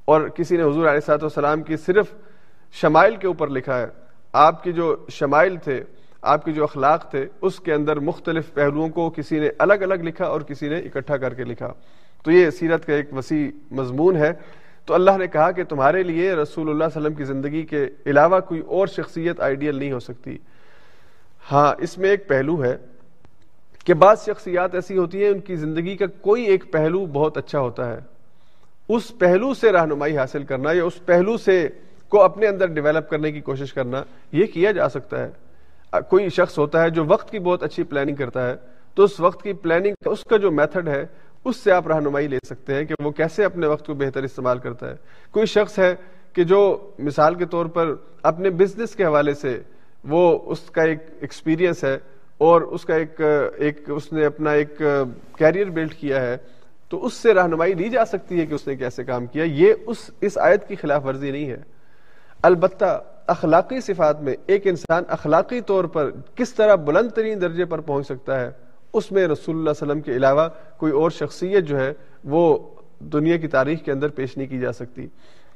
اور 0.04 0.28
کسی 0.28 0.56
نے 0.56 0.62
حضور 0.62 0.86
علیہ 0.86 1.10
والسلام 1.10 1.62
کی 1.62 1.76
صرف 1.76 2.06
شمائل 2.72 3.16
کے 3.16 3.26
اوپر 3.26 3.48
لکھا 3.48 3.78
ہے۔ 3.78 3.86
آپ 4.32 4.62
کی 4.64 4.72
جو 4.72 4.96
شمائل 5.08 5.56
تھے 5.56 5.84
آپ 6.22 6.44
کی 6.44 6.52
جو 6.52 6.62
اخلاق 6.62 7.10
تھے، 7.10 7.26
اس 7.40 7.60
کے 7.60 7.72
اندر 7.72 7.98
مختلف 7.98 8.54
پہلوؤں 8.54 8.88
کو 8.88 9.10
کسی 9.10 9.38
نے 9.38 9.48
الگ 9.58 9.74
الگ 9.74 9.94
لکھا 9.94 10.24
اور 10.24 10.40
کسی 10.40 10.68
نے 10.68 10.78
اکٹھا 10.78 11.16
کر 11.16 11.34
کے 11.34 11.44
لکھا۔ 11.44 11.72
تو 12.24 12.30
یہ 12.30 12.50
سیرت 12.50 12.86
کا 12.86 12.92
ایک 12.92 13.14
وسیع 13.14 13.50
مضمون 13.70 14.16
ہے۔ 14.16 14.32
تو 14.86 14.94
اللہ 14.94 15.10
نے 15.18 15.26
کہا 15.26 15.50
کہ 15.50 15.64
تمہارے 15.64 16.02
لیے 16.02 16.32
رسول 16.32 16.70
اللہ 16.70 16.84
علیہ 16.84 17.00
وسلم 17.00 17.14
کی 17.14 17.24
زندگی 17.24 17.62
کے 17.62 17.88
علاوہ 18.06 18.40
کوئی 18.40 18.60
اور 18.60 18.86
شخصیت 18.86 19.40
آئیڈیل 19.40 19.76
نہیں 19.76 19.92
ہو 19.92 20.00
سکتی۔ 20.00 20.38
ہاں 21.52 21.74
اس 21.78 21.98
میں 21.98 22.10
ایک 22.10 22.28
پہلو 22.28 22.64
ہے 22.64 22.76
کہ 23.84 23.94
بعض 23.94 24.24
شخصیات 24.24 24.74
ایسی 24.74 24.98
ہوتی 24.98 25.22
ہیں، 25.22 25.30
ان 25.30 25.38
کی 25.38 25.56
زندگی 25.56 25.96
کا 25.96 26.06
کوئی 26.20 26.44
ایک 26.44 26.72
پہلو 26.72 27.06
بہت 27.06 27.36
اچھا 27.36 27.60
ہوتا 27.60 27.92
ہے۔ 27.92 27.98
اس 28.88 29.18
پہلو 29.18 29.54
سے 29.54 29.72
رہنمائی 29.72 30.18
حاصل 30.18 30.44
کرنا 30.44 30.72
یا 30.72 30.84
اس 30.84 31.06
پہلو 31.06 31.36
سے 31.36 31.68
کو 32.08 32.22
اپنے 32.22 32.46
اندر 32.46 32.66
ڈیولپ 32.66 33.10
کرنے 33.10 33.32
کی 33.32 33.40
کوشش 33.40 33.72
کرنا، 33.72 34.02
یہ 34.32 34.46
کیا 34.46 34.72
جا 34.72 34.88
سکتا 34.88 35.22
ہے؟ 35.22 35.30
کوئی 35.92 36.28
شخص 36.28 36.58
ہوتا 36.58 36.82
ہے 36.82 36.90
جو 36.90 37.04
وقت 37.04 37.30
کی 37.30 37.38
بہت 37.38 37.62
اچھی 37.62 37.82
پلاننگ 37.82 38.14
کرتا 38.14 38.50
ہے، 38.50 38.56
تو 38.94 39.04
اس 39.04 39.20
وقت 39.20 39.42
کی 39.42 39.52
پلاننگ 39.52 39.94
اس 40.06 40.24
کا 40.24 40.36
جو 40.36 40.50
میتھڈ 40.50 40.88
ہے، 40.88 41.06
اس 41.44 41.56
سے 41.56 41.72
آپ 41.72 41.88
رہنمائی 41.88 42.28
لے 42.28 42.38
سکتے 42.46 42.74
ہیں 42.74 42.84
کہ 42.84 42.94
وہ 43.04 43.10
کیسے 43.10 43.44
اپنے 43.44 43.66
وقت 43.66 43.86
کو 43.86 43.94
بہتر 43.94 44.22
استعمال 44.22 44.58
کرتا 44.58 44.90
ہے۔ 44.90 44.94
کوئی 45.30 45.46
شخص 45.46 45.78
ہے 45.78 45.94
کہ 46.32 46.44
جو 46.44 46.90
مثال 46.98 47.34
کے 47.34 47.46
طور 47.46 47.66
پر 47.66 47.94
اپنے 48.22 48.50
بزنس 48.50 48.94
کے 48.94 49.04
حوالے 49.04 49.34
سے 49.34 49.62
وہ 50.04 50.38
اس 50.46 50.60
کا 50.60 50.82
ایک 50.82 50.98
ایکسپیرینس 51.20 51.84
ہے 51.84 51.98
اور 52.38 52.62
اس 52.62 52.84
کا 52.84 52.94
ایک 52.94 53.20
ایک، 53.56 53.90
اس 53.90 54.12
نے 54.12 54.26
اپنا 54.26 54.50
ایک 54.50 54.82
کیریئر 55.38 55.70
بلڈ 55.70 55.94
کیا 55.94 56.20
ہے، 56.20 56.36
تو 56.88 57.04
اس 57.06 57.14
سے 57.14 57.34
رہنمائی 57.34 57.74
لی 57.74 57.88
جا 57.88 58.04
سکتی 58.04 58.40
ہے 58.40 58.46
کہ 58.46 58.54
اس 58.54 58.66
نے 58.66 58.76
کیسے 58.76 59.04
کام 59.04 59.26
کیا۔ 59.26 59.44
یہ 59.44 59.74
اس 59.86 60.10
اس 60.20 60.38
آیت 60.38 60.68
کی 60.68 60.76
خلاف 60.76 61.04
ورزی 61.04 61.30
نہیں 61.30 61.50
ہے۔ 61.50 61.62
البتہ 62.42 63.02
اخلاقی 63.26 63.80
صفات 63.80 64.20
میں 64.20 64.34
ایک 64.46 64.66
انسان 64.66 65.02
اخلاقی 65.08 65.60
طور 65.60 65.84
پر 65.84 66.10
کس 66.34 66.54
طرح 66.54 66.74
بلند 66.74 67.10
ترین 67.10 67.40
درجے 67.40 67.64
پر 67.64 67.80
پہنچ 67.80 68.06
سکتا 68.06 68.40
ہے، 68.40 68.50
اس 68.92 69.12
میں 69.12 69.28
رسول 69.28 69.56
اللہ 69.56 69.70
علیہ 69.70 69.82
وسلم 69.82 70.00
کے 70.00 70.16
علاوہ 70.16 70.48
کوئی 70.76 70.92
اور 70.92 71.10
شخصیت 71.10 71.64
جو 71.64 71.80
ہے 71.80 71.92
وہ 72.24 72.58
دنیا 72.98 73.36
کی 73.36 73.48
تاریخ 73.48 73.82
کے 73.84 73.92
اندر 73.92 74.08
پیش 74.08 74.36
نہیں 74.36 74.48
کی 74.48 74.58
جا 74.58 74.72
سکتی۔ 74.72 75.06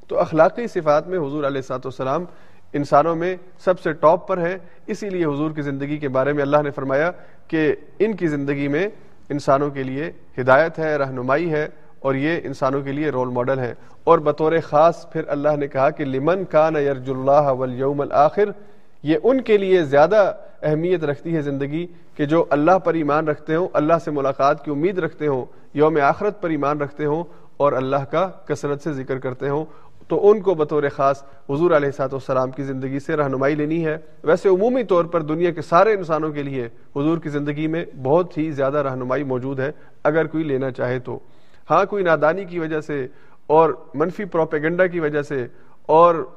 تو 0.09 0.21
اخلاقی 0.21 0.67
صفات 0.67 1.09
میں 1.09 1.19
حضور 1.19 1.45
علیہ 1.45 1.61
سات 1.61 1.87
وسلام 1.87 2.25
انسانوں 2.73 3.17
میں 3.17 3.37
سب 3.59 3.81
سے 3.81 3.93
ٹاپ 3.93 4.29
پر 4.29 4.39
ہے 4.39 4.59
اسی 4.87 5.11
لیے 5.11 5.25
حضور 5.25 5.51
کی 5.51 5.63
زندگی 5.63 5.99
کے 5.99 6.09
بارے 6.09 6.33
میں 6.33 6.43
اللہ 6.43 6.63
نے 6.65 6.71
فرمایا 6.71 7.11
کہ 7.49 7.75
ان 7.99 8.17
کی 8.17 8.27
زندگی 8.27 8.69
میں 8.69 8.89
انسانوں 9.29 9.71
کے 9.71 9.83
لیے 9.83 10.13
ہدایت 10.39 10.79
ہے، 10.79 10.97
رہنمائی 10.97 11.53
ہے۔ 11.53 11.69
اور 12.05 12.15
یہ 12.15 12.41
انسانوں 12.45 12.83
کے 12.83 12.93
لیے 12.93 13.11
رول 13.11 13.29
ماڈل 13.29 13.59
ہے 13.59 13.75
اور 14.05 14.19
بطور 14.19 14.53
خاص 14.65 15.11
پھر 15.13 15.23
اللہ 15.27 15.57
نے 15.57 15.69
کہا 15.69 15.91
کہ 15.91 16.05
لمن 16.05 16.45
کان 16.45 16.77
یرج 16.77 17.11
اللہ 17.11 17.51
والیوم 17.51 18.01
الاخر، 18.01 18.45
یہ 19.03 19.17
ان 19.23 19.41
کے 19.41 19.59
لیے 19.59 19.83
زیادہ 19.83 20.33
اہمیت 20.63 21.05
رکھتی 21.05 21.37
ہے 21.37 21.43
زندگی 21.43 21.87
کہ 22.17 22.25
جو 22.25 22.45
اللہ 22.51 22.79
پر 22.79 22.95
ایمان 22.95 23.29
رکھتے 23.29 23.55
ہوں، 23.55 23.69
اللہ 23.73 23.95
سے 24.05 24.11
ملاقات 24.11 24.65
کی 24.65 24.71
امید 24.71 24.99
رکھتے 24.99 25.27
ہوں، 25.27 25.45
یوم 25.75 25.99
آخرت 26.03 26.43
پر 26.43 26.51
ایمان 26.51 26.81
رکھتے 26.81 27.05
ہوں 27.05 27.25
اور 27.57 27.73
اللہ 27.73 28.05
کا 28.11 28.29
کثرت 28.47 28.83
سے 28.83 28.93
ذکر 28.93 29.19
کرتے 29.19 29.49
ہوں۔ 29.49 29.65
تو 30.09 30.31
ان 30.31 30.41
کو 30.41 30.55
بطور 30.55 30.83
خاص 30.97 31.23
حضور 31.51 31.71
علیہ 31.71 31.91
سات 31.91 32.15
والسلام 32.15 32.51
کی 32.51 32.63
زندگی 32.63 32.99
سے 32.99 33.17
رہنمائی 33.17 33.55
لینی 33.55 33.87
ہے۔ 33.87 33.97
ویسے 34.25 34.49
عمومی 34.49 34.85
طور 34.85 35.05
پر 35.05 35.23
دنیا 35.23 35.51
کے 35.51 35.63
سارے 35.63 35.93
انسانوں 35.93 36.33
کے 36.33 36.43
لیے 36.43 36.67
حضور 36.97 37.19
کی 37.19 37.29
زندگی 37.29 37.67
میں 37.67 37.85
بہت 38.03 38.39
ہی 38.39 38.51
زیادہ 38.51 38.79
رہنمائی 38.79 39.23
موجود 39.23 39.61
ہے، 39.61 39.71
اگر 40.05 40.27
کوئی 40.27 40.45
لینا 40.45 40.71
چاہے 40.71 40.99
تو۔ 40.99 41.19
ہاں 41.71 41.85
کوئی 41.85 42.05
نادانی 42.05 42.45
کی 42.45 42.59
وجہ 42.59 42.81
سے 42.81 43.07
اور 43.47 43.75
منفی 43.95 44.25
پروپیگنڈا 44.25 44.87
کی 44.87 45.01
وجہ 45.01 45.23
سے 45.23 45.47
اور 45.87 46.31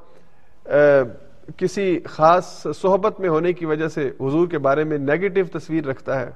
کسی 1.56 2.00
خاص 2.04 2.66
صحبت 2.74 3.20
میں 3.20 3.28
ہونے 3.28 3.52
کی 3.52 3.66
وجہ 3.66 3.88
سے 3.88 4.08
حضور 4.20 4.48
کے 4.48 4.58
بارے 4.58 4.84
میں 4.84 4.98
نیگیٹو 4.98 5.58
تصویر 5.58 5.86
رکھتا 5.86 6.20
ہے۔ 6.20 6.30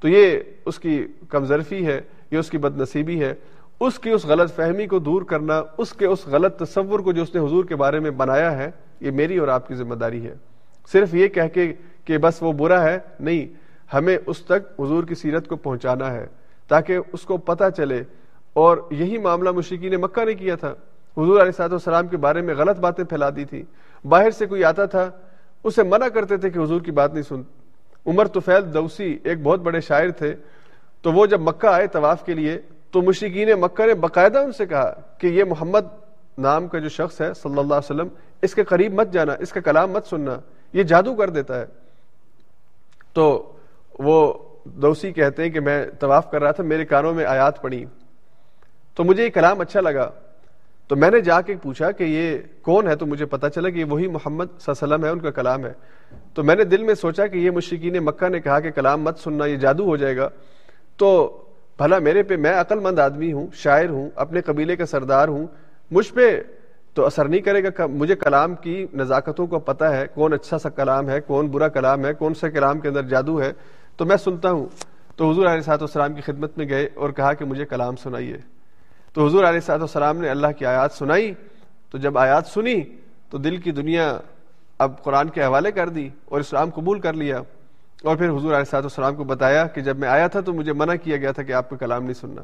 تو 0.00 0.08
یہ 0.08 0.38
اس 0.66 0.78
کی 0.78 1.06
کمزرفی 1.28 1.86
ہے، 1.86 2.00
یہ 2.30 2.38
اس 2.38 2.50
کی 2.50 2.58
بد 2.58 2.80
نصیبی 2.80 3.24
ہے۔ 3.24 3.34
اس 3.80 3.98
کی 3.98 4.10
اس 4.10 4.26
غلط 4.26 4.56
فہمی 4.56 4.86
کو 4.86 4.98
دور 4.98 5.22
کرنا، 5.22 5.62
اس 5.78 5.92
کے 5.92 6.06
اس 6.06 6.26
غلط 6.26 6.58
تصور 6.58 7.00
کو 7.00 7.12
جو 7.12 7.22
اس 7.22 7.34
نے 7.34 7.40
حضور 7.40 7.64
کے 7.64 7.76
بارے 7.76 8.00
میں 8.00 8.10
بنایا 8.10 8.58
ہے، 8.58 8.70
یہ 9.00 9.10
میری 9.10 9.38
اور 9.38 9.48
آپ 9.48 9.68
کی 9.68 9.74
ذمہ 9.74 9.94
داری 9.94 10.26
ہے۔ 10.26 10.34
صرف 10.92 11.14
یہ 11.14 11.28
کہہ 11.28 11.48
کے 11.54 11.74
کہ 12.04 12.18
بس 12.18 12.42
وہ 12.42 12.52
برا 12.52 12.82
ہے، 12.82 12.98
نہیں، 13.20 13.46
ہمیں 13.94 14.18
اس 14.26 14.38
تک 14.38 14.80
حضور 14.80 15.04
کی 15.04 15.14
سیرت 15.14 15.48
کو 15.48 15.56
پہنچانا 15.56 16.14
ہے۔ 16.14 16.26
تاکہ 16.68 16.98
اس 17.12 17.22
کو 17.22 17.36
پتہ 17.36 17.64
چلے۔ 17.76 18.02
اور 18.52 18.78
یہی 18.90 19.18
معاملہ 19.18 19.50
مشرقی 19.50 19.88
نے 19.88 19.96
مکہ 19.96 20.24
نے 20.24 20.34
کیا 20.34 20.56
تھا۔ 20.56 20.68
حضور 21.16 21.40
علیہ 21.40 21.50
صاحب 21.50 21.72
السلام 21.72 22.08
کے 22.08 22.16
بارے 22.16 22.40
میں 22.40 22.54
غلط 22.54 22.78
باتیں 22.78 23.04
پھیلا 23.04 23.30
دی 23.36 23.44
تھی۔ 23.44 23.64
باہر 24.04 24.30
سے 24.30 24.46
کوئی 24.46 24.64
آتا 24.64 24.84
تھا، 24.84 25.10
اسے 25.64 25.82
منع 25.82 26.08
کرتے 26.08 26.36
تھے 26.36 26.50
کہ 26.50 26.58
حضور 26.58 26.80
کی 26.80 26.90
بات 26.90 27.12
نہیں 27.12 27.22
سن۔ 27.22 27.42
عمر 28.06 28.26
توفیل 28.26 28.74
دوسی 28.74 29.18
ایک 29.24 29.42
بہت 29.42 29.60
بڑے 29.60 29.80
شاعر 29.80 30.10
تھے۔ 30.10 30.34
تو 31.02 31.12
وہ 31.12 31.26
جب 31.26 31.40
مکہ 31.40 31.66
آئے 31.66 31.86
طواف 31.86 32.24
کے 32.24 32.34
لیے، 32.34 32.60
تو 32.90 33.02
مشرقین 33.02 33.48
مکہ 33.60 33.86
نے 33.86 33.94
باقاعدہ 33.94 34.38
ان 34.38 34.52
سے 34.52 34.66
کہا 34.66 34.92
کہ 35.18 35.26
یہ 35.26 35.44
محمد 35.44 35.80
نام 36.38 36.68
کا 36.68 36.78
جو 36.78 36.88
شخص 36.88 37.20
ہے 37.20 37.34
صلی 37.34 37.58
اللہ 37.58 37.60
علیہ 37.60 37.76
وسلم، 37.76 38.08
اس 38.42 38.54
کے 38.54 38.64
قریب 38.64 38.94
مت 38.94 39.12
جانا، 39.12 39.32
اس 39.38 39.52
کا 39.52 39.60
کلام 39.60 39.90
مت 39.90 40.06
سننا، 40.06 40.36
یہ 40.72 40.82
جادو 40.82 41.14
کر 41.14 41.30
دیتا 41.30 41.60
ہے۔ 41.60 41.66
تو 43.12 43.52
وہ 43.98 44.32
دوسی 44.74 45.12
کہتے 45.12 45.42
ہیں 45.42 45.50
کہ 45.50 45.60
میں 45.60 45.86
طواف 46.00 46.30
کر 46.30 46.42
رہا 46.42 46.50
تھا، 46.50 46.64
میرے 46.64 46.84
کانوں 46.84 47.14
میں 47.14 47.24
آیات 47.24 47.62
پڑی۔ 47.62 47.84
تو 48.94 49.04
مجھے 49.04 49.24
یہ 49.24 49.30
کلام 49.30 49.60
اچھا 49.60 49.80
لگا۔ 49.80 50.10
تو 50.88 50.96
میں 50.96 51.10
نے 51.10 51.20
جا 51.20 51.40
کے 51.40 51.54
پوچھا 51.62 51.90
کہ 51.90 52.04
یہ 52.04 52.38
کون 52.62 52.88
ہے؟ 52.88 52.96
تو 52.96 53.06
مجھے 53.06 53.26
پتا 53.26 53.50
چلا 53.50 53.68
کہ 53.68 53.78
یہ 53.78 53.84
وہی 53.84 54.06
محمد 54.06 54.44
صلی 54.44 54.72
اللہ 54.72 54.84
علیہ 54.84 54.94
وسلم 54.94 55.04
ہے، 55.04 55.10
ان 55.10 55.18
کا 55.18 55.30
کلام 55.30 55.66
ہے۔ 55.66 55.72
تو 56.34 56.44
میں 56.44 56.54
نے 56.54 56.64
دل 56.64 56.82
میں 56.82 56.94
سوچا 56.94 57.26
کہ 57.26 57.38
یہ 57.38 57.50
مشرقین 57.50 58.04
مکہ 58.04 58.28
نے 58.28 58.40
کہا 58.40 58.60
کہ 58.60 58.70
کلام 58.70 59.02
مت 59.02 59.18
سننا، 59.18 59.46
یہ 59.46 59.56
جادو 59.56 59.84
ہو 59.84 59.96
جائے 59.96 60.16
گا۔ 60.16 60.28
تو 60.96 61.38
بھلا 61.78 61.98
میرے 61.98 62.22
پہ 62.22 62.36
میں 62.36 62.52
عقل 62.52 62.78
مند 62.78 62.98
آدمی 62.98 63.32
ہوں، 63.32 63.46
شاعر 63.52 63.88
ہوں، 63.88 64.10
اپنے 64.14 64.40
قبیلے 64.40 64.76
کا 64.76 64.86
سردار 64.86 65.28
ہوں، 65.28 65.46
مجھ 65.90 66.14
پہ 66.14 66.42
تو 66.94 67.06
اثر 67.06 67.28
نہیں 67.28 67.40
کرے 67.40 67.64
گا۔ 67.64 67.86
مجھے 67.86 68.16
کلام 68.16 68.54
کی 68.54 68.86
نزاکتوں 68.94 69.46
کو 69.46 69.58
پتہ 69.58 69.84
ہے، 69.84 70.06
کون 70.14 70.32
اچھا 70.32 70.58
سا 70.58 70.68
کلام 70.68 71.10
ہے، 71.10 71.20
کون 71.20 71.46
برا 71.46 71.68
کلام 71.68 72.06
ہے، 72.06 72.14
کون 72.14 72.34
سا 72.34 72.48
کلام 72.48 72.80
کے 72.80 72.88
اندر 72.88 73.02
جادو 73.02 73.42
ہے۔ 73.42 73.52
تو 73.96 74.04
میں 74.04 74.16
سنتا 74.16 74.50
ہوں۔ 74.50 74.66
تو 75.16 75.30
حضور 75.30 75.46
علیہ 75.46 75.60
صاحب 75.60 75.78
السلام 75.80 76.14
کی 76.14 76.20
خدمت 76.20 76.58
میں 76.58 76.68
گئے 76.68 76.88
اور 76.94 77.10
کہا 77.10 77.32
کہ 77.32 77.44
مجھے 77.44 77.66
کلام 77.66 77.96
سنائیے۔ 77.96 78.36
تو 79.12 79.26
حضور 79.26 79.44
علیہ 79.44 79.60
صاحب 79.60 79.80
السلام 79.80 80.18
نے 80.18 80.28
اللہ 80.28 80.46
کی 80.58 80.66
آیات 80.66 80.92
سنائی۔ 80.92 81.34
تو 81.90 81.98
جب 81.98 82.18
آیات 82.18 82.46
سنی 82.46 82.80
تو 83.30 83.38
دل 83.38 83.56
کی 83.56 83.72
دنیا 83.72 84.18
اب 84.78 85.02
قرآن 85.02 85.28
کے 85.28 85.44
حوالے 85.44 85.72
کر 85.72 85.88
دی 85.88 86.08
اور 86.24 86.40
اسلام 86.40 86.70
قبول 86.70 87.00
کر 87.00 87.12
لیا۔ 87.12 87.42
اور 88.02 88.16
پھر 88.16 88.28
حضور 88.28 88.52
علیہ 88.52 88.70
صاحب 88.70 88.82
السلام 88.82 89.14
کو 89.14 89.24
بتایا 89.24 89.66
کہ 89.66 89.80
جب 89.80 89.98
میں 89.98 90.08
آیا 90.08 90.26
تھا 90.26 90.40
تو 90.40 90.52
مجھے 90.52 90.72
منع 90.72 90.94
کیا 90.94 91.16
گیا 91.16 91.32
تھا 91.32 91.42
کہ 91.42 91.52
آپ 91.52 91.68
کو 91.68 91.76
کلام 91.76 92.02
نہیں 92.02 92.14
سننا۔ 92.14 92.42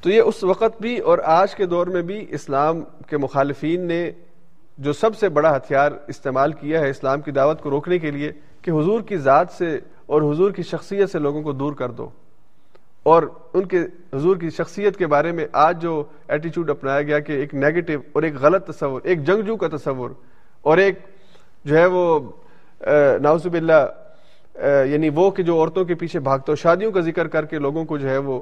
تو 0.00 0.10
یہ 0.10 0.22
اس 0.22 0.44
وقت 0.44 0.80
بھی 0.80 0.98
اور 0.98 1.18
آج 1.24 1.54
کے 1.54 1.66
دور 1.66 1.86
میں 1.86 2.02
بھی 2.02 2.26
اسلام 2.28 2.80
کے 3.06 3.16
مخالفین 3.16 3.80
نے 3.80 4.10
جو 4.78 4.92
سب 4.92 5.16
سے 5.16 5.28
بڑا 5.28 5.56
ہتھیار 5.56 5.92
استعمال 6.06 6.52
کیا 6.52 6.80
ہے 6.80 6.90
اسلام 6.90 7.20
کی 7.20 7.30
دعوت 7.30 7.62
کو 7.62 7.70
روکنے 7.70 7.98
کے 7.98 8.10
لیے 8.10 8.32
کہ 8.62 8.70
حضور 8.70 9.00
کی 9.00 9.16
ذات 9.16 9.46
سے 9.50 9.80
اور 10.08 10.22
حضور 10.22 10.50
کی 10.50 10.62
شخصیت 10.62 11.10
سے 11.10 11.18
لوگوں 11.18 11.42
کو 11.42 11.52
دور 11.52 11.72
کر 11.72 11.90
دو۔ 11.90 12.08
اور 13.02 13.22
ان 13.54 13.64
کے، 13.68 13.80
حضور 14.14 14.36
کی 14.36 14.50
شخصیت 14.50 14.96
کے 14.96 15.06
بارے 15.06 15.32
میں 15.32 15.46
آج 15.52 15.82
جو 15.82 16.02
ایٹیچیوڈ 16.28 16.70
اپنایا 16.70 17.02
گیا 17.02 17.18
کہ 17.18 17.32
ایک 17.32 17.54
نیگیٹو 17.54 17.98
اور 18.12 18.22
ایک 18.22 18.34
غلط 18.40 18.66
تصور، 18.66 19.00
ایک 19.04 19.24
جنگجو 19.26 19.56
کا 19.56 19.68
تصور، 19.76 20.10
اور 20.62 20.78
ایک 20.78 20.98
جو 21.64 21.76
ہے 21.76 21.86
وہ 21.86 22.18
ناؤزب 23.22 23.54
اللہ 23.54 23.86
یعنی 24.86 25.08
وہ 25.14 25.30
کہ 25.30 25.42
جو 25.42 25.56
عورتوں 25.56 25.84
کے 25.84 25.94
پیچھے 25.94 26.20
بھاگتا 26.20 26.52
ہو، 26.52 26.56
شادیوں 26.56 26.92
کا 26.92 27.00
ذکر 27.00 27.28
کر 27.28 27.44
کے 27.44 27.58
لوگوں 27.58 27.84
کو 27.84 27.98
جو 27.98 28.08
ہے 28.08 28.18
وہ، 28.18 28.40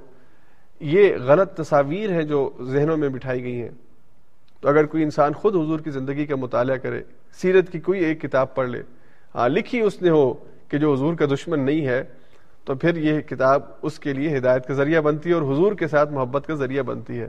یہ 0.80 1.16
غلط 1.26 1.54
تصاویر 1.56 2.12
ہیں 2.12 2.22
جو 2.22 2.50
ذہنوں 2.62 2.96
میں 2.96 3.08
بٹھائی 3.08 3.42
گئی 3.42 3.60
ہیں۔ 3.60 3.70
تو 4.62 4.68
اگر 4.68 4.86
کوئی 4.86 5.02
انسان 5.02 5.32
خود 5.32 5.56
حضور 5.56 5.80
کی 5.80 5.90
زندگی 5.90 6.26
کا 6.26 6.36
مطالعہ 6.36 6.76
کرے، 6.76 7.02
سیرت 7.40 7.70
کی 7.72 7.80
کوئی 7.80 8.04
ایک 8.04 8.20
کتاب 8.22 8.54
پڑھ 8.54 8.68
لے 8.68 8.82
ہاں 9.34 9.48
لکھی 9.48 9.80
اس 9.80 10.00
نے 10.02 10.10
ہو 10.10 10.32
کہ 10.68 10.78
جو 10.78 10.92
حضور 10.92 11.14
کا 11.14 11.26
دشمن 11.26 11.60
نہیں 11.60 11.86
ہے، 11.86 12.04
تو 12.64 12.74
پھر 12.74 12.96
یہ 12.96 13.20
کتاب 13.20 13.62
اس 13.82 13.98
کے 13.98 14.12
لیے 14.12 14.36
ہدایت 14.36 14.66
کا 14.66 14.74
ذریعہ 14.74 15.00
بنتی 15.00 15.30
ہے 15.30 15.34
اور 15.34 15.42
حضور 15.42 15.72
کے 15.72 15.88
ساتھ 15.88 16.12
محبت 16.12 16.46
کا 16.46 16.54
ذریعہ 16.54 16.82
بنتی 16.82 17.20
ہے۔ 17.20 17.28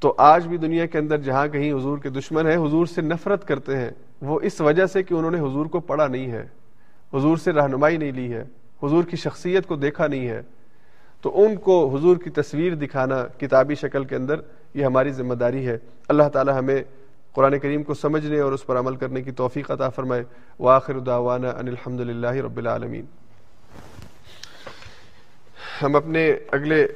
تو 0.00 0.14
آج 0.18 0.46
بھی 0.46 0.56
دنیا 0.56 0.86
کے 0.86 0.98
اندر 0.98 1.18
جہاں 1.18 1.46
کہیں 1.46 1.72
حضور 1.72 1.98
کے 1.98 2.08
دشمن 2.08 2.46
ہیں، 2.46 2.56
حضور 2.56 2.86
سے 2.86 3.00
نفرت 3.00 3.48
کرتے 3.48 3.76
ہیں۔ 3.76 3.90
وہ 4.22 4.40
اس 4.42 4.60
وجہ 4.60 4.86
سے 4.86 5.02
کہ 5.02 5.14
انہوں 5.14 5.30
نے 5.30 5.38
حضور 5.38 5.66
کو 5.66 5.80
پڑھا 5.80 6.06
نہیں 6.06 6.32
ہے۔ 6.32 6.46
حضور 7.14 7.36
سے 7.36 7.52
رہنمائی 7.52 7.96
نہیں 7.96 8.12
لی 8.12 8.32
ہے۔ 8.32 8.44
حضور 8.82 9.04
کی 9.04 9.16
شخصیت 9.16 9.66
کو 9.66 9.76
دیکھا 9.76 10.06
نہیں 10.06 10.28
ہے۔ 10.28 10.42
تو 11.20 11.44
ان 11.44 11.56
کو 11.56 11.96
حضور 11.96 12.16
کی 12.16 12.30
تصویر 12.30 12.74
دکھانا 12.74 13.26
کتابی 13.40 13.74
شکل 13.74 14.04
کے 14.04 14.16
اندر 14.16 14.34
یہ 14.74 14.84
ہماری 14.84 15.10
ذمہ 15.10 15.34
داری 15.34 15.66
ہے۔ 15.66 15.78
اللہ 16.08 16.28
تعالی 16.32 16.52
ہمیں 16.58 16.82
قرآن 17.32 17.58
کریم 17.58 17.82
کو 17.82 17.94
سمجھنے 17.94 18.40
اور 18.40 18.52
اس 18.52 18.66
پر 18.66 18.78
عمل 18.78 18.96
کرنے 18.96 19.22
کی 19.22 19.30
توفیق 19.30 19.70
عطا 19.70 19.88
فرمائے۔ 19.88 20.24
وآخر 20.58 20.98
دعوانا 20.98 21.50
ان 21.50 21.68
الحمد 21.68 22.00
للہ 22.00 22.30
رب 22.30 22.56
العالمین۔ 22.56 23.04
ہم 25.82 25.96
اپنے 25.96 26.34
اگلے 26.52 26.86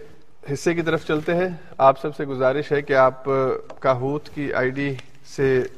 حصے 0.53 0.75
کی 0.75 0.83
طرف 0.83 1.07
چلتے 1.07 1.35
ہیں۔ 1.35 1.49
آپ 1.79 2.01
سب 2.01 2.17
سے 2.17 2.25
گزارش 2.25 2.73
ہے 2.73 2.83
کہ 2.83 2.93
آپ 2.93 3.25
کاہوت 3.81 4.29
کی 4.29 4.53
آئی 4.55 4.71
ڈی 4.71 4.95
سے 5.25 5.63